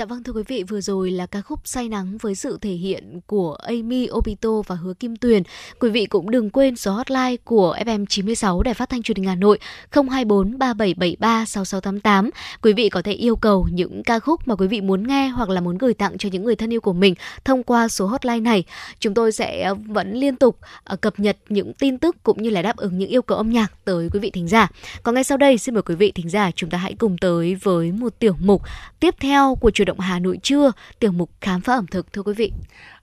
Dạ 0.00 0.06
vâng 0.06 0.22
thưa 0.22 0.32
quý 0.32 0.42
vị, 0.48 0.62
vừa 0.62 0.80
rồi 0.80 1.10
là 1.10 1.26
ca 1.26 1.40
khúc 1.40 1.60
Say 1.64 1.88
Nắng 1.88 2.18
với 2.20 2.34
sự 2.34 2.58
thể 2.60 2.70
hiện 2.70 3.20
của 3.26 3.54
Amy 3.54 4.08
Obito 4.12 4.62
và 4.66 4.74
Hứa 4.74 4.94
Kim 4.94 5.16
Tuyền. 5.16 5.42
Quý 5.80 5.90
vị 5.90 6.06
cũng 6.06 6.30
đừng 6.30 6.50
quên 6.50 6.76
số 6.76 6.92
hotline 6.92 7.36
của 7.44 7.76
FM96 7.86 8.62
Đài 8.62 8.74
Phát 8.74 8.88
thanh 8.88 9.02
Truyền 9.02 9.16
hình 9.16 9.26
Hà 9.26 9.34
Nội 9.34 9.58
024 9.90 10.58
3773 10.58 11.44
6688. 11.44 12.30
Quý 12.62 12.72
vị 12.72 12.88
có 12.88 13.02
thể 13.02 13.12
yêu 13.12 13.36
cầu 13.36 13.68
những 13.72 14.02
ca 14.02 14.18
khúc 14.18 14.48
mà 14.48 14.54
quý 14.54 14.66
vị 14.66 14.80
muốn 14.80 15.06
nghe 15.08 15.28
hoặc 15.28 15.48
là 15.48 15.60
muốn 15.60 15.78
gửi 15.78 15.94
tặng 15.94 16.18
cho 16.18 16.28
những 16.32 16.44
người 16.44 16.56
thân 16.56 16.72
yêu 16.72 16.80
của 16.80 16.92
mình 16.92 17.14
thông 17.44 17.62
qua 17.62 17.88
số 17.88 18.06
hotline 18.06 18.40
này. 18.40 18.64
Chúng 18.98 19.14
tôi 19.14 19.32
sẽ 19.32 19.62
ờ, 19.62 19.74
vẫn 19.74 20.14
liên 20.14 20.36
tục 20.36 20.58
ờ, 20.84 20.96
cập 20.96 21.20
nhật 21.20 21.36
những 21.48 21.72
tin 21.72 21.98
tức 21.98 22.16
cũng 22.22 22.42
như 22.42 22.50
là 22.50 22.62
đáp 22.62 22.76
ứng 22.76 22.98
những 22.98 23.10
yêu 23.10 23.22
cầu 23.22 23.38
âm 23.38 23.50
nhạc 23.50 23.72
tới 23.84 24.08
quý 24.12 24.20
vị 24.20 24.30
thính 24.30 24.48
giả. 24.48 24.68
Còn 25.02 25.14
ngay 25.14 25.24
sau 25.24 25.38
đây 25.38 25.58
xin 25.58 25.74
mời 25.74 25.82
quý 25.82 25.94
vị 25.94 26.12
thính 26.12 26.28
giả 26.28 26.50
chúng 26.56 26.70
ta 26.70 26.78
hãy 26.78 26.94
cùng 26.94 27.18
tới 27.18 27.54
với 27.54 27.92
một 27.92 28.18
tiểu 28.18 28.36
mục 28.40 28.62
tiếp 29.00 29.14
theo 29.20 29.54
của 29.60 29.70
chủ 29.70 29.84
động 29.90 30.00
Hà 30.00 30.18
Nội 30.18 30.38
trưa, 30.42 30.72
tiểu 30.98 31.12
mục 31.12 31.30
khám 31.40 31.60
phá 31.60 31.74
ẩm 31.74 31.86
thực 31.86 32.12
thưa 32.12 32.22
quý 32.22 32.32
vị. 32.36 32.52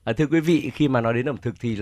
À, 0.04 0.12
thưa 0.16 0.26
quý 0.30 0.40
vị, 0.40 0.70
khi 0.74 0.88
mà 0.88 1.00
nói 1.00 1.14
đến 1.14 1.28
ẩm 1.28 1.36
thực 1.42 1.54
thì 1.60 1.76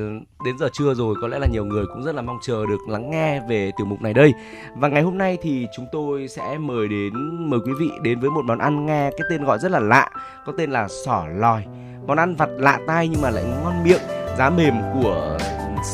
đến 0.45 0.59
giờ 0.59 0.69
trưa 0.73 0.95
rồi 0.95 1.15
có 1.21 1.29
lẽ 1.29 1.39
là 1.39 1.47
nhiều 1.53 1.65
người 1.65 1.85
cũng 1.87 2.03
rất 2.05 2.15
là 2.15 2.23
mong 2.23 2.39
chờ 2.43 2.67
được 2.67 2.89
lắng 2.89 3.11
nghe 3.11 3.41
về 3.49 3.71
tiểu 3.79 3.87
mục 3.87 4.03
này 4.03 4.15
đây. 4.15 4.33
Và 4.77 4.89
ngày 4.89 5.03
hôm 5.03 5.19
nay 5.19 5.39
thì 5.43 5.67
chúng 5.77 5.87
tôi 5.93 6.29
sẽ 6.29 6.59
mời 6.59 6.89
đến 6.89 7.13
mời 7.51 7.61
quý 7.67 7.73
vị 7.81 7.91
đến 8.03 8.21
với 8.21 8.31
một 8.31 8.45
món 8.45 8.59
ăn 8.59 8.87
nghe 8.87 9.11
cái 9.11 9.27
tên 9.31 9.45
gọi 9.45 9.59
rất 9.59 9.71
là 9.71 9.81
lạ, 9.81 10.11
có 10.47 10.53
tên 10.59 10.71
là 10.71 10.89
sỏ 11.07 11.25
lòi. 11.37 11.65
Món 12.07 12.19
ăn 12.19 12.35
vặt 12.37 12.49
lạ 12.59 12.79
tai 12.87 13.09
nhưng 13.09 13.23
mà 13.23 13.31
lại 13.31 13.45
ngon 13.45 13.85
miệng, 13.85 14.03
giá 14.39 14.51
mềm 14.51 14.75
của 14.95 15.39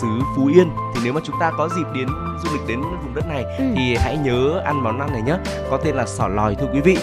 xứ 0.00 0.08
Phú 0.36 0.46
Yên. 0.46 0.68
Thì 0.94 1.00
nếu 1.04 1.12
mà 1.12 1.20
chúng 1.24 1.36
ta 1.40 1.52
có 1.58 1.68
dịp 1.68 1.86
đến 1.94 2.08
du 2.44 2.50
lịch 2.52 2.68
đến 2.68 2.80
vùng 2.80 3.14
đất 3.14 3.28
này 3.28 3.44
Ừ. 3.58 3.64
thì 3.76 3.96
hãy 3.96 4.18
nhớ 4.24 4.62
ăn 4.64 4.82
món 4.82 4.98
ăn 4.98 5.12
này 5.12 5.22
nhé. 5.22 5.36
Có 5.70 5.76
tên 5.84 5.94
là 5.96 6.06
sỏ 6.06 6.28
lòi 6.28 6.54
thưa 6.54 6.66
quý 6.72 6.80
vị. 6.80 6.96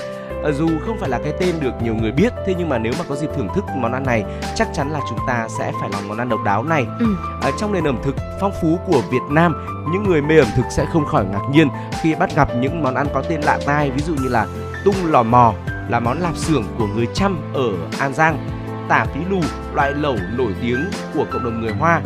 À, 0.44 0.52
dù 0.52 0.70
không 0.86 0.98
phải 1.00 1.10
là 1.10 1.20
cái 1.24 1.34
tên 1.40 1.56
được 1.60 1.72
nhiều 1.84 1.96
người 1.96 2.12
biết 2.12 2.34
thế 2.46 2.56
nhưng 2.58 2.70
mà 2.70 2.78
nếu 2.78 2.94
mà 3.00 3.06
có 3.10 3.16
dịp 3.16 3.30
thưởng 3.36 3.48
thức 3.56 3.66
món 3.76 3.92
ăn 3.94 4.04
này 4.04 4.24
chắc 4.56 4.68
chắn 4.74 4.92
là 4.92 5.00
chúng 5.10 5.20
ta 5.28 5.48
sẽ 5.60 5.72
phải 5.82 5.90
làm 5.94 6.08
món 6.08 6.18
ăn 6.18 6.30
độc 6.30 6.40
đáo 6.46 6.64
này 6.64 6.86
Ừ. 7.00 7.06
à, 7.42 7.50
trong 7.60 7.74
nền 7.74 7.84
ẩm 7.88 7.98
thực 8.04 8.16
phong 8.42 8.52
phú 8.62 8.80
của 8.88 9.02
Việt 9.12 9.22
Nam 9.30 9.54
những 9.94 10.04
người 10.04 10.22
mê 10.22 10.38
ẩm 10.40 10.48
thực 10.56 10.66
sẽ 10.72 10.86
không 10.94 11.06
khỏi 11.06 11.26
ngạc 11.26 11.42
nhiên 11.52 11.68
khi 12.02 12.16
bắt 12.16 12.36
gặp 12.36 12.50
những 12.56 12.84
món 12.84 12.96
ăn 12.96 13.08
có 13.14 13.24
tên 13.30 13.42
lạ 13.42 13.60
tai 13.66 13.92
ví 13.92 14.02
dụ 14.02 14.14
như 14.14 14.30
là 14.30 14.48
tung 14.86 14.96
lò 15.06 15.24
mò 15.24 15.54
là 15.90 16.00
món 16.00 16.20
lạp 16.20 16.36
xưởng 16.38 16.64
của 16.78 16.88
người 16.88 17.08
Chăm 17.14 17.38
ở 17.54 17.70
An 18.00 18.14
Giang 18.14 18.48
tả 18.90 19.06
phí 19.14 19.20
lù 19.30 19.42
loại 19.74 19.92
lẩu 19.94 20.16
nổi 20.38 20.54
tiếng 20.62 20.86
của 21.14 21.26
cộng 21.32 21.44
đồng 21.44 21.62
người 21.62 21.74
Hoa 21.80 22.02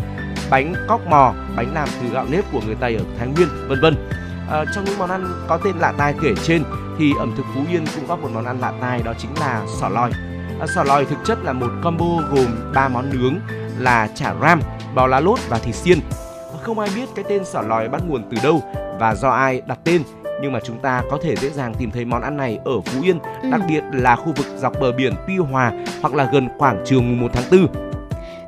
bánh 0.50 0.74
cóc 0.88 1.02
mò 1.08 1.34
bánh 1.56 1.74
làm 1.74 1.88
từ 2.02 2.10
gạo 2.14 2.26
nếp 2.30 2.44
của 2.52 2.62
người 2.66 2.76
Tây 2.80 2.96
ở 2.96 3.04
Thái 3.20 3.28
Nguyên 3.28 3.48
vân 3.70 3.82
vân 3.82 3.96
à, 4.54 4.66
trong 4.76 4.86
những 4.86 5.00
món 5.00 5.10
ăn 5.10 5.46
có 5.48 5.58
tên 5.64 5.76
lạ 5.78 5.94
tai 5.98 6.14
kể 6.22 6.34
trên 6.44 6.64
thì 6.98 7.12
ẩm 7.20 7.34
thực 7.38 7.46
Phú 7.56 7.62
Yên 7.72 7.86
cũng 7.96 8.08
có 8.08 8.16
một 8.16 8.30
món 8.34 8.46
ăn 8.46 8.60
lạ 8.60 8.74
tai 8.82 9.02
đó 9.04 9.14
chính 9.18 9.32
là 9.40 9.66
sỏ 9.80 9.90
lòi 9.90 10.12
à, 10.60 10.68
sỏ 10.76 10.84
lòi 10.84 11.06
thực 11.06 11.18
chất 11.26 11.38
là 11.44 11.54
một 11.54 11.70
combo 11.84 12.06
gồm 12.32 12.72
3 12.76 12.88
món 12.90 13.10
nướng 13.10 13.36
là 13.80 14.08
chả 14.16 14.34
ram 14.42 14.62
bò 14.96 15.08
lá 15.08 15.20
lốt 15.20 15.40
và 15.50 15.60
thịt 15.60 15.76
xiên 15.76 16.00
không 16.62 16.80
ai 16.80 16.90
biết 16.96 17.10
cái 17.16 17.26
tên 17.30 17.46
sỏ 17.46 17.62
lòi 17.62 17.90
bắt 17.90 18.02
nguồn 18.08 18.24
từ 18.32 18.38
đâu 18.44 18.64
và 19.00 19.16
do 19.16 19.30
ai 19.30 19.62
đặt 19.68 19.80
tên 19.84 20.04
nhưng 20.42 20.52
mà 20.52 20.60
chúng 20.64 20.80
ta 20.80 21.04
có 21.12 21.18
thể 21.24 21.36
dễ 21.36 21.50
dàng 21.50 21.74
tìm 21.80 21.92
thấy 21.92 22.06
món 22.06 22.22
ăn 22.22 22.38
này 22.38 22.60
ở 22.66 22.82
Phú 22.82 23.02
Yên, 23.04 23.20
Ừ. 23.44 23.50
đặc 23.52 23.62
biệt 23.70 23.84
là 23.92 24.16
khu 24.16 24.34
vực 24.38 24.46
dọc 24.58 24.74
bờ 24.80 24.92
biển 24.92 25.14
Tuy 25.28 25.38
Hòa 25.38 25.72
hoặc 26.02 26.14
là 26.14 26.30
gần 26.34 26.48
quảng 26.58 26.84
trường 26.86 27.08
mùng 27.10 27.22
1 27.22 27.28
tháng 27.34 27.44
4. 27.52 27.68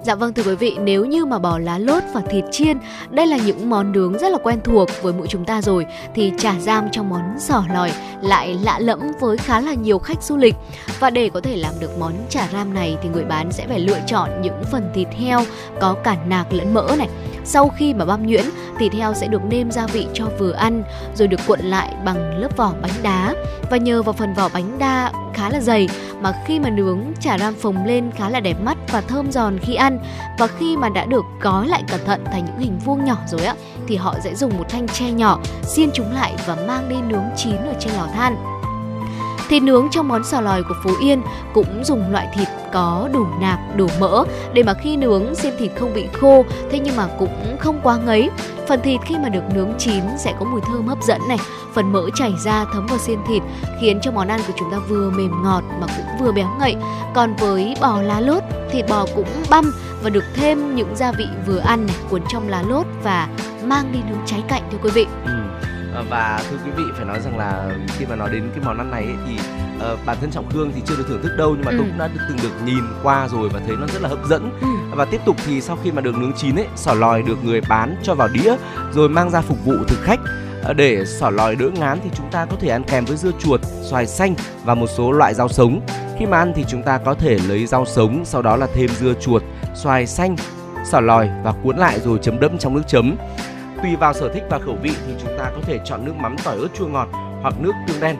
Dạ 0.05 0.15
vâng 0.15 0.33
thưa 0.33 0.43
quý 0.43 0.55
vị, 0.55 0.77
nếu 0.81 1.05
như 1.05 1.25
mà 1.25 1.39
bỏ 1.39 1.59
lá 1.59 1.77
lốt 1.77 2.03
và 2.13 2.21
thịt 2.21 2.45
chiên, 2.51 2.77
đây 3.09 3.27
là 3.27 3.37
những 3.37 3.69
món 3.69 3.91
nướng 3.91 4.17
rất 4.17 4.31
là 4.31 4.37
quen 4.43 4.59
thuộc 4.63 4.89
với 5.01 5.13
mỗi 5.13 5.27
chúng 5.27 5.45
ta 5.45 5.61
rồi, 5.61 5.85
thì 6.15 6.31
chả 6.37 6.59
giam 6.59 6.87
trong 6.91 7.09
món 7.09 7.21
sỏ 7.39 7.63
lòi 7.73 7.91
lại 8.21 8.59
lạ 8.63 8.79
lẫm 8.79 8.99
với 9.19 9.37
khá 9.37 9.59
là 9.59 9.73
nhiều 9.73 9.99
khách 9.99 10.23
du 10.23 10.37
lịch. 10.37 10.55
Và 10.99 11.09
để 11.09 11.29
có 11.29 11.41
thể 11.41 11.55
làm 11.55 11.73
được 11.79 11.97
món 11.99 12.13
chả 12.29 12.47
ram 12.53 12.73
này 12.73 12.97
thì 13.03 13.09
người 13.09 13.23
bán 13.23 13.51
sẽ 13.51 13.67
phải 13.67 13.79
lựa 13.79 13.99
chọn 14.07 14.29
những 14.41 14.63
phần 14.71 14.91
thịt 14.93 15.07
heo 15.11 15.41
có 15.79 15.93
cả 15.93 16.17
nạc 16.27 16.53
lẫn 16.53 16.73
mỡ 16.73 16.95
này. 16.97 17.09
Sau 17.45 17.69
khi 17.77 17.93
mà 17.93 18.05
băm 18.05 18.27
nhuyễn, 18.27 18.45
thịt 18.79 18.93
heo 18.93 19.13
sẽ 19.13 19.27
được 19.27 19.41
nêm 19.49 19.71
gia 19.71 19.87
vị 19.87 20.07
cho 20.13 20.25
vừa 20.39 20.51
ăn, 20.51 20.83
rồi 21.15 21.27
được 21.27 21.39
cuộn 21.47 21.59
lại 21.59 21.93
bằng 22.05 22.39
lớp 22.39 22.57
vỏ 22.57 22.73
bánh 22.81 23.03
đá. 23.03 23.35
Và 23.69 23.77
nhờ 23.77 24.03
vào 24.03 24.13
phần 24.13 24.33
vỏ 24.33 24.49
bánh 24.53 24.79
đa 24.79 25.11
khá 25.33 25.49
là 25.49 25.59
dày 25.59 25.89
mà 26.21 26.33
khi 26.45 26.59
mà 26.59 26.69
nướng 26.69 26.99
chả 27.21 27.37
ram 27.37 27.55
phồng 27.55 27.85
lên 27.85 28.11
khá 28.17 28.29
là 28.29 28.39
đẹp 28.39 28.61
mắt 28.61 28.74
và 28.91 29.01
thơm 29.01 29.31
giòn 29.31 29.59
khi 29.59 29.75
ăn. 29.75 29.99
Và 30.39 30.47
khi 30.47 30.77
mà 30.77 30.89
đã 30.89 31.05
được 31.05 31.25
gói 31.41 31.67
lại 31.67 31.83
cẩn 31.87 32.05
thận 32.05 32.25
thành 32.25 32.45
những 32.45 32.59
hình 32.59 32.79
vuông 32.85 33.05
nhỏ 33.05 33.17
rồi 33.27 33.45
á, 33.45 33.55
thì 33.87 33.95
họ 33.95 34.15
sẽ 34.23 34.35
dùng 34.35 34.57
một 34.57 34.65
thanh 34.69 34.87
tre 34.87 35.11
nhỏ 35.11 35.39
xiên 35.63 35.89
chúng 35.93 36.13
lại 36.13 36.33
và 36.45 36.55
mang 36.67 36.89
đi 36.89 36.95
nướng 37.01 37.25
chín 37.35 37.55
ở 37.55 37.73
trên 37.79 37.93
lò 37.93 38.07
than. 38.13 38.54
Thịt 39.49 39.63
nướng 39.63 39.87
trong 39.91 40.07
món 40.07 40.23
sò 40.23 40.41
lòi 40.41 40.63
của 40.63 40.75
Phú 40.83 40.91
Yên 41.01 41.21
cũng 41.53 41.83
dùng 41.83 42.11
loại 42.11 42.27
thịt 42.35 42.47
có 42.73 43.09
đủ 43.13 43.25
nạc, 43.41 43.59
đủ 43.75 43.87
mỡ 43.99 44.23
để 44.53 44.63
mà 44.63 44.73
khi 44.73 44.97
nướng 44.97 45.35
xiên 45.35 45.53
thịt 45.57 45.71
không 45.79 45.93
bị 45.93 46.07
khô, 46.13 46.45
thế 46.71 46.79
nhưng 46.79 46.95
mà 46.95 47.07
cũng 47.19 47.57
không 47.59 47.79
quá 47.83 47.97
ngấy. 47.97 48.29
Phần 48.67 48.81
thịt 48.81 49.01
khi 49.05 49.15
mà 49.17 49.29
được 49.29 49.43
nướng 49.53 49.73
chín 49.77 50.03
sẽ 50.17 50.33
có 50.39 50.45
mùi 50.45 50.61
thơm 50.61 50.87
hấp 50.87 51.03
dẫn 51.03 51.21
này, 51.29 51.37
phần 51.73 51.91
mỡ 51.91 52.09
chảy 52.15 52.33
ra 52.43 52.65
thấm 52.73 52.85
vào 52.85 52.97
xiên 52.97 53.19
thịt 53.27 53.43
khiến 53.81 53.99
cho 54.01 54.11
món 54.11 54.27
ăn 54.27 54.39
của 54.47 54.53
chúng 54.59 54.71
ta 54.71 54.77
vừa 54.77 55.09
mềm 55.09 55.43
ngọt 55.43 55.63
mà 55.79 55.87
cũng 55.97 56.05
vừa 56.19 56.31
béo 56.31 56.47
ngậy. 56.59 56.75
Còn 57.13 57.35
với 57.35 57.75
bò 57.81 58.01
lá 58.01 58.19
lốt, 58.19 58.43
thịt 58.71 58.85
bò 58.89 59.05
cũng 59.15 59.27
băm 59.49 59.71
và 60.03 60.09
được 60.09 60.23
thêm 60.35 60.75
những 60.75 60.95
gia 60.95 61.11
vị 61.11 61.25
vừa 61.47 61.59
ăn 61.59 61.85
này 61.85 61.95
cuốn 62.09 62.21
trong 62.29 62.49
lá 62.49 62.63
lốt 62.69 62.85
và 63.03 63.27
mang 63.63 63.91
đi 63.91 63.99
nướng 64.09 64.25
cháy 64.25 64.43
cạnh 64.47 64.61
thưa 64.71 64.77
quý 64.83 64.89
vị. 64.93 65.05
Ừ. 65.25 65.31
À, 65.95 66.01
và 66.09 66.41
thưa 66.49 66.57
quý 66.65 66.71
vị 66.75 66.83
phải 66.95 67.05
nói 67.05 67.19
rằng 67.19 67.37
là 67.37 67.69
khi 67.97 68.05
mà 68.05 68.15
nói 68.15 68.29
đến 68.31 68.49
cái 68.55 68.63
món 68.65 68.77
ăn 68.77 68.91
này 68.91 69.03
ấy, 69.03 69.15
thì 69.27 69.33
uh, 69.93 69.99
bản 70.05 70.17
thân 70.21 70.31
trọng 70.31 70.49
khương 70.51 70.71
thì 70.75 70.81
chưa 70.85 70.95
được 70.95 71.05
thưởng 71.07 71.21
thức 71.23 71.35
đâu 71.37 71.55
nhưng 71.55 71.65
mà 71.65 71.71
Ừ. 71.71 71.77
tôi 71.77 71.87
cũng 71.89 71.97
đã 71.97 72.07
được, 72.07 72.19
từng 72.29 72.37
được 72.43 72.65
nhìn 72.65 72.83
qua 73.03 73.27
rồi 73.27 73.49
và 73.49 73.59
thấy 73.67 73.75
nó 73.79 73.87
rất 73.93 74.01
là 74.01 74.09
hấp 74.09 74.25
dẫn 74.29 74.51
Ừ. 74.61 74.67
và 74.95 75.05
tiếp 75.05 75.21
tục 75.25 75.35
thì 75.45 75.61
sau 75.61 75.77
khi 75.83 75.91
mà 75.91 76.01
được 76.01 76.15
nướng 76.15 76.33
chín 76.33 76.55
ấy 76.55 76.67
sỏ 76.75 76.93
lòi 76.93 77.21
được 77.21 77.43
người 77.43 77.61
bán 77.69 77.95
cho 78.03 78.15
vào 78.15 78.27
đĩa 78.27 78.55
rồi 78.93 79.09
mang 79.09 79.29
ra 79.29 79.41
phục 79.41 79.65
vụ 79.65 79.73
thực 79.87 79.99
khách 80.03 80.19
Ờ, 80.63 80.73
để 80.73 81.05
sỏ 81.05 81.29
lòi 81.29 81.55
đỡ 81.55 81.69
ngán 81.79 81.99
thì 82.03 82.09
chúng 82.17 82.31
ta 82.31 82.45
có 82.45 82.55
thể 82.61 82.69
ăn 82.69 82.83
kèm 82.83 83.05
với 83.05 83.17
dưa 83.17 83.31
chuột, 83.39 83.61
xoài 83.81 84.05
xanh 84.07 84.35
và 84.63 84.75
một 84.75 84.87
số 84.97 85.11
loại 85.11 85.33
rau 85.33 85.47
sống. 85.47 85.81
Khi 86.19 86.25
mà 86.25 86.37
ăn 86.37 86.53
thì 86.55 86.65
chúng 86.67 86.83
ta 86.83 86.97
có 86.97 87.13
thể 87.13 87.37
lấy 87.47 87.65
rau 87.65 87.85
sống, 87.85 88.25
sau 88.25 88.41
đó 88.41 88.55
là 88.55 88.67
thêm 88.75 88.89
dưa 88.99 89.13
chuột, 89.21 89.43
xoài 89.75 90.07
xanh, 90.07 90.35
sỏ 90.91 90.99
lòi 90.99 91.29
và 91.43 91.51
cuốn 91.63 91.77
lại 91.77 91.99
rồi 91.99 92.19
chấm 92.21 92.39
đẫm 92.39 92.57
trong 92.57 92.73
nước 92.73 92.81
chấm. 92.87 93.15
Tùy 93.83 93.95
vào 93.95 94.13
sở 94.13 94.29
thích 94.33 94.43
và 94.49 94.59
khẩu 94.59 94.75
vị 94.81 94.91
thì 95.07 95.13
chúng 95.23 95.37
ta 95.37 95.51
có 95.55 95.61
thể 95.65 95.79
chọn 95.85 96.05
nước 96.05 96.13
mắm 96.17 96.35
tỏi 96.43 96.57
ớt 96.57 96.67
chua 96.73 96.87
ngọt 96.87 97.07
hoặc 97.41 97.53
nước 97.59 97.71
tương 97.87 97.99
đen. 98.01 98.15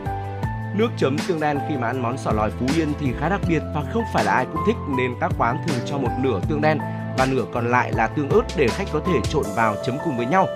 Nước 0.75 0.87
chấm 0.97 1.17
tương 1.27 1.39
đen 1.39 1.59
khi 1.69 1.75
mà 1.77 1.87
ăn 1.87 2.01
món 2.01 2.17
sỏ 2.17 2.31
lòi 2.31 2.49
Phú 2.51 2.65
Yên 2.75 2.87
thì 2.99 3.13
khá 3.19 3.29
đặc 3.29 3.41
biệt 3.49 3.61
và 3.75 3.83
không 3.93 4.03
phải 4.13 4.23
là 4.25 4.31
ai 4.31 4.45
cũng 4.53 4.61
thích 4.67 4.75
nên 4.97 5.11
các 5.21 5.31
quán 5.37 5.57
thường 5.67 5.77
cho 5.85 5.97
một 5.97 6.09
nửa 6.23 6.39
tương 6.49 6.61
đen 6.61 6.77
và 7.17 7.25
nửa 7.25 7.43
còn 7.53 7.67
lại 7.67 7.91
là 7.93 8.07
tương 8.07 8.29
ớt 8.29 8.41
để 8.57 8.67
khách 8.67 8.87
có 8.93 8.99
thể 9.05 9.13
trộn 9.29 9.43
vào 9.55 9.75
chấm 9.85 9.95
cùng 10.05 10.17
với 10.17 10.25
nhau. 10.25 10.47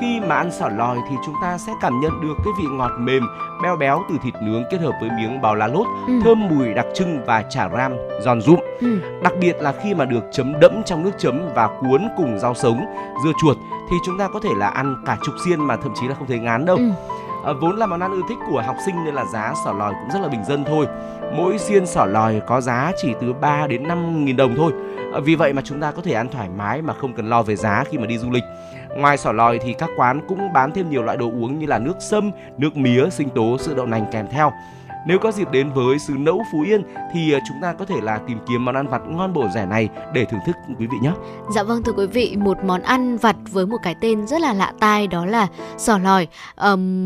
Khi 0.00 0.20
mà 0.20 0.34
ăn 0.36 0.50
sỏ 0.52 0.68
lòi 0.68 0.96
thì 1.10 1.16
chúng 1.26 1.34
ta 1.42 1.58
sẽ 1.58 1.72
cảm 1.80 2.00
nhận 2.00 2.20
được 2.22 2.34
cái 2.44 2.52
vị 2.58 2.64
ngọt 2.70 2.90
mềm, 2.98 3.22
béo 3.62 3.76
béo 3.76 4.02
từ 4.08 4.14
thịt 4.22 4.34
nướng 4.42 4.64
kết 4.70 4.80
hợp 4.80 4.92
với 5.00 5.10
miếng 5.10 5.40
bào 5.40 5.54
lá 5.54 5.66
lốt, 5.66 5.86
Ừ. 6.06 6.12
thơm 6.24 6.48
mùi 6.48 6.74
đặc 6.74 6.86
trưng 6.94 7.24
và 7.24 7.42
chả 7.42 7.68
ram 7.68 7.92
giòn 8.24 8.40
rụm. 8.40 8.58
Ừ. 8.80 9.00
Đặc 9.22 9.32
biệt 9.40 9.56
là 9.60 9.72
khi 9.82 9.94
mà 9.94 10.04
được 10.04 10.24
chấm 10.32 10.60
đẫm 10.60 10.82
trong 10.84 11.02
nước 11.04 11.10
chấm 11.18 11.48
và 11.54 11.68
cuốn 11.80 12.08
cùng 12.16 12.38
rau 12.38 12.54
sống, 12.54 12.86
dưa 13.24 13.32
chuột 13.42 13.56
thì 13.90 13.96
chúng 14.04 14.18
ta 14.18 14.28
có 14.28 14.40
thể 14.40 14.50
là 14.56 14.68
ăn 14.68 15.02
cả 15.06 15.18
chục 15.24 15.34
xiên 15.44 15.60
mà 15.60 15.76
thậm 15.76 15.92
chí 16.00 16.08
là 16.08 16.14
không 16.14 16.26
thấy 16.26 16.38
ngán 16.38 16.64
đâu. 16.64 16.76
Ừ. 16.76 16.90
À, 17.44 17.52
vốn 17.52 17.76
là 17.76 17.86
món 17.86 18.00
ăn 18.00 18.12
ưa 18.12 18.22
thích 18.28 18.38
của 18.50 18.62
học 18.66 18.76
sinh 18.86 19.04
nên 19.04 19.14
là 19.14 19.24
giá 19.24 19.54
sỏ 19.64 19.72
lòi 19.72 19.92
cũng 19.92 20.10
rất 20.10 20.22
là 20.22 20.28
bình 20.28 20.44
dân 20.44 20.64
thôi. 20.64 20.86
Mỗi 21.36 21.58
xiên 21.58 21.86
sỏ 21.86 22.06
lòi 22.06 22.40
có 22.46 22.60
giá 22.60 22.92
chỉ 23.02 23.14
từ 23.20 23.32
3 23.32 23.66
đến 23.66 23.88
5 23.88 24.24
nghìn 24.24 24.36
đồng 24.36 24.54
thôi. 24.56 24.72
À, 25.14 25.20
vì 25.24 25.34
vậy 25.34 25.52
mà 25.52 25.62
chúng 25.64 25.80
ta 25.80 25.90
có 25.92 26.02
thể 26.02 26.12
ăn 26.12 26.28
thoải 26.28 26.48
mái 26.48 26.82
mà 26.82 26.94
không 26.94 27.12
cần 27.14 27.28
lo 27.30 27.42
về 27.42 27.56
giá 27.56 27.84
khi 27.90 27.98
mà 27.98 28.06
đi 28.06 28.18
du 28.18 28.30
lịch. 28.30 28.44
Ngoài 28.96 29.16
sỏ 29.16 29.32
lòi 29.32 29.58
thì 29.58 29.72
các 29.72 29.90
quán 29.96 30.20
cũng 30.28 30.52
bán 30.52 30.72
thêm 30.72 30.90
nhiều 30.90 31.02
loại 31.02 31.16
đồ 31.16 31.26
uống 31.26 31.58
như 31.58 31.66
là 31.66 31.78
nước 31.78 31.96
sâm, 32.00 32.30
nước 32.58 32.76
mía, 32.76 33.10
sinh 33.10 33.28
tố, 33.28 33.58
sữa 33.58 33.74
đậu 33.76 33.86
nành 33.86 34.06
kèm 34.12 34.26
theo. 34.30 34.52
Nếu 35.06 35.18
có 35.18 35.32
dịp 35.32 35.48
đến 35.50 35.72
với 35.72 35.98
xứ 35.98 36.14
Nẫu 36.18 36.42
Phú 36.52 36.62
Yên 36.62 36.82
thì 37.12 37.32
à, 37.32 37.40
chúng 37.48 37.56
ta 37.62 37.72
có 37.72 37.84
thể 37.84 38.00
là 38.02 38.18
tìm 38.18 38.38
kiếm 38.48 38.64
món 38.64 38.74
ăn 38.74 38.88
vặt 38.88 39.02
ngon 39.08 39.32
bổ 39.32 39.48
rẻ 39.54 39.66
này 39.66 39.88
để 40.12 40.24
thưởng 40.24 40.40
thức 40.46 40.56
quý 40.78 40.86
vị 40.86 40.98
nhé. 41.02 41.12
Dạ 41.54 41.62
vâng 41.62 41.82
thưa 41.82 41.92
quý 41.92 42.06
vị, 42.06 42.36
một 42.38 42.58
món 42.64 42.82
ăn 42.82 43.16
vặt 43.16 43.36
với 43.52 43.66
một 43.66 43.76
cái 43.82 43.94
tên 44.00 44.26
rất 44.26 44.40
là 44.40 44.52
lạ 44.52 44.72
tai 44.80 45.06
đó 45.06 45.26
là 45.26 45.46
sò 45.78 45.98
lòi. 45.98 46.26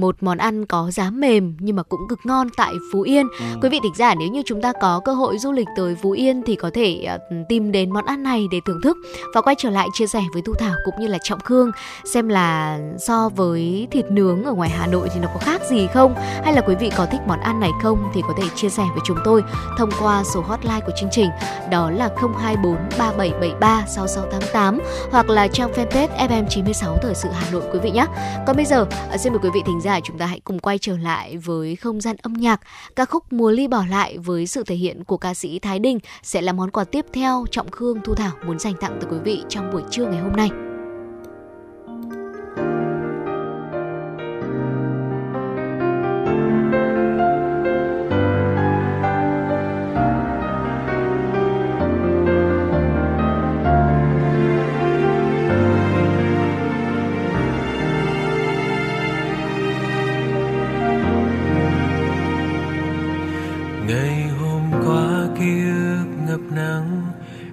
Một 0.00 0.16
món 0.20 0.38
ăn 0.38 0.66
có 0.66 0.90
giá 0.90 1.10
mềm 1.10 1.56
nhưng 1.58 1.76
mà 1.76 1.82
cũng 1.82 2.00
cực 2.08 2.18
ngon 2.24 2.48
tại 2.56 2.74
Phú 2.92 3.02
Yên. 3.02 3.26
Quý 3.62 3.68
vị 3.68 3.80
thính 3.82 3.94
giả 3.96 4.14
nếu 4.14 4.28
như 4.28 4.42
chúng 4.46 4.62
ta 4.62 4.72
có 4.80 5.00
cơ 5.04 5.14
hội 5.14 5.38
du 5.38 5.52
lịch 5.52 5.68
tới 5.76 5.96
Phú 6.02 6.10
Yên 6.10 6.42
thì 6.46 6.56
có 6.56 6.70
thể 6.74 7.04
ờ, 7.08 7.18
tìm 7.48 7.72
đến 7.72 7.90
món 7.90 8.04
ăn 8.04 8.22
này 8.22 8.46
để 8.50 8.60
thưởng 8.66 8.80
thức 8.82 8.96
và 9.34 9.40
quay 9.40 9.56
trở 9.58 9.70
lại 9.70 9.88
chia 9.92 10.06
sẻ 10.06 10.22
với 10.32 10.42
Thu 10.42 10.52
Thảo 10.58 10.74
cũng 10.84 10.94
như 11.00 11.06
là 11.06 11.18
Trọng 11.22 11.40
Khương 11.40 11.70
xem 12.04 12.28
là 12.28 12.78
so 12.98 13.28
với 13.28 13.88
thịt 13.90 14.10
nướng 14.10 14.44
ở 14.44 14.52
ngoài 14.52 14.70
Hà 14.70 14.86
Nội 14.86 15.08
thì 15.14 15.20
nó 15.20 15.28
có 15.34 15.40
khác 15.40 15.60
gì 15.70 15.86
không 15.86 16.14
hay 16.44 16.52
là 16.52 16.60
quý 16.60 16.74
vị 16.74 16.90
có 16.96 17.06
thích 17.06 17.20
món 17.26 17.40
ăn 17.40 17.60
này 17.60 17.70
không 17.82 17.89
thì 18.14 18.22
có 18.28 18.34
thể 18.36 18.48
chia 18.54 18.68
sẻ 18.68 18.82
với 18.92 19.00
chúng 19.04 19.18
tôi 19.24 19.42
thông 19.78 19.90
qua 20.00 20.24
số 20.24 20.40
hotline 20.40 20.80
của 20.86 20.92
chương 20.96 21.10
trình 21.12 21.30
đó 21.70 21.90
là 21.90 22.08
024 22.16 22.76
3773 22.98 23.84
6688 23.88 24.78
hoặc 25.10 25.30
là 25.30 25.48
trang 25.48 25.72
fanpage 25.72 26.28
FM96 26.28 26.96
Thời 27.02 27.14
sự 27.14 27.28
Hà 27.32 27.50
Nội 27.50 27.62
quý 27.72 27.78
vị 27.82 27.90
nhé. 27.90 28.06
Còn 28.46 28.56
bây 28.56 28.64
giờ, 28.64 28.86
ờ, 29.10 29.16
xin 29.16 29.32
mời 29.32 29.40
quý 29.42 29.50
vị 29.54 29.60
thính 29.66 29.80
giả 29.80 30.00
chúng 30.00 30.18
ta 30.18 30.26
hãy 30.26 30.40
cùng 30.44 30.58
quay 30.58 30.78
trở 30.78 30.96
lại 30.96 31.36
với 31.36 31.76
không 31.76 32.00
gian 32.00 32.16
âm 32.22 32.32
nhạc. 32.32 32.60
Ca 32.96 33.04
khúc 33.04 33.32
Mùa 33.32 33.50
ly 33.50 33.68
bỏ 33.68 33.84
lại 33.90 34.18
với 34.18 34.46
sự 34.46 34.64
thể 34.64 34.74
hiện 34.74 35.04
của 35.04 35.16
ca 35.16 35.34
sĩ 35.34 35.58
Thái 35.58 35.78
Đình 35.78 35.98
sẽ 36.22 36.40
là 36.40 36.52
món 36.52 36.70
quà 36.70 36.84
tiếp 36.84 37.06
theo 37.12 37.44
Trọng 37.50 37.70
Khương 37.70 38.00
Thu 38.04 38.14
Thảo 38.14 38.32
muốn 38.46 38.58
dành 38.58 38.74
tặng 38.80 38.98
tới 39.00 39.10
quý 39.10 39.18
vị 39.24 39.42
trong 39.48 39.70
buổi 39.72 39.82
trưa 39.90 40.04
ngày 40.04 40.20
hôm 40.20 40.32
nay. 40.32 40.69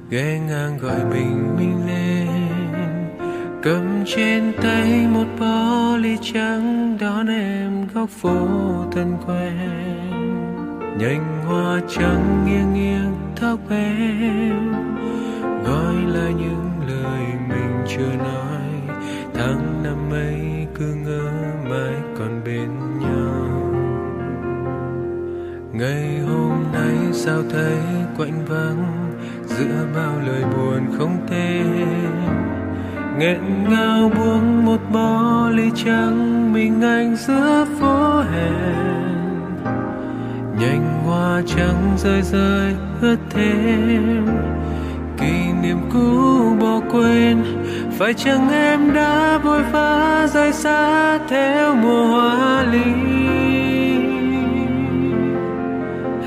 Ghé 0.09 0.39
ngang 0.47 0.77
gọi 0.77 1.05
bình 1.13 1.55
minh 1.57 1.87
lên. 1.87 2.27
Cầm 3.63 4.03
trên 4.05 4.53
tay 4.61 5.07
một 5.07 5.25
bó 5.39 5.97
ly 5.97 6.17
trắng, 6.21 6.97
đón 6.99 7.27
em 7.27 7.87
góc 7.93 8.09
phố 8.09 8.47
thân 8.91 9.17
quen. 9.27 9.57
Nhành 10.99 11.43
hoa 11.45 11.81
trắng 11.89 12.45
nghiêng 12.45 12.73
nghiêng 12.73 13.15
tóc 13.41 13.59
em. 13.69 14.71
Gọi 15.65 15.95
lại 16.07 16.33
những 16.33 16.71
lời 16.87 17.25
mình 17.49 17.85
chưa 17.87 18.15
nói. 18.17 18.95
Tháng 19.33 19.83
năm 19.83 20.11
ấy 20.11 20.67
cứ 20.75 20.95
ngỡ 20.95 21.31
mãi 21.69 21.95
còn 22.19 22.41
bên 22.45 22.69
nhau. 22.99 23.47
Ngày 25.73 26.19
hôm 26.19 26.63
nay 26.73 27.13
sao 27.13 27.41
thấy 27.49 27.77
quạnh 28.17 28.45
vắng? 28.45 29.06
Giữa 29.57 29.85
bao 29.95 30.19
lời 30.27 30.43
buồn 30.55 30.97
không 30.97 31.17
tên 31.29 31.87
nghẹn 33.19 33.39
ngào 33.69 34.11
buông 34.15 34.65
một 34.65 34.79
bó 34.93 35.49
ly 35.49 35.71
trắng 35.75 36.53
mình 36.53 36.81
anh 36.81 37.15
giữa 37.15 37.65
phố 37.79 38.19
hẹn. 38.19 39.17
Nhành 40.59 41.03
hoa 41.05 41.41
trắng 41.45 41.95
rơi 41.97 42.21
rơi 42.21 42.75
ướt 43.01 43.17
thêm. 43.29 44.27
Kỷ 45.17 45.51
niệm 45.63 45.77
cũ 45.93 46.55
bỏ 46.59 46.81
quên, 46.91 47.43
phải 47.97 48.13
chăng 48.13 48.49
em 48.51 48.93
đã 48.93 49.37
vội 49.37 49.63
vã 49.63 50.27
rời 50.33 50.53
xa 50.53 51.17
theo 51.29 51.75
mùa 51.75 52.05
hoa 52.05 52.65
ly? 52.71 52.93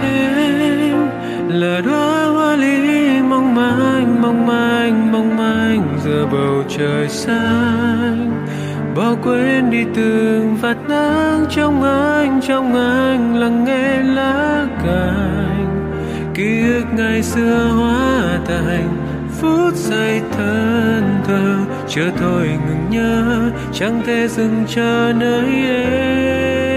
Em 0.00 0.96
là 1.48 1.80
đóa 1.80 2.26
hoa 2.26 2.56
ly 2.56 3.09
mong 3.40 3.54
manh 3.54 4.22
mong 4.22 4.46
manh 4.46 5.12
mong 5.12 5.36
manh 5.36 5.98
giữa 6.04 6.26
bầu 6.32 6.62
trời 6.68 7.08
xanh. 7.08 8.46
Bỏ 8.96 9.14
quên 9.22 9.70
đi 9.70 9.84
từng 9.94 10.56
vạt 10.60 10.76
nắng 10.88 11.44
trong 11.50 11.82
anh 11.82 12.40
trong 12.48 12.74
anh 12.74 13.36
lắng 13.36 13.64
nghe 13.64 14.02
lá 14.02 14.66
cành. 14.84 15.92
Ký 16.34 16.72
ức 16.72 16.84
ngày 16.96 17.22
xưa 17.22 17.68
hóa 17.78 18.38
thành 18.46 18.88
phút 19.40 19.74
giây 19.74 20.20
thân 20.36 21.20
thơ 21.24 21.56
chưa 21.88 22.10
thôi 22.20 22.48
ngừng 22.48 22.90
nhớ, 22.90 23.50
chẳng 23.72 24.02
thể 24.06 24.28
dừng 24.28 24.64
chờ 24.68 25.12
nơi 25.16 25.66
em. 25.66 26.69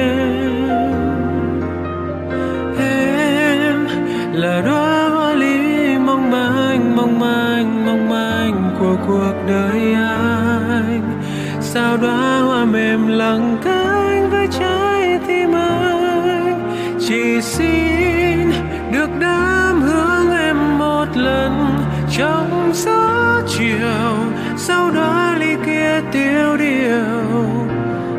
Cuộc 9.07 9.33
đời 9.47 9.93
anh. 9.93 11.21
Sao 11.61 11.97
đóa 11.97 12.39
hoa 12.39 12.65
mềm 12.65 13.07
lặng 13.07 13.57
cánh 13.63 14.29
với 14.29 14.47
trái 14.59 15.19
tim 15.27 15.55
anh? 15.55 16.77
Chỉ 16.99 17.41
xin 17.41 18.51
được 18.91 19.09
đám 19.19 19.81
hướng 19.81 20.37
em 20.37 20.77
một 20.77 21.05
lần. 21.15 21.75
Trong 22.17 22.71
gió 22.73 23.41
chiều, 23.47 24.15
sau 24.57 24.91
đó 24.91 25.33
ly 25.39 25.55
kia 25.65 26.01
tiêu 26.11 26.57
điều. 26.57 27.23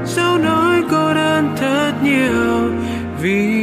Sau 0.04 0.38
nói 0.38 0.82
cô 0.90 1.14
đơn 1.14 1.54
thật 1.60 1.92
nhiều, 2.02 2.70
vì 3.22 3.53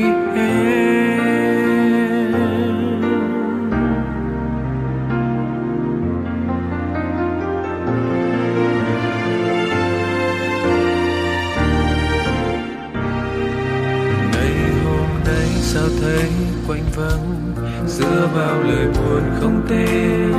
giữa 18.01 18.27
bao 18.35 18.63
lời 18.63 18.87
buồn 18.87 19.21
không 19.39 19.61
tên. 19.69 20.33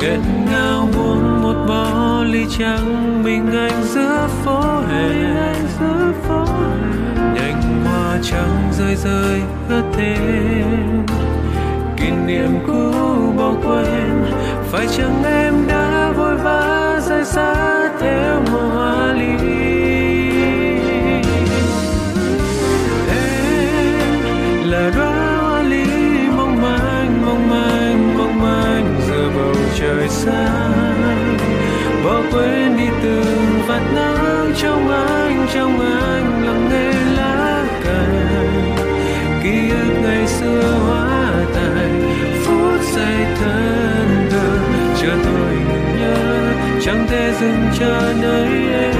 Nghẹn 0.00 0.20
ngào 0.50 0.88
uống 0.96 1.42
một 1.42 1.64
bó 1.68 2.22
ly 2.24 2.46
trắng, 2.58 3.22
mình 3.24 3.52
anh 3.52 3.82
giữa 3.82 4.28
phố 4.44 4.80
hè. 4.80 5.08
Nhành 7.34 7.84
hoa 7.84 8.18
trắng 8.22 8.72
rơi 8.78 8.96
rơi 8.96 9.40
ướt 9.68 9.82
thêm. 9.92 11.06
Kỷ 11.96 12.10
niệm 12.26 12.50
cũ 12.66 12.92
bỏ 13.36 13.52
quên, 13.64 14.24
phải 14.70 14.86
chăng 14.96 15.22
em 15.24 15.54
đã 15.68 16.12
vội 16.16 16.36
vã 16.36 17.00
rời 17.08 17.24
xa 17.24 17.88
theo 18.00 18.42
mùa 18.52 18.68
hoa 18.68 19.12
ly? 19.12 19.79
Xa 30.24 30.70
bỏ 32.04 32.22
quên 32.32 32.76
đi 32.78 32.88
từng 33.02 33.62
vạt 33.68 33.82
nắng 33.94 34.52
trong 34.62 34.88
anh 34.88 35.46
trong 35.54 35.80
anh 35.80 36.44
lặng 36.46 36.68
nghe 36.70 36.92
lá 37.16 37.64
cành 37.84 38.74
ký 39.42 39.70
ức 39.70 40.00
ngày 40.02 40.26
xưa 40.26 40.78
hóa 40.86 41.32
thành 41.54 42.02
phút 42.44 42.80
giây 42.94 43.26
thân 43.40 44.28
thờ 44.30 44.58
chờ 45.02 45.12
tôi 45.24 45.54
nhớ, 45.98 46.52
chẳng 46.84 47.06
thể 47.10 47.32
dừng 47.40 47.66
chờ 47.78 48.14
nơi 48.22 48.48
em 48.72 48.99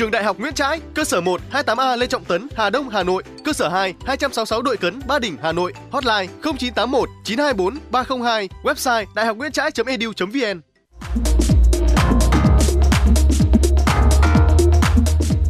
Trường 0.00 0.10
Đại 0.10 0.24
học 0.24 0.38
Nguyễn 0.38 0.54
Trãi, 0.54 0.80
cơ 0.94 1.04
sở 1.04 1.20
1 1.20 1.40
28A 1.52 1.96
Lê 1.96 2.06
Trọng 2.06 2.24
Tấn, 2.24 2.48
Hà 2.56 2.70
Đông, 2.70 2.88
Hà 2.88 3.02
Nội, 3.02 3.22
cơ 3.44 3.52
sở 3.52 3.68
2 3.68 3.94
266 4.06 4.62
Đội 4.62 4.76
Cấn, 4.76 5.00
Ba 5.06 5.18
Đình, 5.18 5.36
Hà 5.42 5.52
Nội, 5.52 5.72
hotline 5.90 6.26
0981 6.42 7.08
924 7.24 7.78
302, 7.90 8.48
website 8.62 9.06
đạihocnguyentrai.edu.vn. 9.14 10.60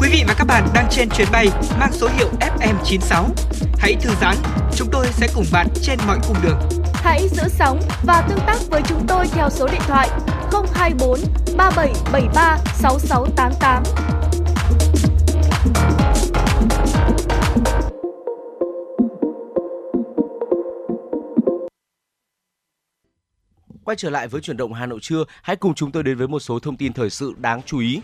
Quý 0.00 0.08
vị 0.12 0.24
và 0.28 0.34
các 0.38 0.44
bạn 0.44 0.68
đang 0.74 0.86
trên 0.90 1.08
chuyến 1.10 1.28
bay 1.32 1.46
mang 1.80 1.92
số 1.92 2.08
hiệu 2.16 2.28
FM96. 2.40 3.24
Hãy 3.78 3.96
thư 4.00 4.10
giãn, 4.20 4.36
chúng 4.76 4.88
tôi 4.92 5.06
sẽ 5.12 5.28
cùng 5.34 5.44
bạn 5.52 5.66
trên 5.82 5.98
mọi 6.06 6.18
cung 6.28 6.36
đường. 6.42 6.58
Hãy 6.94 7.28
giữ 7.28 7.42
sóng 7.48 7.80
và 8.06 8.24
tương 8.28 8.46
tác 8.46 8.58
với 8.70 8.82
chúng 8.88 9.06
tôi 9.06 9.26
theo 9.32 9.50
số 9.50 9.66
điện 9.66 9.82
thoại 9.86 10.08
024 10.74 11.20
3773 11.56 12.58
6688. 12.74 13.82
Quay 23.84 23.96
trở 23.96 24.10
lại 24.10 24.28
với 24.28 24.40
chuyển 24.40 24.56
động 24.56 24.72
Hà 24.72 24.86
Nội 24.86 24.98
trưa, 25.02 25.24
hãy 25.42 25.56
cùng 25.56 25.74
chúng 25.74 25.90
tôi 25.90 26.02
đến 26.02 26.18
với 26.18 26.28
một 26.28 26.40
số 26.40 26.58
thông 26.58 26.76
tin 26.76 26.92
thời 26.92 27.10
sự 27.10 27.34
đáng 27.38 27.62
chú 27.66 27.78
ý. 27.78 28.00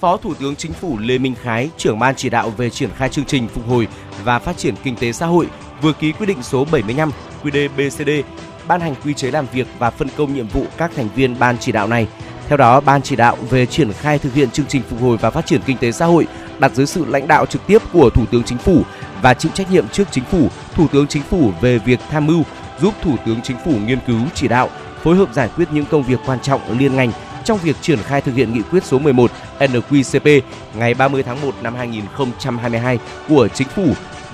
Phó 0.00 0.16
Thủ 0.16 0.34
tướng 0.34 0.56
Chính 0.56 0.72
phủ 0.72 0.98
Lê 0.98 1.18
Minh 1.18 1.34
Khái, 1.42 1.70
trưởng 1.76 1.98
ban 1.98 2.14
chỉ 2.16 2.30
đạo 2.30 2.50
về 2.50 2.70
triển 2.70 2.90
khai 2.96 3.08
chương 3.08 3.24
trình 3.24 3.48
phục 3.48 3.68
hồi 3.68 3.88
và 4.24 4.38
phát 4.38 4.56
triển 4.56 4.74
kinh 4.82 4.96
tế 4.96 5.12
xã 5.12 5.26
hội 5.26 5.48
vừa 5.82 5.92
ký 5.92 6.12
quyết 6.12 6.26
định 6.26 6.42
số 6.42 6.64
75 6.72 7.10
QĐ-BCD 7.42 8.22
ban 8.68 8.80
hành 8.80 8.94
quy 9.04 9.14
chế 9.14 9.30
làm 9.30 9.46
việc 9.52 9.66
và 9.78 9.90
phân 9.90 10.08
công 10.16 10.34
nhiệm 10.34 10.48
vụ 10.48 10.66
các 10.76 10.90
thành 10.96 11.08
viên 11.14 11.38
ban 11.38 11.58
chỉ 11.58 11.72
đạo 11.72 11.88
này. 11.88 12.08
Theo 12.48 12.56
đó, 12.56 12.80
ban 12.80 13.02
chỉ 13.02 13.16
đạo 13.16 13.36
về 13.50 13.66
triển 13.66 13.92
khai 13.92 14.18
thực 14.18 14.34
hiện 14.34 14.50
chương 14.50 14.66
trình 14.66 14.82
phục 14.82 15.00
hồi 15.00 15.16
và 15.16 15.30
phát 15.30 15.46
triển 15.46 15.60
kinh 15.66 15.76
tế 15.78 15.92
xã 15.92 16.06
hội 16.06 16.26
đặt 16.58 16.74
dưới 16.74 16.86
sự 16.86 17.04
lãnh 17.04 17.28
đạo 17.28 17.46
trực 17.46 17.66
tiếp 17.66 17.82
của 17.92 18.10
Thủ 18.10 18.26
tướng 18.26 18.42
Chính 18.42 18.58
phủ 18.58 18.82
và 19.22 19.34
chịu 19.34 19.52
trách 19.54 19.70
nhiệm 19.70 19.88
trước 19.88 20.08
Chính 20.10 20.24
phủ, 20.24 20.48
Thủ 20.74 20.88
tướng 20.92 21.06
Chính 21.06 21.22
phủ 21.22 21.52
về 21.60 21.78
việc 21.78 22.00
tham 22.10 22.26
mưu 22.26 22.42
giúp 22.80 22.94
Thủ 23.02 23.16
tướng 23.26 23.42
Chính 23.42 23.56
phủ 23.64 23.72
nghiên 23.86 23.98
cứu 24.06 24.20
chỉ 24.34 24.48
đạo 24.48 24.70
phối 25.04 25.16
hợp 25.16 25.34
giải 25.34 25.50
quyết 25.56 25.68
những 25.72 25.84
công 25.90 26.02
việc 26.02 26.20
quan 26.26 26.40
trọng 26.40 26.78
liên 26.78 26.96
ngành 26.96 27.12
trong 27.44 27.58
việc 27.58 27.76
triển 27.80 27.98
khai 27.98 28.20
thực 28.20 28.34
hiện 28.34 28.52
nghị 28.52 28.62
quyết 28.62 28.84
số 28.84 28.98
11 28.98 29.30
NQCP 29.58 30.40
ngày 30.74 30.94
30 30.94 31.22
tháng 31.22 31.40
1 31.42 31.54
năm 31.62 31.74
2022 31.74 32.98
của 33.28 33.48
Chính 33.48 33.68
phủ 33.68 33.86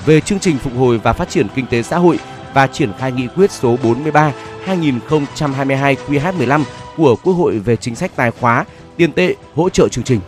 về 0.06 0.20
chương 0.20 0.38
trình 0.38 0.58
phục 0.58 0.72
hồi 0.78 0.98
và 0.98 1.12
phát 1.12 1.28
triển 1.28 1.46
kinh 1.54 1.66
tế 1.66 1.82
xã 1.82 1.98
hội 1.98 2.18
và 2.54 2.66
triển 2.66 2.92
khai 2.98 3.12
nghị 3.12 3.26
quyết 3.26 3.50
số 3.50 3.76
43 3.82 4.32
2022 4.64 5.96
QH15 6.08 6.62
của 6.96 7.16
Quốc 7.16 7.32
hội 7.32 7.58
về 7.58 7.76
chính 7.76 7.94
sách 7.94 8.10
tài 8.16 8.30
khóa, 8.30 8.64
tiền 8.96 9.12
tệ, 9.12 9.34
hỗ 9.54 9.68
trợ 9.68 9.88
chương 9.88 10.04
trình. 10.04 10.20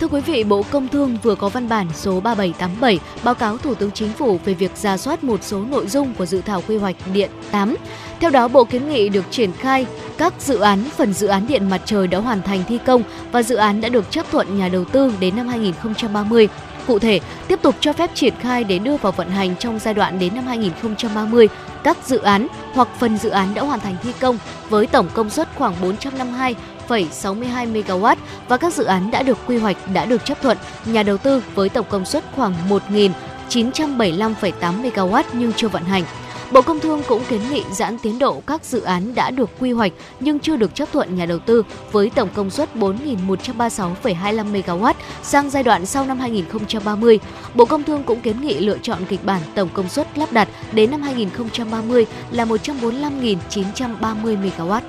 Thưa 0.00 0.08
quý 0.08 0.20
vị, 0.20 0.44
Bộ 0.44 0.62
Công 0.70 0.88
Thương 0.88 1.16
vừa 1.22 1.34
có 1.34 1.48
văn 1.48 1.68
bản 1.68 1.86
số 1.94 2.20
3787 2.20 3.00
báo 3.24 3.34
cáo 3.34 3.58
Thủ 3.58 3.74
tướng 3.74 3.90
Chính 3.90 4.08
phủ 4.08 4.38
về 4.44 4.54
việc 4.54 4.76
ra 4.76 4.96
soát 4.96 5.24
một 5.24 5.42
số 5.42 5.62
nội 5.70 5.86
dung 5.86 6.14
của 6.14 6.26
dự 6.26 6.40
thảo 6.40 6.62
quy 6.68 6.76
hoạch 6.76 6.96
điện 7.12 7.30
8. 7.50 7.76
Theo 8.20 8.30
đó, 8.30 8.48
Bộ 8.48 8.64
kiến 8.64 8.88
nghị 8.88 9.08
được 9.08 9.24
triển 9.30 9.52
khai 9.52 9.86
các 10.18 10.34
dự 10.38 10.58
án 10.58 10.84
phần 10.96 11.12
dự 11.12 11.26
án 11.26 11.46
điện 11.46 11.70
mặt 11.70 11.82
trời 11.84 12.06
đã 12.06 12.18
hoàn 12.18 12.42
thành 12.42 12.62
thi 12.68 12.78
công 12.86 13.02
và 13.32 13.42
dự 13.42 13.56
án 13.56 13.80
đã 13.80 13.88
được 13.88 14.10
chấp 14.10 14.26
thuận 14.30 14.58
nhà 14.58 14.68
đầu 14.68 14.84
tư 14.84 15.12
đến 15.20 15.36
năm 15.36 15.48
2030. 15.48 16.48
Cụ 16.86 16.98
thể, 16.98 17.20
tiếp 17.48 17.58
tục 17.62 17.74
cho 17.80 17.92
phép 17.92 18.10
triển 18.14 18.34
khai 18.40 18.64
để 18.64 18.78
đưa 18.78 18.96
vào 18.96 19.12
vận 19.12 19.30
hành 19.30 19.56
trong 19.56 19.78
giai 19.78 19.94
đoạn 19.94 20.18
đến 20.18 20.34
năm 20.34 20.46
2030 20.46 21.48
các 21.82 21.96
dự 22.06 22.18
án 22.18 22.46
hoặc 22.74 22.88
phần 22.98 23.18
dự 23.18 23.28
án 23.28 23.54
đã 23.54 23.62
hoàn 23.62 23.80
thành 23.80 23.96
thi 24.02 24.12
công 24.20 24.38
với 24.68 24.86
tổng 24.86 25.08
công 25.14 25.30
suất 25.30 25.48
khoảng 25.54 25.74
452 25.82 26.54
1,62 26.88 27.72
MW 27.72 28.16
và 28.48 28.56
các 28.56 28.74
dự 28.74 28.84
án 28.84 29.10
đã 29.10 29.22
được 29.22 29.38
quy 29.46 29.58
hoạch 29.58 29.76
đã 29.94 30.04
được 30.04 30.24
chấp 30.24 30.42
thuận 30.42 30.58
nhà 30.84 31.02
đầu 31.02 31.18
tư 31.18 31.42
với 31.54 31.68
tổng 31.68 31.86
công 31.88 32.04
suất 32.04 32.24
khoảng 32.36 32.54
1.975,8 32.68 34.82
MW 34.82 35.22
nhưng 35.32 35.52
chưa 35.52 35.68
vận 35.68 35.84
hành. 35.84 36.04
Bộ 36.52 36.62
Công 36.62 36.80
Thương 36.80 37.02
cũng 37.08 37.22
kiến 37.28 37.40
nghị 37.50 37.62
giãn 37.72 37.98
tiến 37.98 38.18
độ 38.18 38.42
các 38.46 38.64
dự 38.64 38.80
án 38.80 39.14
đã 39.14 39.30
được 39.30 39.50
quy 39.60 39.72
hoạch 39.72 39.92
nhưng 40.20 40.40
chưa 40.40 40.56
được 40.56 40.74
chấp 40.74 40.92
thuận 40.92 41.16
nhà 41.16 41.26
đầu 41.26 41.38
tư 41.38 41.62
với 41.92 42.10
tổng 42.10 42.28
công 42.34 42.50
suất 42.50 42.74
4.136,25 42.74 44.52
MW 44.52 44.94
sang 45.22 45.50
giai 45.50 45.62
đoạn 45.62 45.86
sau 45.86 46.04
năm 46.04 46.18
2030. 46.18 47.18
Bộ 47.54 47.64
Công 47.64 47.82
Thương 47.82 48.02
cũng 48.02 48.20
kiến 48.20 48.40
nghị 48.40 48.60
lựa 48.60 48.78
chọn 48.82 48.98
kịch 49.08 49.24
bản 49.24 49.42
tổng 49.54 49.68
công 49.72 49.88
suất 49.88 50.18
lắp 50.18 50.32
đặt 50.32 50.48
đến 50.72 50.90
năm 50.90 51.02
2030 51.02 52.06
là 52.30 52.44
145.930 52.44 54.06
MW. 54.22 54.80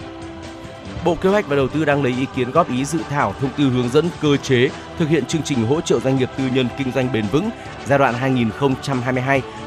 Bộ 1.08 1.16
Kế 1.16 1.30
hoạch 1.30 1.48
và 1.48 1.56
Đầu 1.56 1.68
tư 1.68 1.86
đang 1.86 2.04
lấy 2.04 2.14
ý 2.20 2.26
kiến 2.36 2.52
góp 2.52 2.70
ý 2.70 2.86
dự 2.86 3.00
thảo 3.10 3.34
thông 3.42 3.50
tư 3.58 3.70
hướng 3.70 3.90
dẫn 3.90 4.10
cơ 4.22 4.38
chế 4.38 4.70
thực 5.00 5.10
hiện 5.10 5.26
chương 5.26 5.42
trình 5.42 5.68
hỗ 5.68 5.82
trợ 5.82 6.00
doanh 6.00 6.18
nghiệp 6.18 6.30
tư 6.38 6.44
nhân 6.54 6.68
kinh 6.78 6.92
doanh 6.92 7.12
bền 7.14 7.26
vững 7.32 7.50
giai 7.86 8.00
đoạn 8.00 8.16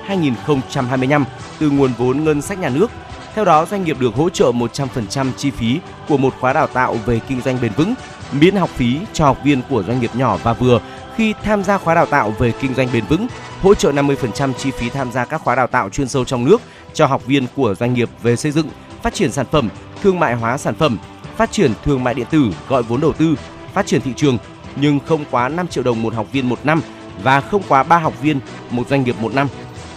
2022-2025 0.09 1.25
từ 1.59 1.71
nguồn 1.71 1.93
vốn 1.99 2.25
ngân 2.25 2.43
sách 2.43 2.59
nhà 2.59 2.69
nước. 2.69 2.91
Theo 3.35 3.45
đó, 3.45 3.67
doanh 3.67 3.85
nghiệp 3.85 3.97
được 4.01 4.15
hỗ 4.15 4.31
trợ 4.31 4.53
100% 4.53 5.33
chi 5.37 5.51
phí 5.51 5.81
của 6.09 6.17
một 6.17 6.35
khóa 6.41 6.53
đào 6.53 6.67
tạo 6.67 6.97
về 7.07 7.21
kinh 7.29 7.41
doanh 7.41 7.59
bền 7.63 7.73
vững, 7.73 7.95
miễn 8.33 8.57
học 8.57 8.71
phí 8.71 8.99
cho 9.13 9.25
học 9.25 9.39
viên 9.45 9.63
của 9.69 9.83
doanh 9.83 10.01
nghiệp 10.01 10.11
nhỏ 10.15 10.39
và 10.43 10.53
vừa 10.53 10.81
khi 11.17 11.35
tham 11.43 11.65
gia 11.65 11.79
khóa 11.79 11.95
đào 11.95 12.07
tạo 12.07 12.31
về 12.39 12.53
kinh 12.61 12.75
doanh 12.75 12.89
bền 12.93 13.05
vững, 13.05 13.27
hỗ 13.63 13.75
trợ 13.75 13.93
50% 13.93 14.53
chi 14.53 14.71
phí 14.71 14.91
tham 14.91 15.13
gia 15.13 15.25
các 15.25 15.41
khóa 15.41 15.55
đào 15.55 15.67
tạo 15.67 15.89
chuyên 15.91 16.09
sâu 16.09 16.25
trong 16.25 16.45
nước 16.45 16.61
cho 16.95 17.07
học 17.07 17.27
viên 17.27 17.47
của 17.57 17.75
doanh 17.75 17.95
nghiệp 17.95 18.09
về 18.23 18.37
xây 18.37 18.53
dựng, 18.53 18.69
phát 19.03 19.15
triển 19.15 19.33
sản 19.33 19.47
phẩm, 19.51 19.69
thương 20.03 20.21
mại 20.21 20.35
hóa 20.35 20.59
sản 20.59 20.75
phẩm, 20.75 20.99
phát 21.41 21.53
triển 21.53 21.73
thương 21.85 22.05
mại 22.05 22.15
điện 22.15 22.27
tử, 22.31 22.51
gọi 22.69 22.83
vốn 22.83 23.01
đầu 23.01 23.13
tư, 23.13 23.35
phát 23.75 23.87
triển 23.87 24.01
thị 24.01 24.13
trường 24.17 24.39
nhưng 24.77 25.01
không 25.07 25.25
quá 25.31 25.49
5 25.49 25.69
triệu 25.69 25.85
đồng 25.85 26.03
một 26.03 26.15
học 26.15 26.27
viên 26.33 26.49
một 26.49 26.59
năm 26.65 26.83
và 27.23 27.41
không 27.41 27.63
quá 27.69 27.83
3 27.83 27.99
học 27.99 28.23
viên 28.23 28.41
một 28.71 28.89
doanh 28.89 29.05
nghiệp 29.05 29.15
một 29.21 29.35
năm. 29.35 29.49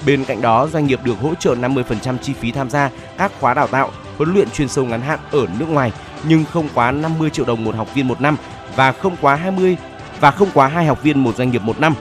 Bên 0.05 0.25
cạnh 0.25 0.41
đó, 0.41 0.67
doanh 0.67 0.87
nghiệp 0.87 0.99
được 1.03 1.19
hỗ 1.21 1.35
trợ 1.35 1.55
50% 1.55 2.17
chi 2.17 2.33
phí 2.33 2.51
tham 2.51 2.69
gia 2.69 2.89
các 3.17 3.31
khóa 3.39 3.53
đào 3.53 3.67
tạo, 3.67 3.91
huấn 4.17 4.33
luyện 4.33 4.49
chuyên 4.49 4.67
sâu 4.67 4.85
ngắn 4.85 5.01
hạn 5.01 5.19
ở 5.31 5.47
nước 5.59 5.69
ngoài 5.69 5.91
nhưng 6.27 6.45
không 6.45 6.67
quá 6.73 6.91
50 6.91 7.29
triệu 7.29 7.45
đồng 7.45 7.63
một 7.63 7.75
học 7.75 7.95
viên 7.95 8.07
một 8.07 8.21
năm 8.21 8.37
và 8.75 8.91
không 8.91 9.15
quá 9.21 9.35
20 9.35 9.77
và 10.19 10.31
không 10.31 10.49
quá 10.53 10.67
hai 10.67 10.85
học 10.85 11.03
viên 11.03 11.23
một 11.23 11.35
doanh 11.35 11.51
nghiệp 11.51 11.61
một 11.61 11.79
năm. 11.79 11.93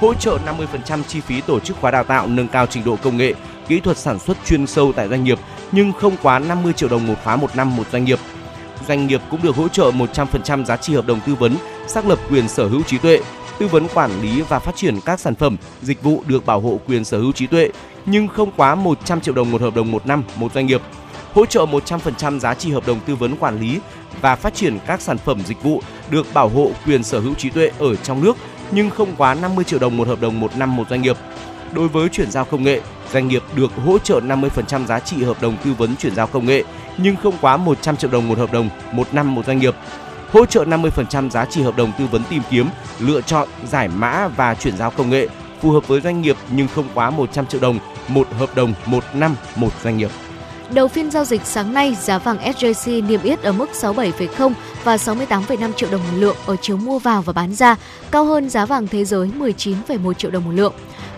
Hỗ 0.00 0.14
trợ 0.14 0.38
50% 0.86 1.02
chi 1.08 1.20
phí 1.20 1.40
tổ 1.40 1.60
chức 1.60 1.76
khóa 1.80 1.90
đào 1.90 2.04
tạo 2.04 2.26
nâng 2.26 2.48
cao 2.48 2.66
trình 2.66 2.84
độ 2.84 2.96
công 3.02 3.16
nghệ, 3.16 3.34
kỹ 3.68 3.80
thuật 3.80 3.98
sản 3.98 4.18
xuất 4.18 4.36
chuyên 4.46 4.66
sâu 4.66 4.92
tại 4.92 5.08
doanh 5.08 5.24
nghiệp 5.24 5.38
nhưng 5.72 5.92
không 5.92 6.16
quá 6.22 6.38
50 6.38 6.72
triệu 6.72 6.88
đồng 6.88 7.06
một 7.06 7.14
khóa 7.24 7.36
một 7.36 7.56
năm 7.56 7.76
một 7.76 7.84
doanh 7.92 8.04
nghiệp 8.04 8.18
doanh 8.88 9.06
nghiệp 9.06 9.20
cũng 9.30 9.42
được 9.42 9.56
hỗ 9.56 9.68
trợ 9.68 9.90
100% 9.90 10.64
giá 10.64 10.76
trị 10.76 10.94
hợp 10.94 11.06
đồng 11.06 11.20
tư 11.26 11.34
vấn, 11.34 11.56
xác 11.86 12.06
lập 12.06 12.18
quyền 12.30 12.48
sở 12.48 12.68
hữu 12.68 12.82
trí 12.82 12.98
tuệ, 12.98 13.20
tư 13.58 13.66
vấn 13.66 13.88
quản 13.94 14.22
lý 14.22 14.42
và 14.42 14.58
phát 14.58 14.76
triển 14.76 15.00
các 15.04 15.20
sản 15.20 15.34
phẩm, 15.34 15.56
dịch 15.82 16.02
vụ 16.02 16.22
được 16.26 16.46
bảo 16.46 16.60
hộ 16.60 16.80
quyền 16.86 17.04
sở 17.04 17.18
hữu 17.18 17.32
trí 17.32 17.46
tuệ, 17.46 17.70
nhưng 18.06 18.28
không 18.28 18.50
quá 18.56 18.74
100 18.74 19.20
triệu 19.20 19.34
đồng 19.34 19.50
một 19.50 19.60
hợp 19.60 19.74
đồng 19.74 19.92
một 19.92 20.06
năm 20.06 20.24
một 20.36 20.52
doanh 20.54 20.66
nghiệp. 20.66 20.80
Hỗ 21.34 21.46
trợ 21.46 21.66
100% 21.66 22.38
giá 22.38 22.54
trị 22.54 22.70
hợp 22.70 22.86
đồng 22.86 23.00
tư 23.00 23.16
vấn 23.16 23.36
quản 23.36 23.60
lý 23.60 23.80
và 24.20 24.36
phát 24.36 24.54
triển 24.54 24.78
các 24.86 25.00
sản 25.00 25.18
phẩm 25.18 25.42
dịch 25.46 25.62
vụ 25.62 25.82
được 26.10 26.26
bảo 26.34 26.48
hộ 26.48 26.70
quyền 26.86 27.02
sở 27.02 27.20
hữu 27.20 27.34
trí 27.34 27.50
tuệ 27.50 27.70
ở 27.78 27.96
trong 27.96 28.24
nước 28.24 28.36
nhưng 28.70 28.90
không 28.90 29.14
quá 29.16 29.34
50 29.34 29.64
triệu 29.64 29.78
đồng 29.78 29.96
một 29.96 30.08
hợp 30.08 30.20
đồng 30.20 30.40
một 30.40 30.56
năm 30.56 30.76
một 30.76 30.88
doanh 30.90 31.02
nghiệp. 31.02 31.16
Đối 31.72 31.88
với 31.88 32.08
chuyển 32.08 32.30
giao 32.30 32.44
công 32.44 32.62
nghệ, 32.62 32.80
doanh 33.12 33.28
nghiệp 33.28 33.42
được 33.54 33.70
hỗ 33.84 33.98
trợ 33.98 34.20
50% 34.20 34.86
giá 34.86 35.00
trị 35.00 35.22
hợp 35.22 35.42
đồng 35.42 35.56
tư 35.64 35.74
vấn 35.78 35.96
chuyển 35.96 36.14
giao 36.14 36.26
công 36.26 36.46
nghệ 36.46 36.64
nhưng 36.96 37.16
không 37.16 37.34
quá 37.40 37.56
100 37.56 37.96
triệu 37.96 38.10
đồng 38.10 38.28
một 38.28 38.38
hợp 38.38 38.52
đồng 38.52 38.68
một 38.92 39.14
năm 39.14 39.34
một 39.34 39.46
doanh 39.46 39.58
nghiệp. 39.58 39.74
Hỗ 40.32 40.46
trợ 40.46 40.64
50% 40.64 41.30
giá 41.30 41.44
trị 41.44 41.62
hợp 41.62 41.76
đồng 41.76 41.92
tư 41.98 42.06
vấn 42.10 42.22
tìm 42.30 42.42
kiếm, 42.50 42.66
lựa 42.98 43.20
chọn, 43.20 43.48
giải 43.66 43.88
mã 43.88 44.28
và 44.28 44.54
chuyển 44.54 44.76
giao 44.76 44.90
công 44.90 45.10
nghệ 45.10 45.28
phù 45.60 45.70
hợp 45.70 45.88
với 45.88 46.00
doanh 46.00 46.22
nghiệp 46.22 46.36
nhưng 46.50 46.68
không 46.68 46.88
quá 46.94 47.10
100 47.10 47.46
triệu 47.46 47.60
đồng 47.60 47.78
một 48.08 48.28
hợp 48.38 48.54
đồng 48.54 48.74
một 48.86 49.04
năm 49.14 49.36
một 49.56 49.70
doanh 49.84 49.96
nghiệp. 49.96 50.10
Đầu 50.70 50.88
phiên 50.88 51.10
giao 51.10 51.24
dịch 51.24 51.40
sáng 51.44 51.74
nay, 51.74 51.96
giá 52.00 52.18
vàng 52.18 52.38
SJC 52.38 53.06
niêm 53.06 53.22
yết 53.22 53.42
ở 53.42 53.52
mức 53.52 53.70
67,0 53.72 54.52
và 54.84 54.96
68,5 54.96 55.72
triệu 55.72 55.90
đồng 55.90 56.00
một 56.00 56.16
lượng 56.16 56.36
ở 56.46 56.56
chiều 56.62 56.76
mua 56.76 56.98
vào 56.98 57.22
và 57.22 57.32
bán 57.32 57.54
ra, 57.54 57.76
cao 58.10 58.24
hơn 58.24 58.50
giá 58.50 58.66
vàng 58.66 58.86
thế 58.86 59.04
giới 59.04 59.30
19,1 59.38 60.12
triệu 60.12 60.30
đồng 60.30 60.44
một 60.44 60.50
lượng. 60.54 60.72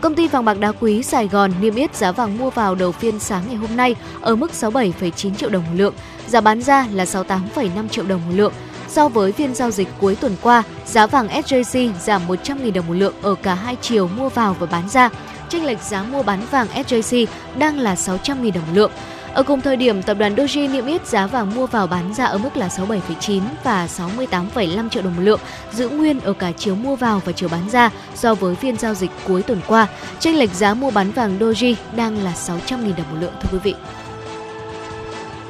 Công 0.05 0.15
ty 0.15 0.29
vàng 0.29 0.45
bạc 0.45 0.59
đá 0.61 0.73
quý 0.81 1.03
Sài 1.03 1.29
Gòn 1.29 1.53
niêm 1.61 1.75
yết 1.75 1.95
giá 1.97 2.13
vàng 2.13 2.39
mua 2.39 2.51
vào 2.51 2.75
đầu 2.75 2.93
phiên 2.93 3.19
sáng 3.19 3.43
ngày 3.47 3.57
hôm 3.57 3.77
nay 3.77 3.95
ở 4.21 4.37
mức 4.37 4.51
67,9 4.53 5.35
triệu 5.35 5.51
đồng 5.51 5.63
một 5.63 5.71
lượng, 5.75 5.95
giá 6.27 6.41
bán 6.41 6.63
ra 6.63 6.87
là 6.93 7.05
68,5 7.05 7.89
triệu 7.89 8.05
đồng 8.05 8.21
một 8.27 8.33
lượng. 8.35 8.53
So 8.89 9.09
với 9.09 9.33
phiên 9.33 9.55
giao 9.55 9.71
dịch 9.71 9.89
cuối 10.01 10.17
tuần 10.17 10.37
qua, 10.43 10.63
giá 10.87 11.07
vàng 11.07 11.29
SJC 11.29 11.91
giảm 12.01 12.23
100.000 12.29 12.73
đồng 12.73 12.87
một 12.87 12.95
lượng 12.95 13.15
ở 13.23 13.35
cả 13.35 13.55
hai 13.55 13.77
chiều 13.81 14.09
mua 14.17 14.29
vào 14.29 14.57
và 14.59 14.67
bán 14.67 14.89
ra. 14.89 15.11
Chênh 15.49 15.65
lệch 15.65 15.83
giá 15.83 16.03
mua 16.03 16.23
bán 16.23 16.47
vàng 16.51 16.67
SJC 16.75 17.27
đang 17.59 17.79
là 17.79 17.95
600.000 17.95 18.53
đồng 18.53 18.67
một 18.67 18.73
lượng. 18.75 18.91
Ở 19.35 19.43
cùng 19.43 19.61
thời 19.61 19.77
điểm, 19.77 20.03
tập 20.03 20.15
đoàn 20.19 20.35
Doji 20.35 20.73
niêm 20.73 20.87
yết 20.87 21.07
giá 21.07 21.27
vàng 21.27 21.55
mua 21.55 21.67
vào 21.67 21.87
bán 21.87 22.15
ra 22.15 22.25
ở 22.25 22.39
mức 22.39 22.57
là 22.57 22.69
67,9 22.69 23.41
và 23.65 23.87
68,5 23.87 24.89
triệu 24.89 25.03
đồng 25.03 25.17
một 25.17 25.23
lượng, 25.23 25.41
giữ 25.73 25.89
nguyên 25.89 26.21
ở 26.21 26.33
cả 26.33 26.53
chiều 26.53 26.75
mua 26.75 26.97
vào 26.97 27.23
và 27.25 27.33
chiều 27.33 27.49
bán 27.49 27.71
ra 27.71 27.91
so 28.15 28.35
với 28.35 28.55
phiên 28.55 28.77
giao 28.77 28.95
dịch 28.95 29.11
cuối 29.27 29.43
tuần 29.43 29.61
qua. 29.67 29.87
Chênh 30.19 30.39
lệch 30.39 30.55
giá 30.55 30.75
mua 30.75 30.91
bán 30.91 31.11
vàng 31.11 31.39
Doji 31.39 31.75
đang 31.97 32.23
là 32.23 32.33
600.000 32.33 32.97
đồng 32.97 33.11
một 33.11 33.17
lượng 33.21 33.33
thưa 33.43 33.49
quý 33.53 33.59
vị. 33.65 33.75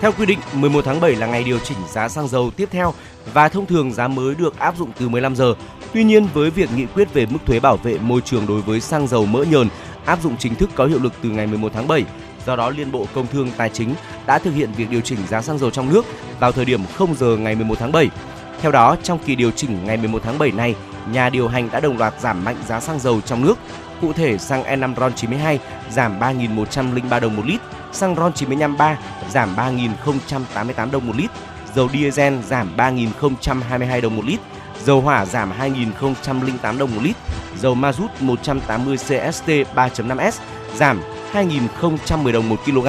Theo 0.01 0.13
quy 0.13 0.27
định, 0.27 0.39
11 0.53 0.85
tháng 0.85 1.01
7 1.01 1.15
là 1.15 1.27
ngày 1.27 1.45
điều 1.45 1.59
chỉnh 1.59 1.79
giá 1.93 2.09
xăng 2.09 2.29
dầu 2.29 2.51
tiếp 2.57 2.69
theo 2.71 2.95
và 3.33 3.49
thông 3.49 3.67
thường 3.67 3.93
giá 3.93 4.09
mới 4.09 4.35
được 4.35 4.59
áp 4.59 4.77
dụng 4.79 4.91
từ 4.99 5.09
15 5.09 5.37
giờ. 5.37 5.55
Tuy 5.93 6.05
nhiên, 6.05 6.27
với 6.35 6.51
việc 6.51 6.69
nghị 6.77 6.87
quyết 6.87 7.15
về 7.15 7.27
mức 7.27 7.39
thuế 7.47 7.61
bảo 7.61 7.77
vệ 7.77 7.99
môi 7.99 8.21
trường 8.21 8.47
đối 8.47 8.61
với 8.61 8.81
xăng 8.81 9.07
dầu 9.07 9.27
mỡ 9.27 9.45
nhờn 9.51 9.69
áp 10.05 10.23
dụng 10.23 10.37
chính 10.39 10.55
thức 10.55 10.71
có 10.75 10.87
hiệu 10.87 10.99
lực 11.03 11.13
từ 11.23 11.29
ngày 11.29 11.47
11 11.47 11.73
tháng 11.75 11.89
7, 11.89 12.05
Do 12.47 12.57
đó, 12.57 12.71
Liên 12.71 12.93
Bộ 12.93 13.07
Công 13.15 13.27
Thương 13.27 13.51
Tài 13.57 13.69
chính 13.69 13.95
đã 14.27 14.39
thực 14.39 14.55
hiện 14.55 14.73
việc 14.77 14.91
điều 14.91 15.01
chỉnh 15.01 15.19
giá 15.29 15.43
xăng 15.43 15.59
dầu 15.59 15.71
trong 15.71 15.93
nước 15.93 16.05
vào 16.41 16.53
thời 16.53 16.65
điểm 16.65 16.81
0 16.95 17.15
giờ 17.15 17.37
ngày 17.37 17.55
11 17.55 17.79
tháng 17.79 17.93
7. 17.93 18.11
Theo 18.61 18.73
đó, 18.73 18.97
trong 19.03 19.19
kỳ 19.19 19.35
điều 19.35 19.51
chỉnh 19.51 19.85
ngày 19.85 19.97
11 19.97 20.23
tháng 20.25 20.39
7 20.39 20.51
này, 20.51 20.75
nhà 21.11 21.31
điều 21.31 21.49
hành 21.49 21.69
đã 21.73 21.81
đồng 21.81 21.99
loạt 21.99 22.15
giảm 22.21 22.45
mạnh 22.45 22.57
giá 22.67 22.81
xăng 22.81 22.99
dầu 22.99 23.21
trong 23.21 23.45
nước. 23.45 23.59
Cụ 24.01 24.13
thể, 24.13 24.39
xăng 24.39 24.63
E5 24.63 24.95
RON92 24.95 25.59
giảm 25.91 26.21
3.103 26.21 27.21
đồng 27.21 27.37
một 27.37 27.43
lít, 27.47 27.61
xăng 27.93 28.17
RON 28.17 28.33
95 28.33 28.77
3 28.77 28.99
giảm 29.31 29.57
3.088 29.57 30.91
đồng 30.91 31.07
một 31.07 31.17
lít, 31.17 31.31
dầu 31.75 31.89
diesel 31.93 32.35
giảm 32.49 32.77
3.022 32.77 34.01
đồng 34.01 34.17
một 34.17 34.25
lít, 34.25 34.41
dầu 34.85 35.01
hỏa 35.01 35.27
giảm 35.27 35.53
2.008 35.61 36.79
đồng 36.79 36.95
một 36.95 37.03
lít, 37.03 37.17
dầu 37.61 37.75
ma 37.75 37.93
rút 37.93 38.11
180 38.21 38.97
CST 38.97 39.49
3.5S 39.49 40.33
giảm 40.77 41.01
2.010 41.35 42.33
đồng 42.33 42.49
một 42.49 42.61
kg. 42.65 42.89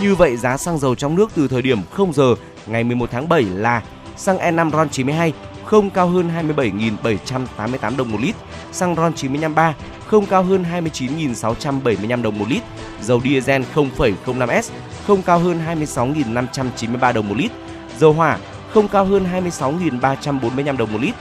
Như 0.00 0.14
vậy 0.14 0.36
giá 0.36 0.56
xăng 0.56 0.78
dầu 0.78 0.94
trong 0.94 1.14
nước 1.14 1.30
từ 1.34 1.48
thời 1.48 1.62
điểm 1.62 1.78
0 1.90 2.12
giờ 2.12 2.34
ngày 2.66 2.84
11 2.84 3.10
tháng 3.10 3.28
7 3.28 3.42
là 3.42 3.82
xăng 4.16 4.38
E5 4.38 4.70
RON 4.70 4.88
92 4.88 5.32
không 5.64 5.90
cao 5.90 6.08
hơn 6.08 6.30
27.788 6.56 7.96
đồng 7.96 8.12
một 8.12 8.18
lít, 8.20 8.34
xăng 8.72 8.94
RON 8.94 9.12
95 9.14 9.54
3 9.54 9.74
không 10.06 10.26
cao 10.26 10.42
hơn 10.42 10.64
29.675 10.72 12.22
đồng 12.22 12.38
một 12.38 12.48
lít, 12.48 12.62
dầu 13.02 13.20
diesel 13.24 13.62
0,05S 13.74 14.70
không 15.06 15.22
cao 15.22 15.38
hơn 15.38 15.60
26.593 15.66 17.12
đồng 17.12 17.28
một 17.28 17.34
lít, 17.38 17.50
dầu 17.98 18.12
hỏa 18.12 18.38
không 18.74 18.88
cao 18.88 19.04
hơn 19.04 19.26
26.345 19.50 20.76
đồng 20.76 20.92
một 20.92 20.98
lít, 21.00 21.14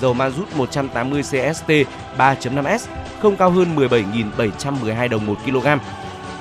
dầu 0.00 0.14
ma 0.14 0.30
rút 0.30 0.56
180 0.56 1.22
CST 1.22 1.70
3.5S 2.18 2.78
không 3.22 3.36
cao 3.36 3.50
hơn 3.50 3.76
17.712 3.76 5.08
đồng 5.08 5.26
một 5.26 5.36
kg. 5.44 5.66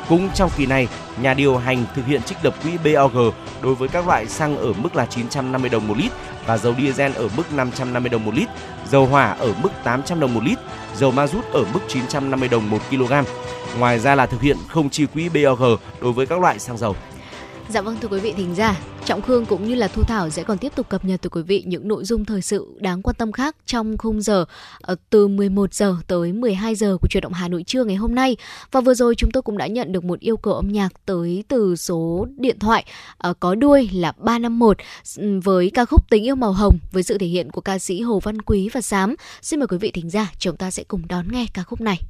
Cũng 0.10 0.30
trong 0.36 0.50
kỳ 0.58 0.66
này, 0.66 0.88
nhà 1.22 1.34
điều 1.34 1.58
hành 1.58 1.86
thực 1.96 2.06
hiện 2.06 2.22
trích 2.24 2.38
lập 2.42 2.56
quỹ 2.64 2.78
BOG 2.78 3.32
đối 3.62 3.76
với 3.76 3.90
các 3.90 4.08
loại 4.08 4.28
xăng 4.28 4.58
ở 4.58 4.74
mức 4.74 4.96
là 4.96 5.06
950 5.06 5.70
đồng 5.70 5.88
một 5.88 5.98
lít 5.98 6.12
và 6.46 6.58
dầu 6.58 6.76
diesel 6.78 7.12
ở 7.16 7.30
mức 7.38 7.54
550 7.54 8.10
đồng 8.10 8.26
một 8.26 8.36
lít, 8.36 8.48
dầu 8.90 9.06
hỏa 9.06 9.32
ở 9.32 9.54
mức 9.64 9.70
800 9.84 10.20
đồng 10.20 10.34
một 10.34 10.44
lít, 10.44 10.58
dầu 10.96 11.12
ma 11.12 11.28
rút 11.28 11.46
ở 11.54 11.66
mức 11.74 11.80
950 11.88 12.50
đồng 12.50 12.70
một 12.70 12.80
kg. 12.90 13.14
Ngoài 13.80 14.00
ra 14.00 14.16
là 14.16 14.26
thực 14.26 14.42
hiện 14.42 14.58
không 14.68 14.90
chi 14.90 15.06
quỹ 15.06 15.30
BOG 15.30 15.64
đối 16.02 16.14
với 16.14 16.26
các 16.26 16.40
loại 16.40 16.60
xăng 16.60 16.78
dầu. 16.78 16.96
Dạ 17.70 17.82
vâng 17.82 17.98
thưa 18.02 18.08
quý 18.08 18.20
vị 18.20 18.34
thính 18.38 18.56
giả, 18.56 18.80
Trọng 19.06 19.22
Khương 19.22 19.46
cũng 19.46 19.68
như 19.68 19.76
là 19.76 19.88
Thu 19.88 20.04
Thảo 20.04 20.30
sẽ 20.30 20.44
còn 20.44 20.58
tiếp 20.58 20.72
tục 20.76 20.90
cập 20.90 21.06
nhật 21.06 21.22
tới 21.22 21.30
quý 21.30 21.42
vị 21.42 21.64
những 21.68 21.88
nội 21.88 22.04
dung 22.04 22.26
thời 22.26 22.42
sự 22.42 22.68
đáng 22.80 23.02
quan 23.02 23.16
tâm 23.16 23.32
khác 23.32 23.56
trong 23.66 23.98
khung 23.98 24.22
giờ 24.22 24.46
ờ, 24.82 24.96
từ 25.10 25.28
11 25.28 25.74
giờ 25.74 25.96
tới 26.08 26.34
12 26.34 26.76
giờ 26.76 26.98
của 27.02 27.08
truyền 27.08 27.22
động 27.22 27.34
Hà 27.34 27.48
Nội 27.48 27.64
trưa 27.64 27.84
ngày 27.84 27.96
hôm 27.96 28.16
nay. 28.16 28.38
Và 28.72 28.82
vừa 28.82 28.94
rồi 28.94 29.16
chúng 29.16 29.32
tôi 29.32 29.42
cũng 29.44 29.58
đã 29.58 29.68
nhận 29.68 29.92
được 29.92 30.04
một 30.04 30.20
yêu 30.20 30.38
cầu 30.38 30.54
âm 30.54 30.72
nhạc 30.72 30.90
tới 31.06 31.44
từ 31.48 31.76
số 31.76 32.28
điện 32.38 32.60
thoại 32.60 32.86
ờ, 33.18 33.34
có 33.40 33.56
đuôi 33.56 33.90
là 33.94 34.12
351 34.18 34.78
ừ, 35.18 35.40
với 35.44 35.72
ca 35.74 35.86
khúc 35.86 36.10
Tình 36.10 36.26
yêu 36.26 36.36
màu 36.36 36.52
hồng 36.52 36.80
với 36.92 37.04
sự 37.04 37.18
thể 37.18 37.28
hiện 37.28 37.52
của 37.52 37.62
ca 37.62 37.80
sĩ 37.80 38.02
Hồ 38.02 38.20
Văn 38.20 38.42
Quý 38.42 38.70
và 38.74 38.82
Sám. 38.82 39.16
Xin 39.42 39.60
mời 39.60 39.68
quý 39.68 39.78
vị 39.78 39.92
thính 39.92 40.10
giả 40.10 40.32
chúng 40.40 40.58
ta 40.58 40.72
sẽ 40.72 40.84
cùng 40.84 41.08
đón 41.08 41.26
nghe 41.32 41.46
ca 41.54 41.64
khúc 41.64 41.82
này. 41.82 42.02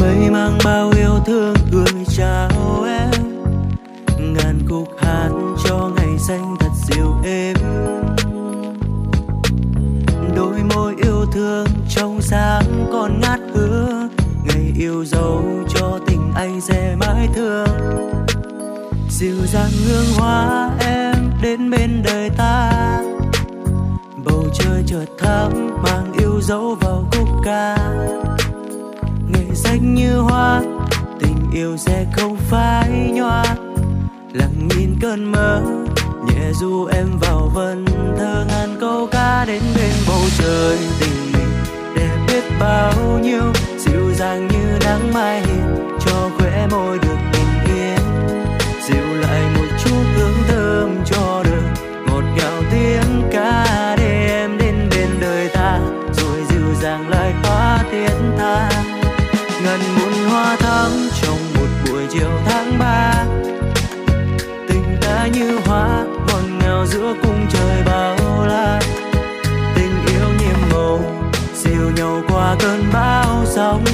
Mây 0.00 0.30
mang 0.30 0.58
bao 0.64 0.90
yêu 0.96 1.18
thương 1.26 1.54
gửi 1.72 2.04
chào 2.16 2.84
em. 2.86 3.10
Ngàn 4.18 4.60
khúc 4.68 4.88
hát 4.98 5.28
cho 5.64 5.90
ngày 5.96 6.18
xanh 6.18 6.56
thật 6.60 6.70
dịu 6.86 7.14
êm. 7.24 7.56
Đôi 10.36 10.62
môi 10.74 10.94
yêu 11.02 11.26
thương 11.32 11.66
trong 11.88 12.22
sáng 12.22 12.88
còn 12.92 13.20
ngát 13.20 13.40
hương 13.54 14.08
ngày 14.44 14.72
yêu 14.78 15.04
dấu 15.04 15.42
cho 15.74 15.98
tình 16.06 16.32
anh 16.34 16.60
sẽ 16.60 16.96
mãi 16.96 17.28
thương. 17.34 17.68
Dịu 19.10 19.46
dàng 19.46 19.70
hương 19.86 20.06
hoa 20.16 20.70
em 20.80 21.14
đến 21.42 21.70
bên 21.70 22.02
đời 22.04 22.30
ta. 22.36 22.72
Bầu 24.24 24.44
trời 24.54 24.82
chợt 24.86 25.06
thắm, 25.18 25.52
mang 25.82 26.12
yêu 26.20 26.40
dấu 26.40 26.74
vào 26.80 27.04
khúc 27.12 27.28
ca 27.44 27.76
xanh 29.66 29.94
như 29.94 30.18
hoa, 30.18 30.62
tình 31.20 31.50
yêu 31.52 31.76
sẽ 31.76 32.06
không 32.12 32.36
phai 32.36 33.10
nhòa. 33.14 33.44
Lặng 34.32 34.68
nhìn 34.68 34.96
cơn 35.00 35.32
mơ, 35.32 35.62
nhẹ 36.26 36.52
du 36.52 36.84
em 36.84 37.06
vào 37.20 37.50
vần 37.54 37.84
thơ 38.18 38.44
ngàn 38.48 38.76
câu 38.80 39.08
ca 39.10 39.44
đến 39.44 39.62
bên 39.76 39.92
bầu 40.08 40.22
trời. 40.38 40.78
Tình 41.00 41.32
mình 41.32 41.50
đẹp 41.96 42.16
biết 42.28 42.42
bao 42.60 42.92
nhiêu, 43.22 43.42
dịu 43.78 44.14
dàng 44.14 44.48
như 44.48 44.78
nắng 44.84 45.14
mai 45.14 45.40
hiền 45.40 45.88
cho 46.06 46.30
khỏe 46.38 46.66
môi 46.70 46.98
được 46.98 47.18
bình 47.32 47.76
yên. 47.76 48.00
Dịu 48.88 49.14
lại 49.20 49.42
một 49.56 49.76
chút 49.84 50.04
hương 50.16 50.42
thơm 50.48 51.04
cho 51.04 51.42
đời, 51.44 51.62
ngọt 52.06 52.24
ngào 52.36 52.62
tiếng 52.70 53.22
ca 53.32 53.96
để 53.98 54.26
em 54.28 54.58
đến 54.58 54.88
bên 54.90 55.08
đời 55.20 55.48
ta, 55.54 55.80
rồi 56.12 56.38
dịu 56.48 56.74
dàng 56.82 57.08
lại 57.08 57.34
hóa 57.42 57.84
tiếng 57.90 58.32
tha 58.38 58.70
ngần 59.66 59.80
muôn 59.98 60.12
hoa 60.30 60.56
thắm 60.56 60.90
trong 61.22 61.38
một 61.54 61.66
buổi 61.86 62.02
chiều 62.12 62.30
tháng 62.46 62.78
ba. 62.78 63.24
Tình 64.68 64.96
ta 65.00 65.26
như 65.26 65.58
hoa, 65.66 66.04
ngọt 66.26 66.42
ngào 66.60 66.86
giữa 66.86 67.14
cung 67.22 67.46
trời 67.50 67.82
bao 67.86 68.46
la. 68.46 68.80
Tình 69.74 70.06
yêu 70.06 70.28
nhiệm 70.38 70.70
màu, 70.72 71.00
dìu 71.54 71.90
nhau 71.96 72.22
qua 72.28 72.56
cơn 72.58 72.84
bão 72.92 73.44
sóng. 73.46 73.84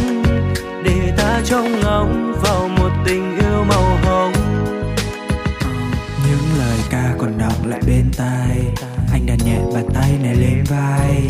Để 0.84 1.12
ta 1.16 1.40
trông 1.44 1.80
ngóng 1.80 2.32
vào 2.42 2.68
một 2.68 2.90
tình 3.06 3.38
yêu 3.38 3.64
màu 3.68 3.98
hồng. 4.04 4.32
Những 6.26 6.58
lời 6.58 6.78
ca 6.90 7.14
còn 7.18 7.38
đọng 7.38 7.66
lại 7.66 7.80
bên 7.86 8.04
tai. 8.16 8.58
Anh 9.12 9.26
đặt 9.26 9.38
nhẹ 9.44 9.58
bàn 9.74 9.84
tay 9.94 10.10
này 10.22 10.34
lên 10.34 10.64
vai 10.68 11.26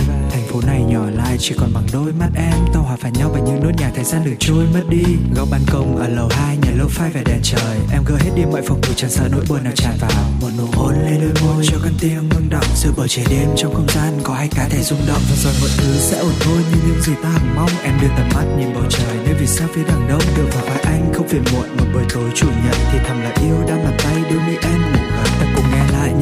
này 0.67 0.83
nhỏ 0.83 1.05
lại, 1.11 1.37
chỉ 1.41 1.55
còn 1.59 1.73
bằng 1.75 1.87
đôi 1.93 2.13
mắt 2.13 2.29
em. 2.37 2.55
Tao 2.75 2.83
hòa 2.83 2.97
vào 3.01 3.13
nhau 3.13 3.31
bằng 3.35 3.45
những 3.45 3.61
nốt 3.63 3.71
nhạc 3.79 3.91
thời 3.95 4.05
gian 4.05 4.25
được 4.25 4.35
trôi 4.39 4.67
mất 4.75 4.83
đi. 4.89 5.05
Góc 5.37 5.49
ban 5.51 5.61
công 5.73 5.97
ở 5.97 6.09
lầu 6.09 6.29
hai, 6.31 6.57
nhà 6.57 6.71
lô 6.79 6.89
phai 6.89 7.11
về 7.11 7.23
đèn 7.25 7.41
trời. 7.43 7.79
Em 7.93 8.03
gỡ 8.07 8.17
hết 8.21 8.31
đi 8.37 8.43
mọi 8.45 8.63
phòng 8.63 8.81
thủ 8.83 8.93
chẳng 8.97 9.11
sợ 9.11 9.29
nỗi 9.33 9.45
buồn 9.49 9.65
nào 9.65 9.73
tràn 9.77 9.95
vào. 10.01 10.31
Một 10.41 10.49
nụ 10.59 10.67
hôn 10.73 10.95
lên 10.95 11.21
đôi 11.21 11.33
môi, 11.43 11.65
cho 11.67 11.77
con 11.83 11.93
tim 12.01 12.29
ngưng 12.29 12.49
động. 12.51 12.67
Giữa 12.77 12.91
bầu 12.97 13.07
trời 13.09 13.25
đêm 13.31 13.49
trong 13.57 13.75
không 13.75 13.89
gian 13.89 14.21
có 14.23 14.35
hai 14.35 14.49
cá 14.49 14.69
thể 14.69 14.83
rung 14.83 15.01
động. 15.09 15.23
Và 15.31 15.37
rồi 15.37 15.53
mọi 15.61 15.71
thứ 15.79 15.93
sẽ 15.99 16.19
ổn 16.19 16.35
thôi, 16.41 16.59
như 16.73 16.79
những 16.87 17.03
gì 17.03 17.13
ta 17.23 17.29
hằng 17.29 17.57
mong. 17.57 17.71
Em 17.83 17.95
đưa 18.03 18.09
tầm 18.09 18.29
mắt 18.35 18.45
nhìn 18.59 18.75
bầu 18.75 18.85
trời, 18.91 19.17
nơi 19.25 19.35
vì 19.41 19.47
sao 19.47 19.69
phía 19.75 19.85
đằng 19.89 20.09
đông. 20.09 20.23
Được 20.37 20.49
vào 20.55 20.65
vai 20.65 20.83
anh 20.85 21.13
không 21.15 21.29
phiền 21.29 21.45
muộn, 21.53 21.77
một 21.77 21.87
buổi 21.95 22.03
tối 22.15 22.31
chủ 22.35 22.47
nhật 22.47 22.77
thì 22.93 22.99
thầm 23.07 23.21
là 23.21 23.33
yêu 23.43 23.57
đang 23.69 23.85
làm 23.85 23.95
tay 23.99 24.17
đưa 24.31 24.41
mi 24.41 24.57
em. 24.63 24.83
ngủ 24.93 25.02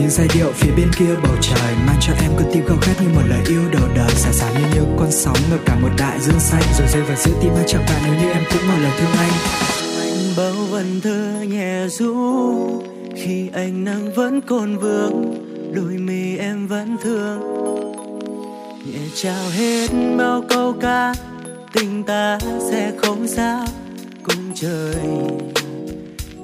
những 0.00 0.10
giai 0.10 0.28
điệu 0.34 0.52
phía 0.54 0.70
bên 0.76 0.90
kia 0.98 1.14
bầu 1.22 1.36
trời, 1.40 1.74
mang 1.86 1.96
cho 2.00 2.12
em 2.22 2.30
con 2.36 2.46
tim 2.52 2.64
khao 2.66 2.76
khát 2.80 3.02
như 3.02 3.08
một 3.14 3.22
lời 3.28 3.40
yêu 3.48 3.62
đầu 3.72 3.88
đời. 3.94 4.10
Xả 4.10 4.32
xả 4.32 4.50
như 4.50 4.66
những 4.74 4.96
con 4.98 5.10
sóng 5.10 5.36
ngập 5.50 5.60
cả 5.66 5.76
một 5.82 5.88
đại 5.98 6.20
dương 6.20 6.40
xanh, 6.40 6.62
rồi 6.78 6.88
rơi 6.88 7.02
vào 7.02 7.16
giữa 7.16 7.32
tim 7.42 7.54
hai 7.54 7.64
chẳng 7.66 7.84
bạn 7.86 8.02
nếu 8.04 8.14
như 8.14 8.32
em 8.32 8.44
cũng 8.50 8.68
một 8.68 8.74
lời 8.82 8.92
thương 8.98 9.10
anh. 9.18 9.32
Anh 10.00 10.34
bao 10.36 10.52
vần 10.70 11.00
thơ 11.00 11.44
nhẹ 11.48 11.88
ru 11.88 12.82
khi 13.16 13.48
ánh 13.52 13.84
nắng 13.84 14.14
vẫn 14.14 14.40
còn 14.40 14.78
vương 14.78 15.34
đôi 15.74 15.92
mi 15.92 16.36
em 16.36 16.66
vẫn 16.66 16.96
thương. 17.02 17.40
Nhẹ 18.86 19.00
trao 19.14 19.50
hết 19.50 19.88
bao 20.18 20.44
câu 20.48 20.74
ca, 20.80 21.14
tình 21.72 22.04
ta 22.04 22.38
sẽ 22.70 22.92
không 23.02 23.28
sao 23.28 23.66
cùng 24.22 24.52
trời 24.54 24.94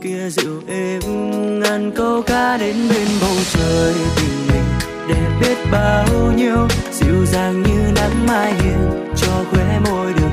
kia 0.06 0.30
dịu 0.30 0.62
êm, 0.68 1.00
ngàn 1.60 1.92
câu 1.96 2.22
ca 2.22 2.56
đến 2.56 2.76
bên 2.90 3.08
bầu 3.20 3.36
trời 3.52 3.94
tình 4.16 4.48
mình 4.48 4.64
để 5.08 5.20
biết 5.40 5.56
bao 5.72 6.32
nhiêu, 6.36 6.68
dịu 6.92 7.26
dàng 7.26 7.62
như 7.62 7.92
nắng 7.94 8.26
mai 8.26 8.54
hiền 8.54 9.14
cho 9.16 9.44
khóe 9.50 9.80
môi 9.84 10.12
được 10.12 10.25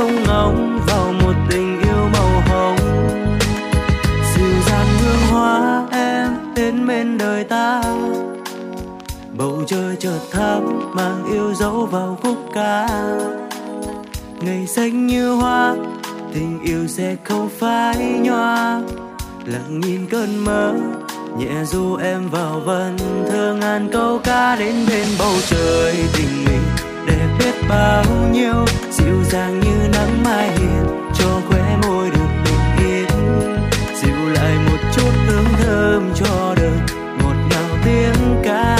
trông 0.00 0.22
ngóng 0.22 0.80
vào 0.86 1.12
một 1.12 1.32
tình 1.50 1.80
yêu 1.80 2.08
màu 2.12 2.42
hồng. 2.48 2.76
Dịu 4.34 4.54
dàng 4.66 4.86
hương 5.00 5.30
hoa 5.30 5.86
em 5.92 6.28
đến 6.56 6.86
bên 6.86 7.18
đời 7.18 7.44
ta. 7.44 7.82
Bầu 9.36 9.62
trời 9.66 9.96
chợt 9.96 10.18
thắm 10.32 10.90
mang 10.94 11.24
yêu 11.32 11.54
dấu 11.54 11.86
vào 11.86 12.18
khúc 12.22 12.36
ca. 12.54 12.88
Ngày 14.40 14.66
xanh 14.66 15.06
như 15.06 15.34
hoa, 15.34 15.76
tình 16.34 16.62
yêu 16.64 16.86
sẽ 16.86 17.16
không 17.24 17.48
phai 17.58 17.96
nhòa. 18.22 18.80
Lặng 19.44 19.80
nhìn 19.80 20.06
cơn 20.06 20.44
mơ, 20.44 20.74
nhẹ 21.38 21.64
du 21.64 21.96
em 21.96 22.28
vào 22.28 22.60
vần 22.64 22.96
thơ 23.30 23.56
ngàn 23.60 23.88
câu 23.92 24.20
ca 24.24 24.56
đến 24.56 24.74
bên 24.88 25.06
bầu 25.18 25.34
trời 25.50 25.96
tình 26.12 26.44
mình 26.44 26.69
để 27.10 27.26
biết 27.38 27.54
bao 27.68 28.04
nhiêu. 28.32 28.64
Dịu 28.90 29.24
dàng 29.24 29.60
như 29.60 29.88
nắng 29.92 30.22
mai 30.24 30.50
hiền, 30.50 30.86
cho 31.14 31.40
khóe 31.48 31.76
môi 31.82 32.10
được 32.10 32.30
bình 32.44 32.88
yên. 32.88 33.08
Dịu 34.02 34.28
lại 34.34 34.54
một 34.68 34.78
chút 34.96 35.12
hương 35.26 35.44
thơm 35.62 36.12
cho 36.14 36.54
đời, 36.56 36.78
ngọt 37.18 37.36
ngào 37.50 37.78
tiếng 37.84 38.42
ca. 38.44 38.79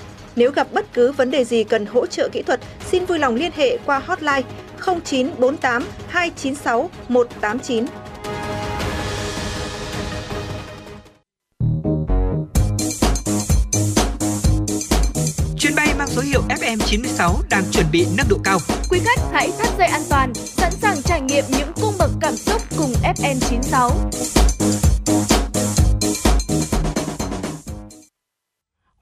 Nếu 0.35 0.51
gặp 0.51 0.67
bất 0.73 0.93
cứ 0.93 1.11
vấn 1.11 1.31
đề 1.31 1.45
gì 1.45 1.63
cần 1.63 1.85
hỗ 1.85 2.05
trợ 2.05 2.29
kỹ 2.31 2.41
thuật, 2.41 2.59
xin 2.91 3.05
vui 3.05 3.19
lòng 3.19 3.35
liên 3.35 3.51
hệ 3.55 3.77
qua 3.85 3.99
hotline 3.99 4.41
0948 4.85 5.83
296 6.07 6.89
189. 7.07 7.85
Chuyến 15.59 15.75
bay 15.75 15.87
mang 15.97 16.07
số 16.07 16.21
hiệu 16.21 16.41
FM96 16.49 17.33
đang 17.49 17.63
chuẩn 17.71 17.85
bị 17.91 18.05
nâng 18.17 18.27
độ 18.29 18.37
cao. 18.43 18.59
Quý 18.89 18.99
khách 19.05 19.19
hãy 19.33 19.51
thắt 19.59 19.69
dây 19.77 19.87
an 19.87 20.01
toàn, 20.09 20.33
sẵn 20.33 20.71
sàng 20.81 21.01
trải 21.01 21.21
nghiệm 21.21 21.43
những 21.49 21.71
cung 21.81 21.93
bậc 21.99 22.11
cảm 22.21 22.35
xúc 22.35 22.61
cùng 22.77 22.93
FN96. 23.03 23.91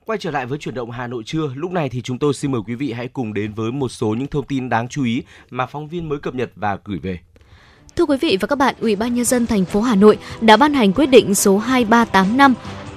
Quay 0.09 0.19
trở 0.19 0.31
lại 0.31 0.45
với 0.45 0.57
chuyển 0.57 0.75
động 0.75 0.91
Hà 0.91 1.07
Nội 1.07 1.23
trưa, 1.25 1.51
lúc 1.55 1.71
này 1.71 1.89
thì 1.89 2.01
chúng 2.01 2.19
tôi 2.19 2.33
xin 2.33 2.51
mời 2.51 2.61
quý 2.67 2.75
vị 2.75 2.91
hãy 2.91 3.07
cùng 3.07 3.33
đến 3.33 3.53
với 3.53 3.71
một 3.71 3.89
số 3.89 4.07
những 4.07 4.27
thông 4.27 4.45
tin 4.45 4.69
đáng 4.69 4.87
chú 4.87 5.03
ý 5.03 5.23
mà 5.49 5.65
phóng 5.65 5.87
viên 5.87 6.09
mới 6.09 6.19
cập 6.19 6.35
nhật 6.35 6.51
và 6.55 6.77
gửi 6.85 6.99
về. 6.99 7.19
Thưa 7.95 8.05
quý 8.05 8.17
vị 8.21 8.37
và 8.41 8.47
các 8.47 8.55
bạn, 8.55 8.75
Ủy 8.79 8.95
ban 8.95 9.15
nhân 9.15 9.25
dân 9.25 9.47
thành 9.47 9.65
phố 9.65 9.81
Hà 9.81 9.95
Nội 9.95 10.17
đã 10.41 10.57
ban 10.57 10.73
hành 10.73 10.93
quyết 10.93 11.05
định 11.05 11.35
số 11.35 11.57
2385 11.57 12.53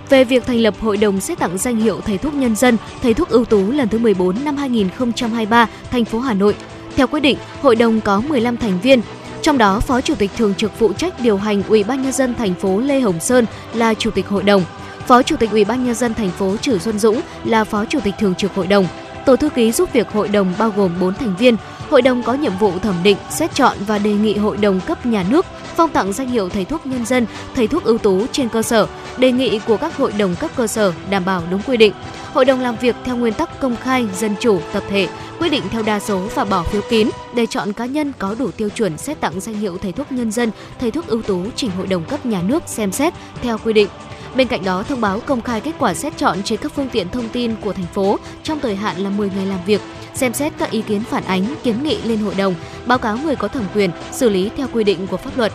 về 0.08 0.24
việc 0.24 0.46
thành 0.46 0.58
lập 0.58 0.74
Hội 0.80 0.96
đồng 0.96 1.20
xét 1.20 1.38
tặng 1.38 1.58
danh 1.58 1.76
hiệu 1.76 2.00
Thầy 2.00 2.18
thuốc 2.18 2.34
nhân 2.34 2.56
dân, 2.56 2.76
Thầy 3.02 3.14
thuốc 3.14 3.28
ưu 3.28 3.44
tú 3.44 3.70
lần 3.70 3.88
thứ 3.88 3.98
14 3.98 4.44
năm 4.44 4.56
2023 4.56 5.68
thành 5.90 6.04
phố 6.04 6.18
Hà 6.18 6.34
Nội. 6.34 6.56
Theo 6.96 7.06
quyết 7.06 7.20
định, 7.20 7.38
hội 7.60 7.76
đồng 7.76 8.00
có 8.00 8.20
15 8.20 8.56
thành 8.56 8.80
viên, 8.80 9.00
trong 9.42 9.58
đó 9.58 9.80
Phó 9.80 10.00
Chủ 10.00 10.14
tịch 10.14 10.30
thường 10.36 10.54
trực 10.54 10.72
phụ 10.78 10.92
trách 10.92 11.14
điều 11.22 11.36
hành 11.36 11.62
Ủy 11.68 11.84
ban 11.84 12.02
nhân 12.02 12.12
dân 12.12 12.34
thành 12.34 12.54
phố 12.54 12.80
Lê 12.80 13.00
Hồng 13.00 13.20
Sơn 13.20 13.46
là 13.74 13.94
Chủ 13.94 14.10
tịch 14.10 14.28
hội 14.28 14.42
đồng. 14.42 14.64
Phó 15.06 15.22
Chủ 15.22 15.36
tịch 15.36 15.50
Ủy 15.50 15.64
ban 15.64 15.84
nhân 15.84 15.94
dân 15.94 16.14
thành 16.14 16.30
phố 16.30 16.56
Trử 16.56 16.78
Xuân 16.78 16.98
Dũng 16.98 17.20
là 17.44 17.64
Phó 17.64 17.84
Chủ 17.84 18.00
tịch 18.00 18.14
thường 18.18 18.34
trực 18.34 18.54
hội 18.54 18.66
đồng. 18.66 18.86
Tổ 19.26 19.36
thư 19.36 19.48
ký 19.48 19.72
giúp 19.72 19.92
việc 19.92 20.12
hội 20.12 20.28
đồng 20.28 20.54
bao 20.58 20.72
gồm 20.76 21.00
4 21.00 21.14
thành 21.14 21.36
viên. 21.38 21.56
Hội 21.90 22.02
đồng 22.02 22.22
có 22.22 22.34
nhiệm 22.34 22.56
vụ 22.58 22.78
thẩm 22.78 22.94
định, 23.02 23.16
xét 23.30 23.54
chọn 23.54 23.76
và 23.86 23.98
đề 23.98 24.12
nghị 24.12 24.36
hội 24.36 24.56
đồng 24.56 24.80
cấp 24.80 25.06
nhà 25.06 25.24
nước 25.30 25.46
phong 25.76 25.90
tặng 25.90 26.12
danh 26.12 26.28
hiệu 26.28 26.48
thầy 26.48 26.64
thuốc 26.64 26.86
nhân 26.86 27.06
dân, 27.06 27.26
thầy 27.54 27.66
thuốc 27.66 27.84
ưu 27.84 27.98
tú 27.98 28.26
trên 28.32 28.48
cơ 28.48 28.62
sở 28.62 28.86
đề 29.18 29.32
nghị 29.32 29.58
của 29.58 29.76
các 29.76 29.96
hội 29.96 30.12
đồng 30.12 30.36
cấp 30.36 30.50
cơ 30.56 30.66
sở 30.66 30.92
đảm 31.10 31.24
bảo 31.24 31.42
đúng 31.50 31.62
quy 31.66 31.76
định. 31.76 31.92
Hội 32.34 32.44
đồng 32.44 32.60
làm 32.60 32.76
việc 32.76 32.96
theo 33.04 33.16
nguyên 33.16 33.34
tắc 33.34 33.60
công 33.60 33.76
khai, 33.76 34.06
dân 34.18 34.34
chủ, 34.40 34.60
tập 34.72 34.82
thể, 34.88 35.08
quyết 35.38 35.48
định 35.48 35.62
theo 35.70 35.82
đa 35.82 36.00
số 36.00 36.28
và 36.34 36.44
bỏ 36.44 36.62
phiếu 36.62 36.82
kín 36.90 37.08
để 37.34 37.46
chọn 37.46 37.72
cá 37.72 37.86
nhân 37.86 38.12
có 38.18 38.34
đủ 38.38 38.50
tiêu 38.50 38.68
chuẩn 38.68 38.98
xét 38.98 39.20
tặng 39.20 39.40
danh 39.40 39.54
hiệu 39.54 39.78
thầy 39.82 39.92
thuốc 39.92 40.12
nhân 40.12 40.30
dân, 40.30 40.50
thầy 40.80 40.90
thuốc 40.90 41.06
ưu 41.06 41.22
tú 41.22 41.44
trình 41.56 41.70
hội 41.70 41.86
đồng 41.86 42.04
cấp 42.04 42.26
nhà 42.26 42.42
nước 42.42 42.62
xem 42.66 42.92
xét 42.92 43.14
theo 43.42 43.58
quy 43.64 43.72
định. 43.72 43.88
Bên 44.36 44.48
cạnh 44.48 44.64
đó, 44.64 44.82
thông 44.82 45.00
báo 45.00 45.20
công 45.20 45.40
khai 45.40 45.60
kết 45.60 45.72
quả 45.78 45.94
xét 45.94 46.16
chọn 46.16 46.42
trên 46.42 46.58
các 46.62 46.72
phương 46.74 46.88
tiện 46.92 47.08
thông 47.08 47.28
tin 47.28 47.54
của 47.60 47.72
thành 47.72 47.86
phố 47.86 48.18
trong 48.42 48.60
thời 48.60 48.76
hạn 48.76 48.96
là 48.96 49.10
10 49.10 49.30
ngày 49.36 49.46
làm 49.46 49.58
việc, 49.66 49.80
xem 50.14 50.32
xét 50.32 50.52
các 50.58 50.70
ý 50.70 50.82
kiến 50.82 51.02
phản 51.10 51.24
ánh, 51.24 51.44
kiến 51.62 51.82
nghị 51.82 52.02
lên 52.02 52.18
hội 52.18 52.34
đồng, 52.34 52.54
báo 52.86 52.98
cáo 52.98 53.18
người 53.18 53.36
có 53.36 53.48
thẩm 53.48 53.64
quyền 53.74 53.90
xử 54.12 54.28
lý 54.28 54.50
theo 54.56 54.66
quy 54.72 54.84
định 54.84 55.06
của 55.06 55.16
pháp 55.16 55.38
luật. 55.38 55.52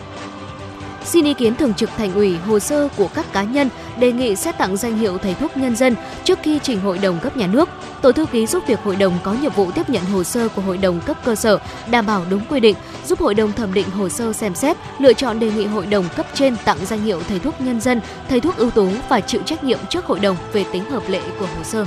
Xin 1.08 1.24
ý 1.24 1.34
kiến 1.34 1.54
thường 1.54 1.74
trực 1.74 1.90
thành 1.96 2.14
ủy 2.14 2.36
hồ 2.36 2.58
sơ 2.58 2.88
của 2.96 3.08
các 3.08 3.32
cá 3.32 3.42
nhân 3.42 3.68
đề 3.98 4.12
nghị 4.12 4.36
xét 4.36 4.58
tặng 4.58 4.76
danh 4.76 4.98
hiệu 4.98 5.18
thầy 5.18 5.34
thuốc 5.34 5.56
nhân 5.56 5.76
dân 5.76 5.94
trước 6.24 6.38
khi 6.42 6.58
trình 6.62 6.80
hội 6.80 6.98
đồng 6.98 7.18
cấp 7.20 7.36
nhà 7.36 7.46
nước. 7.46 7.68
Tổ 8.02 8.12
thư 8.12 8.26
ký 8.26 8.46
giúp 8.46 8.64
việc 8.66 8.80
hội 8.84 8.96
đồng 8.96 9.18
có 9.22 9.32
nhiệm 9.32 9.52
vụ 9.52 9.70
tiếp 9.70 9.90
nhận 9.90 10.04
hồ 10.04 10.24
sơ 10.24 10.48
của 10.48 10.62
hội 10.62 10.78
đồng 10.78 11.00
cấp 11.00 11.16
cơ 11.24 11.34
sở 11.34 11.58
đảm 11.90 12.06
bảo 12.06 12.24
đúng 12.30 12.40
quy 12.48 12.60
định, 12.60 12.76
giúp 13.06 13.18
hội 13.18 13.34
đồng 13.34 13.52
thẩm 13.52 13.74
định 13.74 13.90
hồ 13.90 14.08
sơ 14.08 14.32
xem 14.32 14.54
xét, 14.54 14.76
lựa 14.98 15.12
chọn 15.12 15.38
đề 15.38 15.50
nghị 15.50 15.66
hội 15.66 15.86
đồng 15.86 16.04
cấp 16.16 16.26
trên 16.34 16.56
tặng 16.64 16.78
danh 16.86 17.00
hiệu 17.00 17.20
thầy 17.28 17.38
thuốc 17.38 17.60
nhân 17.60 17.80
dân, 17.80 18.00
thầy 18.28 18.40
thuốc 18.40 18.56
ưu 18.56 18.70
tú 18.70 18.88
và 19.08 19.20
chịu 19.20 19.42
trách 19.46 19.64
nhiệm 19.64 19.78
trước 19.90 20.04
hội 20.04 20.20
đồng 20.20 20.36
về 20.52 20.64
tính 20.72 20.84
hợp 20.84 21.02
lệ 21.08 21.20
của 21.38 21.46
hồ 21.46 21.64
sơ. 21.64 21.84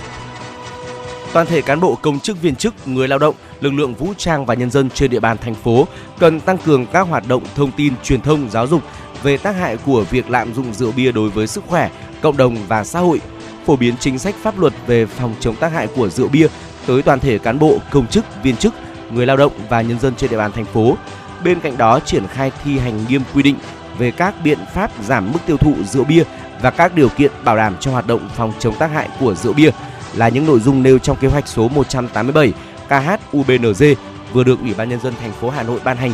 Toàn 1.34 1.48
thể 1.48 1.62
cán 1.62 1.80
bộ 1.80 1.98
công 2.02 2.20
chức 2.20 2.42
viên 2.42 2.56
chức, 2.56 2.88
người 2.88 3.08
lao 3.08 3.20
động, 3.20 3.36
lực 3.62 3.74
lượng 3.74 3.94
vũ 3.94 4.14
trang 4.18 4.46
và 4.46 4.54
nhân 4.54 4.72
dân 4.72 4.90
trên 4.90 5.12
địa 5.12 5.20
bàn 5.20 5.38
thành 5.38 5.56
phố 5.56 5.88
cần 6.20 6.40
tăng 6.40 6.58
cường 6.58 6.86
các 6.86 7.02
hoạt 7.02 7.28
động 7.28 7.44
thông 7.56 7.72
tin, 7.72 7.94
truyền 8.04 8.22
thông, 8.22 8.50
giáo 8.50 8.68
dục 8.68 8.82
về 9.24 9.38
tác 9.38 9.56
hại 9.56 9.78
của 9.78 10.06
việc 10.10 10.30
lạm 10.30 10.54
dụng 10.54 10.74
rượu 10.74 10.92
bia 10.92 11.12
đối 11.12 11.30
với 11.30 11.48
sức 11.48 11.64
khỏe, 11.68 11.90
cộng 12.22 12.38
đồng 12.38 12.58
và 12.68 12.84
xã 12.84 13.00
hội, 13.00 13.22
phổ 13.66 13.76
biến 13.76 13.96
chính 14.00 14.20
sách 14.20 14.36
pháp 14.42 14.60
luật 14.60 14.74
về 14.88 15.06
phòng 15.06 15.36
chống 15.40 15.56
tác 15.56 15.72
hại 15.72 15.88
của 15.88 16.10
rượu 16.10 16.28
bia 16.28 16.48
tới 16.88 17.02
toàn 17.02 17.20
thể 17.20 17.38
cán 17.38 17.60
bộ, 17.60 17.78
công 17.92 18.08
chức, 18.08 18.26
viên 18.44 18.56
chức, 18.56 18.74
người 19.12 19.26
lao 19.26 19.38
động 19.38 19.52
và 19.70 19.82
nhân 19.82 20.00
dân 20.00 20.14
trên 20.18 20.30
địa 20.30 20.38
bàn 20.38 20.52
thành 20.52 20.66
phố. 20.66 20.98
Bên 21.44 21.60
cạnh 21.60 21.78
đó, 21.78 22.00
triển 22.00 22.28
khai 22.28 22.52
thi 22.64 22.80
hành 22.80 23.06
nghiêm 23.10 23.22
quy 23.34 23.44
định 23.44 23.56
về 23.98 24.12
các 24.12 24.36
biện 24.44 24.60
pháp 24.74 24.92
giảm 25.04 25.32
mức 25.32 25.40
tiêu 25.46 25.58
thụ 25.58 25.74
rượu 25.84 26.04
bia 26.04 26.24
và 26.62 26.72
các 26.72 26.96
điều 26.96 27.10
kiện 27.10 27.32
bảo 27.44 27.58
đảm 27.58 27.76
cho 27.80 27.92
hoạt 27.92 28.08
động 28.08 28.30
phòng 28.36 28.54
chống 28.60 28.76
tác 28.76 28.92
hại 28.92 29.10
của 29.20 29.36
rượu 29.36 29.54
bia 29.54 29.72
là 30.16 30.30
những 30.30 30.46
nội 30.48 30.60
dung 30.60 30.84
nêu 30.84 31.00
trong 31.00 31.18
kế 31.18 31.28
hoạch 31.28 31.48
số 31.48 31.68
187 31.68 32.54
KHUBNZ 32.90 33.96
vừa 34.34 34.44
được 34.44 34.60
Ủy 34.60 34.74
ban 34.74 34.90
nhân 34.90 35.00
dân 35.00 35.14
thành 35.22 35.32
phố 35.32 35.50
Hà 35.50 35.64
Nội 35.64 35.80
ban 35.84 35.98
hành 35.98 36.12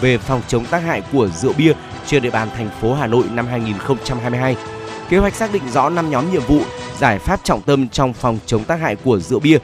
về 0.00 0.18
phòng 0.18 0.42
chống 0.48 0.64
tác 0.64 0.78
hại 0.78 1.02
của 1.12 1.28
rượu 1.28 1.52
bia 1.52 1.72
trên 2.10 2.22
địa 2.22 2.30
bàn 2.30 2.48
thành 2.56 2.70
phố 2.80 2.94
Hà 2.94 3.06
Nội 3.06 3.24
năm 3.32 3.46
2022. 3.46 4.56
Kế 5.08 5.18
hoạch 5.18 5.34
xác 5.34 5.52
định 5.52 5.62
rõ 5.72 5.90
5 5.90 6.10
nhóm 6.10 6.32
nhiệm 6.32 6.42
vụ, 6.42 6.60
giải 6.98 7.18
pháp 7.18 7.40
trọng 7.44 7.62
tâm 7.62 7.88
trong 7.88 8.12
phòng 8.12 8.38
chống 8.46 8.64
tác 8.64 8.80
hại 8.80 8.96
của 8.96 9.18
rượu 9.18 9.40
bia. 9.40 9.58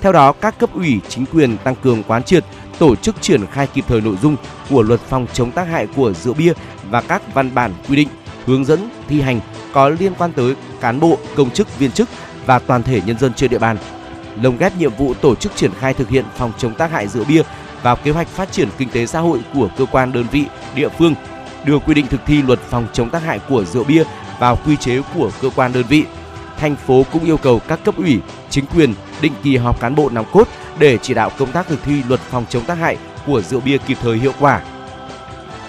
Theo 0.00 0.12
đó, 0.12 0.32
các 0.32 0.58
cấp 0.58 0.70
ủy, 0.74 1.00
chính 1.08 1.26
quyền 1.26 1.56
tăng 1.58 1.74
cường 1.74 2.02
quán 2.02 2.22
triệt, 2.22 2.44
tổ 2.78 2.96
chức 2.96 3.22
triển 3.22 3.46
khai 3.46 3.66
kịp 3.66 3.84
thời 3.88 4.00
nội 4.00 4.16
dung 4.22 4.36
của 4.70 4.82
luật 4.82 5.00
phòng 5.00 5.26
chống 5.32 5.50
tác 5.50 5.64
hại 5.64 5.86
của 5.96 6.12
rượu 6.12 6.34
bia 6.34 6.52
và 6.90 7.00
các 7.00 7.34
văn 7.34 7.54
bản 7.54 7.72
quy 7.88 7.96
định, 7.96 8.08
hướng 8.46 8.64
dẫn 8.64 8.90
thi 9.08 9.20
hành 9.20 9.40
có 9.72 9.88
liên 9.88 10.12
quan 10.18 10.32
tới 10.32 10.54
cán 10.80 11.00
bộ, 11.00 11.18
công 11.36 11.50
chức, 11.50 11.78
viên 11.78 11.92
chức 11.92 12.08
và 12.46 12.58
toàn 12.58 12.82
thể 12.82 13.00
nhân 13.06 13.18
dân 13.18 13.34
trên 13.34 13.50
địa 13.50 13.58
bàn. 13.58 13.76
Lồng 14.42 14.56
ghép 14.56 14.76
nhiệm 14.76 14.94
vụ 14.94 15.14
tổ 15.14 15.34
chức 15.34 15.56
triển 15.56 15.70
khai 15.80 15.94
thực 15.94 16.08
hiện 16.08 16.24
phòng 16.36 16.52
chống 16.58 16.74
tác 16.74 16.90
hại 16.90 17.08
rượu 17.08 17.24
bia 17.24 17.42
vào 17.82 17.96
kế 17.96 18.10
hoạch 18.10 18.28
phát 18.28 18.52
triển 18.52 18.68
kinh 18.78 18.88
tế 18.88 19.06
xã 19.06 19.20
hội 19.20 19.40
của 19.54 19.68
cơ 19.78 19.86
quan 19.92 20.12
đơn 20.12 20.26
vị, 20.32 20.44
địa 20.74 20.88
phương, 20.88 21.14
đưa 21.64 21.78
quy 21.78 21.94
định 21.94 22.06
thực 22.06 22.20
thi 22.26 22.42
luật 22.42 22.58
phòng 22.58 22.86
chống 22.92 23.10
tác 23.10 23.22
hại 23.22 23.38
của 23.48 23.64
rượu 23.64 23.84
bia 23.84 24.04
vào 24.38 24.58
quy 24.66 24.76
chế 24.76 25.00
của 25.14 25.30
cơ 25.42 25.50
quan 25.56 25.72
đơn 25.72 25.84
vị. 25.88 26.04
Thành 26.58 26.76
phố 26.76 27.04
cũng 27.12 27.24
yêu 27.24 27.36
cầu 27.36 27.60
các 27.68 27.84
cấp 27.84 27.96
ủy, 27.96 28.20
chính 28.50 28.64
quyền 28.66 28.94
định 29.20 29.32
kỳ 29.42 29.56
họp 29.56 29.80
cán 29.80 29.94
bộ 29.94 30.08
nòng 30.08 30.26
cốt 30.32 30.48
để 30.78 30.98
chỉ 30.98 31.14
đạo 31.14 31.30
công 31.38 31.52
tác 31.52 31.66
thực 31.68 31.82
thi 31.84 32.02
luật 32.08 32.20
phòng 32.20 32.44
chống 32.48 32.64
tác 32.64 32.78
hại 32.78 32.96
của 33.26 33.42
rượu 33.42 33.60
bia 33.60 33.78
kịp 33.78 33.98
thời 34.02 34.18
hiệu 34.18 34.32
quả. 34.40 34.60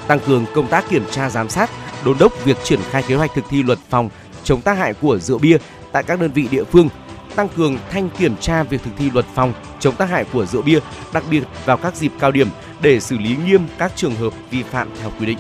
Tăng 0.08 0.20
cường 0.20 0.46
công 0.56 0.68
tác 0.68 0.90
kiểm 0.90 1.04
tra 1.12 1.30
giám 1.30 1.50
sát, 1.50 1.70
đôn 2.06 2.18
đốc 2.20 2.46
việc 2.46 2.58
triển 2.64 2.80
khai 2.90 3.04
kế 3.08 3.16
hoạch 3.16 3.32
thực 3.36 3.46
thi 3.50 3.64
luật 3.64 3.80
phòng 3.90 4.10
chống 4.44 4.62
tác 4.62 4.78
hại 4.78 4.94
của 4.94 5.20
rượu 5.20 5.40
bia 5.40 5.58
tại 5.92 6.04
các 6.04 6.20
đơn 6.20 6.32
vị 6.32 6.48
địa 6.52 6.64
phương, 6.64 6.90
tăng 7.36 7.50
cường 7.50 7.78
thanh 7.92 8.10
kiểm 8.10 8.38
tra 8.38 8.64
việc 8.64 8.84
thực 8.84 8.92
thi 8.98 9.10
luật 9.14 9.26
phòng 9.34 9.54
chống 9.80 9.96
tác 9.96 10.10
hại 10.10 10.26
của 10.34 10.46
rượu 10.46 10.62
bia, 10.62 10.80
đặc 11.14 11.24
biệt 11.30 11.44
vào 11.66 11.78
các 11.78 11.96
dịp 11.96 12.12
cao 12.20 12.32
điểm 12.32 12.48
để 12.82 13.00
xử 13.00 13.18
lý 13.18 13.36
nghiêm 13.46 13.62
các 13.78 13.92
trường 13.96 14.16
hợp 14.16 14.34
vi 14.52 14.64
phạm 14.64 14.90
theo 15.02 15.12
quy 15.20 15.26
định. 15.26 15.38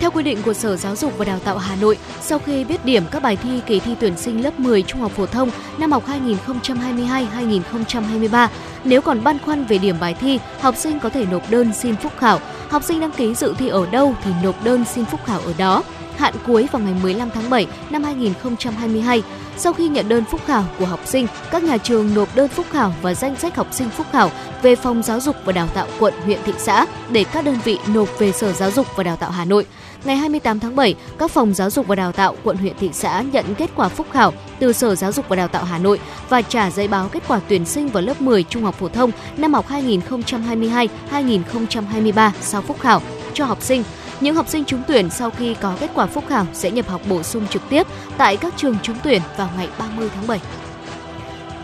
Theo 0.00 0.10
quy 0.10 0.22
định 0.22 0.38
của 0.44 0.52
Sở 0.52 0.76
Giáo 0.76 0.96
dục 0.96 1.18
và 1.18 1.24
Đào 1.24 1.38
tạo 1.38 1.58
Hà 1.58 1.76
Nội, 1.76 1.98
sau 2.20 2.38
khi 2.38 2.64
biết 2.64 2.84
điểm 2.84 3.04
các 3.10 3.22
bài 3.22 3.36
thi 3.36 3.60
kỳ 3.66 3.80
thi 3.80 3.94
tuyển 4.00 4.16
sinh 4.16 4.44
lớp 4.44 4.60
10 4.60 4.82
trung 4.82 5.00
học 5.00 5.12
phổ 5.12 5.26
thông 5.26 5.50
năm 5.78 5.92
học 5.92 6.02
2022-2023, 6.08 8.48
nếu 8.84 9.00
còn 9.00 9.24
băn 9.24 9.38
khoăn 9.38 9.64
về 9.64 9.78
điểm 9.78 9.96
bài 10.00 10.14
thi, 10.20 10.38
học 10.60 10.76
sinh 10.76 11.00
có 11.00 11.08
thể 11.08 11.26
nộp 11.30 11.50
đơn 11.50 11.72
xin 11.74 11.96
phúc 11.96 12.12
khảo. 12.18 12.40
Học 12.68 12.82
sinh 12.82 13.00
đăng 13.00 13.10
ký 13.10 13.34
dự 13.34 13.54
thi 13.58 13.68
ở 13.68 13.86
đâu 13.86 14.14
thì 14.24 14.30
nộp 14.42 14.64
đơn 14.64 14.84
xin 14.84 15.04
phúc 15.04 15.20
khảo 15.24 15.40
ở 15.40 15.52
đó. 15.58 15.82
Hạn 16.16 16.34
cuối 16.46 16.68
vào 16.72 16.82
ngày 16.82 16.94
15 17.02 17.30
tháng 17.30 17.50
7 17.50 17.66
năm 17.90 18.04
2022. 18.04 19.22
Sau 19.56 19.72
khi 19.72 19.88
nhận 19.88 20.08
đơn 20.08 20.24
phúc 20.30 20.40
khảo 20.46 20.64
của 20.78 20.86
học 20.86 21.00
sinh, 21.04 21.26
các 21.50 21.64
nhà 21.64 21.78
trường 21.78 22.14
nộp 22.14 22.36
đơn 22.36 22.48
phúc 22.48 22.66
khảo 22.70 22.94
và 23.02 23.14
danh 23.14 23.36
sách 23.36 23.56
học 23.56 23.66
sinh 23.70 23.90
phúc 23.90 24.06
khảo 24.12 24.30
về 24.62 24.76
Phòng 24.76 25.02
Giáo 25.02 25.20
dục 25.20 25.36
và 25.44 25.52
Đào 25.52 25.68
tạo 25.74 25.86
quận, 25.98 26.14
huyện, 26.24 26.38
thị 26.44 26.52
xã 26.58 26.86
để 27.10 27.24
các 27.24 27.44
đơn 27.44 27.58
vị 27.64 27.78
nộp 27.94 28.08
về 28.18 28.32
Sở 28.32 28.52
Giáo 28.52 28.70
dục 28.70 28.86
và 28.96 29.02
Đào 29.02 29.16
tạo 29.16 29.30
Hà 29.30 29.44
Nội. 29.44 29.66
Ngày 30.04 30.16
28 30.16 30.60
tháng 30.60 30.76
7, 30.76 30.94
các 31.18 31.30
phòng 31.30 31.54
giáo 31.54 31.70
dục 31.70 31.86
và 31.86 31.94
đào 31.94 32.12
tạo 32.12 32.36
quận 32.44 32.56
huyện 32.56 32.74
thị 32.80 32.90
xã 32.92 33.24
nhận 33.32 33.54
kết 33.54 33.70
quả 33.76 33.88
phúc 33.88 34.06
khảo 34.12 34.32
từ 34.58 34.72
Sở 34.72 34.94
Giáo 34.94 35.12
dục 35.12 35.28
và 35.28 35.36
Đào 35.36 35.48
tạo 35.48 35.64
Hà 35.64 35.78
Nội 35.78 36.00
và 36.28 36.42
trả 36.42 36.70
giấy 36.70 36.88
báo 36.88 37.08
kết 37.08 37.22
quả 37.28 37.40
tuyển 37.48 37.64
sinh 37.64 37.88
vào 37.88 38.02
lớp 38.02 38.20
10 38.20 38.42
trung 38.42 38.62
học 38.62 38.74
phổ 38.74 38.88
thông 38.88 39.10
năm 39.36 39.54
học 39.54 39.66
2022-2023 39.68 42.30
sau 42.40 42.62
phúc 42.62 42.80
khảo 42.80 43.02
cho 43.34 43.44
học 43.44 43.62
sinh. 43.62 43.82
Những 44.20 44.34
học 44.34 44.48
sinh 44.48 44.64
trúng 44.64 44.82
tuyển 44.88 45.10
sau 45.10 45.30
khi 45.30 45.54
có 45.54 45.76
kết 45.80 45.90
quả 45.94 46.06
phúc 46.06 46.24
khảo 46.28 46.46
sẽ 46.52 46.70
nhập 46.70 46.88
học 46.88 47.00
bổ 47.08 47.22
sung 47.22 47.46
trực 47.50 47.62
tiếp 47.68 47.86
tại 48.16 48.36
các 48.36 48.54
trường 48.56 48.76
trúng 48.82 48.96
tuyển 49.02 49.22
vào 49.36 49.48
ngày 49.56 49.68
30 49.78 50.08
tháng 50.14 50.26
7. 50.26 50.40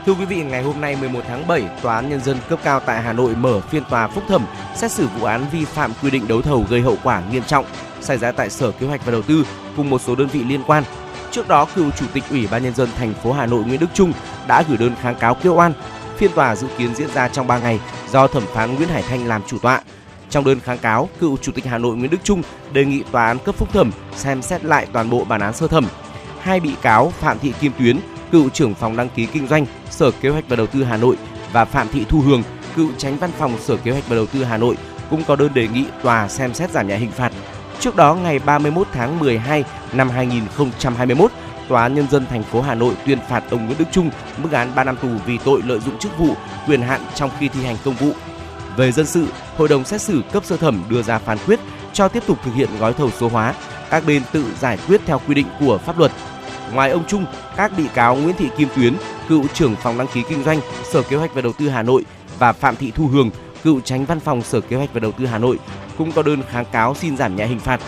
Thưa 0.06 0.14
quý 0.14 0.24
vị, 0.24 0.42
ngày 0.42 0.62
hôm 0.62 0.80
nay 0.80 0.96
11 1.00 1.20
tháng 1.28 1.46
7, 1.46 1.62
Tòa 1.82 1.94
án 1.94 2.10
Nhân 2.10 2.20
dân 2.20 2.36
cấp 2.48 2.58
cao 2.64 2.80
tại 2.80 3.02
Hà 3.02 3.12
Nội 3.12 3.34
mở 3.34 3.60
phiên 3.60 3.82
tòa 3.90 4.08
phúc 4.08 4.24
thẩm 4.28 4.44
xét 4.76 4.92
xử 4.92 5.06
vụ 5.18 5.26
án 5.26 5.44
vi 5.52 5.64
phạm 5.64 5.92
quy 6.02 6.10
định 6.10 6.28
đấu 6.28 6.42
thầu 6.42 6.66
gây 6.70 6.80
hậu 6.80 6.96
quả 7.02 7.22
nghiêm 7.32 7.42
trọng 7.42 7.64
xảy 8.00 8.18
ra 8.18 8.32
tại 8.32 8.50
Sở 8.50 8.70
Kế 8.70 8.86
hoạch 8.86 9.06
và 9.06 9.12
Đầu 9.12 9.22
tư 9.22 9.46
cùng 9.76 9.90
một 9.90 10.00
số 10.00 10.14
đơn 10.14 10.28
vị 10.28 10.44
liên 10.44 10.62
quan. 10.66 10.84
Trước 11.30 11.48
đó, 11.48 11.66
cựu 11.74 11.90
Chủ 11.90 12.06
tịch 12.12 12.24
Ủy 12.30 12.46
ban 12.46 12.62
Nhân 12.62 12.74
dân 12.74 12.88
thành 12.98 13.14
phố 13.22 13.32
Hà 13.32 13.46
Nội 13.46 13.64
Nguyễn 13.64 13.80
Đức 13.80 13.90
Trung 13.94 14.12
đã 14.46 14.62
gửi 14.68 14.76
đơn 14.76 14.94
kháng 15.02 15.14
cáo 15.14 15.34
kêu 15.34 15.54
oan. 15.54 15.72
Phiên 16.16 16.32
tòa 16.32 16.56
dự 16.56 16.66
kiến 16.78 16.94
diễn 16.94 17.08
ra 17.14 17.28
trong 17.28 17.46
3 17.46 17.58
ngày 17.58 17.80
do 18.10 18.26
thẩm 18.26 18.42
phán 18.54 18.74
Nguyễn 18.74 18.88
Hải 18.88 19.02
Thanh 19.02 19.26
làm 19.26 19.42
chủ 19.46 19.58
tọa. 19.58 19.80
Trong 20.30 20.44
đơn 20.44 20.60
kháng 20.60 20.78
cáo, 20.78 21.08
cựu 21.20 21.36
Chủ 21.36 21.52
tịch 21.52 21.64
Hà 21.64 21.78
Nội 21.78 21.96
Nguyễn 21.96 22.10
Đức 22.10 22.18
Trung 22.24 22.42
đề 22.72 22.84
nghị 22.84 23.02
tòa 23.02 23.26
án 23.26 23.38
cấp 23.38 23.54
phúc 23.54 23.68
thẩm 23.72 23.92
xem 24.16 24.42
xét 24.42 24.64
lại 24.64 24.86
toàn 24.92 25.10
bộ 25.10 25.24
bản 25.24 25.40
án 25.40 25.54
sơ 25.54 25.68
thẩm. 25.68 25.86
Hai 26.40 26.60
bị 26.60 26.74
cáo 26.82 27.12
Phạm 27.20 27.38
Thị 27.38 27.52
Kim 27.60 27.72
Tuyến, 27.78 27.98
cựu 28.32 28.48
trưởng 28.48 28.74
phòng 28.74 28.96
đăng 28.96 29.08
ký 29.08 29.26
kinh 29.26 29.48
doanh 29.48 29.66
Sở 29.90 30.10
Kế 30.10 30.28
hoạch 30.28 30.44
và 30.48 30.56
Đầu 30.56 30.66
tư 30.66 30.84
Hà 30.84 30.96
Nội 30.96 31.16
và 31.52 31.64
Phạm 31.64 31.88
Thị 31.88 32.04
Thu 32.08 32.20
Hường, 32.20 32.42
cựu 32.76 32.88
tránh 32.98 33.16
văn 33.16 33.30
phòng 33.38 33.58
Sở 33.60 33.76
Kế 33.76 33.90
hoạch 33.90 34.08
và 34.08 34.16
Đầu 34.16 34.26
tư 34.26 34.44
Hà 34.44 34.56
Nội 34.56 34.76
cũng 35.10 35.24
có 35.24 35.36
đơn 35.36 35.54
đề 35.54 35.68
nghị 35.68 35.84
tòa 36.02 36.28
xem 36.28 36.54
xét 36.54 36.70
giảm 36.70 36.88
nhẹ 36.88 36.96
hình 36.96 37.10
phạt. 37.10 37.32
Trước 37.80 37.96
đó 37.96 38.14
ngày 38.14 38.38
31 38.38 38.86
tháng 38.92 39.18
12 39.18 39.64
năm 39.92 40.08
2021, 40.10 41.30
Tòa 41.68 41.82
án 41.82 41.94
Nhân 41.94 42.10
dân 42.10 42.26
thành 42.26 42.42
phố 42.42 42.60
Hà 42.60 42.74
Nội 42.74 42.94
tuyên 43.06 43.18
phạt 43.28 43.44
ông 43.50 43.66
Nguyễn 43.66 43.78
Đức 43.78 43.84
Trung 43.92 44.10
mức 44.42 44.52
án 44.52 44.74
3 44.74 44.84
năm 44.84 44.96
tù 45.02 45.08
vì 45.26 45.38
tội 45.38 45.62
lợi 45.64 45.80
dụng 45.80 45.98
chức 45.98 46.18
vụ, 46.18 46.34
quyền 46.66 46.82
hạn 46.82 47.00
trong 47.14 47.30
khi 47.38 47.48
thi 47.48 47.64
hành 47.64 47.76
công 47.84 47.94
vụ. 47.94 48.12
Về 48.76 48.92
dân 48.92 49.06
sự, 49.06 49.26
Hội 49.56 49.68
đồng 49.68 49.84
xét 49.84 50.00
xử 50.00 50.22
cấp 50.32 50.44
sơ 50.44 50.56
thẩm 50.56 50.82
đưa 50.88 51.02
ra 51.02 51.18
phán 51.18 51.38
quyết 51.46 51.60
cho 51.92 52.08
tiếp 52.08 52.22
tục 52.26 52.38
thực 52.44 52.54
hiện 52.54 52.68
gói 52.80 52.92
thầu 52.92 53.10
số 53.10 53.28
hóa, 53.28 53.54
các 53.90 54.02
bên 54.06 54.22
tự 54.32 54.44
giải 54.60 54.78
quyết 54.88 55.00
theo 55.06 55.20
quy 55.28 55.34
định 55.34 55.46
của 55.60 55.78
pháp 55.78 55.98
luật. 55.98 56.12
Ngoài 56.72 56.90
ông 56.90 57.06
Trung, 57.06 57.24
các 57.56 57.72
bị 57.76 57.84
cáo 57.94 58.16
Nguyễn 58.16 58.36
Thị 58.36 58.48
Kim 58.56 58.68
Tuyến, 58.76 58.94
cựu 59.28 59.44
trưởng 59.54 59.76
phòng 59.76 59.98
đăng 59.98 60.08
ký 60.14 60.22
kinh 60.28 60.44
doanh 60.44 60.60
Sở 60.92 61.02
Kế 61.02 61.16
hoạch 61.16 61.34
và 61.34 61.40
Đầu 61.40 61.52
tư 61.52 61.68
Hà 61.68 61.82
Nội 61.82 62.04
và 62.38 62.52
Phạm 62.52 62.76
Thị 62.76 62.92
Thu 62.94 63.06
Hường, 63.06 63.30
cựu 63.62 63.80
tránh 63.80 64.04
văn 64.04 64.20
phòng 64.20 64.42
Sở 64.42 64.60
Kế 64.60 64.76
hoạch 64.76 64.94
và 64.94 65.00
Đầu 65.00 65.12
tư 65.12 65.26
Hà 65.26 65.38
Nội 65.38 65.58
cũng 66.00 66.12
có 66.12 66.22
đơn 66.22 66.42
kháng 66.50 66.64
cáo 66.72 66.94
xin 66.94 67.16
giảm 67.16 67.36
nhẹ 67.36 67.46
hình 67.46 67.58
phạt. 67.58 67.80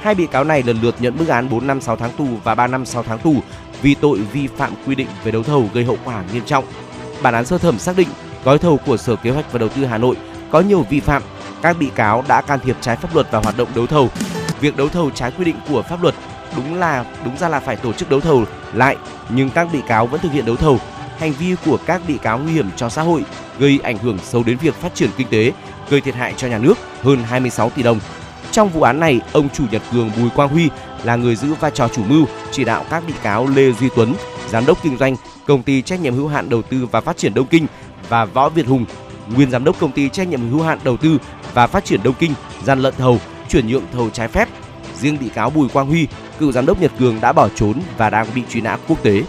Hai 0.00 0.14
bị 0.14 0.26
cáo 0.26 0.44
này 0.44 0.62
lần 0.62 0.78
lượt 0.82 0.94
nhận 0.98 1.16
mức 1.18 1.28
án 1.28 1.48
4 1.48 1.66
năm 1.66 1.80
6 1.80 1.96
tháng 1.96 2.10
tù 2.18 2.26
và 2.44 2.54
3 2.54 2.66
năm 2.66 2.86
6 2.86 3.02
tháng 3.02 3.18
tù 3.18 3.34
vì 3.82 3.94
tội 3.94 4.18
vi 4.18 4.46
phạm 4.46 4.72
quy 4.86 4.94
định 4.94 5.08
về 5.24 5.30
đấu 5.30 5.42
thầu 5.42 5.70
gây 5.74 5.84
hậu 5.84 5.96
quả 6.04 6.22
nghiêm 6.32 6.44
trọng. 6.46 6.64
Bản 7.22 7.34
án 7.34 7.46
sơ 7.46 7.58
thẩm 7.58 7.78
xác 7.78 7.96
định 7.96 8.08
gói 8.44 8.58
thầu 8.58 8.76
của 8.86 8.96
Sở 8.96 9.16
Kế 9.16 9.30
hoạch 9.30 9.52
và 9.52 9.58
Đầu 9.58 9.68
tư 9.68 9.84
Hà 9.84 9.98
Nội 9.98 10.16
có 10.50 10.60
nhiều 10.60 10.86
vi 10.90 11.00
phạm, 11.00 11.22
các 11.62 11.76
bị 11.78 11.90
cáo 11.94 12.24
đã 12.28 12.40
can 12.40 12.60
thiệp 12.60 12.76
trái 12.80 12.96
pháp 12.96 13.14
luật 13.14 13.30
vào 13.30 13.42
hoạt 13.42 13.56
động 13.56 13.68
đấu 13.74 13.86
thầu. 13.86 14.08
Việc 14.60 14.76
đấu 14.76 14.88
thầu 14.88 15.10
trái 15.10 15.32
quy 15.38 15.44
định 15.44 15.56
của 15.68 15.82
pháp 15.82 16.02
luật 16.02 16.14
đúng 16.56 16.74
là 16.74 17.04
đúng 17.24 17.36
ra 17.36 17.48
là 17.48 17.60
phải 17.60 17.76
tổ 17.76 17.92
chức 17.92 18.10
đấu 18.10 18.20
thầu 18.20 18.44
lại, 18.72 18.96
nhưng 19.28 19.50
các 19.50 19.68
bị 19.72 19.80
cáo 19.88 20.06
vẫn 20.06 20.20
thực 20.20 20.32
hiện 20.32 20.46
đấu 20.46 20.56
thầu. 20.56 20.78
Hành 21.18 21.32
vi 21.32 21.54
của 21.66 21.78
các 21.86 22.02
bị 22.08 22.18
cáo 22.18 22.38
nguy 22.38 22.52
hiểm 22.52 22.70
cho 22.76 22.88
xã 22.88 23.02
hội, 23.02 23.24
gây 23.58 23.80
ảnh 23.82 23.98
hưởng 23.98 24.18
xấu 24.18 24.42
đến 24.42 24.56
việc 24.56 24.74
phát 24.74 24.94
triển 24.94 25.10
kinh 25.16 25.28
tế, 25.28 25.52
gây 25.90 26.00
thiệt 26.00 26.14
hại 26.14 26.34
cho 26.36 26.48
nhà 26.48 26.58
nước 26.58 26.78
hơn 27.02 27.22
26 27.22 27.70
tỷ 27.70 27.82
đồng. 27.82 28.00
Trong 28.50 28.68
vụ 28.68 28.82
án 28.82 29.00
này, 29.00 29.20
ông 29.32 29.48
chủ 29.48 29.64
Nhật 29.70 29.82
Cường 29.92 30.10
Bùi 30.20 30.30
Quang 30.30 30.48
Huy 30.48 30.68
là 31.04 31.16
người 31.16 31.36
giữ 31.36 31.54
vai 31.54 31.70
trò 31.74 31.88
chủ 31.88 32.02
mưu, 32.04 32.26
chỉ 32.52 32.64
đạo 32.64 32.84
các 32.90 33.02
bị 33.06 33.14
cáo 33.22 33.46
Lê 33.46 33.72
Duy 33.72 33.88
Tuấn, 33.96 34.14
giám 34.48 34.66
đốc 34.66 34.82
kinh 34.82 34.96
doanh 34.96 35.16
công 35.46 35.62
ty 35.62 35.82
trách 35.82 36.00
nhiệm 36.00 36.14
hữu 36.14 36.28
hạn 36.28 36.48
đầu 36.48 36.62
tư 36.62 36.86
và 36.90 37.00
phát 37.00 37.16
triển 37.16 37.34
Đông 37.34 37.46
Kinh 37.46 37.66
và 38.08 38.24
Võ 38.24 38.48
Việt 38.48 38.66
Hùng, 38.66 38.84
nguyên 39.34 39.50
giám 39.50 39.64
đốc 39.64 39.78
công 39.78 39.92
ty 39.92 40.08
trách 40.08 40.28
nhiệm 40.28 40.50
hữu 40.50 40.62
hạn 40.62 40.78
đầu 40.84 40.96
tư 40.96 41.18
và 41.54 41.66
phát 41.66 41.84
triển 41.84 42.00
Đông 42.02 42.14
Kinh, 42.18 42.32
gian 42.64 42.80
lận 42.80 42.94
thầu, 42.98 43.18
chuyển 43.48 43.68
nhượng 43.68 43.84
thầu 43.92 44.10
trái 44.10 44.28
phép. 44.28 44.48
Riêng 45.00 45.18
bị 45.20 45.28
cáo 45.28 45.50
Bùi 45.50 45.68
Quang 45.68 45.86
Huy, 45.86 46.06
cựu 46.38 46.52
giám 46.52 46.66
đốc 46.66 46.80
Nhật 46.80 46.92
Cường 46.98 47.20
đã 47.20 47.32
bỏ 47.32 47.48
trốn 47.54 47.74
và 47.96 48.10
đang 48.10 48.26
bị 48.34 48.42
truy 48.50 48.60
nã 48.60 48.76
quốc 48.88 49.02
tế. 49.02 49.22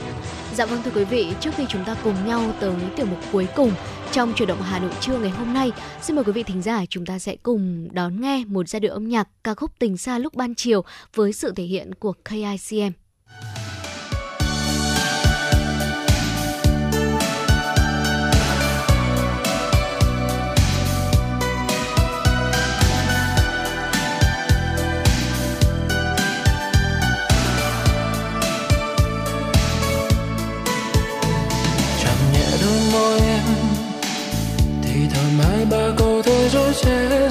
Dạ 0.53 0.65
vâng 0.65 0.81
thưa 0.85 0.91
quý 0.95 1.03
vị, 1.03 1.33
trước 1.39 1.51
khi 1.57 1.65
chúng 1.69 1.83
ta 1.83 1.95
cùng 2.03 2.15
nhau 2.25 2.41
tới 2.59 2.73
tiểu 2.95 3.05
mục 3.05 3.19
cuối 3.31 3.47
cùng 3.55 3.71
trong 4.11 4.33
chuyển 4.35 4.47
động 4.47 4.61
Hà 4.61 4.79
Nội 4.79 4.91
trưa 5.01 5.17
ngày 5.19 5.29
hôm 5.29 5.53
nay, 5.53 5.71
xin 6.01 6.15
mời 6.15 6.25
quý 6.25 6.31
vị 6.31 6.43
thính 6.43 6.61
giả 6.61 6.85
chúng 6.89 7.05
ta 7.05 7.19
sẽ 7.19 7.35
cùng 7.43 7.87
đón 7.91 8.21
nghe 8.21 8.43
một 8.47 8.69
giai 8.69 8.79
điệu 8.79 8.93
âm 8.93 9.09
nhạc 9.09 9.29
ca 9.43 9.53
khúc 9.53 9.71
Tình 9.79 9.97
xa 9.97 10.19
lúc 10.19 10.33
ban 10.33 10.55
chiều 10.55 10.83
với 11.15 11.33
sự 11.33 11.53
thể 11.55 11.63
hiện 11.63 11.93
của 11.95 12.13
KICM. 12.29 12.91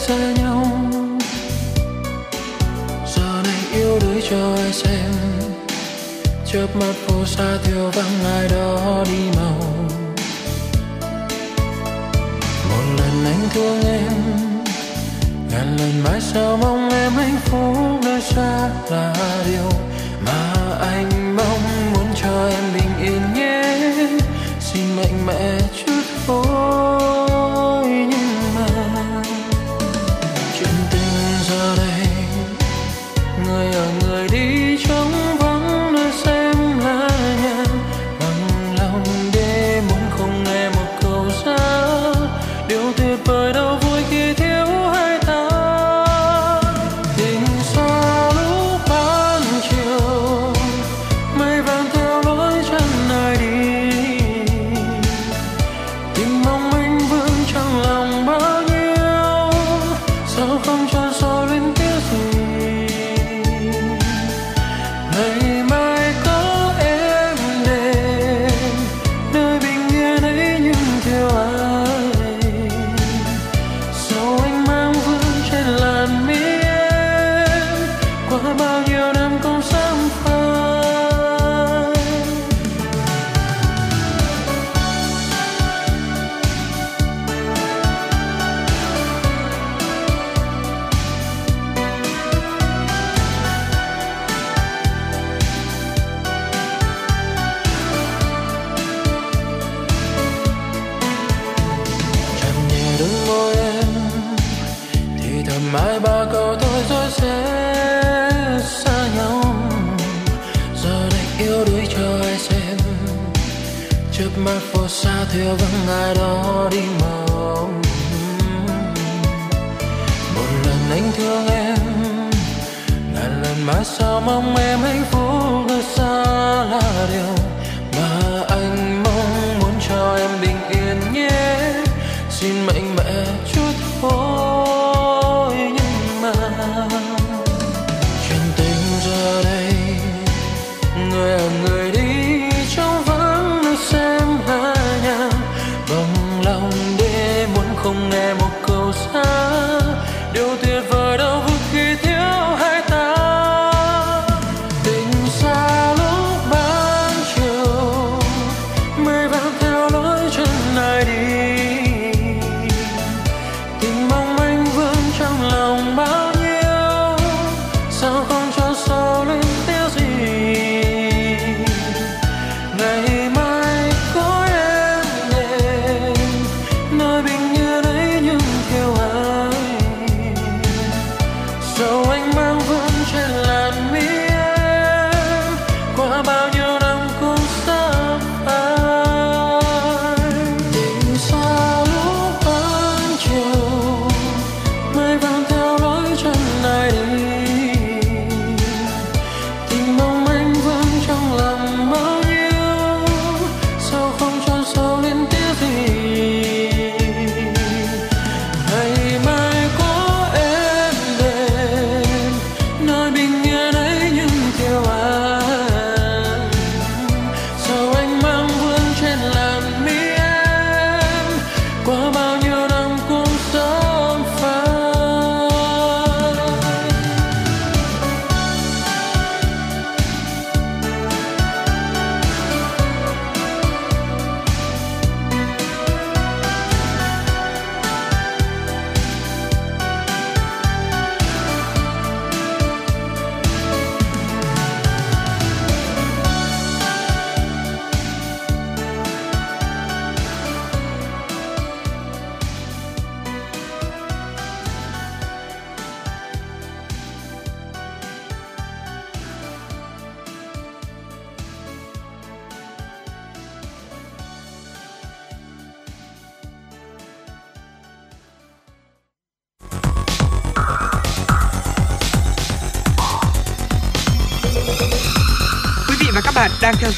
Xa 0.08 0.32
nhau. 0.42 0.66
Giờ 3.06 3.42
này 3.44 3.60
yêu 3.72 3.98
đuối 4.00 4.22
cho 4.30 4.54
ai 4.56 4.72
xem. 4.72 5.12
Chớp 6.52 6.66
mắt 6.76 6.94
phố 7.06 7.24
xa 7.24 7.58
thiếu 7.64 7.90
vắng, 7.90 8.24
ai 8.24 8.48
đó 8.48 9.04
đi 9.04 9.36
màu. 9.36 9.60
Một 12.70 12.84
lần 12.98 13.24
anh 13.24 13.48
thương 13.54 13.82
em, 13.82 14.12
ngàn 15.50 15.76
lần 15.76 16.04
mãi 16.04 16.20
sao 16.20 16.56
mong 16.56 16.90
em 16.90 17.12
hạnh 17.12 17.38
phúc 17.44 17.76
nơi 18.04 18.20
xa 18.20 18.70
là 18.90 19.14
điều 19.46 19.70
mà 20.26 20.54
anh 20.80 21.36
mong. 21.36 21.92
Muốn 21.94 22.06
cho 22.22 22.48
em 22.48 22.64
bình 22.74 23.06
yên 23.06 23.22
nhé, 23.34 23.78
xin 24.60 24.96
mạnh 24.96 25.26
mẽ 25.26 25.58
chút 25.86 26.02
thôi. 26.26 27.27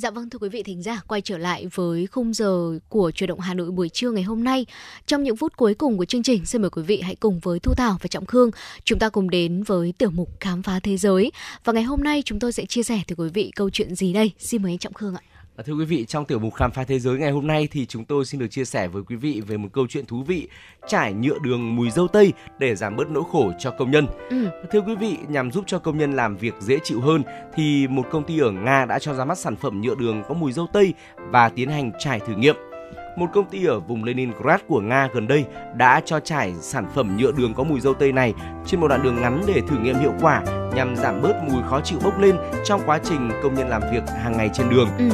Dạ 0.00 0.10
vâng 0.10 0.30
thưa 0.30 0.38
quý 0.38 0.48
vị 0.48 0.62
thính 0.62 0.82
giả, 0.82 1.00
quay 1.08 1.20
trở 1.20 1.38
lại 1.38 1.66
với 1.74 2.06
khung 2.06 2.34
giờ 2.34 2.78
của 2.88 3.10
truyền 3.10 3.28
động 3.28 3.40
Hà 3.40 3.54
Nội 3.54 3.70
buổi 3.70 3.88
trưa 3.88 4.10
ngày 4.10 4.22
hôm 4.22 4.44
nay. 4.44 4.66
Trong 5.06 5.22
những 5.22 5.36
phút 5.36 5.56
cuối 5.56 5.74
cùng 5.74 5.98
của 5.98 6.04
chương 6.04 6.22
trình, 6.22 6.46
xin 6.46 6.62
mời 6.62 6.70
quý 6.70 6.82
vị 6.82 7.00
hãy 7.00 7.14
cùng 7.14 7.40
với 7.40 7.58
Thu 7.58 7.74
Thảo 7.74 7.98
và 8.00 8.08
Trọng 8.08 8.26
Khương 8.26 8.50
chúng 8.84 8.98
ta 8.98 9.08
cùng 9.08 9.30
đến 9.30 9.62
với 9.62 9.94
tiểu 9.98 10.10
mục 10.10 10.40
khám 10.40 10.62
phá 10.62 10.80
thế 10.80 10.96
giới. 10.96 11.32
Và 11.64 11.72
ngày 11.72 11.82
hôm 11.82 12.00
nay 12.00 12.22
chúng 12.24 12.38
tôi 12.38 12.52
sẽ 12.52 12.66
chia 12.66 12.82
sẻ 12.82 13.00
tới 13.08 13.16
quý 13.16 13.28
vị 13.34 13.50
câu 13.56 13.70
chuyện 13.70 13.94
gì 13.94 14.12
đây? 14.12 14.32
Xin 14.38 14.62
mời 14.62 14.72
anh 14.72 14.78
Trọng 14.78 14.92
Khương 14.92 15.14
ạ. 15.14 15.39
Và 15.56 15.62
thưa 15.62 15.72
quý 15.72 15.84
vị, 15.84 16.04
trong 16.04 16.24
tiểu 16.24 16.38
mục 16.38 16.54
khám 16.54 16.70
phá 16.70 16.84
thế 16.84 16.98
giới 16.98 17.18
ngày 17.18 17.30
hôm 17.30 17.46
nay 17.46 17.68
thì 17.70 17.86
chúng 17.86 18.04
tôi 18.04 18.24
xin 18.24 18.40
được 18.40 18.46
chia 18.50 18.64
sẻ 18.64 18.88
với 18.88 19.02
quý 19.02 19.16
vị 19.16 19.42
về 19.46 19.56
một 19.56 19.68
câu 19.72 19.86
chuyện 19.86 20.06
thú 20.06 20.22
vị 20.22 20.48
trải 20.86 21.12
nhựa 21.12 21.38
đường 21.38 21.76
mùi 21.76 21.90
dâu 21.90 22.08
tây 22.08 22.32
để 22.58 22.74
giảm 22.74 22.96
bớt 22.96 23.10
nỗi 23.10 23.22
khổ 23.32 23.52
cho 23.58 23.70
công 23.70 23.90
nhân. 23.90 24.06
Ừ. 24.30 24.48
Thưa 24.72 24.80
quý 24.80 24.94
vị, 24.94 25.16
nhằm 25.28 25.52
giúp 25.52 25.64
cho 25.66 25.78
công 25.78 25.98
nhân 25.98 26.12
làm 26.12 26.36
việc 26.36 26.54
dễ 26.60 26.78
chịu 26.84 27.00
hơn 27.00 27.22
thì 27.54 27.88
một 27.88 28.06
công 28.10 28.24
ty 28.24 28.38
ở 28.38 28.50
Nga 28.50 28.84
đã 28.84 28.98
cho 28.98 29.14
ra 29.14 29.24
mắt 29.24 29.38
sản 29.38 29.56
phẩm 29.56 29.80
nhựa 29.80 29.94
đường 29.94 30.22
có 30.28 30.34
mùi 30.34 30.52
dâu 30.52 30.66
tây 30.72 30.94
và 31.16 31.48
tiến 31.48 31.68
hành 31.68 31.92
trải 31.98 32.20
thử 32.20 32.34
nghiệm. 32.36 32.69
Một 33.16 33.26
công 33.32 33.44
ty 33.44 33.64
ở 33.64 33.80
vùng 33.80 34.04
Leningrad 34.04 34.60
của 34.68 34.80
Nga 34.80 35.08
gần 35.12 35.28
đây 35.28 35.44
đã 35.74 36.00
cho 36.04 36.20
trải 36.20 36.54
sản 36.60 36.86
phẩm 36.94 37.16
nhựa 37.16 37.32
đường 37.32 37.54
có 37.54 37.64
mùi 37.64 37.80
dâu 37.80 37.94
tây 37.94 38.12
này 38.12 38.34
trên 38.66 38.80
một 38.80 38.88
đoạn 38.88 39.02
đường 39.02 39.20
ngắn 39.20 39.42
để 39.46 39.62
thử 39.68 39.78
nghiệm 39.78 39.98
hiệu 39.98 40.12
quả 40.20 40.42
nhằm 40.74 40.96
giảm 40.96 41.22
bớt 41.22 41.34
mùi 41.48 41.62
khó 41.62 41.80
chịu 41.80 41.98
bốc 42.04 42.20
lên 42.20 42.36
trong 42.64 42.80
quá 42.86 42.98
trình 43.04 43.30
công 43.42 43.54
nhân 43.54 43.68
làm 43.68 43.82
việc 43.92 44.02
hàng 44.22 44.36
ngày 44.36 44.50
trên 44.52 44.70
đường. 44.70 44.88
Ừ. 44.98 45.04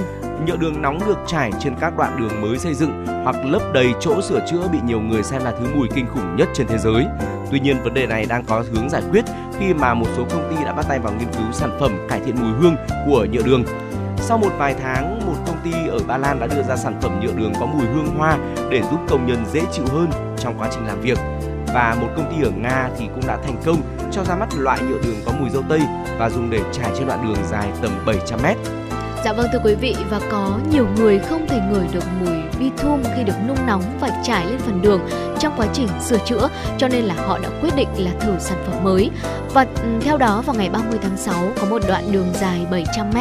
Nhựa 0.46 0.56
đường 0.56 0.82
nóng 0.82 0.98
được 1.06 1.18
trải 1.26 1.52
trên 1.60 1.74
các 1.80 1.96
đoạn 1.96 2.16
đường 2.20 2.40
mới 2.40 2.58
xây 2.58 2.74
dựng 2.74 3.06
hoặc 3.24 3.36
lấp 3.44 3.62
đầy 3.74 3.94
chỗ 4.00 4.22
sửa 4.22 4.46
chữa 4.50 4.68
bị 4.72 4.78
nhiều 4.86 5.00
người 5.00 5.22
xem 5.22 5.44
là 5.44 5.50
thứ 5.50 5.66
mùi 5.74 5.88
kinh 5.94 6.06
khủng 6.06 6.36
nhất 6.36 6.48
trên 6.54 6.66
thế 6.66 6.78
giới. 6.78 7.06
Tuy 7.50 7.60
nhiên 7.60 7.76
vấn 7.84 7.94
đề 7.94 8.06
này 8.06 8.26
đang 8.28 8.44
có 8.44 8.64
hướng 8.72 8.88
giải 8.90 9.02
quyết 9.10 9.24
khi 9.58 9.74
mà 9.74 9.94
một 9.94 10.06
số 10.16 10.24
công 10.30 10.50
ty 10.50 10.64
đã 10.64 10.72
bắt 10.72 10.86
tay 10.88 10.98
vào 10.98 11.12
nghiên 11.12 11.28
cứu 11.28 11.52
sản 11.52 11.76
phẩm 11.80 11.92
cải 12.08 12.20
thiện 12.20 12.36
mùi 12.40 12.52
hương 12.60 12.76
của 13.06 13.26
nhựa 13.32 13.42
đường. 13.42 13.64
Sau 14.18 14.38
một 14.38 14.52
vài 14.58 14.74
tháng, 14.82 15.26
một 15.26 15.36
công 15.46 15.56
ty 15.64 15.88
ở 15.88 15.98
Ba 16.06 16.18
Lan 16.18 16.40
đã 16.40 16.46
đưa 16.46 16.62
ra 16.62 16.76
sản 16.76 17.00
phẩm 17.00 17.20
nhựa 17.20 17.32
đường 17.32 17.52
có 17.60 17.66
mùi 17.66 17.86
hương 17.86 18.16
hoa 18.18 18.38
để 18.70 18.82
giúp 18.90 19.00
công 19.08 19.26
nhân 19.26 19.44
dễ 19.52 19.62
chịu 19.72 19.84
hơn 19.92 20.10
trong 20.38 20.58
quá 20.58 20.68
trình 20.72 20.86
làm 20.86 21.00
việc. 21.00 21.18
Và 21.74 21.96
một 22.00 22.08
công 22.16 22.30
ty 22.30 22.44
ở 22.44 22.50
Nga 22.50 22.90
thì 22.98 23.06
cũng 23.14 23.26
đã 23.26 23.38
thành 23.44 23.56
công 23.66 23.80
cho 24.12 24.24
ra 24.24 24.36
mắt 24.36 24.48
loại 24.58 24.80
nhựa 24.82 24.98
đường 25.04 25.16
có 25.26 25.32
mùi 25.40 25.50
dâu 25.50 25.62
tây 25.68 25.80
và 26.18 26.30
dùng 26.30 26.50
để 26.50 26.60
trải 26.72 26.90
trên 26.98 27.06
đoạn 27.06 27.24
đường 27.24 27.44
dài 27.50 27.68
tầm 27.82 27.90
700 28.06 28.40
mét. 28.42 28.56
Dạ 29.26 29.32
vâng 29.32 29.46
thưa 29.52 29.58
quý 29.64 29.74
vị, 29.74 29.96
và 30.10 30.20
có 30.30 30.58
nhiều 30.70 30.86
người 30.96 31.18
không 31.18 31.46
thể 31.48 31.60
ngửi 31.70 31.86
được 31.92 32.04
mùi 32.20 32.36
bitumen 32.60 33.12
khi 33.16 33.24
được 33.24 33.34
nung 33.48 33.66
nóng 33.66 33.82
và 34.00 34.22
trải 34.24 34.46
lên 34.46 34.58
phần 34.58 34.82
đường 34.82 35.00
trong 35.38 35.52
quá 35.56 35.66
trình 35.72 35.88
sửa 36.04 36.18
chữa, 36.18 36.48
cho 36.78 36.88
nên 36.88 37.04
là 37.04 37.14
họ 37.14 37.38
đã 37.38 37.48
quyết 37.62 37.76
định 37.76 37.88
là 37.96 38.10
thử 38.20 38.32
sản 38.38 38.58
phẩm 38.66 38.84
mới. 38.84 39.10
Và 39.54 39.66
ừ, 39.82 39.88
theo 40.00 40.18
đó, 40.18 40.42
vào 40.46 40.56
ngày 40.56 40.70
30 40.70 40.98
tháng 41.02 41.16
6 41.16 41.52
có 41.60 41.66
một 41.66 41.82
đoạn 41.88 42.12
đường 42.12 42.26
dài 42.34 42.66
700 42.70 43.10
m 43.10 43.18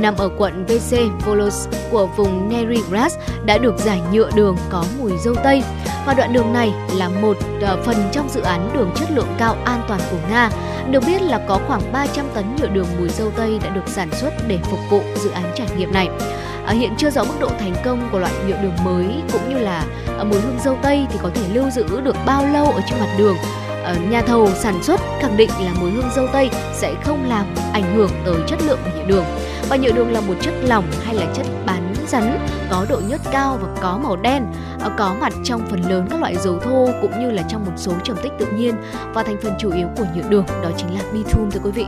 nằm 0.00 0.14
ở 0.16 0.30
quận 0.38 0.66
VC 0.66 0.96
Volos 1.26 1.68
của 1.90 2.06
vùng 2.06 2.48
Nerigras 2.48 3.14
đã 3.46 3.58
được 3.58 3.78
giải 3.78 4.00
nhựa 4.12 4.30
đường 4.34 4.56
có 4.70 4.84
mùi 4.98 5.12
dâu 5.24 5.34
tây. 5.34 5.62
Và 6.06 6.14
đoạn 6.14 6.32
đường 6.32 6.52
này 6.52 6.72
là 6.94 7.08
một 7.08 7.36
ờ, 7.60 7.82
phần 7.84 7.96
trong 8.12 8.28
dự 8.28 8.40
án 8.40 8.70
đường 8.74 8.90
chất 8.96 9.10
lượng 9.10 9.34
cao 9.38 9.56
an 9.64 9.82
toàn 9.88 10.00
của 10.10 10.18
Nga. 10.30 10.50
Được 10.90 11.02
biết 11.06 11.22
là 11.22 11.40
có 11.48 11.60
khoảng 11.66 11.92
300 11.92 12.26
tấn 12.34 12.44
nhựa 12.56 12.68
đường 12.68 12.86
mùi 12.98 13.08
dâu 13.08 13.30
tây 13.36 13.58
đã 13.64 13.70
được 13.70 13.88
sản 13.88 14.08
xuất 14.12 14.30
để 14.48 14.58
phục 14.62 14.78
vụ 14.90 15.02
dự 15.16 15.30
án 15.30 15.43
trải 15.54 15.68
nghiệm 15.76 15.92
này. 15.92 16.08
À, 16.66 16.72
hiện 16.72 16.94
chưa 16.98 17.10
rõ 17.10 17.24
mức 17.24 17.34
độ 17.40 17.48
thành 17.58 17.74
công 17.84 18.08
của 18.12 18.18
loại 18.18 18.32
nhựa 18.48 18.62
đường 18.62 18.84
mới 18.84 19.06
cũng 19.32 19.48
như 19.48 19.58
là 19.58 19.84
à, 20.18 20.24
mùi 20.24 20.40
hương 20.40 20.58
dâu 20.64 20.78
tây 20.82 21.06
thì 21.10 21.18
có 21.22 21.30
thể 21.34 21.42
lưu 21.54 21.70
giữ 21.70 22.00
được 22.00 22.16
bao 22.26 22.46
lâu 22.46 22.66
ở 22.66 22.80
trên 22.90 23.00
mặt 23.00 23.14
đường. 23.18 23.36
À, 23.84 23.94
nhà 24.10 24.22
thầu 24.22 24.48
sản 24.54 24.82
xuất 24.82 25.00
khẳng 25.20 25.36
định 25.36 25.50
là 25.60 25.72
mùi 25.80 25.90
hương 25.90 26.10
dâu 26.16 26.26
tây 26.32 26.50
sẽ 26.74 26.94
không 27.04 27.28
làm 27.28 27.46
ảnh 27.72 27.96
hưởng 27.96 28.10
tới 28.24 28.36
chất 28.46 28.58
lượng 28.62 28.78
của 28.84 28.90
nhựa 28.98 29.06
đường. 29.06 29.24
Và 29.68 29.76
nhựa 29.76 29.92
đường 29.92 30.12
là 30.12 30.20
một 30.20 30.34
chất 30.40 30.54
lỏng 30.62 30.84
hay 31.04 31.14
là 31.14 31.26
chất 31.34 31.46
bán 31.66 31.94
rắn 32.08 32.46
có 32.70 32.86
độ 32.88 33.00
nhớt 33.08 33.20
cao 33.32 33.58
và 33.62 33.68
có 33.82 33.98
màu 34.02 34.16
đen, 34.16 34.46
à, 34.80 34.90
có 34.98 35.14
mặt 35.20 35.32
trong 35.44 35.66
phần 35.70 35.90
lớn 35.90 36.06
các 36.10 36.20
loại 36.20 36.36
dầu 36.36 36.58
thô 36.58 36.88
cũng 37.02 37.20
như 37.20 37.30
là 37.30 37.42
trong 37.48 37.64
một 37.64 37.72
số 37.76 37.92
trầm 38.04 38.16
tích 38.22 38.32
tự 38.38 38.46
nhiên 38.46 38.74
và 39.14 39.22
thành 39.22 39.36
phần 39.42 39.52
chủ 39.58 39.72
yếu 39.72 39.88
của 39.96 40.04
nhựa 40.14 40.28
đường 40.28 40.46
đó 40.62 40.70
chính 40.76 40.94
là 40.94 41.00
bitumen 41.12 41.50
thưa 41.50 41.60
quý 41.64 41.70
vị 41.70 41.86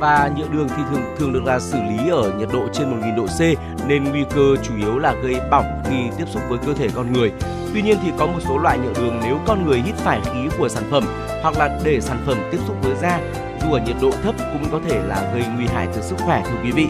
và 0.00 0.30
nhựa 0.36 0.48
đường 0.52 0.68
thì 0.68 0.82
thường 0.90 1.02
thường 1.18 1.32
được 1.32 1.44
là 1.44 1.60
xử 1.60 1.78
lý 1.82 2.08
ở 2.10 2.32
nhiệt 2.38 2.48
độ 2.52 2.68
trên 2.72 2.90
1000 2.90 3.16
độ 3.16 3.26
C, 3.26 3.40
nên 3.88 4.04
nguy 4.04 4.24
cơ 4.34 4.56
chủ 4.62 4.76
yếu 4.76 4.98
là 4.98 5.14
gây 5.22 5.40
bỏng 5.50 5.82
khi 5.84 5.96
tiếp 6.18 6.24
xúc 6.28 6.42
với 6.48 6.58
cơ 6.66 6.74
thể 6.74 6.88
con 6.94 7.12
người. 7.12 7.32
Tuy 7.74 7.82
nhiên 7.82 7.98
thì 8.02 8.12
có 8.18 8.26
một 8.26 8.38
số 8.48 8.58
loại 8.58 8.78
nhựa 8.78 8.92
đường 9.02 9.20
nếu 9.22 9.38
con 9.46 9.66
người 9.66 9.78
hít 9.78 9.94
phải 9.94 10.20
khí 10.24 10.48
của 10.58 10.68
sản 10.68 10.84
phẩm 10.90 11.04
hoặc 11.42 11.58
là 11.58 11.80
để 11.84 12.00
sản 12.00 12.22
phẩm 12.26 12.36
tiếp 12.52 12.58
xúc 12.66 12.76
với 12.82 12.94
da, 13.02 13.20
dù 13.62 13.72
ở 13.72 13.80
nhiệt 13.86 13.96
độ 14.02 14.10
thấp 14.22 14.34
cũng 14.38 14.70
có 14.72 14.80
thể 14.88 15.02
là 15.06 15.32
gây 15.34 15.44
nguy 15.56 15.66
hại 15.66 15.86
tới 15.86 16.02
sức 16.02 16.16
khỏe, 16.18 16.42
thưa 16.44 16.56
quý 16.64 16.70
vị. 16.70 16.86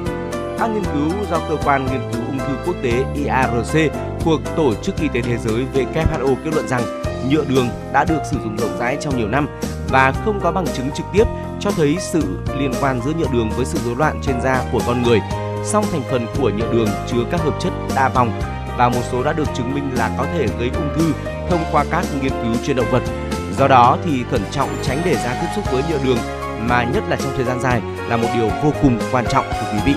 Các 0.58 0.66
nghiên 0.66 0.84
cứu 0.84 1.10
do 1.30 1.38
cơ 1.48 1.56
quan 1.64 1.86
nghiên 1.86 2.00
cứu 2.12 2.22
ung 2.26 2.38
thư 2.38 2.56
quốc 2.66 2.76
tế 2.82 3.04
IARC 3.14 3.92
thuộc 4.20 4.40
Tổ 4.56 4.74
chức 4.82 4.96
Y 5.00 5.08
tế 5.08 5.22
Thế 5.22 5.36
giới 5.38 5.66
WHO 5.74 6.34
kết 6.44 6.50
luận 6.54 6.68
rằng 6.68 6.82
nhựa 7.30 7.44
đường 7.48 7.68
đã 7.92 8.04
được 8.04 8.20
sử 8.30 8.36
dụng 8.44 8.56
rộng 8.56 8.78
rãi 8.78 8.96
trong 9.00 9.16
nhiều 9.16 9.28
năm 9.28 9.48
và 9.88 10.12
không 10.24 10.40
có 10.42 10.52
bằng 10.52 10.66
chứng 10.66 10.90
trực 10.90 11.06
tiếp 11.12 11.24
cho 11.60 11.70
thấy 11.70 11.96
sự 12.00 12.22
liên 12.58 12.72
quan 12.80 13.00
giữa 13.04 13.12
nhựa 13.18 13.32
đường 13.32 13.50
với 13.56 13.64
sự 13.64 13.78
rối 13.84 13.96
loạn 13.96 14.20
trên 14.22 14.40
da 14.40 14.64
của 14.72 14.80
con 14.86 15.02
người. 15.02 15.20
Song 15.64 15.84
thành 15.92 16.02
phần 16.10 16.26
của 16.38 16.50
nhựa 16.50 16.72
đường 16.72 16.88
chứa 17.06 17.24
các 17.30 17.40
hợp 17.40 17.54
chất 17.60 17.72
đa 17.94 18.08
vòng 18.08 18.40
và 18.78 18.88
một 18.88 19.00
số 19.12 19.22
đã 19.22 19.32
được 19.32 19.48
chứng 19.54 19.74
minh 19.74 19.90
là 19.94 20.10
có 20.18 20.26
thể 20.34 20.46
gây 20.58 20.70
ung 20.74 20.88
thư 20.96 21.12
thông 21.50 21.64
qua 21.72 21.84
các 21.90 22.04
nghiên 22.22 22.32
cứu 22.32 22.54
trên 22.66 22.76
động 22.76 22.90
vật. 22.90 23.02
Do 23.58 23.68
đó 23.68 23.98
thì 24.04 24.24
cẩn 24.30 24.42
trọng 24.50 24.68
tránh 24.82 25.02
để 25.04 25.14
da 25.14 25.38
tiếp 25.40 25.48
xúc 25.56 25.64
với 25.72 25.82
nhựa 25.90 25.98
đường 26.04 26.18
mà 26.68 26.84
nhất 26.84 27.04
là 27.08 27.16
trong 27.16 27.32
thời 27.36 27.44
gian 27.44 27.60
dài 27.60 27.82
là 28.08 28.16
một 28.16 28.28
điều 28.34 28.48
vô 28.62 28.72
cùng 28.82 28.98
quan 29.12 29.24
trọng 29.30 29.44
của 29.50 29.66
quý 29.72 29.78
vị. 29.84 29.94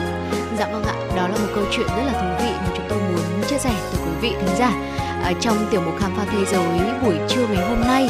Dạ 0.59 0.67
vâng 0.71 0.83
ạ, 0.83 0.93
đó 1.15 1.27
là 1.27 1.37
một 1.37 1.51
câu 1.55 1.63
chuyện 1.71 1.87
rất 1.87 2.03
là 2.05 2.13
thú 2.13 2.45
vị 2.45 2.51
mà 2.51 2.67
chúng 2.75 2.85
tôi 2.89 2.99
muốn 2.99 3.43
chia 3.47 3.57
sẻ 3.57 3.71
tới 3.91 4.01
quý 4.05 4.11
vị 4.21 4.35
thính 4.39 4.55
giả. 4.57 4.71
À, 5.23 5.33
trong 5.39 5.67
tiểu 5.71 5.81
mục 5.85 5.93
khám 5.99 6.11
phá 6.17 6.25
thế 6.31 6.45
giới 6.45 6.79
buổi 7.03 7.15
trưa 7.27 7.47
ngày 7.47 7.69
hôm 7.69 7.81
nay 7.81 8.09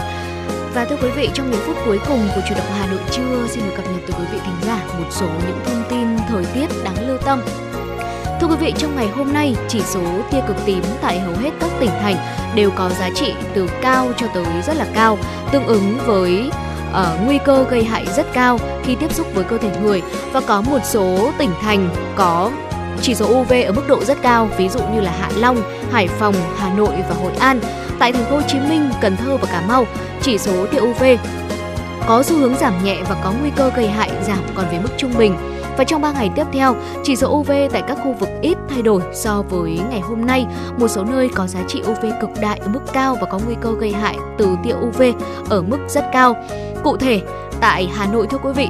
và 0.73 0.85
thưa 0.85 0.95
quý 1.01 1.09
vị, 1.15 1.29
trong 1.33 1.51
những 1.51 1.61
phút 1.65 1.75
cuối 1.85 1.99
cùng 2.07 2.27
của 2.35 2.41
chủ 2.49 2.55
động 2.55 2.71
Hà 2.79 2.87
Nội 2.87 2.99
trưa, 3.11 3.47
xin 3.47 3.63
được 3.65 3.71
cập 3.75 3.85
nhật 3.85 4.01
tới 4.07 4.15
quý 4.19 4.25
vị 4.31 4.39
thính 4.45 4.55
giả 4.61 4.85
một 4.99 5.07
số 5.11 5.27
những 5.47 5.59
thông 5.65 5.83
tin 5.89 6.07
thời 6.29 6.45
tiết 6.45 6.67
đáng 6.83 7.07
lưu 7.07 7.17
tâm. 7.17 7.41
Thưa 8.41 8.47
quý 8.47 8.55
vị, 8.59 8.73
trong 8.77 8.95
ngày 8.95 9.07
hôm 9.07 9.33
nay, 9.33 9.55
chỉ 9.67 9.81
số 9.81 10.01
tia 10.31 10.41
cực 10.47 10.55
tím 10.65 10.83
tại 11.01 11.19
hầu 11.19 11.33
hết 11.33 11.49
các 11.59 11.69
tỉnh 11.79 11.89
thành 11.89 12.15
đều 12.55 12.71
có 12.71 12.89
giá 12.89 13.09
trị 13.15 13.33
từ 13.53 13.69
cao 13.81 14.11
cho 14.17 14.27
tới 14.33 14.45
rất 14.67 14.77
là 14.77 14.85
cao, 14.93 15.17
tương 15.51 15.65
ứng 15.65 15.97
với 16.05 16.51
uh, 16.91 17.25
nguy 17.25 17.37
cơ 17.45 17.65
gây 17.69 17.83
hại 17.83 18.05
rất 18.15 18.25
cao 18.33 18.59
khi 18.83 18.95
tiếp 18.95 19.13
xúc 19.13 19.27
với 19.33 19.43
cơ 19.43 19.57
thể 19.57 19.71
người 19.81 20.01
và 20.31 20.41
có 20.41 20.61
một 20.61 20.79
số 20.83 21.31
tỉnh 21.37 21.51
thành 21.61 21.89
có 22.15 22.51
chỉ 23.01 23.15
số 23.15 23.25
UV 23.25 23.53
ở 23.65 23.71
mức 23.71 23.87
độ 23.87 24.03
rất 24.03 24.17
cao, 24.21 24.49
ví 24.57 24.69
dụ 24.69 24.79
như 24.93 25.01
là 25.01 25.11
Hạ 25.11 25.29
Long, 25.35 25.61
Hải 25.91 26.07
Phòng, 26.07 26.35
Hà 26.57 26.73
Nội 26.73 26.93
và 27.09 27.15
Hội 27.15 27.31
An. 27.39 27.59
Tại 27.99 28.11
thành 28.11 28.25
phố 28.25 28.35
Hồ 28.35 28.41
Chí 28.47 28.59
Minh, 28.59 28.89
Cần 29.01 29.17
Thơ 29.17 29.37
và 29.37 29.47
Cà 29.51 29.61
Mau, 29.67 29.85
chỉ 30.21 30.37
số 30.37 30.65
tia 30.71 30.79
UV 30.79 31.03
có 32.07 32.23
xu 32.23 32.37
hướng 32.37 32.55
giảm 32.55 32.83
nhẹ 32.83 32.97
và 33.09 33.15
có 33.23 33.33
nguy 33.41 33.49
cơ 33.55 33.71
gây 33.75 33.87
hại 33.87 34.11
giảm 34.27 34.39
còn 34.55 34.65
về 34.71 34.79
mức 34.83 34.89
trung 34.97 35.13
bình. 35.17 35.35
Và 35.77 35.83
trong 35.83 36.01
3 36.01 36.11
ngày 36.11 36.29
tiếp 36.35 36.45
theo, 36.51 36.75
chỉ 37.03 37.15
số 37.15 37.29
UV 37.29 37.51
tại 37.71 37.81
các 37.87 37.97
khu 38.03 38.13
vực 38.19 38.29
ít 38.41 38.57
thay 38.69 38.81
đổi 38.81 39.01
so 39.13 39.43
với 39.49 39.79
ngày 39.89 39.99
hôm 39.99 40.25
nay. 40.25 40.45
Một 40.77 40.87
số 40.87 41.03
nơi 41.03 41.29
có 41.35 41.47
giá 41.47 41.59
trị 41.67 41.81
UV 41.91 42.05
cực 42.21 42.29
đại 42.41 42.59
ở 42.59 42.67
mức 42.67 42.79
cao 42.93 43.17
và 43.21 43.27
có 43.31 43.39
nguy 43.45 43.55
cơ 43.61 43.69
gây 43.79 43.91
hại 43.91 44.17
từ 44.37 44.57
tia 44.63 44.73
UV 44.73 45.01
ở 45.49 45.61
mức 45.61 45.77
rất 45.87 46.05
cao. 46.13 46.35
Cụ 46.83 46.97
thể, 46.97 47.21
tại 47.61 47.89
Hà 47.93 48.05
Nội 48.05 48.27
thưa 48.27 48.37
quý 48.37 48.51
vị, 48.55 48.67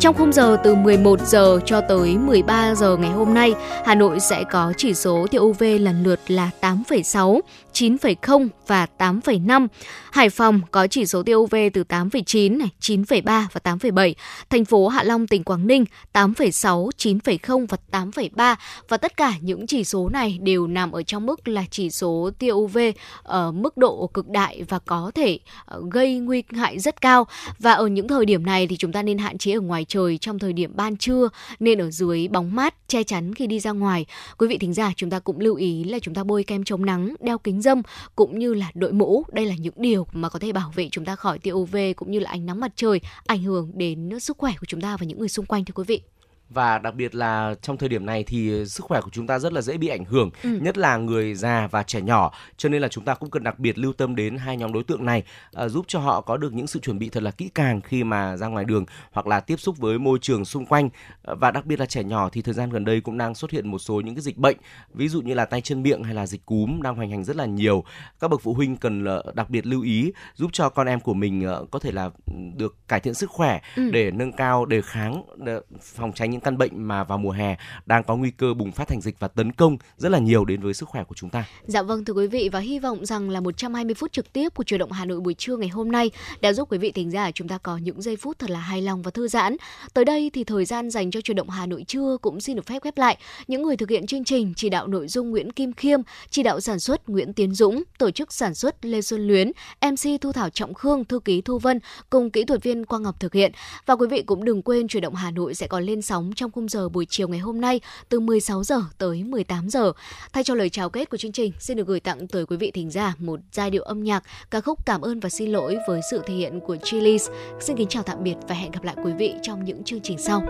trong 0.00 0.14
khung 0.14 0.32
giờ 0.32 0.56
từ 0.64 0.74
11 0.74 1.20
giờ 1.26 1.60
cho 1.64 1.80
tới 1.80 2.18
13 2.18 2.74
giờ 2.74 2.96
ngày 2.96 3.10
hôm 3.10 3.34
nay, 3.34 3.54
Hà 3.84 3.94
Nội 3.94 4.20
sẽ 4.20 4.44
có 4.50 4.72
chỉ 4.76 4.94
số 4.94 5.26
tia 5.30 5.38
UV 5.38 5.62
lần 5.80 6.02
lượt 6.02 6.20
là 6.28 6.50
8,6, 6.60 7.40
9,0 7.72 8.48
và 8.66 8.86
8,5. 8.98 9.66
Hải 10.10 10.30
Phòng 10.30 10.60
có 10.70 10.86
chỉ 10.86 11.06
số 11.06 11.22
tia 11.22 11.34
UV 11.34 11.54
từ 11.72 11.84
8,9 11.88 12.58
này, 12.58 12.68
9,3 12.80 13.22
và 13.52 13.60
8,7. 13.64 14.14
Thành 14.50 14.64
phố 14.64 14.88
Hạ 14.88 15.02
Long 15.02 15.26
tỉnh 15.26 15.44
Quảng 15.44 15.66
Ninh 15.66 15.84
8,6, 16.12 16.88
9,0 16.96 17.66
và 17.68 17.76
8,3 17.90 18.56
và 18.88 18.96
tất 18.96 19.16
cả 19.16 19.34
những 19.40 19.66
chỉ 19.66 19.84
số 19.84 20.08
này 20.08 20.38
đều 20.42 20.66
nằm 20.66 20.92
ở 20.92 21.02
trong 21.02 21.26
mức 21.26 21.48
là 21.48 21.64
chỉ 21.70 21.90
số 21.90 22.30
tia 22.38 22.52
UV 22.52 22.78
ở 23.22 23.46
ờ, 23.46 23.52
mức 23.52 23.76
độ 23.76 24.10
cực 24.14 24.28
đại 24.28 24.62
và 24.68 24.78
có 24.78 25.10
thể 25.14 25.38
ờ, 25.64 25.82
gây 25.90 26.18
nguy 26.18 26.42
hại 26.50 26.78
rất 26.78 27.00
cao 27.00 27.26
và 27.58 27.72
ở 27.72 27.86
những 27.86 28.08
thời 28.08 28.24
điểm 28.24 28.46
này 28.46 28.66
thì 28.66 28.76
chúng 28.76 28.92
ta 28.92 29.02
nên 29.02 29.18
hạn 29.18 29.38
chế 29.38 29.52
ở 29.52 29.60
ngoài 29.60 29.84
trời 29.88 30.18
trong 30.18 30.38
thời 30.38 30.52
điểm 30.52 30.72
ban 30.76 30.96
trưa 30.96 31.28
nên 31.60 31.78
ở 31.78 31.90
dưới 31.90 32.28
bóng 32.28 32.54
mát 32.54 32.74
che 32.88 33.02
chắn 33.02 33.34
khi 33.34 33.46
đi 33.46 33.60
ra 33.60 33.70
ngoài. 33.70 34.06
Quý 34.38 34.48
vị 34.48 34.58
thính 34.58 34.74
giả 34.74 34.92
chúng 34.96 35.10
ta 35.10 35.18
cũng 35.18 35.40
lưu 35.40 35.54
ý 35.54 35.84
là 35.84 35.98
chúng 35.98 36.14
ta 36.14 36.24
bôi 36.24 36.44
kem 36.44 36.64
chống 36.64 36.86
nắng, 36.86 37.14
đeo 37.20 37.38
kính 37.38 37.59
dâm 37.62 37.82
cũng 38.16 38.38
như 38.38 38.54
là 38.54 38.70
đội 38.74 38.92
mũ. 38.92 39.24
Đây 39.32 39.46
là 39.46 39.54
những 39.54 39.74
điều 39.76 40.06
mà 40.12 40.28
có 40.28 40.38
thể 40.38 40.52
bảo 40.52 40.72
vệ 40.74 40.88
chúng 40.90 41.04
ta 41.04 41.16
khỏi 41.16 41.38
tia 41.38 41.52
UV 41.52 41.76
cũng 41.96 42.10
như 42.10 42.18
là 42.18 42.30
ánh 42.30 42.46
nắng 42.46 42.60
mặt 42.60 42.72
trời, 42.76 43.00
ảnh 43.26 43.42
hưởng 43.42 43.70
đến 43.74 44.20
sức 44.20 44.38
khỏe 44.38 44.52
của 44.60 44.66
chúng 44.66 44.80
ta 44.80 44.96
và 44.96 45.06
những 45.06 45.18
người 45.18 45.28
xung 45.28 45.46
quanh, 45.46 45.64
thưa 45.64 45.72
quý 45.74 45.84
vị 45.86 46.02
và 46.50 46.78
đặc 46.78 46.94
biệt 46.94 47.14
là 47.14 47.54
trong 47.62 47.76
thời 47.76 47.88
điểm 47.88 48.06
này 48.06 48.24
thì 48.24 48.64
sức 48.66 48.84
khỏe 48.84 49.00
của 49.00 49.10
chúng 49.12 49.26
ta 49.26 49.38
rất 49.38 49.52
là 49.52 49.60
dễ 49.60 49.76
bị 49.76 49.88
ảnh 49.88 50.04
hưởng 50.04 50.30
ừ. 50.42 50.58
nhất 50.62 50.78
là 50.78 50.96
người 50.96 51.34
già 51.34 51.68
và 51.70 51.82
trẻ 51.82 52.00
nhỏ 52.00 52.32
cho 52.56 52.68
nên 52.68 52.82
là 52.82 52.88
chúng 52.88 53.04
ta 53.04 53.14
cũng 53.14 53.30
cần 53.30 53.42
đặc 53.42 53.58
biệt 53.58 53.78
lưu 53.78 53.92
tâm 53.92 54.16
đến 54.16 54.36
hai 54.36 54.56
nhóm 54.56 54.72
đối 54.72 54.84
tượng 54.84 55.04
này 55.04 55.22
à, 55.52 55.68
giúp 55.68 55.84
cho 55.88 55.98
họ 55.98 56.20
có 56.20 56.36
được 56.36 56.52
những 56.52 56.66
sự 56.66 56.80
chuẩn 56.80 56.98
bị 56.98 57.08
thật 57.08 57.22
là 57.22 57.30
kỹ 57.30 57.50
càng 57.54 57.80
khi 57.80 58.04
mà 58.04 58.36
ra 58.36 58.46
ngoài 58.46 58.64
đường 58.64 58.84
hoặc 59.12 59.26
là 59.26 59.40
tiếp 59.40 59.60
xúc 59.60 59.78
với 59.78 59.98
môi 59.98 60.18
trường 60.22 60.44
xung 60.44 60.66
quanh 60.66 60.88
à, 61.22 61.34
và 61.34 61.50
đặc 61.50 61.66
biệt 61.66 61.80
là 61.80 61.86
trẻ 61.86 62.04
nhỏ 62.04 62.28
thì 62.32 62.42
thời 62.42 62.54
gian 62.54 62.70
gần 62.70 62.84
đây 62.84 63.00
cũng 63.00 63.18
đang 63.18 63.34
xuất 63.34 63.50
hiện 63.50 63.70
một 63.70 63.78
số 63.78 64.00
những 64.00 64.14
cái 64.14 64.22
dịch 64.22 64.36
bệnh 64.36 64.56
ví 64.94 65.08
dụ 65.08 65.22
như 65.22 65.34
là 65.34 65.44
tay 65.44 65.60
chân 65.60 65.82
miệng 65.82 66.02
hay 66.02 66.14
là 66.14 66.26
dịch 66.26 66.46
cúm 66.46 66.82
đang 66.82 66.96
hoành 66.96 67.10
hành 67.10 67.24
rất 67.24 67.36
là 67.36 67.46
nhiều 67.46 67.84
các 68.20 68.28
bậc 68.28 68.40
phụ 68.40 68.54
huynh 68.54 68.76
cần 68.76 69.04
uh, 69.04 69.34
đặc 69.34 69.50
biệt 69.50 69.66
lưu 69.66 69.82
ý 69.82 70.12
giúp 70.34 70.50
cho 70.52 70.68
con 70.68 70.86
em 70.86 71.00
của 71.00 71.14
mình 71.14 71.46
uh, 71.62 71.70
có 71.70 71.78
thể 71.78 71.92
là 71.92 72.10
được 72.56 72.76
cải 72.88 73.00
thiện 73.00 73.14
sức 73.14 73.30
khỏe 73.30 73.60
ừ. 73.76 73.90
để 73.92 74.10
nâng 74.10 74.32
cao 74.32 74.64
đề 74.64 74.82
kháng 74.82 75.22
để 75.36 75.60
phòng 75.82 76.12
tránh 76.12 76.30
những 76.30 76.39
những 76.40 76.44
căn 76.44 76.58
bệnh 76.58 76.88
mà 76.88 77.04
vào 77.04 77.18
mùa 77.18 77.30
hè 77.30 77.56
đang 77.86 78.04
có 78.04 78.16
nguy 78.16 78.30
cơ 78.30 78.54
bùng 78.54 78.72
phát 78.72 78.88
thành 78.88 79.00
dịch 79.00 79.16
và 79.18 79.28
tấn 79.28 79.52
công 79.52 79.76
rất 79.96 80.08
là 80.08 80.18
nhiều 80.18 80.44
đến 80.44 80.60
với 80.60 80.74
sức 80.74 80.88
khỏe 80.88 81.04
của 81.04 81.14
chúng 81.14 81.30
ta. 81.30 81.44
Dạ 81.66 81.82
vâng 81.82 82.04
thưa 82.04 82.12
quý 82.12 82.26
vị 82.26 82.48
và 82.52 82.60
hy 82.60 82.78
vọng 82.78 83.06
rằng 83.06 83.30
là 83.30 83.40
120 83.40 83.94
phút 83.94 84.12
trực 84.12 84.32
tiếp 84.32 84.54
của 84.54 84.64
truyền 84.64 84.80
động 84.80 84.92
Hà 84.92 85.04
Nội 85.04 85.20
buổi 85.20 85.34
trưa 85.34 85.56
ngày 85.56 85.68
hôm 85.68 85.92
nay 85.92 86.10
đã 86.40 86.52
giúp 86.52 86.72
quý 86.72 86.78
vị 86.78 86.92
thính 86.92 87.10
giả 87.10 87.30
chúng 87.30 87.48
ta 87.48 87.58
có 87.58 87.76
những 87.76 88.02
giây 88.02 88.16
phút 88.16 88.38
thật 88.38 88.50
là 88.50 88.58
hài 88.58 88.82
lòng 88.82 89.02
và 89.02 89.10
thư 89.10 89.28
giãn. 89.28 89.56
Tới 89.94 90.04
đây 90.04 90.30
thì 90.34 90.44
thời 90.44 90.64
gian 90.64 90.90
dành 90.90 91.10
cho 91.10 91.20
truyền 91.20 91.36
động 91.36 91.50
Hà 91.50 91.66
Nội 91.66 91.84
trưa 91.88 92.16
cũng 92.22 92.40
xin 92.40 92.56
được 92.56 92.66
phép 92.66 92.82
khép 92.82 92.98
lại. 92.98 93.18
Những 93.46 93.62
người 93.62 93.76
thực 93.76 93.90
hiện 93.90 94.06
chương 94.06 94.24
trình 94.24 94.52
chỉ 94.56 94.68
đạo 94.68 94.86
nội 94.86 95.08
dung 95.08 95.30
Nguyễn 95.30 95.52
Kim 95.52 95.72
Khiêm, 95.72 96.00
chỉ 96.30 96.42
đạo 96.42 96.60
sản 96.60 96.80
xuất 96.80 97.08
Nguyễn 97.08 97.32
Tiến 97.32 97.54
Dũng, 97.54 97.82
tổ 97.98 98.10
chức 98.10 98.32
sản 98.32 98.54
xuất 98.54 98.84
Lê 98.84 99.02
Xuân 99.02 99.26
Luyến, 99.26 99.52
MC 99.82 100.20
Thu 100.20 100.32
Thảo 100.32 100.50
Trọng 100.50 100.74
Khương, 100.74 101.04
thư 101.04 101.18
ký 101.18 101.40
Thu 101.40 101.58
Vân 101.58 101.78
cùng 102.10 102.30
kỹ 102.30 102.44
thuật 102.44 102.62
viên 102.62 102.86
Quang 102.86 103.02
Ngọc 103.02 103.20
thực 103.20 103.34
hiện. 103.34 103.52
Và 103.86 103.96
quý 103.96 104.06
vị 104.10 104.22
cũng 104.22 104.44
đừng 104.44 104.62
quên 104.62 104.88
truyền 104.88 105.02
động 105.02 105.14
Hà 105.14 105.30
Nội 105.30 105.54
sẽ 105.54 105.66
còn 105.66 105.84
lên 105.84 106.02
sóng 106.02 106.29
trong 106.34 106.50
khung 106.50 106.68
giờ 106.68 106.88
buổi 106.88 107.06
chiều 107.08 107.28
ngày 107.28 107.38
hôm 107.38 107.60
nay 107.60 107.80
từ 108.08 108.20
16 108.20 108.64
giờ 108.64 108.82
tới 108.98 109.24
18 109.24 109.70
giờ. 109.70 109.92
Thay 110.32 110.44
cho 110.44 110.54
lời 110.54 110.70
chào 110.70 110.90
kết 110.90 111.10
của 111.10 111.16
chương 111.16 111.32
trình, 111.32 111.52
xin 111.58 111.76
được 111.76 111.86
gửi 111.86 112.00
tặng 112.00 112.28
tới 112.28 112.46
quý 112.46 112.56
vị 112.56 112.70
thính 112.70 112.90
giả 112.90 113.14
một 113.18 113.40
giai 113.52 113.70
điệu 113.70 113.82
âm 113.82 114.04
nhạc 114.04 114.22
ca 114.50 114.60
khúc 114.60 114.86
Cảm 114.86 115.00
ơn 115.00 115.20
và 115.20 115.28
xin 115.28 115.50
lỗi 115.50 115.76
với 115.88 116.00
sự 116.10 116.20
thể 116.26 116.34
hiện 116.34 116.60
của 116.60 116.76
Chili's. 116.76 117.30
Xin 117.60 117.76
kính 117.76 117.88
chào 117.88 118.02
tạm 118.02 118.22
biệt 118.22 118.36
và 118.48 118.54
hẹn 118.54 118.70
gặp 118.70 118.84
lại 118.84 118.96
quý 119.04 119.12
vị 119.18 119.34
trong 119.42 119.64
những 119.64 119.84
chương 119.84 120.00
trình 120.00 120.18
sau. 120.18 120.42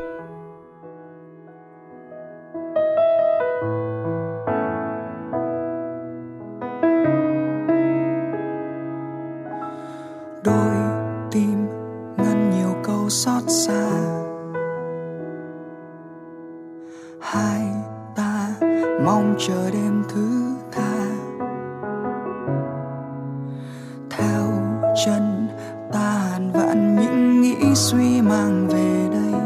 đôi 10.44 10.74
tim 11.30 11.66
ngăn 12.16 12.50
nhiều 12.50 12.74
câu 12.84 13.10
xót 13.10 13.42
xa 13.48 14.09
hai 17.20 17.60
ta, 18.16 18.48
mong 19.04 19.34
chờ 19.38 19.70
đêm 19.70 20.02
thứ 20.08 20.54
tha. 20.72 21.06
Theo 24.10 24.42
chân 25.06 25.48
ta 25.92 26.28
hàn 26.32 26.50
vạn 26.52 26.96
những 26.96 27.40
nghĩ 27.40 27.74
suy 27.74 28.20
mang 28.22 28.68
về 28.68 29.08
đây, 29.12 29.40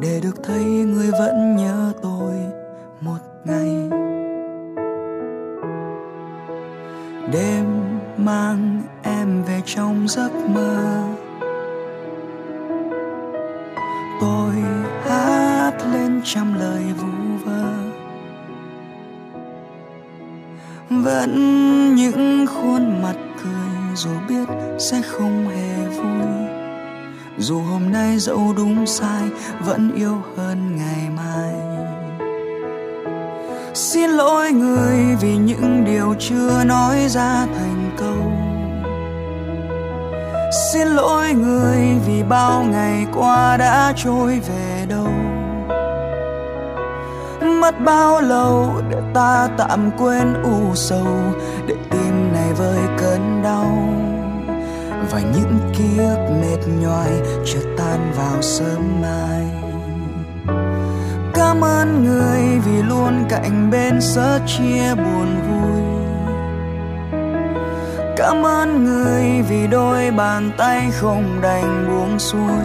để 0.00 0.20
được 0.22 0.42
thấy 0.44 0.64
người 0.64 1.10
vẫn 1.10 1.56
nhớ 1.56 1.92
tôi 2.02 2.34
một 3.00 3.18
ngày. 3.44 3.90
Đêm 7.32 7.66
mang 8.16 8.82
em 9.02 9.42
về 9.42 9.62
trong 9.64 10.08
giấc 10.08 10.30
mơ. 10.48 11.04
Trăm 16.24 16.54
lời 16.58 16.84
vu 16.98 17.36
vơ. 17.44 17.74
Vẫn 20.90 21.34
những 21.94 22.46
khuôn 22.46 23.02
mặt 23.02 23.14
cười 23.42 23.94
dù 23.94 24.10
biết 24.28 24.48
sẽ 24.78 25.02
không 25.02 25.48
hề 25.48 25.88
vui. 25.88 26.26
Dù 27.38 27.60
hôm 27.60 27.92
nay 27.92 28.18
dẫu 28.18 28.54
đúng 28.56 28.86
sai, 28.86 29.22
vẫn 29.60 29.94
yêu 29.94 30.22
hơn 30.36 30.76
ngày 30.76 31.08
mai. 31.16 31.54
Xin 33.74 34.10
lỗi 34.10 34.52
người 34.52 35.16
vì 35.20 35.36
những 35.36 35.84
điều 35.84 36.14
chưa 36.18 36.64
nói 36.64 37.08
ra 37.08 37.46
thành 37.46 37.90
câu. 37.98 38.32
Xin 40.72 40.88
lỗi 40.88 41.32
người 41.32 41.78
vì 42.06 42.22
bao 42.22 42.64
ngày 42.64 43.06
qua 43.14 43.56
đã 43.56 43.92
trôi 43.96 44.40
về 44.48 44.86
đâu 44.88 45.23
mất 47.44 47.74
bao 47.84 48.20
lâu 48.20 48.82
để 48.90 48.98
ta 49.14 49.48
tạm 49.58 49.90
quên 49.98 50.42
u 50.42 50.74
sầu, 50.74 51.16
để 51.66 51.74
tim 51.90 52.32
này 52.32 52.52
vơi 52.52 52.78
cơn 52.98 53.42
đau. 53.42 53.66
Và 55.10 55.20
những 55.20 55.58
ký 55.78 55.98
ức 55.98 56.18
mệt 56.40 56.58
nhoài 56.80 57.10
chưa 57.44 57.76
tan 57.78 58.12
vào 58.16 58.42
sớm 58.42 59.02
mai. 59.02 59.46
Cảm 61.34 61.64
ơn 61.64 62.04
người 62.04 62.40
vì 62.64 62.82
luôn 62.82 63.24
cạnh 63.28 63.70
bên 63.70 64.00
sớt 64.00 64.40
chia 64.46 64.94
buồn 64.94 65.36
vui. 65.48 65.82
Cảm 68.16 68.46
ơn 68.46 68.84
người 68.84 69.42
vì 69.48 69.66
đôi 69.66 70.10
bàn 70.10 70.50
tay 70.58 70.90
không 71.00 71.40
đành 71.42 71.88
buông 71.88 72.18
xuôi 72.18 72.64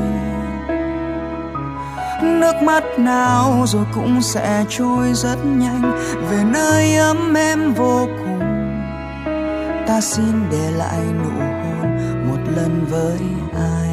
nước 2.23 2.55
mắt 2.63 2.83
nào 2.97 3.63
rồi 3.67 3.85
cũng 3.95 4.21
sẽ 4.21 4.65
trôi 4.69 5.13
rất 5.13 5.37
nhanh. 5.45 5.91
Về 6.29 6.43
nơi 6.43 6.95
ấm 6.95 7.33
em 7.33 7.73
vô 7.73 8.07
cùng, 8.17 8.39
ta 9.87 10.01
xin 10.01 10.49
để 10.51 10.71
lại 10.71 10.99
nụ 11.23 11.29
hôn 11.39 11.97
một 12.29 12.51
lần 12.55 12.85
với 12.89 13.19
ai. 13.53 13.88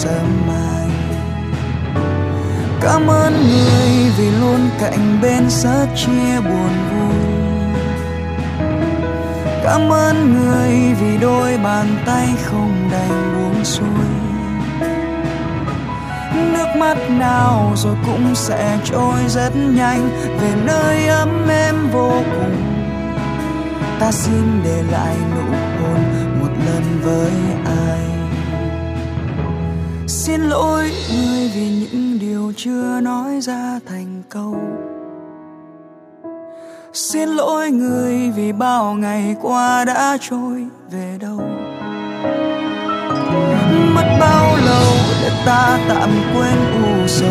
Sớm 0.00 0.46
mai. 0.46 0.88
Cảm 2.80 3.06
ơn 3.06 3.32
người 3.32 4.12
vì 4.18 4.30
luôn 4.30 4.70
cạnh 4.80 5.18
bên 5.22 5.50
sớt 5.50 5.86
chia 5.96 6.40
buồn 6.40 6.70
vui. 6.90 7.32
Cảm 9.64 9.92
ơn 9.92 10.34
người 10.34 10.94
vì 11.00 11.18
đôi 11.18 11.58
bàn 11.64 11.86
tay 12.06 12.28
không 12.44 12.88
đành 12.92 13.34
buông 13.34 13.64
xuôi. 13.64 14.10
Nước 16.52 16.66
mắt 16.78 16.98
nào 17.10 17.72
rồi 17.76 17.96
cũng 18.06 18.34
sẽ 18.34 18.78
trôi 18.84 19.18
rất 19.28 19.56
nhanh, 19.56 20.10
về 20.40 20.52
nơi 20.64 21.06
ấm 21.06 21.48
êm 21.48 21.90
vô 21.92 22.12
cùng. 22.36 22.56
Ta 24.00 24.12
xin 24.12 24.62
để 24.64 24.82
lại 24.90 25.16
nụ 25.34 25.56
hôn 25.80 26.00
một 26.40 26.50
lần 26.66 27.00
với 27.02 27.30
ai? 27.64 27.89
Xin 30.30 30.42
lỗi, 30.42 30.92
người 31.12 31.50
vì 31.54 31.68
những 31.68 32.18
điều 32.18 32.52
chưa 32.56 33.00
nói 33.00 33.40
ra 33.40 33.78
thành 33.86 34.22
câu. 34.28 34.56
Xin 36.92 37.28
lỗi 37.28 37.70
người 37.70 38.30
vì 38.36 38.52
bao 38.52 38.94
ngày 38.94 39.36
qua 39.42 39.84
đã 39.84 40.16
trôi 40.20 40.66
về 40.90 41.18
đâu. 41.20 41.40
Mất 43.94 44.16
bao 44.20 44.56
lâu 44.56 44.92
để 45.22 45.30
ta 45.46 45.78
tạm 45.88 46.10
quên 46.34 46.58
u 46.84 47.06
sầu? 47.06 47.28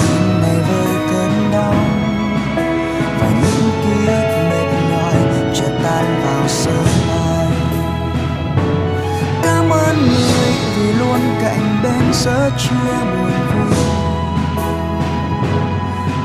Tim 0.00 0.42
này 0.42 0.56
với 0.68 0.94
cơn 1.10 1.50
đau. 1.52 1.74
Và 3.20 3.28
những 3.28 3.70
ký 3.82 4.06
ức 4.06 4.26
mệt 4.50 4.68
nhoài 4.90 5.16
chưa 5.54 5.78
tan 5.82 6.04
vào 6.24 6.48
sớm 6.48 6.84
mai. 7.08 7.46
Cảm 9.42 9.70
ơn 9.70 9.96
người 9.96 10.52
vì 10.76 10.92
luôn 10.92 11.20
cạnh 11.42 11.65
đến 11.86 12.12
giữa 12.12 12.50
trưa 12.58 13.04
buồn 13.12 13.32
vui 13.54 13.76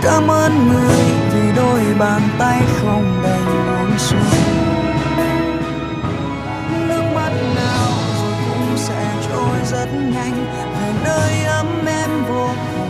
cảm 0.04 0.28
ơn 0.28 0.52
người 0.70 1.00
vì 1.34 1.56
đôi 1.56 1.82
bàn 2.00 2.22
tay 2.40 2.62
không 2.82 3.22
đành 3.24 3.46
buông 3.46 3.98
xuôi. 3.98 4.20
Nước 6.88 7.04
mắt 7.16 7.32
nào 7.56 7.92
rồi 8.22 8.34
cũng 8.50 8.78
sẽ 8.78 9.16
trôi 9.30 9.58
rất 9.66 9.88
nhanh, 9.94 10.46
về 10.80 10.94
nơi 11.04 11.44
ấm 11.44 11.86
êm 11.86 12.10
vô 12.30 12.48
cùng. 12.78 12.90